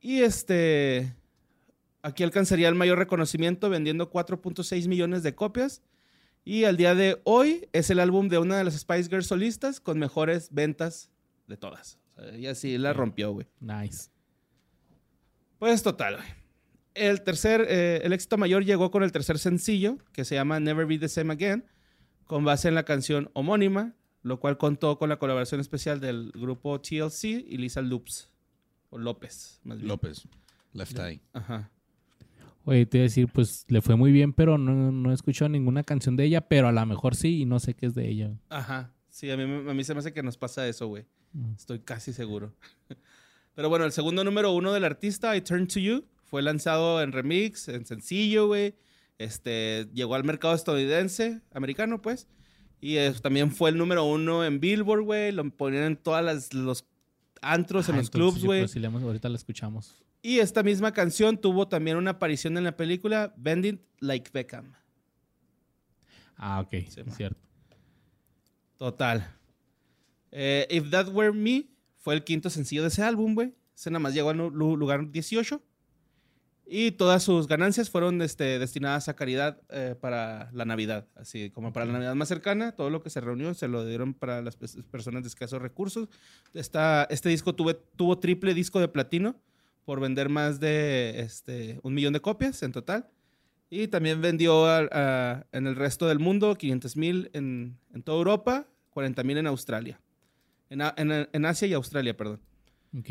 y 0.01 0.21
este 0.21 1.15
aquí 2.01 2.23
alcanzaría 2.23 2.67
el 2.67 2.75
mayor 2.75 2.97
reconocimiento 2.97 3.69
vendiendo 3.69 4.11
4.6 4.11 4.87
millones 4.87 5.23
de 5.23 5.35
copias 5.35 5.81
y 6.43 6.63
al 6.63 6.75
día 6.75 6.95
de 6.95 7.21
hoy 7.23 7.69
es 7.71 7.89
el 7.89 7.99
álbum 7.99 8.27
de 8.27 8.39
una 8.39 8.57
de 8.57 8.63
las 8.63 8.73
Spice 8.73 9.09
Girls 9.09 9.27
solistas 9.27 9.79
con 9.79 9.99
mejores 9.99 10.49
ventas 10.51 11.11
de 11.47 11.57
todas. 11.57 11.99
O 12.15 12.23
sea, 12.23 12.33
ella 12.33 12.55
sí 12.55 12.77
la 12.77 12.93
rompió, 12.93 13.31
güey. 13.31 13.47
Nice. 13.59 14.09
Pues 15.59 15.83
total, 15.83 16.15
güey. 16.15 16.27
El 16.93 17.21
tercer, 17.21 17.65
eh, 17.69 18.01
el 18.03 18.11
éxito 18.11 18.37
mayor 18.37 18.65
llegó 18.65 18.91
con 18.91 19.03
el 19.03 19.11
tercer 19.11 19.37
sencillo, 19.37 19.97
que 20.11 20.25
se 20.25 20.35
llama 20.35 20.59
Never 20.59 20.85
Be 20.85 20.97
the 20.97 21.07
Same 21.07 21.31
Again, 21.31 21.65
con 22.25 22.43
base 22.43 22.67
en 22.67 22.75
la 22.75 22.83
canción 22.83 23.29
homónima, 23.33 23.95
lo 24.23 24.39
cual 24.39 24.57
contó 24.57 24.97
con 24.97 25.09
la 25.09 25.19
colaboración 25.19 25.61
especial 25.61 25.99
del 25.99 26.31
grupo 26.31 26.81
TLC 26.81 27.23
y 27.23 27.57
Lisa 27.57 27.81
Loops, 27.81 28.30
o 28.91 28.99
López, 28.99 29.59
más 29.63 29.77
bien. 29.77 29.87
López. 29.87 30.27
Left 30.73 30.97
Eye. 30.99 31.19
Ajá. 31.33 31.71
Oye, 32.63 32.85
te 32.85 32.99
iba 32.99 33.03
a 33.03 33.07
decir, 33.07 33.27
pues 33.33 33.65
le 33.67 33.81
fue 33.81 33.95
muy 33.95 34.11
bien, 34.11 34.33
pero 34.33 34.57
no, 34.57 34.91
no 34.91 35.11
he 35.11 35.13
escuchado 35.13 35.49
ninguna 35.49 35.83
canción 35.83 36.15
de 36.15 36.25
ella, 36.25 36.41
pero 36.41 36.67
a 36.67 36.71
lo 36.71 36.85
mejor 36.85 37.15
sí 37.15 37.41
y 37.41 37.45
no 37.45 37.59
sé 37.59 37.73
qué 37.73 37.87
es 37.87 37.95
de 37.95 38.07
ella. 38.07 38.37
Ajá. 38.49 38.93
Sí, 39.09 39.31
a 39.31 39.35
mí, 39.35 39.43
a 39.43 39.73
mí 39.73 39.83
se 39.83 39.93
me 39.93 39.99
hace 39.99 40.13
que 40.13 40.21
nos 40.21 40.37
pasa 40.37 40.67
eso, 40.67 40.87
güey. 40.87 41.05
Mm. 41.33 41.55
Estoy 41.55 41.79
casi 41.79 42.13
seguro. 42.13 42.53
Pero 43.55 43.67
bueno, 43.67 43.85
el 43.85 43.91
segundo 43.91 44.23
número 44.23 44.51
uno 44.51 44.71
del 44.71 44.85
artista, 44.85 45.35
I 45.35 45.41
Turn 45.41 45.67
to 45.67 45.79
You, 45.79 46.05
fue 46.23 46.41
lanzado 46.41 47.01
en 47.01 47.11
remix, 47.11 47.67
en 47.67 47.85
sencillo, 47.85 48.47
güey. 48.47 48.75
Este, 49.17 49.89
llegó 49.93 50.15
al 50.15 50.23
mercado 50.23 50.53
estadounidense, 50.53 51.41
americano, 51.53 52.01
pues. 52.01 52.27
Y 52.79 52.97
eh, 52.97 53.13
también 53.21 53.51
fue 53.51 53.69
el 53.69 53.77
número 53.77 54.05
uno 54.05 54.45
en 54.45 54.59
Billboard, 54.59 55.03
güey. 55.03 55.31
Lo 55.31 55.47
ponían 55.51 55.83
en 55.83 55.97
todos 55.97 56.53
los 56.53 56.85
antros, 57.41 57.89
en 57.89 57.95
Ah, 57.95 57.97
los 57.99 58.09
clubs, 58.09 58.35
creo 58.39 58.45
güey. 58.47 59.03
ahorita 59.03 59.29
la 59.29 59.35
escuchamos. 59.35 60.03
Y 60.21 60.39
esta 60.39 60.61
misma 60.63 60.91
canción 60.93 61.37
tuvo 61.37 61.67
también 61.67 61.97
una 61.97 62.11
aparición 62.11 62.57
en 62.57 62.63
la 62.63 62.77
película 62.77 63.33
Bending 63.37 63.81
Like 63.99 64.29
Beckham. 64.33 64.73
Ah, 66.37 66.59
ok, 66.61 66.69
Sí, 66.87 66.99
es 67.01 67.07
ma. 67.07 67.13
cierto. 67.13 67.39
Total. 68.77 69.35
Eh, 70.31 70.67
If 70.71 70.89
That 70.89 71.09
Were 71.09 71.31
Me 71.33 71.67
fue 71.97 72.13
el 72.15 72.23
quinto 72.23 72.49
sencillo 72.49 72.81
de 72.83 72.87
ese 72.89 73.03
álbum, 73.03 73.33
güey. 73.35 73.53
Ese 73.75 73.89
nada 73.91 73.99
más 73.99 74.13
llegó 74.13 74.29
al 74.29 74.37
lugar 74.37 75.11
18. 75.11 75.61
Y 76.73 76.91
todas 76.91 77.21
sus 77.21 77.47
ganancias 77.47 77.89
fueron 77.89 78.21
este, 78.21 78.57
destinadas 78.57 79.09
a 79.09 79.13
caridad 79.13 79.59
eh, 79.71 79.93
para 79.99 80.49
la 80.53 80.63
Navidad. 80.63 81.05
Así 81.15 81.49
como 81.49 81.73
para 81.73 81.85
la 81.85 81.91
Navidad 81.91 82.15
más 82.15 82.29
cercana, 82.29 82.71
todo 82.71 82.89
lo 82.89 83.03
que 83.03 83.09
se 83.09 83.19
reunió 83.19 83.53
se 83.53 83.67
lo 83.67 83.85
dieron 83.85 84.13
para 84.13 84.41
las 84.41 84.57
pers- 84.57 84.81
personas 84.85 85.23
de 85.23 85.27
escasos 85.27 85.61
recursos. 85.61 86.07
Esta, 86.53 87.03
este 87.09 87.27
disco 87.27 87.53
tuve- 87.57 87.77
tuvo 87.97 88.19
triple 88.19 88.53
disco 88.53 88.79
de 88.79 88.87
platino 88.87 89.35
por 89.83 89.99
vender 89.99 90.29
más 90.29 90.61
de 90.61 91.19
este, 91.19 91.79
un 91.83 91.93
millón 91.93 92.13
de 92.13 92.21
copias 92.21 92.63
en 92.63 92.71
total. 92.71 93.09
Y 93.69 93.89
también 93.89 94.21
vendió 94.21 94.65
a- 94.65 94.87
a- 94.93 95.45
en 95.51 95.67
el 95.67 95.75
resto 95.75 96.07
del 96.07 96.19
mundo 96.19 96.55
500 96.55 96.95
mil 96.95 97.29
en, 97.33 97.77
en 97.93 98.01
toda 98.01 98.17
Europa, 98.19 98.65
40 98.91 99.23
mil 99.23 99.37
en 99.37 99.47
Australia. 99.47 99.99
En, 100.69 100.79
en- 100.81 101.27
en 101.33 101.45
Asia 101.45 101.67
y 101.67 101.73
Australia, 101.73 102.15
perdón. 102.15 102.39
Ok. 102.97 103.09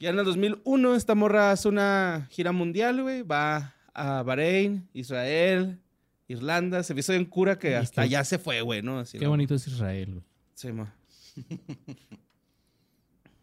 Ya 0.00 0.08
en 0.08 0.18
el 0.18 0.24
2001 0.24 0.96
esta 0.96 1.14
morra 1.14 1.52
hace 1.52 1.68
una 1.68 2.26
gira 2.30 2.52
mundial, 2.52 3.02
güey. 3.02 3.22
Va 3.22 3.74
a 3.92 4.22
Bahrein, 4.22 4.88
Israel, 4.94 5.78
Irlanda. 6.26 6.82
Se 6.82 6.98
hizo 6.98 7.12
bien 7.12 7.26
cura 7.26 7.58
que 7.58 7.76
hasta 7.76 8.00
allá 8.00 8.24
se 8.24 8.38
fue, 8.38 8.62
güey, 8.62 8.80
¿no? 8.80 8.98
Así, 8.98 9.18
Qué 9.18 9.26
bonito 9.26 9.54
es 9.54 9.66
Israel, 9.66 10.12
güey. 10.12 10.24
Sí, 10.54 10.72
ma. 10.72 10.94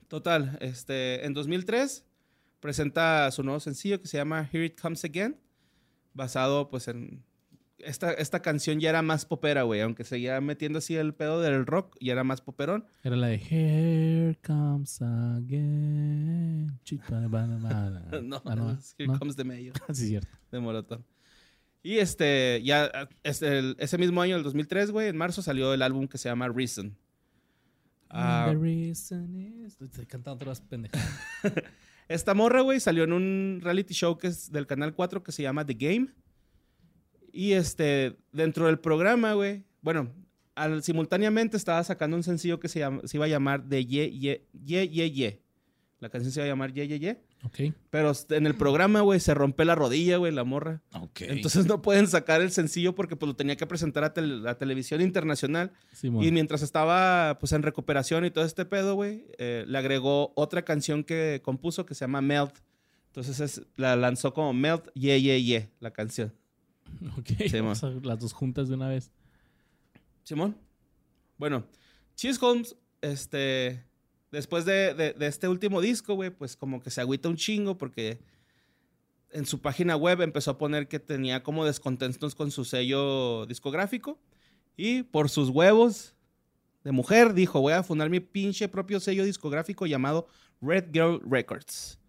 Total, 0.08 0.58
este, 0.60 1.28
en 1.28 1.36
2003 1.36 2.04
presenta 2.60 3.30
su 3.30 3.44
nuevo 3.44 3.60
sencillo 3.60 4.02
que 4.02 4.08
se 4.08 4.18
llama 4.18 4.50
Here 4.52 4.66
It 4.66 4.82
Comes 4.82 5.06
Again, 5.06 5.40
basado 6.16 6.70
pues 6.70 6.88
en... 6.88 7.24
Esta, 7.80 8.12
esta 8.14 8.42
canción 8.42 8.80
ya 8.80 8.90
era 8.90 9.02
más 9.04 9.26
popera, 9.26 9.62
güey, 9.64 9.82
aunque 9.82 10.04
seguía 10.04 10.42
metiendo 10.42 10.80
así 10.80 10.96
el 10.96 11.14
pedo 11.14 11.42
del 11.42 11.66
rock, 11.66 11.96
ya 12.02 12.14
era 12.14 12.24
más 12.24 12.42
poperón. 12.42 12.86
Era 13.04 13.16
la 13.16 13.28
de 13.28 13.36
Here 13.36 14.40
Comes 14.46 15.00
Again. 15.02 16.80
No, 18.24 18.42
Ah, 18.46 18.56
no, 18.56 18.78
Here 18.98 19.08
¿no? 19.08 19.20
Comes 19.20 19.36
the 19.36 19.44
Mayo, 19.44 19.74
sí, 19.88 19.92
es 19.92 19.98
cierto. 20.10 20.38
de 20.52 20.60
Molotov. 20.60 21.02
Y 21.84 22.00
este, 22.00 22.62
ya, 22.64 22.90
este, 23.24 23.60
el- 23.60 23.76
ese 23.80 23.98
mismo 23.98 24.22
año, 24.22 24.36
el 24.36 24.44
2003, 24.44 24.92
güey, 24.92 25.08
en 25.10 25.18
marzo 25.18 25.42
salió 25.42 25.74
el 25.74 25.82
álbum 25.82 26.08
que 26.08 26.18
se 26.18 26.30
llama 26.30 26.48
Reason. 26.50 26.98
Ah, 28.10 28.48
The 28.50 28.58
reason 28.58 29.36
is... 29.66 29.80
Estoy 29.82 30.06
cantando 30.06 30.36
otras 30.44 30.62
pendejadas. 30.62 31.08
Esta 32.08 32.34
morra, 32.34 32.62
güey, 32.62 32.80
salió 32.80 33.04
en 33.04 33.14
un 33.14 33.60
reality 33.62 33.94
show 33.94 34.18
que 34.18 34.28
es 34.28 34.52
del 34.52 34.66
Canal 34.66 34.96
4 34.96 35.24
que 35.24 35.32
se 35.32 35.44
llama 35.44 35.66
The 35.66 35.74
Game. 35.76 36.08
Y 37.32 37.54
este, 37.54 38.18
dentro 38.32 38.66
del 38.68 38.80
programa, 38.80 39.34
güey, 39.34 39.64
bueno, 39.82 40.12
al, 40.56 40.82
simultáneamente 40.84 41.58
estaba 41.58 41.84
sacando 41.84 42.18
un 42.18 42.24
sencillo 42.24 42.60
que 42.60 42.68
se, 42.68 42.80
llama- 42.80 43.02
se 43.06 43.18
iba 43.18 43.26
a 43.26 43.30
llamar 43.30 43.64
de 43.66 43.86
Ye, 43.86 44.12
Ye, 44.12 44.46
Ye, 44.66 44.88
Ye, 44.90 45.12
Ye. 45.12 45.42
La 46.00 46.10
canción 46.10 46.32
se 46.32 46.40
iba 46.40 46.46
a 46.46 46.50
llamar 46.50 46.74
Ye, 46.74 46.88
Ye, 46.88 47.00
Ye. 47.00 47.22
Ok. 47.44 47.74
Pero 47.92 48.12
en 48.30 48.48
el 48.48 48.56
programa, 48.56 49.02
güey, 49.02 49.20
se 49.20 49.34
rompe 49.36 49.64
la 49.66 49.76
rodilla, 49.76 50.18
güey, 50.18 50.32
la 50.32 50.44
morra. 50.44 50.82
Ok. 50.94 51.22
Entonces 51.22 51.68
no 51.68 51.82
pueden 51.84 52.08
sacar 52.08 52.42
el 52.42 52.52
sencillo 52.52 52.96
porque 52.96 53.16
pues 53.16 53.28
lo 53.28 53.36
tenía 53.36 53.56
que 53.56 53.68
presentar 53.68 54.04
a 54.04 54.14
tel- 54.14 54.42
la 54.44 54.58
televisión 54.58 55.02
internacional. 55.02 55.72
Simón. 55.92 56.24
Y 56.24 56.32
mientras 56.32 56.64
estaba 56.64 57.38
pues 57.40 57.52
en 57.52 57.62
recuperación 57.62 58.26
y 58.26 58.32
todo 58.32 58.44
este 58.46 58.66
pedo, 58.66 58.96
güey, 58.96 59.26
eh, 59.38 59.66
le 59.68 59.78
agregó 59.78 60.34
otra 60.36 60.64
canción 60.64 61.04
que 61.04 61.42
compuso 61.44 61.86
que 61.86 61.94
se 61.94 62.02
llama 62.06 62.22
Melt. 62.22 62.56
Entonces 63.08 63.40
es- 63.40 63.62
la 63.76 63.96
lanzó 63.96 64.34
como 64.34 64.54
Melt, 64.54 64.88
Ye, 64.96 65.22
Ye, 65.22 65.44
Ye, 65.44 65.70
la 65.80 65.92
canción. 65.92 66.34
Ok. 67.18 67.28
Sí, 67.50 67.60
Vamos 67.60 67.84
a 67.84 67.90
las 67.90 68.20
dos 68.20 68.34
juntas 68.34 68.68
de 68.70 68.76
una 68.76 68.88
vez. 68.90 69.12
Simón. 70.24 70.58
Bueno, 71.38 71.66
Cheese 72.16 72.40
Holmes, 72.42 72.76
este, 73.02 73.84
después 74.32 74.66
de, 74.66 74.94
de- 74.94 75.14
de 75.14 75.28
este 75.28 75.48
último 75.48 75.82
disco, 75.82 76.16
güey, 76.16 76.30
pues 76.32 76.56
como 76.56 76.82
que 76.82 76.90
se 76.90 77.02
agüita 77.02 77.30
un 77.30 77.36
chingo 77.38 77.78
porque 77.78 78.20
en 79.32 79.46
su 79.46 79.62
página 79.62 79.96
web 79.96 80.22
empezó 80.22 80.52
a 80.52 80.58
poner 80.58 80.88
que 80.88 81.00
tenía 81.00 81.44
como 81.44 81.66
descontentos 81.66 82.34
con 82.34 82.50
su 82.52 82.66
sello 82.66 83.46
discográfico 83.46 84.18
y 84.76 85.04
por 85.04 85.30
sus 85.30 85.50
huevos 85.50 86.16
de 86.84 86.92
mujer 86.92 87.34
dijo, 87.34 87.60
voy 87.62 87.74
a 87.74 87.84
fundar 87.84 88.10
mi 88.10 88.20
pinche 88.22 88.68
propio 88.70 89.00
sello 89.00 89.24
discográfico 89.26 89.86
llamado 89.86 90.28
Red 90.62 90.86
Girl 90.94 91.22
Records. 91.30 92.00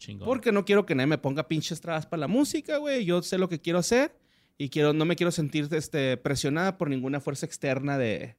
Chingón. 0.00 0.26
Porque 0.26 0.50
no 0.50 0.64
quiero 0.64 0.84
que 0.84 0.96
nadie 0.96 1.06
me 1.06 1.18
ponga 1.18 1.46
pinches 1.46 1.80
trabas 1.80 2.06
para 2.06 2.20
la 2.22 2.26
música, 2.28 2.78
güey. 2.78 3.04
Yo 3.04 3.22
sé 3.22 3.38
lo 3.38 3.48
que 3.48 3.60
quiero 3.60 3.78
hacer 3.78 4.16
y 4.58 4.68
quiero, 4.70 4.92
no 4.92 5.04
me 5.04 5.14
quiero 5.14 5.30
sentir 5.30 5.68
este, 5.70 6.16
presionada 6.16 6.76
por 6.76 6.90
ninguna 6.90 7.20
fuerza 7.20 7.46
externa 7.46 7.96
de, 7.98 8.36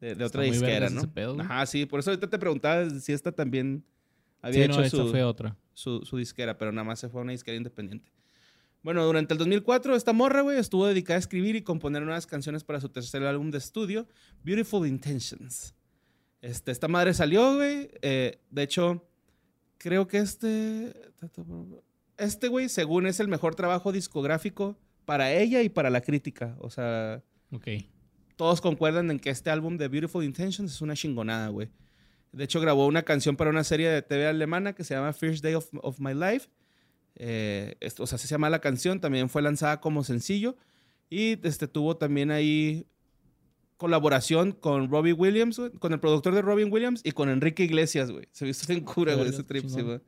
de, 0.00 0.14
de 0.14 0.24
otra 0.24 0.42
disquera, 0.44 0.88
¿no? 0.90 1.12
pedo. 1.12 1.40
Ajá, 1.40 1.66
sí. 1.66 1.86
Por 1.86 1.98
eso 2.00 2.10
ahorita 2.10 2.30
te 2.30 2.38
preguntaba 2.38 2.88
si 2.88 3.12
esta 3.12 3.32
también 3.32 3.84
había 4.40 4.66
Sí, 4.66 4.70
hecho 4.70 4.80
no, 4.82 4.88
su, 4.88 5.08
fue 5.10 5.24
otra. 5.24 5.56
su, 5.74 6.00
su 6.04 6.16
disquera, 6.16 6.56
pero 6.56 6.70
nada 6.70 6.84
más 6.84 7.00
se 7.00 7.08
fue 7.08 7.20
a 7.20 7.24
una 7.24 7.32
disquera 7.32 7.56
independiente. 7.56 8.12
Bueno, 8.82 9.04
durante 9.04 9.34
el 9.34 9.38
2004, 9.38 9.94
esta 9.94 10.14
morra, 10.14 10.40
güey, 10.40 10.58
estuvo 10.58 10.86
dedicada 10.86 11.16
a 11.16 11.18
escribir 11.18 11.54
y 11.56 11.60
componer 11.62 12.02
nuevas 12.02 12.26
canciones 12.26 12.64
para 12.64 12.80
su 12.80 12.88
tercer 12.88 13.22
álbum 13.24 13.50
de 13.50 13.58
estudio, 13.58 14.06
Beautiful 14.42 14.86
Intentions. 14.86 15.74
Este, 16.40 16.70
esta 16.72 16.88
madre 16.88 17.12
salió, 17.12 17.56
güey. 17.56 17.90
eh, 18.00 18.40
de 18.50 18.62
hecho, 18.62 19.06
creo 19.80 20.06
que 20.06 20.18
este. 20.18 20.92
Este, 22.18 22.48
güey, 22.48 22.68
según 22.68 23.06
es 23.06 23.18
el 23.18 23.28
mejor 23.28 23.54
trabajo 23.54 23.92
discográfico 23.92 24.76
para 25.06 25.32
ella 25.32 25.62
y 25.62 25.68
para 25.70 25.88
la 25.90 26.02
crítica. 26.02 26.54
O 26.60 26.68
sea, 26.70 27.22
Ok. 27.50 27.66
todos 28.36 28.60
concuerdan 28.60 29.10
en 29.10 29.18
que 29.18 29.30
este 29.30 29.50
álbum 29.50 29.78
de 29.78 29.88
Beautiful 29.88 30.22
Intentions 30.22 30.70
es 30.72 30.80
una 30.82 30.94
chingonada, 30.94 31.48
güey. 31.48 31.68
De 32.32 32.44
hecho, 32.44 32.60
grabó 32.60 32.86
una 32.86 33.02
canción 33.02 33.36
para 33.36 33.50
una 33.50 33.64
serie 33.64 33.88
de 33.88 34.02
TV 34.02 34.26
alemana 34.26 34.74
que 34.74 34.84
se 34.84 34.94
llama 34.94 35.12
First 35.12 35.42
Day 35.42 35.54
of, 35.54 35.68
of 35.82 35.98
My 35.98 36.14
Life. 36.14 36.48
Eh, 37.16 37.74
esto, 37.80 38.04
o 38.04 38.06
sea, 38.06 38.18
se 38.18 38.28
llama 38.28 38.50
la 38.50 38.60
canción. 38.60 39.00
También 39.00 39.28
fue 39.28 39.42
lanzada 39.42 39.80
como 39.80 40.04
sencillo. 40.04 40.56
Y 41.08 41.44
este, 41.46 41.66
tuvo 41.66 41.96
también 41.96 42.30
ahí 42.30 42.86
colaboración 43.80 44.52
con 44.52 44.90
Robbie 44.90 45.14
Williams, 45.14 45.58
güey, 45.58 45.70
con 45.72 45.94
el 45.94 46.00
productor 46.00 46.34
de 46.34 46.42
Robin 46.42 46.70
Williams 46.70 47.00
y 47.02 47.12
con 47.12 47.30
Enrique 47.30 47.64
Iglesias, 47.64 48.10
güey. 48.10 48.28
Se 48.30 48.44
viste 48.44 48.70
bien 48.70 48.84
cura, 48.84 49.14
güey, 49.14 49.30
ese 49.30 49.42
trip, 49.42 49.66
sí, 49.66 49.80
güey. 49.80 50.02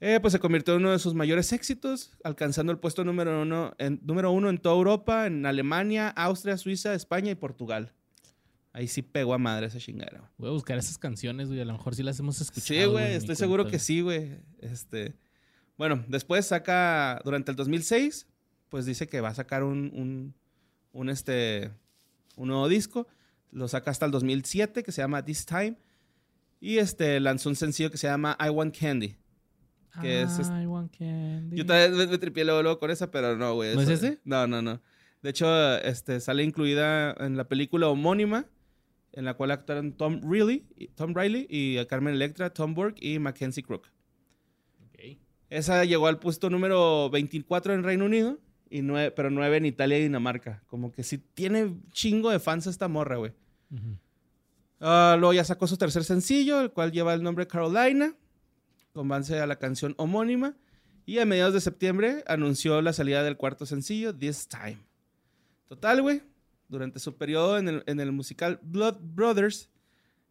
Eh, 0.00 0.18
pues 0.18 0.32
se 0.32 0.38
convirtió 0.38 0.72
en 0.74 0.80
uno 0.80 0.92
de 0.92 0.98
sus 0.98 1.12
mayores 1.12 1.52
éxitos, 1.52 2.12
alcanzando 2.24 2.72
el 2.72 2.78
puesto 2.78 3.04
número 3.04 3.42
uno, 3.42 3.74
en, 3.76 4.00
número 4.02 4.32
uno 4.32 4.48
en 4.48 4.56
toda 4.56 4.76
Europa, 4.76 5.26
en 5.26 5.44
Alemania, 5.44 6.08
Austria, 6.08 6.56
Suiza, 6.56 6.94
España 6.94 7.30
y 7.30 7.34
Portugal. 7.34 7.92
Ahí 8.72 8.88
sí 8.88 9.02
pegó 9.02 9.34
a 9.34 9.38
madre 9.38 9.66
esa 9.66 9.78
chingadera. 9.78 10.32
Voy 10.38 10.48
a 10.48 10.52
buscar 10.52 10.78
esas 10.78 10.96
canciones, 10.96 11.48
güey. 11.48 11.60
A 11.60 11.66
lo 11.66 11.74
mejor 11.74 11.94
sí 11.94 12.02
las 12.02 12.18
hemos 12.18 12.40
escuchado. 12.40 12.80
Sí, 12.80 12.86
güey, 12.86 13.04
en 13.04 13.12
estoy 13.12 13.36
seguro 13.36 13.64
cuenta, 13.64 13.76
que 13.76 13.78
sí, 13.78 14.00
güey. 14.00 14.38
Este, 14.60 15.16
bueno, 15.76 16.02
después 16.08 16.46
saca, 16.46 17.20
durante 17.26 17.50
el 17.50 17.58
2006, 17.58 18.26
pues 18.70 18.86
dice 18.86 19.06
que 19.06 19.20
va 19.20 19.28
a 19.28 19.34
sacar 19.34 19.64
un, 19.64 19.92
un, 19.94 20.34
un, 20.92 21.10
este, 21.10 21.70
un 22.36 22.48
nuevo 22.48 22.68
disco. 22.68 23.06
Lo 23.50 23.68
saca 23.68 23.90
hasta 23.90 24.06
el 24.06 24.12
2007, 24.12 24.82
que 24.82 24.92
se 24.92 25.02
llama 25.02 25.24
This 25.24 25.46
Time. 25.46 25.76
Y 26.60 26.78
este, 26.78 27.20
lanzó 27.20 27.48
un 27.50 27.56
sencillo 27.56 27.90
que 27.90 27.98
se 27.98 28.06
llama 28.06 28.36
I 28.44 28.48
Want 28.48 28.76
Candy. 28.76 29.16
que 30.00 30.22
es 30.22 30.38
este- 30.40 30.62
I 30.62 30.66
want 30.66 30.92
candy. 30.96 31.56
Yo 31.56 31.64
también 31.64 31.96
me, 31.96 32.06
me 32.08 32.18
tripié 32.18 32.44
luego, 32.44 32.62
luego 32.62 32.78
con 32.80 32.90
esa, 32.90 33.10
pero 33.12 33.36
no, 33.36 33.54
güey. 33.54 33.76
¿No 33.76 33.82
es 33.82 33.88
ese? 33.88 34.18
No, 34.24 34.44
no, 34.48 34.60
no. 34.60 34.80
De 35.22 35.30
hecho, 35.30 35.76
este, 35.78 36.18
sale 36.20 36.42
incluida 36.42 37.12
en 37.20 37.36
la 37.36 37.46
película 37.46 37.86
homónima, 37.88 38.46
en 39.12 39.24
la 39.24 39.34
cual 39.34 39.52
actuaron 39.52 39.92
Tom 39.92 40.20
Riley, 40.28 40.66
y- 40.76 40.88
Tom 40.88 41.14
Riley 41.14 41.46
y 41.48 41.84
Carmen 41.86 42.14
Electra, 42.14 42.50
Tom 42.50 42.74
Burke 42.74 42.98
y 43.06 43.20
Mackenzie 43.20 43.62
Crook. 43.62 43.86
Ok. 44.88 45.18
Esa 45.50 45.84
llegó 45.84 46.08
al 46.08 46.18
puesto 46.18 46.50
número 46.50 47.08
24 47.10 47.72
en 47.74 47.84
Reino 47.84 48.06
Unido, 48.06 48.40
y 48.74 48.82
nueve, 48.82 49.12
pero 49.12 49.30
9 49.30 49.58
en 49.58 49.66
Italia 49.66 50.00
y 50.00 50.02
Dinamarca. 50.02 50.64
Como 50.66 50.90
que 50.90 51.04
sí 51.04 51.18
tiene 51.18 51.76
chingo 51.92 52.30
de 52.30 52.40
fans 52.40 52.66
esta 52.66 52.88
morra, 52.88 53.18
güey. 53.18 53.32
Ah, 54.80 55.14
luego 55.16 55.32
ya 55.32 55.44
sacó 55.44 55.68
su 55.68 55.76
tercer 55.76 56.02
sencillo, 56.02 56.60
el 56.60 56.72
cual 56.72 56.90
lleva 56.90 57.14
el 57.14 57.22
nombre 57.22 57.46
Carolina, 57.46 58.16
con 58.92 59.06
base 59.06 59.38
a 59.38 59.46
la 59.46 59.60
canción 59.60 59.94
homónima. 59.96 60.56
Y 61.06 61.20
a 61.20 61.24
mediados 61.24 61.54
de 61.54 61.60
septiembre 61.60 62.24
anunció 62.26 62.82
la 62.82 62.92
salida 62.92 63.22
del 63.22 63.36
cuarto 63.36 63.64
sencillo, 63.64 64.12
This 64.12 64.48
Time. 64.48 64.78
Total, 65.68 66.02
güey. 66.02 66.22
Durante 66.66 66.98
su 66.98 67.16
periodo 67.16 67.58
en 67.58 67.68
el, 67.68 67.84
en 67.86 68.00
el 68.00 68.10
musical 68.10 68.58
Blood 68.60 68.96
Brothers, 69.00 69.70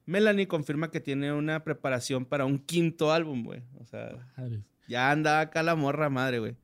Melanie 0.06 0.50
confirma 0.50 0.92
que 0.92 1.00
tiene 1.00 1.32
una 1.32 1.64
preparación 1.64 2.26
para 2.26 2.44
un 2.44 2.60
quinto 2.60 3.14
álbum, 3.14 3.46
güey. 3.46 3.64
O 3.80 3.86
sea, 3.86 4.18
ya 4.90 5.12
anda 5.12 5.40
acá 5.40 5.64
la 5.64 5.76
morra 5.76 6.10
madre, 6.10 6.40
güey. 6.40 6.58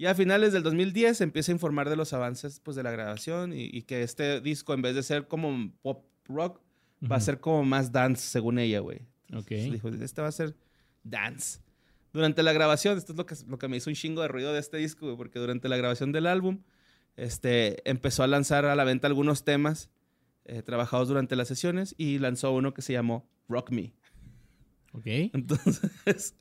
Y 0.00 0.06
a 0.06 0.14
finales 0.14 0.54
del 0.54 0.62
2010 0.62 1.20
empieza 1.20 1.52
a 1.52 1.54
informar 1.54 1.90
de 1.90 1.94
los 1.94 2.14
avances 2.14 2.58
pues, 2.60 2.74
de 2.74 2.82
la 2.82 2.90
grabación 2.90 3.52
y, 3.52 3.64
y 3.64 3.82
que 3.82 4.02
este 4.02 4.40
disco, 4.40 4.72
en 4.72 4.80
vez 4.80 4.94
de 4.94 5.02
ser 5.02 5.28
como 5.28 5.70
pop 5.82 6.06
rock, 6.24 6.58
va 7.04 7.16
a 7.16 7.20
ser 7.20 7.38
como 7.38 7.64
más 7.64 7.92
dance, 7.92 8.22
según 8.22 8.58
ella, 8.58 8.80
güey. 8.80 9.02
Ok. 9.34 9.50
Dijo, 9.50 9.90
este 9.90 10.22
va 10.22 10.28
a 10.28 10.32
ser 10.32 10.56
dance. 11.04 11.60
Durante 12.14 12.42
la 12.42 12.54
grabación, 12.54 12.96
esto 12.96 13.12
es 13.12 13.18
lo 13.18 13.26
que, 13.26 13.34
lo 13.46 13.58
que 13.58 13.68
me 13.68 13.76
hizo 13.76 13.90
un 13.90 13.94
chingo 13.94 14.22
de 14.22 14.28
ruido 14.28 14.54
de 14.54 14.60
este 14.60 14.78
disco, 14.78 15.04
güey, 15.04 15.18
porque 15.18 15.38
durante 15.38 15.68
la 15.68 15.76
grabación 15.76 16.12
del 16.12 16.26
álbum, 16.26 16.62
este, 17.18 17.86
empezó 17.86 18.22
a 18.22 18.26
lanzar 18.26 18.64
a 18.64 18.74
la 18.76 18.84
venta 18.84 19.06
algunos 19.06 19.44
temas 19.44 19.90
eh, 20.46 20.62
trabajados 20.62 21.08
durante 21.08 21.36
las 21.36 21.46
sesiones 21.46 21.94
y 21.98 22.20
lanzó 22.20 22.52
uno 22.52 22.72
que 22.72 22.80
se 22.80 22.94
llamó 22.94 23.28
Rock 23.50 23.70
Me. 23.70 23.92
Ok. 24.94 25.04
Entonces, 25.04 25.90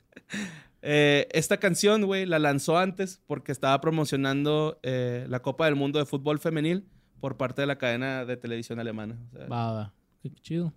eh, 0.82 1.28
esta 1.32 1.58
canción, 1.58 2.06
güey, 2.06 2.26
la 2.26 2.40
lanzó 2.40 2.78
antes 2.78 3.22
porque 3.28 3.52
estaba 3.52 3.80
promocionando 3.82 4.80
eh, 4.84 5.26
la 5.30 5.42
Copa 5.42 5.66
del 5.66 5.76
Mundo 5.76 6.00
de 6.00 6.06
Fútbol 6.06 6.40
Femenil 6.40 6.86
por 7.20 7.38
parte 7.38 7.62
de 7.62 7.68
la 7.68 7.78
cadena 7.78 8.26
de 8.26 8.38
televisión 8.38 8.80
alemana. 8.80 9.18
O 9.34 9.38
sea, 9.38 9.48
va. 9.48 9.94
Qué 10.24 10.30
chido. 10.42 10.74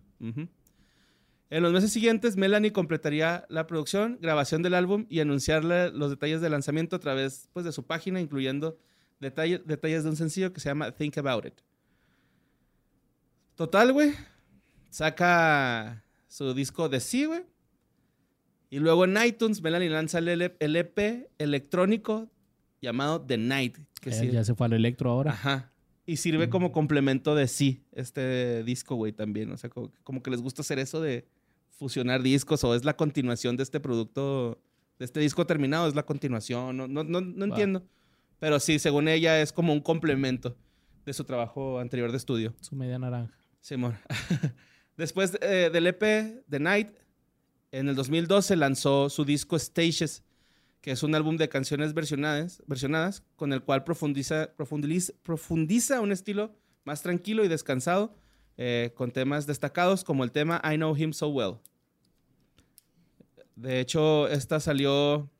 En 1.50 1.62
los 1.62 1.72
meses 1.72 1.92
siguientes, 1.92 2.36
Melanie 2.36 2.72
completaría 2.72 3.44
la 3.48 3.66
producción, 3.66 4.18
grabación 4.22 4.62
del 4.62 4.74
álbum 4.74 5.06
y 5.10 5.20
anunciarle 5.20 5.90
los 5.90 6.10
detalles 6.10 6.40
del 6.40 6.52
lanzamiento 6.52 6.96
a 6.96 6.98
través 6.98 7.48
pues, 7.52 7.64
de 7.64 7.72
su 7.72 7.84
página, 7.84 8.20
incluyendo 8.20 8.78
detalle- 9.20 9.62
detalles 9.64 10.04
de 10.04 10.10
un 10.10 10.16
sencillo 10.16 10.52
que 10.52 10.60
se 10.60 10.68
llama 10.70 10.90
Think 10.92 11.18
About 11.18 11.46
It. 11.46 11.54
Total, 13.54 13.92
güey. 13.92 14.12
Saca 14.90 16.02
su 16.28 16.54
disco 16.54 16.88
de 16.88 17.00
sí, 17.00 17.24
güey. 17.26 17.42
Y 18.72 18.78
luego 18.78 19.04
en 19.04 19.18
iTunes, 19.22 19.60
Melanie 19.60 19.90
lanza 19.90 20.18
el 20.18 20.28
el 20.58 20.76
EP 20.76 21.28
electrónico 21.36 22.30
llamado 22.80 23.20
The 23.20 23.36
Night. 23.36 23.76
Que 24.00 24.08
Eh, 24.08 24.12
sí- 24.14 24.30
Ya 24.30 24.42
se 24.44 24.54
fue 24.54 24.64
al 24.66 24.72
electro 24.72 25.10
ahora. 25.10 25.32
Ajá. 25.32 25.70
Y 26.06 26.16
sirve 26.16 26.48
como 26.48 26.72
complemento 26.72 27.34
de 27.34 27.48
sí, 27.48 27.84
este 27.92 28.64
disco, 28.64 28.94
güey, 28.96 29.12
también. 29.12 29.52
O 29.52 29.58
sea, 29.58 29.68
como, 29.68 29.92
como 30.02 30.22
que 30.22 30.30
les 30.30 30.40
gusta 30.40 30.62
hacer 30.62 30.78
eso 30.78 31.02
de 31.02 31.28
fusionar 31.68 32.22
discos 32.22 32.64
o 32.64 32.74
es 32.74 32.82
la 32.82 32.96
continuación 32.96 33.58
de 33.58 33.62
este 33.62 33.78
producto, 33.78 34.58
de 34.98 35.04
este 35.04 35.20
disco 35.20 35.46
terminado, 35.46 35.86
es 35.86 35.94
la 35.94 36.04
continuación. 36.06 36.74
No, 36.74 36.88
no, 36.88 37.04
no, 37.04 37.20
no 37.20 37.44
entiendo. 37.44 37.84
Pero 38.38 38.58
sí, 38.58 38.78
según 38.78 39.06
ella, 39.06 39.42
es 39.42 39.52
como 39.52 39.74
un 39.74 39.80
complemento 39.82 40.56
de 41.04 41.12
su 41.12 41.24
trabajo 41.24 41.78
anterior 41.78 42.10
de 42.10 42.16
estudio. 42.16 42.54
Su 42.62 42.74
media 42.74 42.98
naranja. 42.98 43.36
Simón. 43.60 43.98
Después 44.96 45.36
eh, 45.42 45.68
del 45.70 45.86
EP 45.88 46.42
The 46.48 46.58
Night, 46.58 46.88
en 47.72 47.88
el 47.88 47.96
2012 47.96 48.54
lanzó 48.56 49.08
su 49.08 49.24
disco 49.24 49.58
Stages, 49.58 50.22
que 50.80 50.90
es 50.92 51.02
un 51.02 51.14
álbum 51.14 51.36
de 51.36 51.48
canciones 51.48 51.94
versionadas, 51.94 52.62
versionadas 52.66 53.22
con 53.36 53.52
el 53.52 53.62
cual 53.62 53.84
profundiza, 53.84 54.52
profundiza, 54.56 55.12
profundiza 55.22 56.00
un 56.00 56.12
estilo 56.12 56.54
más 56.84 57.02
tranquilo 57.02 57.44
y 57.44 57.48
descansado, 57.48 58.14
eh, 58.58 58.92
con 58.94 59.10
temas 59.10 59.46
destacados 59.46 60.04
como 60.04 60.24
el 60.24 60.32
tema 60.32 60.60
I 60.64 60.76
Know 60.76 60.96
Him 60.96 61.12
So 61.12 61.28
Well. 61.28 61.56
De 63.56 63.80
hecho, 63.80 64.28
esta 64.28 64.60
salió, 64.60 65.30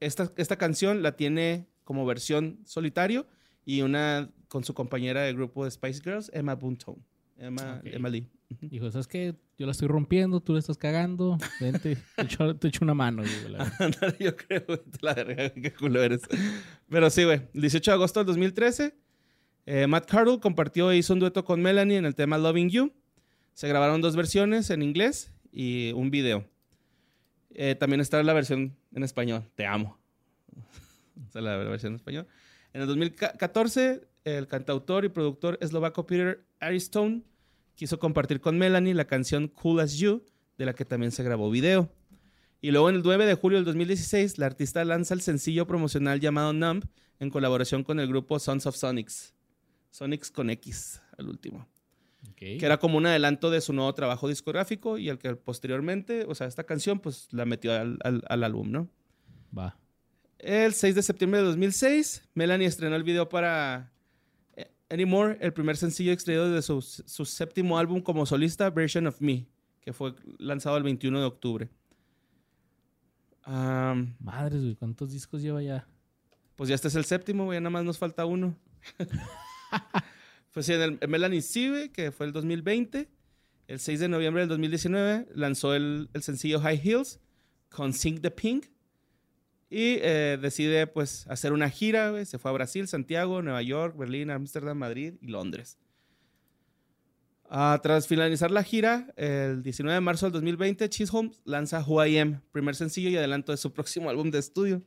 esta, 0.00 0.32
esta 0.36 0.56
canción 0.56 1.02
la 1.02 1.16
tiene 1.16 1.66
como 1.84 2.04
versión 2.04 2.58
solitario 2.64 3.26
y 3.64 3.82
una 3.82 4.30
con 4.48 4.64
su 4.64 4.74
compañera 4.74 5.22
de 5.22 5.32
grupo 5.32 5.64
de 5.64 5.70
Spice 5.70 6.02
Girls, 6.02 6.30
Emma 6.34 6.54
Bunton. 6.54 6.96
Emma, 7.38 7.80
Ok. 7.80 7.86
Emma 7.92 8.08
Lee. 8.08 8.26
Dijo, 8.60 8.90
¿sabes 8.90 9.06
qué? 9.06 9.34
Yo 9.58 9.66
la 9.66 9.72
estoy 9.72 9.88
rompiendo, 9.88 10.40
tú 10.40 10.52
la 10.52 10.60
estás 10.60 10.78
cagando. 10.78 11.36
Vente, 11.60 11.96
te 12.16 12.22
echo, 12.22 12.54
te 12.54 12.68
echo 12.68 12.84
una 12.84 12.94
mano. 12.94 13.22
güey, 13.22 13.52
la 13.52 14.16
Yo 14.20 14.36
creo, 14.36 14.64
la 15.00 15.14
verga, 15.14 15.50
qué 15.50 15.72
culo 15.72 16.00
eres. 16.00 16.22
Pero 16.88 17.10
sí, 17.10 17.24
güey. 17.24 17.42
El 17.52 17.62
18 17.62 17.90
de 17.90 17.94
agosto 17.96 18.20
del 18.20 18.28
2013, 18.28 18.94
eh, 19.66 19.86
Matt 19.88 20.08
Cardle 20.08 20.38
compartió 20.38 20.92
e 20.92 20.96
hizo 20.96 21.12
un 21.12 21.18
dueto 21.18 21.44
con 21.44 21.60
Melanie 21.60 21.96
en 21.96 22.04
el 22.04 22.14
tema 22.14 22.38
Loving 22.38 22.70
You. 22.70 22.92
Se 23.52 23.66
grabaron 23.66 24.00
dos 24.00 24.14
versiones 24.14 24.70
en 24.70 24.80
inglés 24.82 25.32
y 25.50 25.90
un 25.96 26.12
video. 26.12 26.48
Eh, 27.50 27.74
también 27.74 28.00
está 28.00 28.22
la 28.22 28.34
versión 28.34 28.76
en 28.94 29.02
español, 29.02 29.42
Te 29.56 29.66
amo. 29.66 29.98
Esa 31.28 31.40
es 31.40 31.44
la 31.44 31.56
versión 31.56 31.94
en 31.94 31.96
español. 31.96 32.28
En 32.72 32.82
el 32.82 32.86
2014, 32.86 34.06
el 34.22 34.46
cantautor 34.46 35.04
y 35.04 35.08
productor 35.08 35.58
eslovaco 35.60 36.06
Peter 36.06 36.46
Aristone 36.60 37.24
quiso 37.78 38.00
compartir 38.00 38.40
con 38.40 38.58
Melanie 38.58 38.92
la 38.92 39.06
canción 39.06 39.46
Cool 39.46 39.78
as 39.78 39.94
You, 39.98 40.24
de 40.58 40.66
la 40.66 40.74
que 40.74 40.84
también 40.84 41.12
se 41.12 41.22
grabó 41.22 41.48
video. 41.48 41.88
Y 42.60 42.72
luego 42.72 42.88
en 42.90 42.96
el 42.96 43.02
9 43.04 43.24
de 43.24 43.34
julio 43.36 43.56
del 43.58 43.64
2016, 43.64 44.36
la 44.38 44.46
artista 44.46 44.84
lanza 44.84 45.14
el 45.14 45.20
sencillo 45.20 45.64
promocional 45.68 46.18
llamado 46.18 46.52
Numb 46.52 46.84
en 47.20 47.30
colaboración 47.30 47.84
con 47.84 48.00
el 48.00 48.08
grupo 48.08 48.40
Sons 48.40 48.66
of 48.66 48.74
Sonics. 48.74 49.32
Sonics 49.92 50.32
con 50.32 50.50
X, 50.50 51.00
al 51.16 51.28
último. 51.28 51.68
Que 52.58 52.66
era 52.66 52.78
como 52.78 52.98
un 52.98 53.06
adelanto 53.06 53.48
de 53.48 53.60
su 53.60 53.72
nuevo 53.72 53.94
trabajo 53.94 54.26
discográfico 54.28 54.98
y 54.98 55.08
el 55.08 55.18
que 55.18 55.36
posteriormente, 55.36 56.24
o 56.26 56.34
sea, 56.34 56.48
esta 56.48 56.64
canción, 56.64 56.98
pues 56.98 57.28
la 57.30 57.44
metió 57.44 57.72
al, 57.72 57.96
al- 58.02 58.24
al 58.28 58.42
álbum, 58.42 58.72
¿no? 58.72 58.88
Va. 59.56 59.78
El 60.40 60.74
6 60.74 60.96
de 60.96 61.02
septiembre 61.02 61.40
de 61.40 61.46
2006, 61.46 62.28
Melanie 62.34 62.66
estrenó 62.66 62.96
el 62.96 63.04
video 63.04 63.28
para 63.28 63.92
Anymore, 64.90 65.36
el 65.40 65.52
primer 65.52 65.76
sencillo 65.76 66.12
extraído 66.12 66.50
de 66.50 66.62
su, 66.62 66.80
su 66.80 67.24
séptimo 67.24 67.78
álbum 67.78 68.00
como 68.00 68.24
solista, 68.24 68.70
Version 68.70 69.06
of 69.06 69.20
Me, 69.20 69.46
que 69.80 69.92
fue 69.92 70.14
lanzado 70.38 70.76
el 70.76 70.82
21 70.82 71.20
de 71.20 71.26
octubre. 71.26 71.68
Am, 73.42 74.14
Madres, 74.18 74.62
güey, 74.62 74.76
¿cuántos 74.76 75.12
discos 75.12 75.42
lleva 75.42 75.62
ya? 75.62 75.86
pues 76.58 76.68
ya 76.68 76.74
este 76.74 76.88
es 76.88 76.96
el 76.96 77.04
séptimo, 77.04 77.44
güey, 77.44 77.60
nada 77.60 77.70
más 77.70 77.84
nos 77.84 77.98
falta 77.98 78.26
uno. 78.26 78.58
pues 80.52 80.66
sí, 80.66 80.72
en 80.72 80.82
el 80.82 80.98
en 81.00 81.08
Melanie 81.08 81.40
güey, 81.70 81.90
que 81.90 82.10
fue 82.10 82.26
el 82.26 82.32
2020. 82.32 83.08
El 83.68 83.78
6 83.78 84.00
de 84.00 84.08
noviembre 84.08 84.42
del 84.42 84.48
2019 84.48 85.28
lanzó 85.36 85.72
el, 85.76 86.10
el 86.14 86.22
sencillo 86.24 86.58
High 86.58 86.80
Heels 86.82 87.20
con 87.68 87.92
Sing 87.92 88.20
the 88.20 88.32
Pink. 88.32 88.66
Y 89.70 89.98
eh, 90.00 90.38
decide 90.40 90.86
pues 90.86 91.26
hacer 91.28 91.52
una 91.52 91.68
gira. 91.68 92.24
Se 92.24 92.38
fue 92.38 92.50
a 92.50 92.54
Brasil, 92.54 92.88
Santiago, 92.88 93.42
Nueva 93.42 93.62
York, 93.62 93.96
Berlín, 93.96 94.30
Ámsterdam, 94.30 94.78
Madrid 94.78 95.14
y 95.20 95.28
Londres. 95.28 95.78
Ah, 97.50 97.80
tras 97.82 98.06
finalizar 98.06 98.50
la 98.50 98.62
gira, 98.62 99.12
el 99.16 99.62
19 99.62 99.94
de 99.94 100.00
marzo 100.00 100.26
del 100.26 100.34
2020, 100.34 100.88
Chisholm 100.90 101.32
lanza 101.44 101.82
Who 101.82 102.04
I 102.04 102.18
Am, 102.18 102.42
primer 102.52 102.74
sencillo 102.74 103.08
y 103.08 103.16
adelanto 103.16 103.52
de 103.52 103.58
su 103.58 103.72
próximo 103.72 104.10
álbum 104.10 104.30
de 104.30 104.38
estudio. 104.38 104.82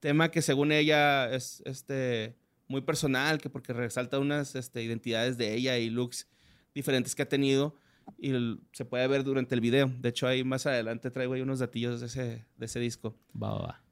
Tema 0.00 0.32
que 0.32 0.42
según 0.42 0.72
ella 0.72 1.30
es 1.32 1.62
este, 1.64 2.36
muy 2.66 2.80
personal, 2.80 3.40
que 3.40 3.50
porque 3.50 3.72
resalta 3.72 4.18
unas 4.18 4.56
este, 4.56 4.82
identidades 4.82 5.38
de 5.38 5.54
ella 5.54 5.78
y 5.78 5.88
looks 5.88 6.28
diferentes 6.74 7.14
que 7.14 7.22
ha 7.22 7.28
tenido 7.28 7.76
y 8.18 8.32
se 8.72 8.84
puede 8.84 9.06
ver 9.06 9.22
durante 9.22 9.54
el 9.54 9.60
video. 9.60 9.88
De 10.00 10.08
hecho, 10.08 10.26
ahí 10.26 10.42
más 10.42 10.66
adelante 10.66 11.12
traigo 11.12 11.34
ahí 11.34 11.40
unos 11.40 11.60
datillos 11.60 12.00
de 12.00 12.06
ese, 12.06 12.46
de 12.56 12.66
ese 12.66 12.80
disco. 12.80 13.16
Va, 13.40 13.52
va, 13.52 13.66
va. 13.66 13.85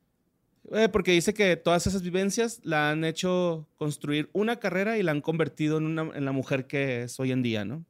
Eh, 0.73 0.89
porque 0.89 1.13
dice 1.13 1.35
que 1.35 1.57
todas 1.57 1.87
esas 1.87 2.03
vivencias 2.03 2.61
la 2.65 2.91
han 2.91 3.05
hecho 3.05 3.69
construir 3.77 4.31
una 4.33 4.57
carrera 4.57 4.97
y 4.99 5.03
la 5.03 5.11
han 5.13 5.21
convertido 5.21 5.77
en, 5.79 5.85
una, 5.85 6.03
en 6.17 6.25
la 6.25 6.33
mujer 6.33 6.67
que 6.67 7.03
es 7.03 7.21
hoy 7.21 7.33
en 7.33 7.43
día, 7.43 7.65
¿no? 7.65 7.85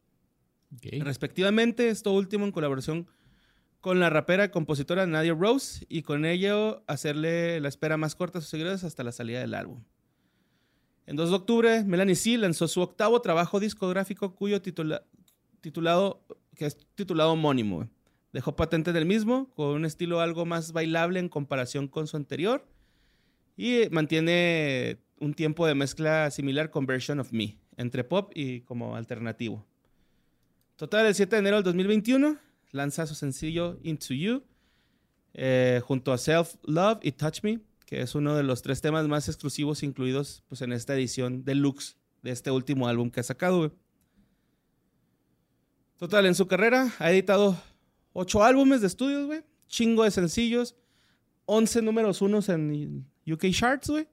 Ok. 0.77 1.03
respectivamente. 1.05 1.89
Esto 1.89 2.13
último 2.13 2.45
en 2.45 2.51
colaboración 2.53 3.07
con 3.81 4.01
la 4.01 4.11
rapera 4.11 4.47
y 4.47 4.49
compositora 4.49 5.07
Nadia 5.07 5.35
Rose 5.35 5.87
y 5.89 6.03
con 6.03 6.25
ello 6.25 6.83
hacerle 6.89 7.61
la 7.61 7.69
espera 7.69 7.97
más 7.97 8.17
corta 8.17 8.39
a 8.39 8.41
sus 8.41 8.51
seguidores 8.51 8.83
hasta 8.83 9.05
la 9.05 9.13
salida 9.13 9.39
del 9.41 9.55
álbum. 9.55 9.85
En 11.07 11.17
2 11.17 11.29
de 11.31 11.37
octubre, 11.37 11.85
Melanie 11.85 12.17
C 12.17 12.39
lanzó 12.39 12.67
su 12.67 12.81
octavo 12.81 13.21
trabajo 13.21 13.61
discográfico 13.61 14.35
cuyo 14.35 14.63
titula- 14.63 15.05
titulado, 15.61 16.25
que 16.57 16.65
es 16.67 16.77
titulado 16.95 17.33
homónimo. 17.33 17.89
Dejó 18.35 18.57
patente 18.57 18.93
del 18.93 19.07
mismo 19.07 19.49
con 19.55 19.69
un 19.69 19.85
estilo 19.85 20.19
algo 20.19 20.45
más 20.45 20.73
bailable 20.73 21.21
en 21.21 21.29
comparación 21.29 21.87
con 21.87 22.09
su 22.09 22.17
anterior 22.17 22.67
y 23.57 23.83
mantiene 23.93 24.99
un 25.21 25.35
tiempo 25.35 25.69
de 25.69 25.77
mezcla 25.77 26.29
similar 26.33 26.73
con 26.73 26.85
Version 26.85 27.21
of 27.21 27.31
Me, 27.31 27.61
entre 27.77 28.03
pop 28.03 28.33
y 28.35 28.63
como 28.63 28.97
alternativo. 28.97 29.65
Total, 30.75 31.07
el 31.07 31.15
7 31.15 31.37
de 31.37 31.39
enero 31.39 31.57
del 31.59 31.63
2021 31.63 32.37
lanza 32.73 33.07
su 33.07 33.15
sencillo 33.15 33.79
Into 33.85 34.15
You 34.15 34.43
eh, 35.35 35.81
junto 35.85 36.13
a 36.13 36.19
Self 36.19 36.57
Love 36.65 36.99
y 37.03 37.13
Touch 37.13 37.45
Me, 37.45 37.61
que 37.87 38.01
es 38.01 38.17
uno 38.17 38.35
de 38.35 38.43
los 38.43 38.63
tres 38.63 38.81
temas 38.81 39.07
más 39.07 39.29
exclusivos 39.29 39.85
incluidos 39.85 40.43
pues, 40.49 40.61
en 40.61 40.73
esta 40.73 40.95
edición 40.95 41.45
deluxe 41.45 41.99
de 42.23 42.33
este 42.33 42.51
último 42.51 42.89
álbum 42.89 43.13
que 43.13 43.21
ha 43.21 43.23
sacado. 43.23 43.73
Total, 45.99 46.27
en 46.27 46.35
su 46.35 46.49
carrera 46.49 46.93
ha 46.99 47.13
editado 47.13 47.57
ocho 48.15 48.43
álbumes 48.43 48.81
de 48.81 48.87
estudios, 48.87 49.27
güey, 49.27 49.43
chingo 49.69 50.05
de 50.05 50.11
sencillos, 50.11 50.75
11 51.45 51.83
números 51.83 52.23
unos 52.23 52.49
en 52.49 53.07
UK 53.27 53.51
Charts, 53.51 53.91
güey. 53.91 54.09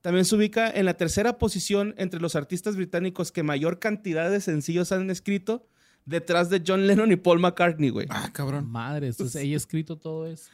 También 0.00 0.24
se 0.24 0.34
ubica 0.34 0.68
en 0.70 0.84
la 0.86 0.94
tercera 0.94 1.38
posición 1.38 1.94
entre 1.98 2.20
los 2.20 2.34
artistas 2.34 2.74
británicos 2.76 3.30
que 3.30 3.42
mayor 3.44 3.78
cantidad 3.78 4.30
de 4.30 4.40
sencillos 4.40 4.90
han 4.92 5.08
escrito, 5.10 5.66
detrás 6.04 6.50
de 6.50 6.62
John 6.66 6.86
Lennon 6.86 7.12
y 7.12 7.16
Paul 7.16 7.38
McCartney, 7.40 7.90
güey. 7.90 8.06
Ah, 8.10 8.30
cabrón. 8.32 8.66
Madre, 8.68 9.08
entonces 9.08 9.40
ella 9.42 9.54
ha 9.54 9.56
escrito 9.56 9.96
todo 9.98 10.26
eso. 10.26 10.50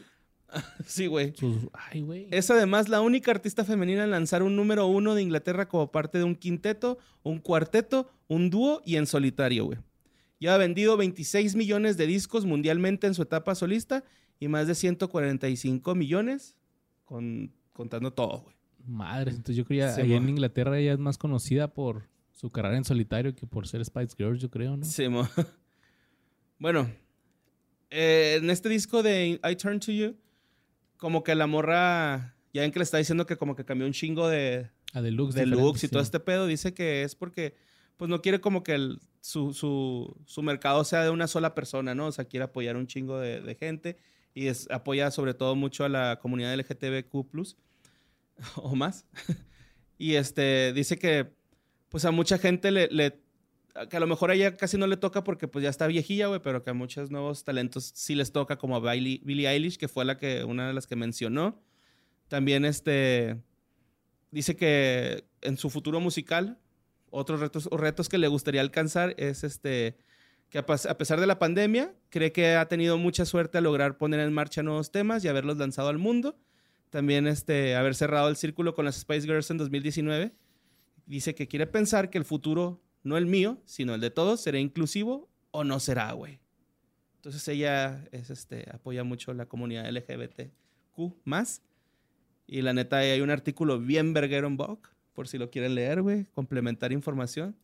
Sí, 0.87 1.07
güey. 1.09 1.35
Sus- 1.37 1.69
Ay, 1.73 2.03
güey. 2.03 2.29
Es 2.31 2.49
además 2.51 2.89
la 2.89 3.01
única 3.01 3.31
artista 3.33 3.65
femenina 3.65 4.05
en 4.05 4.11
lanzar 4.11 4.43
un 4.43 4.55
número 4.57 4.87
uno 4.87 5.15
de 5.15 5.23
Inglaterra 5.23 5.69
como 5.69 5.91
parte 5.91 6.19
de 6.19 6.25
un 6.25 6.37
quinteto, 6.37 6.99
un 7.25 7.39
cuarteto, 7.41 8.09
un 8.29 8.51
dúo 8.51 8.81
y 8.85 8.97
en 8.97 9.07
solitario, 9.07 9.65
güey. 9.65 9.79
Ya 10.45 10.55
ha 10.55 10.59
vendido 10.59 10.97
26 10.99 11.55
millones 11.57 11.97
de 11.97 12.07
discos 12.07 12.45
mundialmente 12.45 13.07
en 13.07 13.15
su 13.15 13.23
etapa 13.23 13.55
solista 13.55 14.05
y 14.39 14.49
más 14.49 14.67
de 14.67 14.75
145 14.75 15.95
millones 15.95 16.55
con- 17.07 17.51
contando 17.73 18.13
todo, 18.13 18.41
güey. 18.43 18.55
Madre, 18.87 19.31
entonces 19.31 19.57
yo 19.57 19.65
creo 19.65 19.89
que 19.89 19.95
Sí, 19.95 20.01
allá 20.03 20.17
en. 20.17 20.29
Inglaterra 20.29 20.79
ella 20.79 20.93
es 20.93 20.99
más 20.99 21.17
conocida 21.17 21.73
por 21.73 22.09
su 22.33 22.51
carrera 22.51 22.77
en 22.77 22.85
solitario 22.85 23.35
que 23.35 23.47
por 23.47 23.67
ser 23.67 23.83
Spice 23.87 24.15
Girls, 24.19 24.43
yo 24.43 24.51
creo, 24.51 24.77
¿no? 24.77 24.85
Sí, 24.85 25.09
mo. 25.09 25.27
Bueno, 26.59 26.91
eh, 27.91 28.39
en 28.43 28.51
este 28.51 28.69
disco 28.69 29.03
de 29.03 29.41
I 29.43 29.57
Turn 29.57 29.81
to 29.81 29.93
You, 29.93 30.17
como 30.99 31.25
que 31.25 31.35
la 31.35 31.47
morra, 31.47 32.37
ya 32.53 32.63
ven 32.63 32.71
que 32.71 32.79
le 32.79 32.85
está 32.85 32.99
diciendo 32.99 33.27
que 33.27 33.37
como 33.37 33.57
que 33.57 33.65
cambió 33.65 33.87
un 33.87 33.93
chingo 33.93 34.29
de, 34.29 34.71
A 34.93 35.01
Deluxe. 35.03 35.35
de 35.35 35.41
diferente, 35.45 35.63
looks 35.65 35.85
y 35.85 35.89
todo 35.89 36.03
este 36.03 36.21
pedo, 36.21 36.47
dice 36.47 36.75
que 36.75 37.03
es 37.03 37.15
porque 37.15 37.55
pues 37.97 38.09
no 38.11 38.21
quiere 38.21 38.41
como 38.41 38.63
que 38.63 38.75
el- 38.75 39.01
su, 39.25 39.55
su- 39.55 40.15
su 40.27 40.43
mercado 40.43 40.85
sea 40.85 41.03
de 41.03 41.09
una 41.09 41.27
sola 41.27 41.55
persona, 41.55 41.95
¿no? 41.95 42.09
O 42.09 42.13
sea, 42.13 42.27
quiere 42.27 42.45
apoyar 42.45 42.77
un 42.77 42.87
chingo 42.87 43.19
de, 43.19 43.57
gente 43.59 43.97
y 44.35 44.49
es, 44.49 44.71
apoya 44.71 45.11
sobre 45.11 45.33
todo 45.33 45.57
mucho 45.57 45.83
a 45.87 45.89
la 45.89 46.19
comunidad 46.21 46.53
LGTBQ+, 46.53 47.57
o 48.57 48.77
más. 48.77 49.07
y 49.99 50.17
este, 50.17 50.75
dice 50.75 50.99
que 50.99 51.33
pues 51.89 52.05
a 52.05 52.11
mucha 52.11 52.37
gente 52.37 52.71
le, 52.71 52.89
que 53.89 53.97
a 53.97 54.01
lo 54.01 54.07
mejor 54.07 54.31
a 54.31 54.35
ella 54.35 54.59
casi 54.59 54.77
no 54.77 54.87
le 54.87 54.99
toca 54.99 55.25
porque 55.25 55.49
pues 55.49 55.63
ya 55.63 55.71
está 55.71 55.87
viejilla, 55.87 56.27
güey, 56.27 56.41
pero 56.41 56.63
que 56.63 56.69
a 56.69 56.75
muchos 56.75 57.11
nuevos 57.11 57.45
talentos 57.45 57.93
sí 57.95 58.15
les 58.15 58.31
toca, 58.31 58.59
como 58.59 58.77
a 58.77 58.93
Billie, 58.93 59.23
Billie 59.25 59.49
Eilish, 59.49 59.79
que 59.79 59.89
fue 59.89 60.05
la 60.05 60.19
que, 60.19 60.45
una 60.45 60.69
de 60.69 60.75
las 60.75 60.87
que 60.87 60.97
mencionó. 60.97 61.63
También 62.29 62.67
este, 62.67 63.41
dice 64.31 64.55
que 64.55 65.25
en 65.41 65.57
su 65.57 65.71
futuro 65.71 65.99
musical, 65.99 66.59
otros 67.15 67.41
retos, 67.41 67.69
o 67.71 67.77
retos 67.77 68.09
que 68.09 68.19
le 68.19 68.29
gustaría 68.29 68.61
alcanzar 68.61 69.15
es 69.17 69.45
este, 69.45 69.97
que 70.51 70.59
a, 70.59 70.67
pesar 70.67 71.21
de 71.21 71.27
la 71.27 71.39
pandemia, 71.39 71.95
cree 72.11 72.33
que 72.33 72.55
ha 72.55 72.69
tenido 72.69 72.99
mucha 72.99 73.25
suerte 73.25 73.59
a 73.59 73.61
lograr 73.61 73.97
poner 73.97 74.21
en 74.21 74.33
marcha 74.33 74.63
nuevos 74.63 74.93
temas 74.93 75.25
y 75.25 75.29
haberlos 75.29 75.57
lanzado 75.57 75.89
al 75.89 75.99
mundo. 75.99 76.39
También 76.91 77.27
este, 77.27 77.75
haber 77.75 77.95
cerrado 77.95 78.29
el 78.29 78.37
círculo 78.37 78.75
con 78.75 78.85
las 78.85 78.97
Spice 78.97 79.27
Girls 79.27 79.51
en 79.51 79.59
2019. 79.59 80.33
Dice 81.07 81.35
que 81.35 81.49
quiere 81.49 81.67
pensar 81.67 82.09
que 82.09 82.19
el 82.19 82.25
futuro, 82.25 82.81
no 83.03 83.17
el 83.17 83.27
mío, 83.27 83.61
sino 83.65 83.95
el 83.95 84.01
de 84.01 84.11
todos, 84.11 84.41
será 84.41 84.59
inclusivo 84.59 85.29
o 85.51 85.65
no 85.65 85.81
será, 85.81 86.13
güey. 86.13 86.39
Entonces 87.17 87.49
ella 87.49 88.05
es, 88.13 88.31
este, 88.31 88.69
apoya 88.71 89.03
mucho 89.03 89.35
la 89.35 89.47
comunidad 89.47 89.91
LGBTQ 89.91 91.17
más. 91.25 91.63
Y 92.47 92.63
la 92.63 92.75
neta, 92.75 92.99
hay 92.99 93.21
un 93.23 93.31
artículo 93.31 93.81
bien 93.81 94.13
verguero 94.13 94.47
en 94.47 94.57
Vogue, 94.57 94.83
por 95.15 95.29
si 95.29 95.39
lo 95.39 95.51
quieren 95.51 95.75
leer, 95.75 96.03
güey, 96.03 96.27
complementar 96.35 96.93
información. 96.93 97.57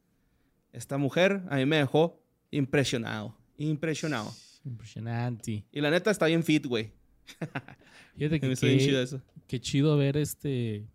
Esta 0.72 0.96
mujer 0.98 1.42
a 1.50 1.56
mí 1.56 1.66
me 1.66 1.76
dejó 1.76 2.20
impresionado, 2.50 3.36
impresionado. 3.58 4.32
Impresionante. 4.64 5.64
Y 5.72 5.80
la 5.80 5.90
neta 5.90 6.10
está 6.10 6.26
bien 6.26 6.42
fit, 6.44 6.66
güey. 6.66 6.92
Fíjate 8.16 8.40
que 8.40 8.54
qué- 8.54 8.78
chido 8.78 9.02
eso. 9.02 9.20
qué 9.46 9.60
chido 9.60 9.96
ver 9.96 10.16
este. 10.16 10.86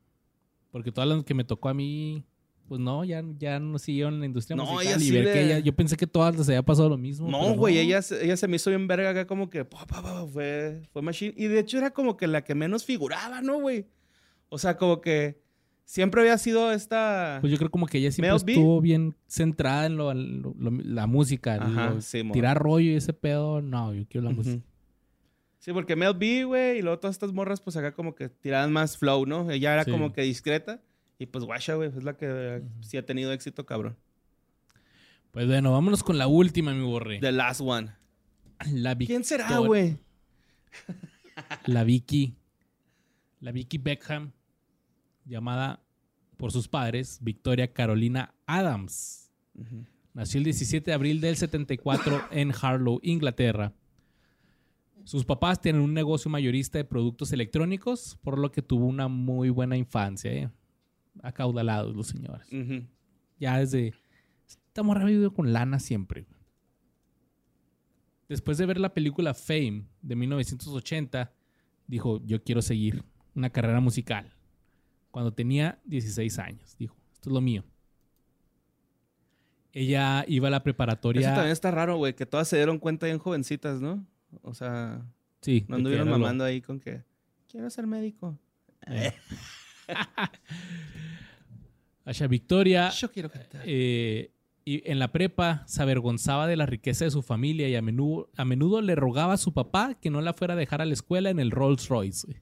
Porque 0.72 0.92
todas 0.92 1.10
las 1.10 1.24
que 1.24 1.34
me 1.34 1.44
tocó 1.46 1.70
a 1.70 1.74
mí, 1.74 2.24
pues 2.68 2.82
no, 2.82 3.04
ya, 3.06 3.24
ya 3.40 3.60
no 3.60 3.80
siguieron 3.80 4.16
en 4.16 4.20
la 4.20 4.26
industria 4.26 4.56
No, 4.58 4.66
musical. 4.66 4.88
ella 4.88 4.98
y 4.98 5.08
sí 5.08 5.12
ver 5.12 5.24
le- 5.26 5.34
que 5.34 5.44
ella, 5.46 5.60
yo 5.60 5.74
pensé 5.76 5.96
que 5.96 6.06
todas 6.08 6.36
les 6.38 6.48
había 6.50 6.64
pasado 6.64 6.90
lo 6.90 6.98
mismo. 6.98 7.30
No, 7.30 7.56
güey, 7.56 7.78
ella, 7.78 8.02
se- 8.02 8.24
ella 8.24 8.36
se 8.38 8.48
me 8.48 8.58
hizo 8.58 8.70
bien 8.70 8.86
verga 8.88 9.10
acá 9.12 9.26
como 9.26 9.50
que 9.50 9.64
pa, 9.66 9.86
pa, 9.86 10.02
pa, 10.02 10.14
pa, 10.22 10.28
fue, 10.28 10.82
fue 10.92 11.02
machine. 11.02 11.34
Y 11.38 11.48
de 11.48 11.60
hecho 11.60 11.78
era 11.78 11.92
como 11.92 12.18
que 12.18 12.28
la 12.28 12.44
que 12.44 12.56
menos 12.56 12.84
figuraba, 12.86 13.42
¿no, 13.42 13.60
güey? 13.60 13.88
O 14.50 14.58
sea, 14.58 14.76
como 14.78 15.00
que 15.02 15.42
siempre 15.86 16.22
había 16.22 16.38
sido 16.38 16.72
esta... 16.72 17.38
Pues 17.42 17.52
yo 17.52 17.58
creo 17.58 17.72
como 17.72 17.86
que 17.88 18.00
ella 18.00 18.12
siempre 18.12 18.32
Mel 18.34 18.42
B. 18.46 18.52
estuvo 18.54 18.82
bien 18.82 19.16
centrada 19.28 19.86
en 19.86 19.96
lo, 19.98 20.12
en 20.12 20.42
lo- 20.42 20.54
lo- 20.58 20.72
la 20.72 21.08
música. 21.08 21.56
Ajá, 21.56 21.92
lo- 21.92 22.02
sí, 22.02 22.24
mo. 22.24 22.34
tirar 22.34 22.58
rollo 22.58 22.92
y 22.92 22.96
ese 22.96 23.14
pedo, 23.14 23.62
no, 23.62 23.94
yo 23.94 24.06
quiero 24.08 24.28
la 24.28 24.34
música. 24.36 24.64
Sí, 25.60 25.74
porque 25.74 25.96
Mel 25.96 26.14
B, 26.14 26.44
güey, 26.44 26.78
y 26.80 26.82
luego 26.84 27.00
todas 27.00 27.16
estas 27.16 27.32
morras, 27.34 27.60
pues 27.62 27.76
acá 27.76 27.92
como 27.94 28.14
que 28.14 28.30
tiraban 28.30 28.72
más 28.72 28.98
flow, 28.98 29.26
¿no? 29.26 29.50
Ella 29.50 29.74
era 29.74 29.84
Sí. 29.84 29.92
como 29.92 30.14
que 30.14 30.22
discreta. 30.22 30.82
Y 31.18 31.26
pues 31.28 31.44
guacha, 31.46 31.74
güey, 31.76 31.90
es 31.90 32.04
la 32.04 32.18
que 32.18 32.26
eh, 32.30 32.62
sí 32.82 32.98
ha 32.98 33.06
tenido 33.06 33.32
éxito, 33.32 33.66
cabrón. 33.66 33.96
Pues 35.32 35.48
bueno, 35.48 35.72
vámonos 35.72 36.04
con 36.04 36.18
la 36.18 36.28
última, 36.28 36.74
mi 36.74 36.84
borre. 36.84 37.20
The 37.20 37.32
last 37.32 37.62
one. 37.64 37.92
La, 38.72 38.96
Vic- 38.96 39.08
¿Quién 39.08 39.24
será, 39.24 39.58
güey? 39.60 39.98
la 41.66 41.84
Vicky. 41.84 42.36
La 43.40 43.52
Vicky 43.52 43.78
Beckham, 43.78 44.32
llamada 45.26 45.84
por 46.38 46.52
sus 46.52 46.68
padres 46.68 47.20
Victoria 47.22 47.74
Carolina 47.74 48.34
Adams. 48.46 49.32
Nació 50.14 50.38
el 50.38 50.46
17 50.46 50.92
de 50.92 50.94
abril 50.94 51.22
del 51.22 51.36
74 51.36 52.28
en 52.32 52.52
Harlow, 52.60 53.00
Inglaterra. 53.04 53.74
Sus 55.04 55.24
papás 55.24 55.62
tienen 55.62 55.82
un 55.82 55.94
negocio 55.94 56.32
mayorista 56.32 56.78
de 56.78 56.86
productos 56.86 57.32
electrónicos, 57.32 58.18
por 58.22 58.40
lo 58.40 58.52
que 58.52 58.62
tuvo 58.62 58.86
una 58.86 59.08
muy 59.08 59.50
buena 59.50 59.78
infancia. 59.78 60.32
¿eh? 60.32 60.50
Acaudalados 61.22 61.96
los 61.96 62.08
señores. 62.08 62.48
Ya 63.40 63.60
desde... 63.60 63.94
Esta 64.48 64.84
morra 64.84 65.04
ha 65.04 65.06
vivido 65.06 65.34
con 65.34 65.54
lana 65.54 65.80
siempre. 65.80 66.26
Después 68.28 68.58
de 68.58 68.66
ver 68.66 68.80
la 68.80 68.94
película 68.94 69.34
Fame 69.34 69.86
de 70.02 70.16
1980, 70.16 71.32
dijo, 71.88 72.22
yo 72.26 72.44
quiero 72.44 72.62
seguir 72.62 73.04
una 73.36 73.52
carrera 73.52 73.80
musical. 73.80 74.35
Cuando 75.16 75.32
tenía 75.32 75.80
16 75.86 76.40
años, 76.40 76.76
dijo, 76.78 76.94
esto 77.14 77.30
es 77.30 77.34
lo 77.34 77.40
mío. 77.40 77.64
Ella 79.72 80.26
iba 80.28 80.50
a 80.50 80.52
la 80.52 80.58
Eso 80.58 80.64
preparatoria... 80.66 81.34
también 81.34 81.54
está 81.54 81.72
raro, 81.72 81.96
güey, 81.96 82.14
que 82.16 82.26
todas 82.26 82.50
se 82.50 82.58
dieron 82.58 82.80
cuenta 82.80 83.06
bien 83.06 83.18
jovencitas, 83.18 83.80
¿no? 83.80 84.06
O 84.42 84.54
sea, 84.54 85.06
Sí, 85.40 85.64
no 85.70 85.78
anduvieron 85.78 86.10
lo- 86.10 86.18
mamando 86.20 86.44
ahí 86.44 86.60
con 86.60 86.82
que 86.82 87.02
quiero 87.50 87.70
ser 87.70 87.88
médico. 87.88 88.38
Asha 92.04 92.28
Victoria 92.28 92.90
Yo 92.90 93.10
quiero 93.10 93.32
cantar. 93.32 93.62
eh, 93.66 94.32
y 94.66 94.90
en 94.92 95.00
la 95.00 95.12
prepa 95.14 95.64
se 95.68 95.82
avergonzaba 95.82 96.46
de 96.48 96.58
la 96.58 96.66
riqueza 96.66 97.06
de 97.06 97.12
su 97.12 97.22
familia 97.22 97.70
y 97.70 97.76
a 97.76 97.82
menudo, 97.82 98.30
a 98.36 98.44
menudo 98.46 98.82
le 98.82 98.96
rogaba 98.96 99.34
a 99.34 99.38
su 99.38 99.54
papá 99.54 99.94
que 99.96 100.10
no 100.10 100.20
la 100.20 100.34
fuera 100.34 100.56
a 100.56 100.58
dejar 100.58 100.82
a 100.82 100.86
la 100.86 100.94
escuela 100.94 101.30
en 101.30 101.40
el 101.40 101.52
Rolls 101.52 101.88
Royce. 101.88 102.42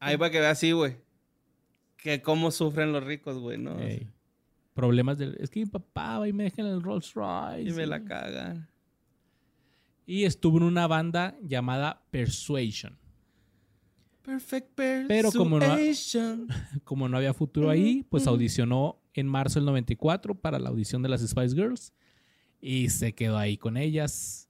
Ahí 0.00 0.16
para 0.16 0.30
que 0.30 0.40
vea 0.40 0.50
así, 0.50 0.72
güey. 0.72 0.96
Que 1.96 2.22
cómo 2.22 2.50
sufren 2.50 2.92
los 2.92 3.02
ricos, 3.04 3.38
güey, 3.38 3.58
¿no? 3.58 3.78
Ey. 3.80 4.08
Problemas 4.74 5.18
del... 5.18 5.36
Es 5.40 5.50
que 5.50 5.60
mi 5.60 5.66
papá 5.66 6.20
va 6.20 6.28
y 6.28 6.32
me 6.32 6.44
deja 6.44 6.62
en 6.62 6.68
el 6.68 6.82
Rolls 6.82 7.12
Royce. 7.14 7.68
Y 7.68 7.72
me 7.72 7.86
la 7.86 8.04
cagan. 8.04 8.68
Y 10.06 10.24
estuvo 10.24 10.58
en 10.58 10.62
una 10.64 10.86
banda 10.86 11.36
llamada 11.42 12.04
Persuasion. 12.10 12.96
Perfect 14.22 14.72
Pero 14.76 15.32
como 15.32 15.58
no- 15.58 15.66
persuasion. 15.74 16.48
Como 16.84 17.08
no 17.08 17.16
había 17.16 17.32
futuro 17.34 17.70
ahí, 17.70 18.04
pues 18.08 18.26
audicionó 18.26 19.00
en 19.14 19.26
marzo 19.26 19.58
del 19.58 19.66
94 19.66 20.34
para 20.34 20.58
la 20.58 20.68
audición 20.68 21.02
de 21.02 21.08
las 21.08 21.22
Spice 21.26 21.54
Girls. 21.56 21.92
y 22.60 22.90
se 22.90 23.14
quedó 23.14 23.36
ahí 23.38 23.56
con 23.56 23.76
ellas. 23.76 24.48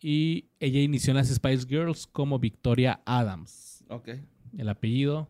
Y 0.00 0.50
ella 0.60 0.80
inició 0.80 1.10
en 1.10 1.16
las 1.16 1.28
Spice 1.28 1.66
Girls 1.66 2.06
como 2.06 2.38
Victoria 2.38 3.00
Adams. 3.04 3.67
Ok. 3.88 4.10
El 4.56 4.68
apellido 4.68 5.28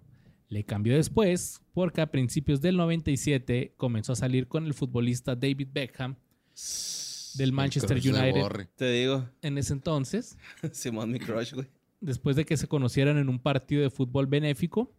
le 0.48 0.64
cambió 0.64 0.94
después 0.94 1.60
porque 1.72 2.00
a 2.00 2.10
principios 2.10 2.60
del 2.60 2.76
97 2.76 3.74
comenzó 3.76 4.12
a 4.12 4.16
salir 4.16 4.48
con 4.48 4.64
el 4.66 4.74
futbolista 4.74 5.34
David 5.34 5.68
Beckham 5.72 6.16
del 7.34 7.52
Manchester 7.52 7.96
United. 7.98 8.68
Te 8.76 8.90
digo, 8.92 9.28
en 9.42 9.58
ese 9.58 9.72
entonces. 9.72 10.38
Simón, 10.72 11.10
mi 11.10 11.18
crush, 11.18 11.54
güey. 11.54 11.66
después 12.00 12.36
de 12.36 12.44
que 12.44 12.56
se 12.56 12.66
conocieran 12.66 13.16
en 13.18 13.28
un 13.28 13.38
partido 13.38 13.82
de 13.82 13.90
fútbol 13.90 14.26
benéfico. 14.26 14.92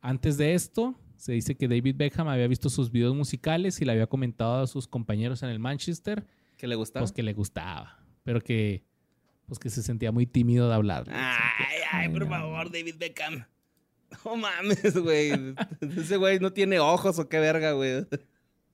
Antes 0.00 0.38
de 0.38 0.54
esto, 0.54 0.94
se 1.16 1.32
dice 1.32 1.56
que 1.56 1.66
David 1.66 1.96
Beckham 1.96 2.28
había 2.28 2.46
visto 2.46 2.70
sus 2.70 2.90
videos 2.90 3.14
musicales 3.14 3.80
y 3.80 3.84
le 3.84 3.92
había 3.92 4.06
comentado 4.06 4.62
a 4.62 4.66
sus 4.66 4.86
compañeros 4.86 5.42
en 5.42 5.48
el 5.48 5.58
Manchester 5.58 6.24
¿Qué 6.56 6.68
le 6.68 6.76
gustaba? 6.76 7.02
pues 7.02 7.12
que 7.12 7.24
le 7.24 7.32
gustaba, 7.32 7.98
pero 8.22 8.40
que 8.40 8.84
pues 9.48 9.58
que 9.58 9.70
se 9.70 9.82
sentía 9.82 10.12
muy 10.12 10.26
tímido 10.26 10.68
de 10.68 10.74
hablar. 10.74 11.06
Ay, 11.10 11.80
ay, 11.90 12.08
por 12.10 12.28
favor, 12.28 12.70
David 12.70 12.96
Beckham. 12.98 13.44
No 14.24 14.36
mames, 14.36 14.96
güey. 14.96 15.32
Ese 15.96 16.16
güey 16.16 16.38
no 16.38 16.52
tiene 16.52 16.78
ojos 16.78 17.18
o 17.18 17.28
qué 17.28 17.38
verga, 17.38 17.72
güey. 17.72 18.06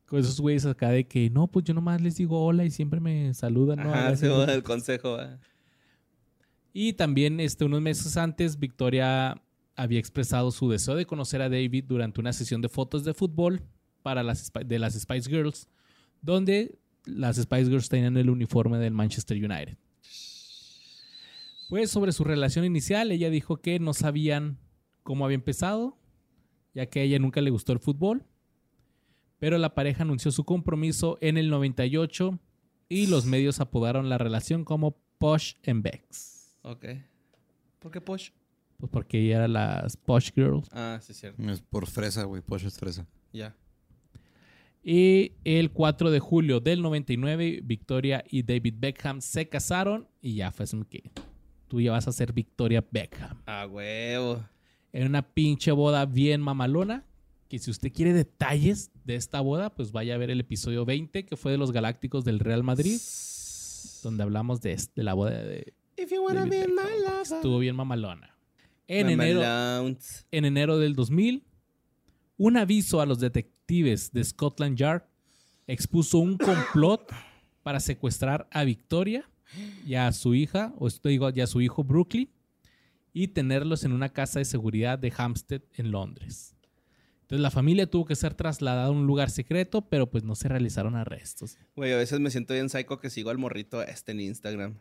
Con 0.06 0.20
esos 0.20 0.40
güeyes 0.40 0.66
acá 0.66 0.90
de 0.90 1.06
que 1.06 1.30
no, 1.30 1.46
pues 1.46 1.64
yo 1.64 1.74
nomás 1.74 2.00
les 2.00 2.16
digo 2.16 2.44
hola 2.44 2.64
y 2.64 2.70
siempre 2.70 3.00
me 3.00 3.32
saludan. 3.34 3.78
¿no? 3.78 3.94
Algo 3.94 4.16
se 4.16 4.28
va 4.28 4.44
el 4.52 4.62
consejo. 4.62 5.12
¿va? 5.16 5.38
Y 6.72 6.94
también 6.94 7.40
este, 7.40 7.64
unos 7.64 7.80
meses 7.80 8.16
antes, 8.16 8.58
Victoria 8.58 9.40
había 9.76 9.98
expresado 9.98 10.50
su 10.50 10.68
deseo 10.68 10.94
de 10.96 11.06
conocer 11.06 11.40
a 11.40 11.48
David 11.48 11.84
durante 11.86 12.20
una 12.20 12.32
sesión 12.32 12.60
de 12.60 12.68
fotos 12.68 13.04
de 13.04 13.14
fútbol 13.14 13.62
para 14.02 14.22
las, 14.22 14.52
de 14.52 14.78
las 14.78 14.94
Spice 14.94 15.30
Girls, 15.30 15.68
donde 16.20 16.78
las 17.06 17.36
Spice 17.36 17.66
Girls 17.66 17.88
tenían 17.88 18.16
el 18.16 18.30
uniforme 18.30 18.78
del 18.78 18.92
Manchester 18.92 19.36
United. 19.36 19.76
Pues 21.74 21.90
sobre 21.90 22.12
su 22.12 22.22
relación 22.22 22.64
inicial, 22.64 23.10
ella 23.10 23.30
dijo 23.30 23.56
que 23.56 23.80
no 23.80 23.94
sabían 23.94 24.60
cómo 25.02 25.24
había 25.24 25.34
empezado, 25.34 25.98
ya 26.72 26.86
que 26.86 27.00
a 27.00 27.02
ella 27.02 27.18
nunca 27.18 27.40
le 27.40 27.50
gustó 27.50 27.72
el 27.72 27.80
fútbol, 27.80 28.24
pero 29.40 29.58
la 29.58 29.74
pareja 29.74 30.04
anunció 30.04 30.30
su 30.30 30.44
compromiso 30.44 31.18
en 31.20 31.36
el 31.36 31.50
98 31.50 32.38
y 32.88 33.08
los 33.08 33.26
medios 33.26 33.58
apodaron 33.58 34.08
la 34.08 34.18
relación 34.18 34.64
como 34.64 34.96
Posh 35.18 35.54
and 35.66 35.82
Bex. 35.82 36.60
Ok. 36.62 36.84
¿Por 37.80 37.90
qué 37.90 38.00
Posh? 38.00 38.30
Pues 38.76 38.92
porque 38.92 39.18
ella 39.18 39.38
era 39.38 39.48
las 39.48 39.96
Posh 39.96 40.30
Girls. 40.32 40.68
Ah, 40.70 41.00
sí, 41.02 41.10
es 41.10 41.18
cierto. 41.18 41.42
Es 41.42 41.60
por 41.60 41.88
fresa, 41.88 42.22
güey. 42.22 42.40
Posh 42.40 42.66
es 42.66 42.78
fresa. 42.78 43.04
Ya. 43.32 43.56
Y 44.84 45.32
el 45.42 45.72
4 45.72 46.12
de 46.12 46.20
julio 46.20 46.60
del 46.60 46.82
99, 46.82 47.62
Victoria 47.64 48.24
y 48.30 48.44
David 48.44 48.74
Beckham 48.78 49.20
se 49.20 49.48
casaron 49.48 50.06
y 50.22 50.36
ya 50.36 50.52
fue 50.52 50.66
que 50.88 51.10
tú 51.68 51.80
ya 51.80 51.92
vas 51.92 52.08
a 52.08 52.12
ser 52.12 52.32
Victoria 52.32 52.84
Beckham. 52.90 53.42
Ah, 53.46 53.66
huevo. 53.66 54.44
En 54.92 55.06
una 55.06 55.22
pinche 55.22 55.72
boda 55.72 56.06
bien 56.06 56.40
mamalona. 56.40 57.04
Que 57.48 57.58
si 57.58 57.70
usted 57.70 57.92
quiere 57.92 58.12
detalles 58.12 58.90
de 59.04 59.16
esta 59.16 59.40
boda, 59.40 59.74
pues 59.74 59.92
vaya 59.92 60.14
a 60.14 60.18
ver 60.18 60.30
el 60.30 60.40
episodio 60.40 60.84
20, 60.84 61.26
que 61.26 61.36
fue 61.36 61.52
de 61.52 61.58
los 61.58 61.72
Galácticos 61.72 62.24
del 62.24 62.40
Real 62.40 62.64
Madrid, 62.64 62.98
donde 64.02 64.22
hablamos 64.22 64.60
de, 64.60 64.80
de 64.96 65.02
la 65.02 65.14
boda 65.14 65.30
de 65.30 65.74
If 65.96 66.10
you 66.10 66.24
wanna 66.24 66.40
David 66.40 66.50
be 66.50 66.68
my 66.68 67.02
lover. 67.04 67.22
Estuvo 67.22 67.58
bien 67.58 67.76
mamalona. 67.76 68.34
En 68.88 69.06
Mama 69.06 69.28
enero, 69.28 69.96
en 70.30 70.44
enero 70.44 70.78
del 70.78 70.94
2000, 70.94 71.44
un 72.36 72.56
aviso 72.56 73.00
a 73.00 73.06
los 73.06 73.18
detectives 73.18 74.12
de 74.12 74.24
Scotland 74.24 74.76
Yard 74.76 75.04
expuso 75.66 76.18
un 76.18 76.36
complot 76.36 77.10
para 77.62 77.80
secuestrar 77.80 78.46
a 78.50 78.64
Victoria 78.64 79.28
y 79.86 79.94
a 79.94 80.10
su 80.12 80.34
hija, 80.34 80.72
o 80.78 80.88
esto 80.88 81.08
digo, 81.08 81.30
y 81.34 81.40
a 81.40 81.46
su 81.46 81.60
hijo 81.60 81.84
Brooklyn, 81.84 82.28
y 83.12 83.28
tenerlos 83.28 83.84
en 83.84 83.92
una 83.92 84.08
casa 84.08 84.38
de 84.40 84.44
seguridad 84.44 84.98
de 84.98 85.12
Hampstead 85.16 85.62
en 85.74 85.90
Londres. 85.92 86.56
Entonces 87.22 87.40
la 87.40 87.50
familia 87.50 87.88
tuvo 87.88 88.04
que 88.04 88.16
ser 88.16 88.34
trasladada 88.34 88.86
a 88.86 88.90
un 88.90 89.06
lugar 89.06 89.30
secreto, 89.30 89.82
pero 89.88 90.10
pues 90.10 90.24
no 90.24 90.34
se 90.34 90.48
realizaron 90.48 90.94
arrestos. 90.94 91.56
Güey, 91.76 91.92
a 91.92 91.96
veces 91.96 92.20
me 92.20 92.30
siento 92.30 92.52
bien 92.54 92.68
psycho 92.68 92.98
que 92.98 93.08
sigo 93.10 93.30
al 93.30 93.38
morrito 93.38 93.82
este 93.82 94.12
en 94.12 94.20
Instagram. 94.20 94.74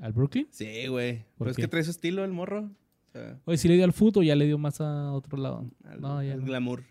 ¿Al 0.00 0.12
Brooklyn? 0.12 0.48
Sí, 0.50 0.86
güey. 0.88 1.18
¿Por 1.36 1.46
Pero 1.46 1.50
es 1.52 1.56
qué? 1.56 1.62
que 1.62 1.68
trae 1.68 1.84
su 1.84 1.90
estilo 1.92 2.24
el 2.24 2.32
morro. 2.32 2.70
O 3.08 3.12
sea, 3.12 3.38
Oye, 3.44 3.56
si 3.58 3.68
le 3.68 3.74
dio 3.74 3.84
al 3.84 3.92
fútbol, 3.92 4.24
ya 4.24 4.34
le 4.36 4.46
dio 4.46 4.58
más 4.58 4.80
a 4.80 5.12
otro 5.12 5.38
lado. 5.38 5.70
al, 5.84 6.00
No, 6.00 6.22
ya 6.22 6.32
al 6.34 6.40
no. 6.40 6.46
glamour. 6.46 6.84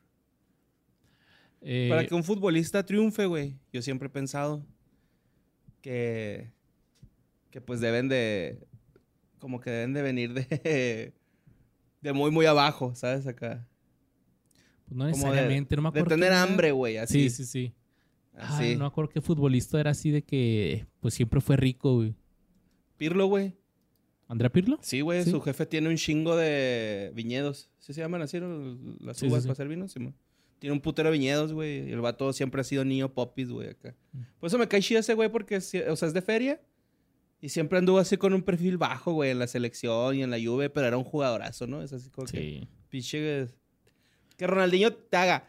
Eh, 1.61 1.87
Para 1.89 2.07
que 2.07 2.15
un 2.15 2.23
futbolista 2.23 2.83
triunfe, 2.85 3.25
güey, 3.27 3.55
yo 3.71 3.81
siempre 3.83 4.07
he 4.07 4.09
pensado 4.09 4.65
que, 5.81 6.51
que 7.51 7.61
pues 7.61 7.79
deben 7.81 8.07
de, 8.09 8.59
como 9.39 9.59
que 9.59 9.69
deben 9.69 9.93
de 9.93 10.01
venir 10.01 10.33
de, 10.33 11.13
de 12.01 12.13
muy, 12.13 12.31
muy 12.31 12.45
abajo, 12.45 12.95
¿sabes? 12.95 13.27
Acá. 13.27 13.67
pues 14.87 14.97
no 14.97 15.03
como 15.03 15.05
de- 15.05 15.11
necesariamente, 15.11 15.75
no 15.75 15.81
me 15.83 15.85
De 15.87 15.99
acuerdo. 15.99 16.09
tener 16.15 16.29
quién 16.29 16.33
era. 16.33 16.43
hambre, 16.43 16.71
güey, 16.71 16.97
así. 16.97 17.29
Sí, 17.29 17.29
sí, 17.29 17.45
sí. 17.45 17.73
así. 18.35 18.63
Ay, 18.63 18.73
no 18.75 18.81
me 18.81 18.87
acuerdo 18.87 19.09
qué 19.11 19.21
futbolista 19.21 19.79
era 19.79 19.91
así 19.91 20.09
de 20.11 20.23
que 20.23 20.85
pues 20.99 21.13
siempre 21.13 21.41
fue 21.41 21.57
rico, 21.57 21.95
güey. 21.95 22.15
Pirlo, 22.97 23.25
güey. 23.27 23.53
¿Andrea 24.27 24.49
Pirlo? 24.51 24.79
Sí, 24.81 25.01
güey, 25.01 25.23
Sí. 25.23 25.31
su 25.31 25.41
jefe 25.41 25.65
tiene 25.65 25.89
un 25.89 25.97
chingo 25.97 26.37
de 26.37 27.11
viñedos. 27.13 27.69
¿Sí 27.79 27.93
se 27.93 27.99
llaman 27.99 28.21
así 28.21 28.39
no? 28.39 28.77
las 29.01 29.17
Sí, 29.17 29.27
uvas 29.27 29.41
sí, 29.41 29.47
para 29.47 29.53
hacer 29.53 29.67
vino? 29.67 29.87
Simón. 29.89 30.15
Tiene 30.59 30.73
un 30.73 30.79
putero 30.79 31.09
de 31.09 31.17
viñedos, 31.17 31.51
güey. 31.51 31.91
El 31.91 31.99
vato 31.99 32.31
siempre 32.31 32.61
ha 32.61 32.63
sido 32.63 32.85
niño 32.85 33.11
popis, 33.13 33.49
güey, 33.49 33.69
acá. 33.71 33.93
Mm. 34.13 34.19
Por 34.39 34.47
eso 34.47 34.57
me 34.57 34.67
cae 34.69 34.79
chido 34.81 34.99
ese 35.01 35.15
güey 35.15 35.27
porque, 35.29 35.57
o 35.57 35.61
sea, 35.61 36.07
es 36.07 36.13
de 36.13 36.21
feria. 36.21 36.61
Y 37.41 37.49
siempre 37.49 37.79
anduvo 37.79 37.97
así 37.97 38.17
con 38.17 38.33
un 38.33 38.43
perfil 38.43 38.77
bajo, 38.77 39.13
güey, 39.13 39.31
en 39.31 39.39
la 39.39 39.47
selección 39.47 40.15
y 40.15 40.23
en 40.23 40.29
la 40.29 40.37
Juve, 40.39 40.69
pero 40.69 40.87
era 40.87 40.97
un 40.97 41.03
jugadorazo, 41.03 41.65
¿no? 41.65 41.81
Es 41.81 41.91
así 41.91 42.09
como 42.11 42.27
que 42.27 42.37
Sí. 42.37 42.67
pinche... 42.89 43.47
Que 44.37 44.47
Ronaldinho 44.47 44.93
te 44.93 45.17
haga... 45.17 45.45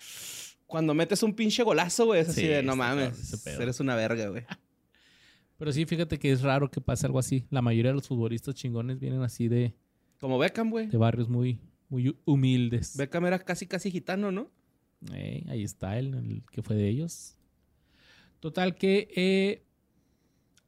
Cuando 0.67 0.95
metes 0.95 1.23
un 1.23 1.35
pinche 1.35 1.63
golazo, 1.63 2.07
güey, 2.07 2.23
es 2.23 2.31
así 2.31 2.41
Sí, 2.43 2.47
de, 2.47 2.63
no 2.63 2.75
mames, 2.77 3.47
eres 3.47 3.79
una 3.81 3.95
verga, 3.95 4.29
güey. 4.29 4.43
Pero 5.59 5.71
sí, 5.71 5.85
fíjate 5.85 6.19
que 6.19 6.33
es 6.33 6.41
raro 6.41 6.71
que 6.71 6.81
pase 6.81 7.05
algo 7.05 7.19
así. 7.19 7.45
La 7.51 7.61
mayoría 7.61 7.91
de 7.91 7.97
los 7.97 8.09
futbolistas 8.09 8.55
chingones 8.55 8.99
vienen 8.99 9.21
así 9.23 9.49
de, 9.49 9.75
Como 10.19 10.39
Beckham, 10.39 10.71
güey. 10.71 10.87
de 10.87 10.97
barrios 10.97 11.29
muy, 11.29 11.61
muy 11.91 12.17
humildes. 12.25 12.97
Beckham 12.97 13.27
era 13.27 13.39
casi, 13.39 13.67
casi 13.67 13.91
gitano, 13.91 14.33
¿no? 14.33 14.51
Eh, 15.13 15.45
ahí 15.49 15.63
está 15.63 15.99
el, 15.99 16.15
el 16.15 16.43
que 16.51 16.63
fue 16.63 16.75
de 16.75 16.89
ellos. 16.89 17.37
Total 18.41 18.75
que 18.75 19.09
eh, 19.15 19.63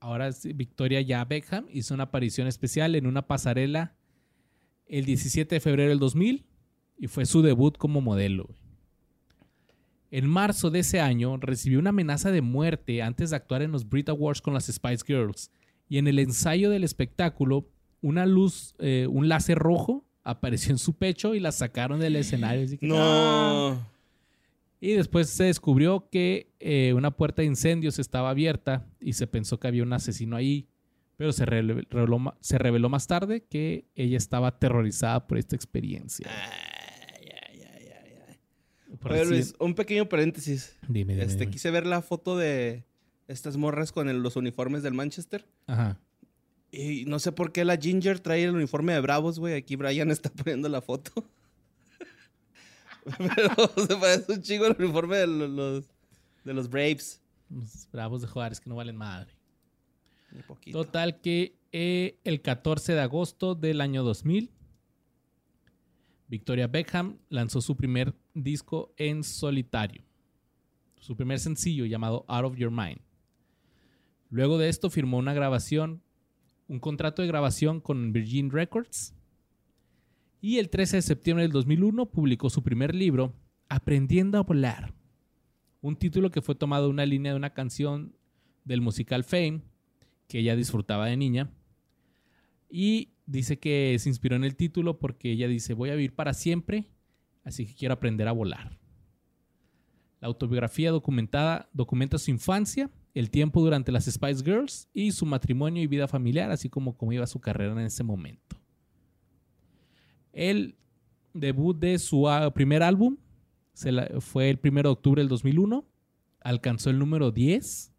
ahora 0.05 0.31
Victoria 0.55 1.01
ya 1.01 1.25
Beckham 1.25 1.65
hizo 1.71 1.95
una 1.95 2.05
aparición 2.05 2.47
especial 2.47 2.95
en 2.95 3.07
una 3.07 3.27
pasarela 3.27 3.95
el 4.87 5.07
17 5.07 5.55
de 5.55 5.61
febrero 5.61 5.89
del 5.89 5.99
2000 5.99 6.45
y 6.99 7.07
fue 7.09 7.25
su 7.25 7.41
debut 7.41 7.79
como 7.79 8.03
modelo. 8.03 8.51
En 10.11 10.29
marzo 10.29 10.71
de 10.71 10.81
ese 10.81 11.01
año 11.01 11.39
recibió 11.39 11.79
una 11.79 11.89
amenaza 11.89 12.31
de 12.31 12.43
muerte 12.43 13.03
antes 13.03 13.31
de 13.31 13.37
actuar 13.37 13.63
en 13.63 13.73
los 13.73 13.89
Brit 13.89 14.11
Awards 14.11 14.43
con 14.43 14.53
las 14.55 14.67
Spice 14.67 15.05
Girls. 15.07 15.51
Y 15.89 15.97
en 15.99 16.07
el 16.07 16.19
ensayo 16.19 16.69
del 16.71 16.85
espectáculo, 16.85 17.69
una 18.03 18.27
luz, 18.27 18.75
eh, 18.79 19.07
un 19.11 19.29
láser 19.29 19.59
rojo 19.59 20.05
apareció 20.23 20.71
en 20.73 20.79
su 20.79 20.93
pecho 20.93 21.35
y 21.35 21.41
la 21.41 21.51
sacaron 21.51 21.99
del 21.99 22.17
escenario. 22.17 22.65
Así 22.65 22.77
que, 22.79 22.89
"Ah". 22.93 23.89
Y 24.85 24.93
después 24.93 25.31
se 25.31 25.45
descubrió 25.45 26.09
que 26.11 26.53
eh, 26.61 26.93
una 26.95 27.11
puerta 27.11 27.41
de 27.41 27.47
incendios 27.47 27.99
estaba 27.99 28.29
abierta 28.29 28.87
y 29.01 29.15
se 29.15 29.27
pensó 29.27 29.59
que 29.59 29.67
había 29.67 29.83
un 29.83 29.93
asesino 29.95 30.37
ahí. 30.37 30.69
Pero 31.17 31.33
se 31.33 31.47
reveló, 31.47 32.37
se 32.41 32.59
reveló 32.59 32.89
más 32.91 33.07
tarde 33.07 33.45
que 33.49 33.87
ella 33.95 34.17
estaba 34.19 34.49
aterrorizada 34.49 35.27
por 35.27 35.39
esta 35.39 35.57
experiencia. 35.57 36.29
Ay, 36.29 37.29
ay, 37.51 37.61
ay, 37.63 38.39
Oye, 39.11 39.25
Luis, 39.25 39.55
un 39.59 39.75
pequeño 39.75 40.09
paréntesis. 40.09 40.77
Dime, 40.89 41.15
dime, 41.15 41.25
Este, 41.25 41.41
dime. 41.41 41.53
quise 41.53 41.71
ver 41.71 41.87
la 41.87 42.03
foto 42.03 42.37
de 42.37 42.85
estas 43.29 43.57
morras 43.57 43.91
con 43.93 44.09
el- 44.09 44.23
los 44.23 44.37
uniformes 44.37 44.83
del 44.83 44.93
Manchester. 44.95 45.47
Ajá. 45.67 45.99
Y 46.73 47.05
no 47.07 47.19
sé 47.21 47.33
por 47.33 47.53
qué 47.53 47.65
la 47.65 47.77
Ginger 47.79 48.19
trae 48.21 48.45
el 48.45 48.55
uniforme 48.55 48.93
de 48.93 49.01
Bravos, 49.01 49.39
güey. 49.39 49.55
Aquí 49.55 49.77
Brian 49.77 50.11
está 50.11 50.31
poniendo 50.31 50.69
la 50.69 50.83
foto. 50.83 51.25
Pero 53.37 53.87
se 53.87 53.97
parece 53.97 54.33
un 54.33 54.43
chingo 54.43 54.67
el 54.67 54.77
uniforme 54.79 55.19
de 55.19 55.27
los, 55.27 55.85
de 56.45 56.55
los 56.55 56.69
Braves. 56.69 57.21
Los 57.51 57.89
bravos 57.93 58.23
de 58.23 58.29
Juárez 58.29 58.61
que 58.61 58.69
no 58.69 58.77
valen 58.77 58.97
madre. 58.97 59.33
Poquito. 60.47 60.85
Total 60.85 61.21
que 61.21 61.57
eh, 61.71 62.19
el 62.25 62.43
14 62.43 62.95
de 62.95 63.01
agosto 63.01 63.55
del 63.55 63.81
año 63.81 64.03
2000, 64.03 64.51
Victoria 66.29 66.67
Beckham 66.67 67.19
lanzó 67.29 67.61
su 67.61 67.77
primer 67.77 68.15
disco 68.33 68.93
en 68.97 69.23
solitario. 69.23 70.03
Su 70.99 71.17
primer 71.17 71.39
sencillo 71.39 71.85
llamado 71.85 72.25
Out 72.27 72.47
of 72.47 72.57
Your 72.57 72.71
Mind. 72.71 73.01
Luego 74.31 74.59
de 74.59 74.69
esto 74.69 74.91
firmó 74.91 75.19
una 75.19 75.35
grabación, 75.35 76.03
un 76.67 76.81
contrato 76.81 77.23
de 77.23 77.29
grabación 77.29 77.81
con 77.81 78.13
Virgin 78.13 78.51
Records. 78.51 79.15
Y 80.45 80.59
el 80.59 80.69
13 80.69 80.97
de 80.97 81.03
septiembre 81.03 81.45
del 81.45 81.53
2001 81.53 82.05
publicó 82.11 82.51
su 82.51 82.63
primer 82.63 82.95
libro, 82.95 83.33
Aprendiendo 83.71 84.37
a 84.37 84.43
Volar. 84.43 84.93
un 85.81 85.97
título 85.97 86.31
que 86.31 86.43
fue 86.43 86.55
tomado 86.55 86.85
de 86.85 86.91
una 86.91 87.07
línea 87.07 87.33
de 87.33 87.39
una 87.39 87.55
canción 87.55 88.15
del 88.63 88.83
musical 88.83 89.25
Fame, 89.25 89.63
que 90.29 90.41
ella 90.41 90.55
disfrutaba 90.55 91.07
de 91.07 91.17
niña. 91.17 91.51
Y 92.69 93.15
dice 93.25 93.59
que 93.59 93.97
se 93.99 94.11
inspiró 94.11 94.37
en 94.37 94.45
el 94.45 94.55
título 94.55 94.99
porque 94.99 95.33
ella 95.33 95.49
dice, 95.49 95.73
voy 95.73 95.89
a 95.89 95.95
vivir 95.95 96.15
para 96.15 96.35
siempre, 96.35 96.91
así 97.43 97.65
que 97.65 97.73
quiero 97.73 97.95
aprender 97.95 98.29
a 98.29 98.33
volar. 98.33 98.79
La 100.21 100.29
autobiografía 100.29 100.91
documentada 100.91 101.71
documenta 101.73 102.19
su 102.19 102.31
infancia, 102.31 102.91
el 103.15 103.31
tiempo 103.31 103.63
durante 103.63 103.93
las 103.93 104.05
Spice 104.05 104.45
Girls 104.45 104.91
y 104.93 105.13
su 105.13 105.25
matrimonio 105.25 105.83
y 105.83 105.87
vida 105.87 106.07
familiar, 106.07 106.51
así 106.51 106.69
como 106.69 106.99
cómo 106.99 107.15
iba 107.15 107.27
su 107.27 107.41
carrera 107.41 107.73
en 107.73 107.79
ese 107.79 108.05
momento. 108.05 108.44
El 110.35 110.77
debut 111.33 111.79
de 111.79 111.99
su 111.99 112.29
ah, 112.29 112.53
primer 112.53 112.83
álbum 112.83 113.17
se 113.73 113.93
la- 113.93 114.09
fue 114.21 114.51
el 114.51 114.59
1 114.63 114.83
de 114.83 114.89
octubre 114.89 115.21
del 115.23 115.29
2001, 115.29 115.85
alcanzó 116.41 116.91
el 116.91 116.99
número 116.99 117.31
10 117.31 117.93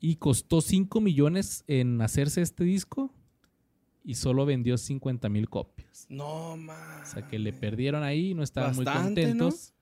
y 0.00 0.16
costó 0.16 0.60
5 0.60 1.00
millones 1.00 1.64
en 1.66 2.00
hacerse 2.00 2.40
este 2.42 2.64
disco 2.64 3.12
y 4.04 4.14
solo 4.14 4.46
vendió 4.46 4.78
50 4.78 5.28
mil 5.28 5.48
copias. 5.48 6.06
No, 6.08 6.52
O 6.52 6.56
más. 6.56 7.10
sea 7.10 7.26
que 7.28 7.38
le 7.38 7.52
perdieron 7.52 8.02
ahí, 8.02 8.32
no 8.34 8.42
estaban 8.42 8.74
muy 8.74 8.84
contentos. 8.84 9.74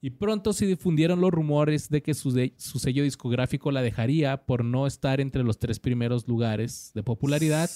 Y 0.00 0.10
pronto 0.10 0.52
se 0.52 0.66
difundieron 0.66 1.20
los 1.22 1.30
rumores 1.30 1.88
de 1.88 2.02
que 2.02 2.12
su, 2.12 2.30
de- 2.30 2.52
su 2.58 2.78
sello 2.78 3.02
discográfico 3.02 3.70
la 3.72 3.80
dejaría 3.80 4.44
por 4.44 4.62
no 4.62 4.86
estar 4.86 5.18
entre 5.20 5.42
los 5.42 5.58
tres 5.58 5.80
primeros 5.80 6.28
lugares 6.28 6.92
de 6.94 7.02
popularidad. 7.02 7.70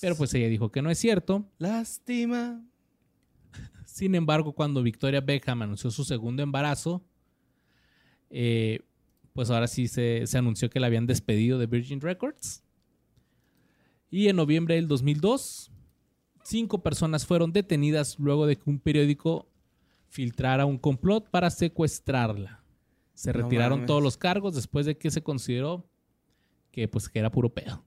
Pero 0.00 0.16
pues 0.16 0.32
ella 0.34 0.48
dijo 0.48 0.70
que 0.70 0.82
no 0.82 0.90
es 0.90 0.98
cierto. 0.98 1.44
Lástima. 1.58 2.64
Sin 3.84 4.14
embargo, 4.14 4.52
cuando 4.52 4.82
Victoria 4.82 5.20
Beckham 5.20 5.62
anunció 5.62 5.90
su 5.90 6.04
segundo 6.04 6.42
embarazo, 6.42 7.02
eh, 8.30 8.80
pues 9.32 9.50
ahora 9.50 9.66
sí 9.66 9.88
se, 9.88 10.26
se 10.26 10.38
anunció 10.38 10.70
que 10.70 10.80
la 10.80 10.86
habían 10.86 11.06
despedido 11.06 11.58
de 11.58 11.66
Virgin 11.66 12.00
Records. 12.00 12.62
Y 14.10 14.28
en 14.28 14.36
noviembre 14.36 14.76
del 14.76 14.88
2002, 14.88 15.70
cinco 16.44 16.82
personas 16.82 17.26
fueron 17.26 17.52
detenidas 17.52 18.18
luego 18.18 18.46
de 18.46 18.56
que 18.56 18.70
un 18.70 18.78
periódico 18.78 19.48
filtrara 20.08 20.64
un 20.64 20.78
complot 20.78 21.28
para 21.30 21.50
secuestrarla. 21.50 22.62
Se 23.14 23.32
retiraron 23.32 23.84
todos 23.84 24.02
los 24.02 24.16
cargos 24.16 24.54
después 24.54 24.86
de 24.86 24.96
que 24.96 25.10
se 25.10 25.22
consideró 25.22 25.90
que 26.70 26.86
pues 26.86 27.08
que 27.08 27.18
era 27.18 27.30
puro 27.30 27.52
pedo. 27.52 27.84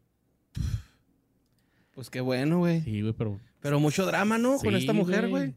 Pues 2.02 2.10
qué 2.10 2.19
bueno, 2.19 2.57
güey. 2.57 2.82
Sí, 2.82 3.02
güey, 3.02 3.14
pero 3.14 3.40
Pero 3.60 3.80
mucho 3.80 4.07
drama, 4.07 4.40
¿no? 4.40 4.57
Con 4.57 4.76
esta 4.76 4.91
mujer, 4.91 5.30
güey. 5.30 5.53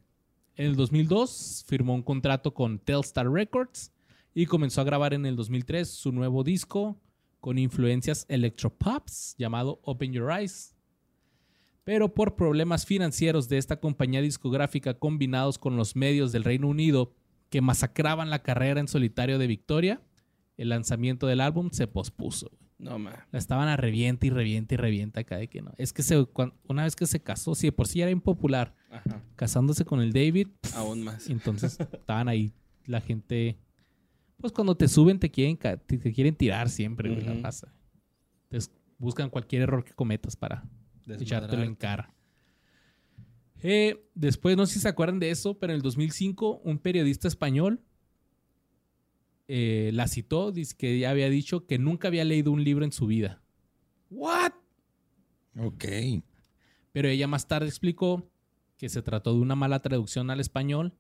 En 0.56 0.66
el 0.66 0.76
2002 0.76 1.64
firmó 1.66 1.94
un 1.94 2.02
contrato 2.02 2.52
con 2.52 2.78
Telstar 2.78 3.30
Records 3.30 3.94
y 4.34 4.44
comenzó 4.44 4.82
a 4.82 4.84
grabar 4.84 5.14
en 5.14 5.24
el 5.24 5.36
2003 5.36 5.88
su 5.88 6.12
nuevo 6.12 6.44
disco 6.44 7.00
con 7.40 7.56
influencias 7.56 8.26
electropops 8.28 9.36
llamado 9.38 9.80
Open 9.84 10.12
Your 10.12 10.30
Eyes. 10.30 10.76
Pero 11.82 12.12
por 12.12 12.36
problemas 12.36 12.84
financieros 12.84 13.48
de 13.48 13.56
esta 13.56 13.80
compañía 13.80 14.20
discográfica 14.20 14.98
combinados 14.98 15.56
con 15.56 15.78
los 15.78 15.96
medios 15.96 16.30
del 16.30 16.44
Reino 16.44 16.68
Unido 16.68 17.14
que 17.48 17.62
masacraban 17.62 18.28
la 18.28 18.42
carrera 18.42 18.80
en 18.80 18.88
solitario 18.88 19.38
de 19.38 19.46
Victoria, 19.46 20.02
el 20.58 20.68
lanzamiento 20.68 21.26
del 21.26 21.40
álbum 21.40 21.70
se 21.70 21.86
pospuso. 21.86 22.50
No, 22.78 22.98
más. 22.98 23.18
La 23.30 23.38
estaban 23.38 23.68
a 23.68 23.76
revienta 23.76 24.26
y 24.26 24.30
revienta 24.30 24.74
y 24.74 24.76
revienta 24.76 25.20
acá 25.20 25.36
de 25.36 25.48
que 25.48 25.62
no. 25.62 25.72
Es 25.76 25.92
que 25.92 26.02
se, 26.02 26.26
una 26.68 26.84
vez 26.84 26.96
que 26.96 27.06
se 27.06 27.20
casó, 27.22 27.54
si 27.54 27.68
de 27.68 27.72
por 27.72 27.86
sí 27.86 28.00
era 28.00 28.10
impopular, 28.10 28.74
Ajá. 28.90 29.22
casándose 29.36 29.84
con 29.84 30.00
el 30.00 30.12
David, 30.12 30.48
Aún 30.74 31.02
más. 31.02 31.28
entonces 31.30 31.78
estaban 31.80 32.28
ahí 32.28 32.52
la 32.86 33.00
gente. 33.00 33.58
Pues 34.38 34.52
cuando 34.52 34.76
te 34.76 34.88
suben 34.88 35.18
te 35.18 35.30
quieren, 35.30 35.56
te, 35.56 35.76
te 35.76 36.12
quieren 36.12 36.34
tirar 36.34 36.68
siempre, 36.68 37.08
güey, 37.10 37.24
la 37.24 37.34
raza. 37.34 37.72
Entonces 38.44 38.70
buscan 38.98 39.30
cualquier 39.30 39.62
error 39.62 39.84
que 39.84 39.92
cometas 39.92 40.36
para 40.36 40.64
echártelo 41.06 41.62
en 41.62 41.74
cara. 41.74 42.14
Eh, 43.62 44.10
después, 44.14 44.56
no 44.56 44.66
sé 44.66 44.74
si 44.74 44.80
se 44.80 44.88
acuerdan 44.88 45.18
de 45.18 45.30
eso, 45.30 45.58
pero 45.58 45.72
en 45.72 45.76
el 45.76 45.82
2005 45.82 46.60
un 46.64 46.78
periodista 46.78 47.28
español 47.28 47.80
eh, 49.48 49.90
la 49.92 50.08
citó, 50.08 50.52
dice 50.52 50.74
que 50.76 50.98
ya 50.98 51.10
había 51.10 51.28
dicho 51.28 51.66
que 51.66 51.78
nunca 51.78 52.08
había 52.08 52.24
leído 52.24 52.52
un 52.52 52.64
libro 52.64 52.84
en 52.84 52.92
su 52.92 53.06
vida. 53.06 53.42
¿What? 54.10 54.52
Ok. 55.58 55.84
Pero 56.92 57.08
ella 57.08 57.26
más 57.26 57.46
tarde 57.46 57.68
explicó 57.68 58.30
que 58.76 58.88
se 58.88 59.02
trató 59.02 59.34
de 59.34 59.40
una 59.40 59.54
mala 59.54 59.80
traducción 59.80 60.30
al 60.30 60.40
español 60.40 60.94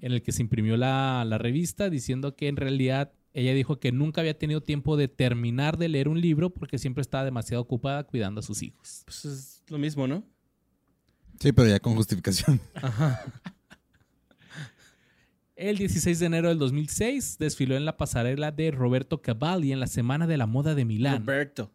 en 0.00 0.12
el 0.12 0.22
que 0.22 0.32
se 0.32 0.42
imprimió 0.42 0.76
la, 0.76 1.24
la 1.26 1.38
revista 1.38 1.90
diciendo 1.90 2.36
que 2.36 2.48
en 2.48 2.56
realidad 2.56 3.12
ella 3.32 3.54
dijo 3.54 3.78
que 3.78 3.92
nunca 3.92 4.20
había 4.20 4.38
tenido 4.38 4.62
tiempo 4.62 4.96
de 4.96 5.08
terminar 5.08 5.76
de 5.78 5.88
leer 5.88 6.08
un 6.08 6.20
libro 6.20 6.50
porque 6.50 6.78
siempre 6.78 7.02
estaba 7.02 7.24
demasiado 7.24 7.62
ocupada 7.62 8.04
cuidando 8.04 8.40
a 8.40 8.42
sus 8.42 8.62
hijos. 8.62 9.02
Pues 9.04 9.24
es 9.24 9.62
lo 9.68 9.78
mismo, 9.78 10.06
¿no? 10.06 10.24
Sí, 11.38 11.52
pero 11.52 11.68
ya 11.68 11.78
con 11.78 11.94
justificación. 11.94 12.60
El 15.60 15.76
16 15.76 16.20
de 16.20 16.26
enero 16.26 16.48
del 16.50 16.58
2006 16.58 17.36
desfiló 17.38 17.76
en 17.76 17.84
la 17.84 17.96
pasarela 17.96 18.52
de 18.52 18.70
Roberto 18.70 19.22
Cavalli 19.22 19.72
en 19.72 19.80
la 19.80 19.88
Semana 19.88 20.28
de 20.28 20.36
la 20.36 20.46
Moda 20.46 20.76
de 20.76 20.84
Milán. 20.84 21.26
Roberto. 21.26 21.72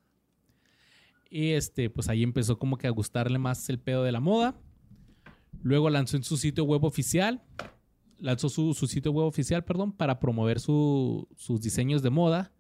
Y 1.30 1.50
este, 1.50 1.90
pues 1.90 2.08
ahí 2.08 2.24
empezó 2.24 2.58
como 2.58 2.78
que 2.78 2.88
a 2.88 2.92
gustarle 2.92 3.40
más 3.40 3.68
el 3.70 3.80
pedo 3.80 4.04
de 4.04 4.14
la 4.14 4.22
moda. 4.22 4.56
Luego 5.64 5.90
lanzó 5.90 6.16
en 6.16 6.24
su 6.24 6.38
sitio 6.38 6.64
web 6.64 6.86
oficial, 6.86 7.42
lanzó 8.20 8.48
su, 8.48 8.74
su 8.74 8.88
sitio 8.88 9.12
web 9.12 9.26
oficial, 9.26 9.66
perdón, 9.66 9.92
para 9.92 10.18
promover 10.18 10.62
su- 10.62 11.28
sus 11.36 11.60
diseños 11.62 12.02
de 12.02 12.10
moda. 12.10 12.54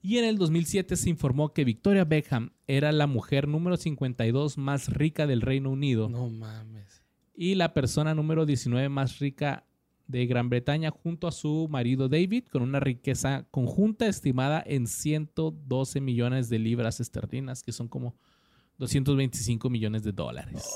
Y 0.00 0.16
en 0.16 0.24
el 0.24 0.38
2007 0.38 0.96
se 0.96 1.10
informó 1.10 1.52
que 1.52 1.64
Victoria 1.66 2.04
Beckham 2.06 2.52
era 2.66 2.92
la 2.92 3.06
mujer 3.06 3.46
número 3.46 3.76
52 3.76 4.56
más 4.56 4.88
rica 4.88 5.26
del 5.26 5.42
Reino 5.42 5.68
Unido 5.68 6.08
No 6.08 6.30
mames. 6.30 7.02
y 7.34 7.56
la 7.56 7.74
persona 7.74 8.14
número 8.14 8.46
19 8.46 8.88
más 8.88 9.18
rica 9.18 9.66
de 10.10 10.26
Gran 10.26 10.48
Bretaña 10.48 10.90
junto 10.90 11.28
a 11.28 11.32
su 11.32 11.68
marido 11.70 12.08
David 12.08 12.44
con 12.50 12.62
una 12.62 12.80
riqueza 12.80 13.46
conjunta 13.50 14.06
estimada 14.06 14.62
en 14.66 14.86
112 14.86 16.00
millones 16.00 16.48
de 16.48 16.58
libras 16.58 17.00
esterlinas, 17.00 17.62
que 17.62 17.72
son 17.72 17.88
como 17.88 18.16
225 18.78 19.70
millones 19.70 20.02
de 20.02 20.12
dólares. 20.12 20.68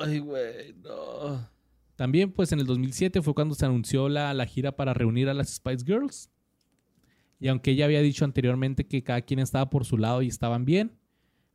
Ay, 0.00 0.18
güey, 0.18 0.74
no. 0.82 1.48
También 1.96 2.32
pues 2.32 2.50
en 2.52 2.60
el 2.60 2.66
2007 2.66 3.22
fue 3.22 3.34
cuando 3.34 3.54
se 3.54 3.64
anunció 3.64 4.08
la, 4.08 4.34
la 4.34 4.46
gira 4.46 4.72
para 4.72 4.94
reunir 4.94 5.28
a 5.28 5.34
las 5.34 5.54
Spice 5.54 5.84
Girls. 5.84 6.30
Y 7.38 7.48
aunque 7.48 7.72
ella 7.72 7.84
había 7.84 8.00
dicho 8.00 8.24
anteriormente 8.24 8.86
que 8.86 9.02
cada 9.02 9.20
quien 9.20 9.38
estaba 9.38 9.70
por 9.70 9.84
su 9.84 9.98
lado 9.98 10.22
y 10.22 10.28
estaban 10.28 10.64
bien, 10.64 10.98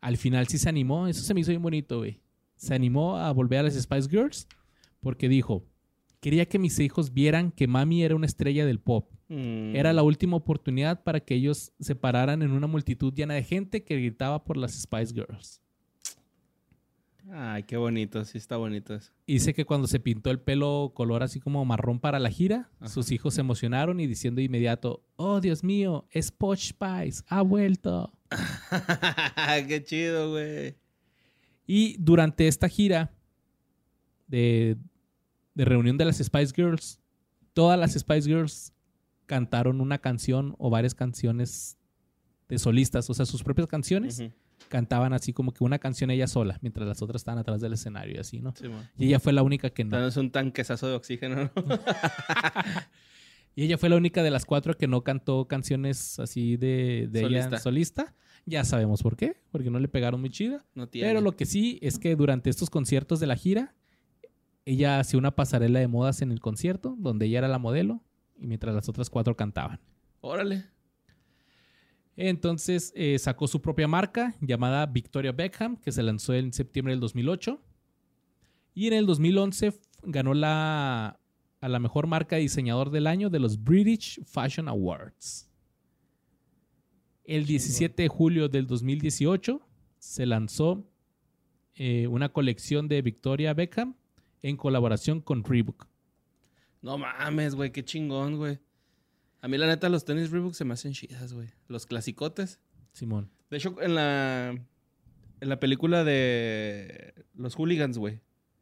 al 0.01 0.17
final 0.17 0.47
sí 0.47 0.57
se 0.57 0.69
animó. 0.69 1.07
Eso 1.07 1.23
se 1.23 1.33
me 1.33 1.41
hizo 1.41 1.49
bien 1.49 1.61
bonito, 1.61 1.97
güey. 1.97 2.21
Se 2.55 2.73
animó 2.73 3.17
a 3.17 3.31
volver 3.31 3.59
a 3.59 3.63
las 3.63 3.73
Spice 3.73 4.09
Girls 4.09 4.47
porque 5.01 5.27
dijo, 5.29 5.65
quería 6.19 6.47
que 6.47 6.59
mis 6.59 6.79
hijos 6.79 7.13
vieran 7.13 7.51
que 7.51 7.67
mami 7.67 8.03
era 8.03 8.15
una 8.15 8.25
estrella 8.25 8.65
del 8.65 8.79
pop. 8.79 9.11
Mm. 9.29 9.75
Era 9.75 9.93
la 9.93 10.03
última 10.03 10.37
oportunidad 10.37 11.03
para 11.03 11.19
que 11.19 11.35
ellos 11.35 11.71
se 11.79 11.95
pararan 11.95 12.41
en 12.41 12.51
una 12.51 12.67
multitud 12.67 13.13
llena 13.13 13.35
de 13.35 13.43
gente 13.43 13.83
que 13.83 13.95
gritaba 13.95 14.43
por 14.43 14.57
las 14.57 14.73
Spice 14.73 15.13
Girls. 15.13 15.61
Ay, 17.31 17.63
qué 17.63 17.77
bonito. 17.77 18.23
Sí 18.25 18.37
está 18.37 18.57
bonito 18.57 18.95
eso. 18.95 19.11
Y 19.27 19.33
Dice 19.33 19.53
que 19.53 19.65
cuando 19.65 19.87
se 19.87 19.99
pintó 19.99 20.31
el 20.31 20.39
pelo 20.39 20.93
color 20.95 21.21
así 21.21 21.39
como 21.39 21.63
marrón 21.63 21.99
para 21.99 22.19
la 22.19 22.29
gira, 22.29 22.69
Ajá. 22.79 22.89
sus 22.89 23.11
hijos 23.11 23.35
se 23.35 23.41
emocionaron 23.41 23.99
y 23.99 24.07
diciendo 24.07 24.39
de 24.39 24.45
inmediato, 24.45 25.03
oh 25.15 25.39
Dios 25.39 25.63
mío, 25.63 26.07
es 26.09 26.31
Posh 26.31 26.69
Spice, 26.69 27.23
ha 27.27 27.41
vuelto. 27.41 28.11
qué 29.67 29.83
chido, 29.83 30.31
güey. 30.31 30.75
Y 31.67 31.97
durante 31.99 32.47
esta 32.47 32.67
gira 32.67 33.11
de, 34.27 34.77
de 35.59 35.65
reunión 35.65 35.97
de 35.97 36.05
las 36.05 36.19
Spice 36.19 36.53
Girls, 36.55 37.01
todas 37.51 37.77
las 37.77 37.91
Spice 37.91 38.29
Girls 38.29 38.71
cantaron 39.25 39.81
una 39.81 39.97
canción 39.97 40.55
o 40.57 40.69
varias 40.69 40.95
canciones 40.95 41.77
de 42.47 42.57
solistas, 42.57 43.09
o 43.09 43.13
sea, 43.13 43.25
sus 43.25 43.43
propias 43.43 43.67
canciones, 43.67 44.23
cantaban 44.69 45.11
así 45.11 45.33
como 45.33 45.51
que 45.51 45.65
una 45.65 45.77
canción 45.77 46.11
ella 46.11 46.27
sola, 46.27 46.57
mientras 46.61 46.87
las 46.87 47.01
otras 47.01 47.19
estaban 47.19 47.39
atrás 47.39 47.59
del 47.59 47.73
escenario 47.73 48.15
y 48.15 48.19
así, 48.19 48.39
¿no? 48.39 48.53
Sí. 48.55 48.67
Y 48.97 49.07
ella 49.07 49.19
fue 49.19 49.33
la 49.33 49.43
única 49.43 49.69
que 49.69 49.83
no. 49.83 49.97
Danos 49.97 50.15
un 50.15 50.31
tanquezazo 50.31 50.87
de 50.87 50.93
oxígeno, 50.93 51.35
¿no? 51.35 51.51
Y 53.55 53.63
ella 53.63 53.77
fue 53.77 53.89
la 53.89 53.97
única 53.97 54.23
de 54.23 54.31
las 54.31 54.45
cuatro 54.45 54.77
que 54.77 54.87
no 54.87 55.03
cantó 55.03 55.49
canciones 55.49 56.17
así 56.19 56.55
de, 56.55 57.09
de 57.11 57.19
ella 57.25 57.41
Solista. 57.41 57.59
solista. 57.59 58.15
Ya 58.45 58.63
sabemos 58.63 59.03
por 59.03 59.17
qué, 59.17 59.35
porque 59.51 59.69
no 59.69 59.79
le 59.79 59.89
pegaron 59.89 60.21
muy 60.21 60.29
chida. 60.29 60.65
No 60.73 60.87
tiene. 60.87 61.09
Pero 61.09 61.19
lo 61.19 61.35
que 61.35 61.45
sí 61.45 61.77
es 61.81 61.99
que 61.99 62.15
durante 62.15 62.49
estos 62.49 62.69
conciertos 62.69 63.19
de 63.19 63.27
la 63.27 63.35
gira, 63.35 63.75
ella 64.65 64.99
hacía 64.99 65.17
una 65.19 65.35
pasarela 65.35 65.79
de 65.79 65.87
modas 65.87 66.21
en 66.21 66.31
el 66.31 66.39
concierto, 66.39 66.95
donde 66.99 67.25
ella 67.25 67.39
era 67.39 67.47
la 67.47 67.59
modelo, 67.59 68.01
y 68.37 68.47
mientras 68.47 68.73
las 68.75 68.87
otras 68.89 69.09
cuatro 69.09 69.35
cantaban. 69.35 69.79
Órale. 70.21 70.65
Entonces 72.15 72.91
eh, 72.95 73.17
sacó 73.17 73.47
su 73.47 73.61
propia 73.61 73.87
marca 73.87 74.35
llamada 74.41 74.85
Victoria 74.85 75.31
Beckham, 75.31 75.77
que 75.77 75.91
se 75.91 76.03
lanzó 76.03 76.33
en 76.33 76.51
septiembre 76.51 76.91
del 76.93 76.99
2008. 76.99 77.61
Y 78.73 78.87
en 78.87 78.93
el 78.93 79.05
2011 79.05 79.67
f- 79.67 79.79
ganó 80.03 80.33
la 80.33 81.19
a 81.61 81.67
la 81.67 81.79
mejor 81.79 82.07
marca 82.07 82.37
de 82.37 82.43
diseñador 82.43 82.89
del 82.89 83.05
año 83.07 83.29
de 83.29 83.39
los 83.39 83.61
British 83.63 84.21
Fashion 84.25 84.69
Awards. 84.69 85.49
El 87.25 87.45
17 87.45 88.03
de 88.03 88.07
julio 88.07 88.47
del 88.47 88.65
2018 88.65 89.61
se 89.97 90.25
lanzó 90.25 90.89
eh, 91.75 92.07
una 92.07 92.29
colección 92.29 92.87
de 92.87 93.01
Victoria 93.01 93.53
Beckham 93.53 93.95
en 94.41 94.57
colaboración 94.57 95.21
con 95.21 95.43
Reebok. 95.43 95.87
No 96.81 96.97
mames, 96.97 97.55
güey, 97.55 97.71
qué 97.71 97.83
chingón, 97.83 98.37
güey. 98.37 98.59
A 99.41 99.47
mí, 99.47 99.57
la 99.57 99.67
neta, 99.67 99.89
los 99.89 100.05
tenis 100.05 100.31
Reebok 100.31 100.53
se 100.53 100.65
me 100.65 100.73
hacen 100.73 100.93
chidas, 100.93 101.33
güey. 101.33 101.49
Los 101.67 101.85
clasicotes. 101.85 102.59
Simón. 102.91 103.29
De 103.49 103.57
hecho, 103.57 103.75
en 103.81 103.95
la, 103.95 104.49
en 104.51 105.49
la 105.49 105.59
película 105.59 106.03
de 106.03 107.13
los 107.35 107.55
hooligans, 107.55 107.97
güey. 107.97 108.21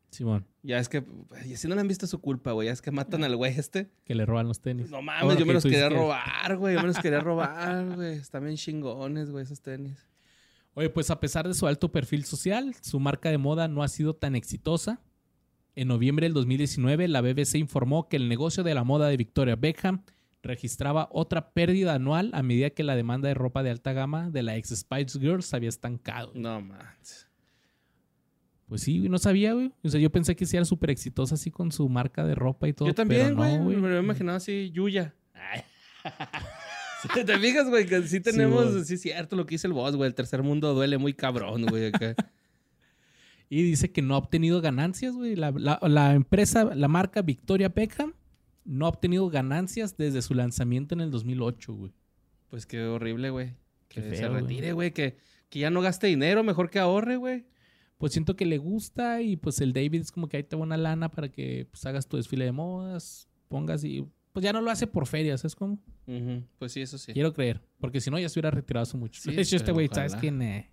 Simón. 0.09 0.45
Ya 0.63 0.79
es 0.79 0.87
que, 0.89 1.03
y 1.45 1.57
si 1.57 1.67
no 1.67 1.75
le 1.75 1.81
han 1.81 1.87
visto 1.87 2.07
su 2.07 2.19
culpa, 2.21 2.51
güey. 2.53 2.67
Ya 2.67 2.73
es 2.73 2.81
que 2.81 2.91
matan 2.91 3.23
al 3.23 3.35
güey 3.35 3.53
este. 3.57 3.91
Que 4.05 4.15
le 4.15 4.25
roban 4.25 4.47
los 4.47 4.61
tenis. 4.61 4.89
No 4.89 5.01
mames, 5.01 5.23
Ahora 5.23 5.35
yo 5.39 5.45
me 5.45 5.53
los 5.53 5.63
quería 5.63 5.89
que- 5.89 5.95
robar, 5.95 6.57
güey. 6.57 6.75
Yo 6.75 6.81
me 6.81 6.87
los 6.87 6.97
quería 6.99 7.19
robar, 7.19 7.95
güey. 7.95 8.13
Están 8.17 8.43
bien 8.45 8.55
chingones, 8.55 9.29
güey, 9.31 9.43
esos 9.43 9.61
tenis. 9.61 9.97
Oye, 10.75 10.89
pues 10.89 11.09
a 11.09 11.19
pesar 11.19 11.47
de 11.47 11.53
su 11.55 11.65
alto 11.67 11.91
perfil 11.91 12.23
social, 12.23 12.75
su 12.81 12.99
marca 12.99 13.29
de 13.29 13.37
moda 13.37 13.67
no 13.67 13.83
ha 13.83 13.87
sido 13.87 14.15
tan 14.15 14.35
exitosa. 14.35 15.01
En 15.77 15.89
noviembre 15.89 16.25
del 16.25 16.33
2019, 16.33 17.07
la 17.07 17.21
BBC 17.21 17.57
informó 17.57 18.09
que 18.09 18.17
el 18.17 18.27
negocio 18.27 18.63
de 18.63 18.73
la 18.73 18.83
moda 18.83 19.09
de 19.09 19.15
Victoria 19.15 19.55
Beckham 19.55 20.01
registraba 20.41 21.07
otra 21.11 21.51
pérdida 21.51 21.93
anual 21.93 22.31
a 22.33 22.41
medida 22.41 22.71
que 22.71 22.83
la 22.83 22.95
demanda 22.95 23.27
de 23.27 23.35
ropa 23.35 23.61
de 23.61 23.69
alta 23.69 23.93
gama 23.93 24.31
de 24.31 24.41
la 24.41 24.57
ex 24.57 24.69
Spice 24.69 25.19
Girls 25.19 25.53
había 25.53 25.69
estancado. 25.69 26.31
No 26.33 26.59
mames. 26.61 27.27
Pues 28.67 28.81
sí, 28.81 28.97
güey, 28.97 29.09
no 29.09 29.19
sabía, 29.19 29.53
güey. 29.53 29.71
O 29.83 29.89
sea, 29.89 29.99
yo 29.99 30.11
pensé 30.11 30.35
que 30.35 30.47
sí 30.47 30.57
era 30.57 30.65
súper 30.65 30.89
exitosa 30.89 31.35
así 31.35 31.51
con 31.51 31.71
su 31.71 31.87
marca 31.89 32.25
de 32.25 32.33
ropa 32.33 32.67
y 32.67 32.73
todo. 32.73 32.87
Yo 32.87 32.95
también, 32.95 33.35
güey. 33.35 33.59
no, 33.59 33.65
me 33.65 33.87
lo 33.87 33.97
he 33.97 33.99
imaginado 33.99 34.37
así, 34.37 34.71
Yuya. 34.71 35.13
Sí, 37.03 37.07
¿Te 37.23 37.37
fijas, 37.37 37.69
güey? 37.69 37.85
Que 37.85 38.01
sí 38.01 38.19
tenemos, 38.19 38.87
sí, 38.87 38.95
es 38.95 39.01
cierto 39.01 39.35
lo 39.35 39.45
que 39.45 39.53
dice 39.53 39.67
el 39.67 39.73
boss, 39.73 39.95
güey. 39.95 40.07
El 40.07 40.15
tercer 40.15 40.41
mundo 40.41 40.73
duele 40.73 40.97
muy 40.97 41.13
cabrón, 41.13 41.67
güey. 41.67 41.91
Y 43.49 43.63
dice 43.63 43.91
que 43.91 44.01
no 44.01 44.15
ha 44.15 44.17
obtenido 44.17 44.59
ganancias, 44.61 45.15
güey. 45.15 45.35
La, 45.35 45.51
la- 45.51 45.79
la 45.81 46.13
empresa, 46.13 46.65
la 46.75 46.87
marca 46.87 47.21
Victoria 47.21 47.69
Beckham, 47.69 48.13
no 48.65 48.85
ha 48.85 48.89
obtenido 48.89 49.29
ganancias 49.29 49.95
desde 49.97 50.21
su 50.21 50.33
lanzamiento 50.33 50.93
en 50.95 51.01
el 51.01 51.11
2008, 51.11 51.73
güey. 51.73 51.93
Pues 52.49 52.65
qué 52.65 52.83
horrible, 52.83 53.29
güey. 53.29 53.53
Que 53.87 54.01
se 54.15 54.27
retire, 54.27 54.73
güey. 54.73 54.91
Que, 54.91 55.17
que 55.49 55.59
ya 55.59 55.69
no 55.69 55.81
gaste 55.81 56.07
dinero, 56.07 56.43
mejor 56.43 56.69
que 56.69 56.79
ahorre, 56.79 57.15
güey. 57.15 57.45
Pues 57.97 58.11
siento 58.13 58.35
que 58.35 58.45
le 58.45 58.57
gusta 58.57 59.21
y 59.21 59.37
pues 59.37 59.59
el 59.61 59.73
David 59.73 60.01
es 60.01 60.11
como 60.11 60.27
que 60.29 60.37
ahí 60.37 60.43
te 60.43 60.55
va 60.55 60.61
una 60.63 60.77
lana 60.77 61.09
para 61.09 61.29
que 61.31 61.67
pues, 61.71 61.85
hagas 61.85 62.07
tu 62.07 62.17
desfile 62.17 62.45
de 62.45 62.51
modas, 62.51 63.27
pongas 63.47 63.83
y 63.83 64.05
pues 64.33 64.43
ya 64.43 64.53
no 64.53 64.61
lo 64.61 64.69
hace 64.69 64.85
por 64.85 65.07
ferias, 65.07 65.43
¿es 65.45 65.55
como? 65.55 65.79
Ujú, 66.05 66.43
Pues 66.59 66.73
sí, 66.73 66.81
eso 66.81 66.99
sí. 66.99 67.11
Quiero 67.13 67.33
creer, 67.33 67.59
porque 67.79 67.99
si 67.99 68.11
no 68.11 68.19
ya 68.19 68.29
se 68.29 68.37
hubiera 68.37 68.51
retirado 68.51 68.83
hace 68.83 68.97
mucho. 68.97 69.19
Sí, 69.19 69.31
de 69.35 69.41
hecho, 69.41 69.55
este 69.55 69.71
güey, 69.71 69.87
¿sabes 69.91 70.15
quién? 70.15 70.39
Eh, 70.43 70.69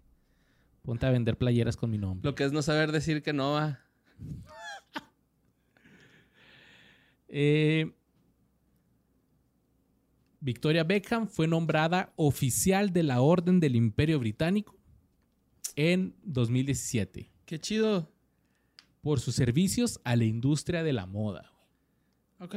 ponte 0.85 1.07
a 1.07 1.11
vender 1.11 1.37
playeras 1.37 1.77
con 1.77 1.91
mi 1.91 1.99
nombre. 1.99 2.29
Lo 2.29 2.35
que 2.35 2.45
es 2.45 2.53
no 2.53 2.63
saber 2.63 2.93
decir 2.93 3.23
que 3.23 3.33
no 3.33 3.53
va. 3.53 3.81
Eh, 7.37 7.93
Victoria 10.39 10.85
Beckham 10.85 11.27
fue 11.27 11.49
nombrada 11.49 12.13
oficial 12.15 12.93
de 12.93 13.03
la 13.03 13.21
Orden 13.21 13.59
del 13.59 13.75
Imperio 13.75 14.21
Británico 14.21 14.79
en 15.75 16.15
2017 16.23 17.29
Qué 17.45 17.59
chido. 17.59 18.09
por 19.01 19.19
sus 19.19 19.35
servicios 19.35 20.01
a 20.05 20.15
la 20.15 20.25
industria 20.27 20.85
de 20.85 20.93
la 20.93 21.07
moda. 21.07 21.51
Ok. 22.39 22.55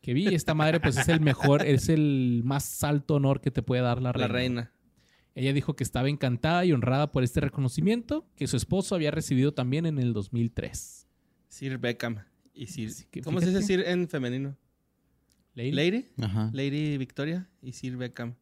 Que 0.00 0.14
vi, 0.14 0.28
esta 0.28 0.54
madre 0.54 0.80
pues 0.80 0.96
es 0.96 1.08
el 1.08 1.20
mejor, 1.20 1.66
es 1.66 1.90
el 1.90 2.42
más 2.44 2.82
alto 2.82 3.16
honor 3.16 3.42
que 3.42 3.50
te 3.50 3.62
puede 3.62 3.82
dar 3.82 4.00
la 4.00 4.12
reina. 4.12 4.26
La 4.28 4.32
reina. 4.32 4.73
Ella 5.34 5.52
dijo 5.52 5.74
que 5.74 5.82
estaba 5.84 6.08
encantada 6.08 6.64
y 6.64 6.72
honrada 6.72 7.10
por 7.10 7.24
este 7.24 7.40
reconocimiento 7.40 8.26
que 8.36 8.46
su 8.46 8.56
esposo 8.56 8.94
había 8.94 9.10
recibido 9.10 9.52
también 9.52 9.84
en 9.86 9.98
el 9.98 10.12
2003. 10.12 11.08
Sir 11.48 11.78
Beckham. 11.78 12.18
Y 12.54 12.66
Sir. 12.66 12.92
Que 13.10 13.20
¿Cómo 13.20 13.40
se 13.40 13.46
dice. 13.46 13.62
Sir 13.62 13.80
en 13.86 14.08
femenino? 14.08 14.56
Lady, 15.54 15.72
Lady. 15.72 16.06
Ajá. 16.20 16.50
Lady 16.52 16.98
Victoria 16.98 17.48
y 17.62 17.72
Sir 17.72 17.96
Beckham. 17.96 18.34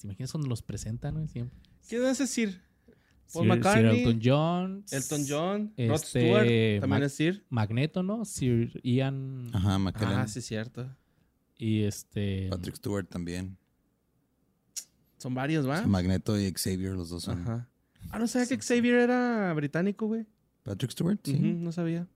¿Te 0.00 0.06
imaginas 0.06 0.32
cuando 0.32 0.48
los 0.48 0.62
presentan? 0.62 1.14
no? 1.14 1.26
Siempre. 1.28 1.58
¿Quién 1.88 2.04
hace 2.04 2.26
Sir? 2.26 2.60
Paul 3.32 3.42
Sir, 3.42 3.42
Sir 3.42 3.44
McCartney, 3.46 3.98
Elton 4.04 4.20
John. 4.24 4.84
Elton 4.90 5.24
John, 5.28 5.74
Rod 5.76 5.94
Este, 5.96 6.20
Stewart, 6.20 6.46
también 6.80 6.88
Mac- 6.88 7.02
es 7.02 7.12
Sir. 7.14 7.44
Magneto, 7.50 8.02
¿no? 8.02 8.24
Sir 8.24 8.80
Ian 8.82 9.50
Ajá, 9.52 9.78
McKellen. 9.78 10.14
Ah, 10.14 10.26
sí, 10.28 10.40
cierto. 10.40 10.88
y 11.58 11.82
este... 11.82 12.48
Patrick 12.48 12.76
Stewart 12.76 13.06
también. 13.08 13.58
Son 15.18 15.34
varios, 15.34 15.68
¿va? 15.68 15.82
Magneto 15.86 16.38
y 16.40 16.50
Xavier, 16.52 16.92
los 16.92 17.10
dos 17.10 17.24
son. 17.24 17.42
Ajá. 17.42 17.68
Ah, 18.10 18.18
no 18.18 18.26
sabía 18.26 18.46
que 18.48 18.58
Xavier 18.62 18.94
era 19.00 19.52
británico, 19.54 20.06
güey. 20.06 20.26
Patrick 20.62 20.92
Stewart, 20.92 21.18
sí. 21.24 21.38
No 21.38 21.72
sabía. 21.72 22.06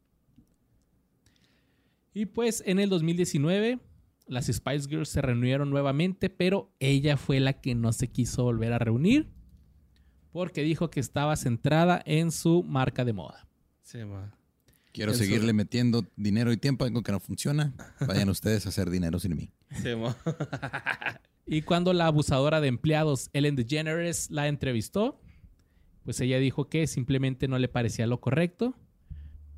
Y 2.14 2.26
pues 2.26 2.62
en 2.66 2.78
el 2.78 2.88
2019 2.90 3.80
las 4.26 4.46
Spice 4.46 4.88
Girls 4.88 5.08
se 5.08 5.20
reunieron 5.20 5.70
nuevamente, 5.70 6.30
pero 6.30 6.70
ella 6.78 7.16
fue 7.16 7.40
la 7.40 7.54
que 7.60 7.74
no 7.74 7.92
se 7.92 8.08
quiso 8.08 8.44
volver 8.44 8.72
a 8.72 8.78
reunir 8.78 9.30
porque 10.30 10.62
dijo 10.62 10.90
que 10.90 11.00
estaba 11.00 11.36
centrada 11.36 12.02
en 12.06 12.30
su 12.30 12.62
marca 12.62 13.04
de 13.04 13.12
moda. 13.12 13.46
Sí, 13.82 13.98
ma. 14.04 14.34
Quiero 14.92 15.12
El 15.12 15.18
seguirle 15.18 15.48
sur. 15.48 15.54
metiendo 15.54 16.06
dinero 16.16 16.52
y 16.52 16.56
tiempo 16.58 16.84
a 16.84 16.88
algo 16.88 17.02
que 17.02 17.12
no 17.12 17.20
funciona. 17.20 17.72
Vayan 18.06 18.28
ustedes 18.28 18.64
a 18.66 18.68
hacer 18.68 18.90
dinero 18.90 19.18
sin 19.18 19.34
mí. 19.36 19.50
Sí, 19.82 19.94
ma. 19.96 20.16
Y 21.46 21.62
cuando 21.62 21.92
la 21.92 22.06
abusadora 22.06 22.60
de 22.60 22.68
empleados 22.68 23.28
Ellen 23.32 23.56
DeGeneres 23.56 24.30
la 24.30 24.48
entrevistó, 24.48 25.20
pues 26.04 26.20
ella 26.20 26.38
dijo 26.38 26.68
que 26.68 26.86
simplemente 26.86 27.48
no 27.48 27.58
le 27.58 27.68
parecía 27.68 28.06
lo 28.06 28.20
correcto, 28.20 28.76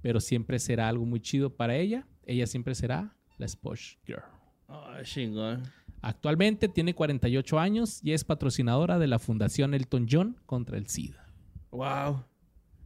pero 0.03 0.21
siempre 0.21 0.59
será 0.59 0.89
algo 0.89 1.05
muy 1.05 1.21
chido 1.21 1.57
para 1.57 1.77
ella. 1.77 2.07
Ella 2.25 2.47
siempre 2.47 2.75
será 2.75 3.17
la 3.39 3.49
Sposh 3.49 3.97
Girl. 4.07 4.23
Oh, 4.69 5.03
chingón. 5.03 5.63
Actualmente 6.01 6.69
tiene 6.69 6.95
48 6.95 7.59
años 7.59 8.01
y 8.03 8.13
es 8.13 8.25
patrocinadora 8.25 8.99
de 8.99 9.07
la 9.07 9.19
Fundación 9.19 9.73
Elton 9.73 10.07
John 10.11 10.41
contra 10.47 10.77
el 10.77 10.87
SIDA. 10.89 11.33
Wow. 11.71 12.25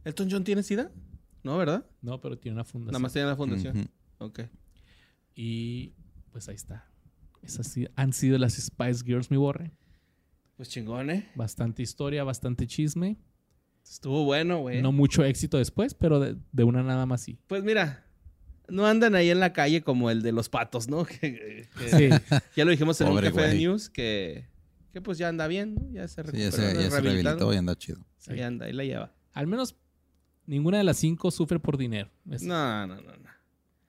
¿Elton 0.05 0.29
John 0.31 0.43
tiene 0.43 0.63
sida? 0.63 0.91
No, 1.43 1.57
¿verdad? 1.57 1.85
No, 2.01 2.19
pero 2.21 2.37
tiene 2.37 2.55
una 2.55 2.63
fundación. 2.63 2.93
Nada 2.93 2.99
más 3.01 3.13
tiene 3.13 3.27
la 3.27 3.35
fundación. 3.35 3.77
Ujú. 3.77 3.89
Ok. 4.19 4.39
Y 5.35 5.93
pues 6.31 6.47
ahí 6.49 6.55
está. 6.55 6.89
Esas 7.41 7.67
sí 7.67 7.87
han 7.95 8.13
sido 8.13 8.37
las 8.37 8.53
Spice 8.53 9.03
Girls, 9.05 9.31
mi 9.31 9.37
borre. 9.37 9.71
Pues 10.57 10.69
chingón, 10.69 11.09
¿eh? 11.09 11.29
Bastante 11.35 11.81
historia, 11.81 12.23
bastante 12.23 12.67
chisme. 12.67 13.17
Estuvo 13.83 14.25
bueno, 14.25 14.59
güey. 14.59 14.81
No 14.81 14.91
mucho 14.91 15.23
éxito 15.23 15.57
después, 15.57 15.93
pero 15.93 16.19
de, 16.19 16.35
de 16.51 16.63
una 16.63 16.83
nada 16.83 17.05
más 17.05 17.21
sí. 17.21 17.39
Pues 17.47 17.63
mira, 17.63 18.05
no 18.67 18.85
andan 18.85 19.15
ahí 19.15 19.29
en 19.29 19.39
la 19.39 19.53
calle 19.53 19.81
como 19.81 20.11
el 20.11 20.21
de 20.21 20.31
los 20.31 20.49
patos, 20.49 20.87
¿no? 20.89 21.05
Que- 21.21 21.67
que- 21.77 21.89
Sí. 21.89 22.09
Ya 22.55 22.65
lo 22.65 22.71
dijimos 22.71 22.99
en 23.01 23.07
Pobre 23.07 23.29
un 23.29 23.33
café 23.35 23.47
de 23.47 23.55
news 23.55 23.89
que, 23.89 24.45
que 24.91 25.01
pues 25.01 25.17
ya 25.17 25.29
anda 25.29 25.47
bien, 25.47 25.75
¿no? 25.75 25.89
Ya 25.91 26.07
se 26.07 26.15
Sí, 26.15 26.21
recuperó. 26.21 26.43
ya 26.43 26.51
se, 26.51 26.61
ya 26.61 26.67
se 26.67 26.89
rehabilitado. 26.89 27.01
rehabilitó 27.01 27.53
y 27.53 27.57
anda 27.57 27.75
chido. 27.75 28.05
Ahí 28.27 28.41
anda, 28.41 28.65
ahí 28.65 28.73
la 28.73 28.83
lleva. 28.83 29.13
Al 29.33 29.47
menos 29.47 29.75
ninguna 30.45 30.77
de 30.77 30.83
las 30.83 30.97
cinco 30.97 31.31
sufre 31.31 31.59
por 31.59 31.77
dinero. 31.77 32.09
Es- 32.29 32.43
No, 32.43 32.85
no, 32.85 32.95
no, 32.95 33.01
no. 33.15 33.29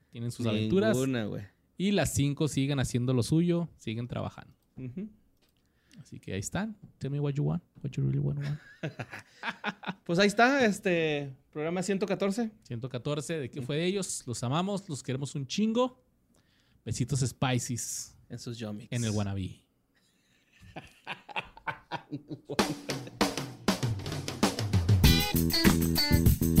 Tienen 0.09 0.31
sus 0.31 0.45
aventuras. 0.47 0.95
Ninguna, 0.95 1.25
güey. 1.25 1.43
Y 1.81 1.91
las 1.91 2.13
cinco 2.13 2.47
siguen 2.47 2.79
haciendo 2.79 3.11
lo 3.11 3.23
suyo, 3.23 3.67
siguen 3.79 4.07
trabajando. 4.07 4.53
Así 5.99 6.19
que 6.19 6.33
ahí 6.33 6.39
están. 6.39 6.77
Tell 6.99 7.09
me 7.09 7.19
what 7.19 7.33
you 7.33 7.43
want, 7.43 7.63
what 7.83 7.89
you 7.93 8.03
really 8.03 8.19
want. 8.19 8.37
want. 8.37 8.59
Pues 10.05 10.19
ahí 10.19 10.27
está, 10.27 10.63
este 10.63 11.35
programa 11.51 11.81
114. 11.81 12.51
114, 12.67 13.39
¿de 13.39 13.49
qué 13.49 13.63
fue 13.63 13.77
de 13.77 13.85
ellos? 13.85 14.21
Los 14.27 14.43
amamos, 14.43 14.87
los 14.87 15.01
queremos 15.01 15.33
un 15.33 15.47
chingo. 15.47 15.99
Besitos 16.85 17.21
spices 17.21 18.15
En 18.29 18.37
sus 18.37 18.59
yomics. 18.59 18.91
en 18.91 19.03
el 19.03 19.09
wannabe. 19.09 19.63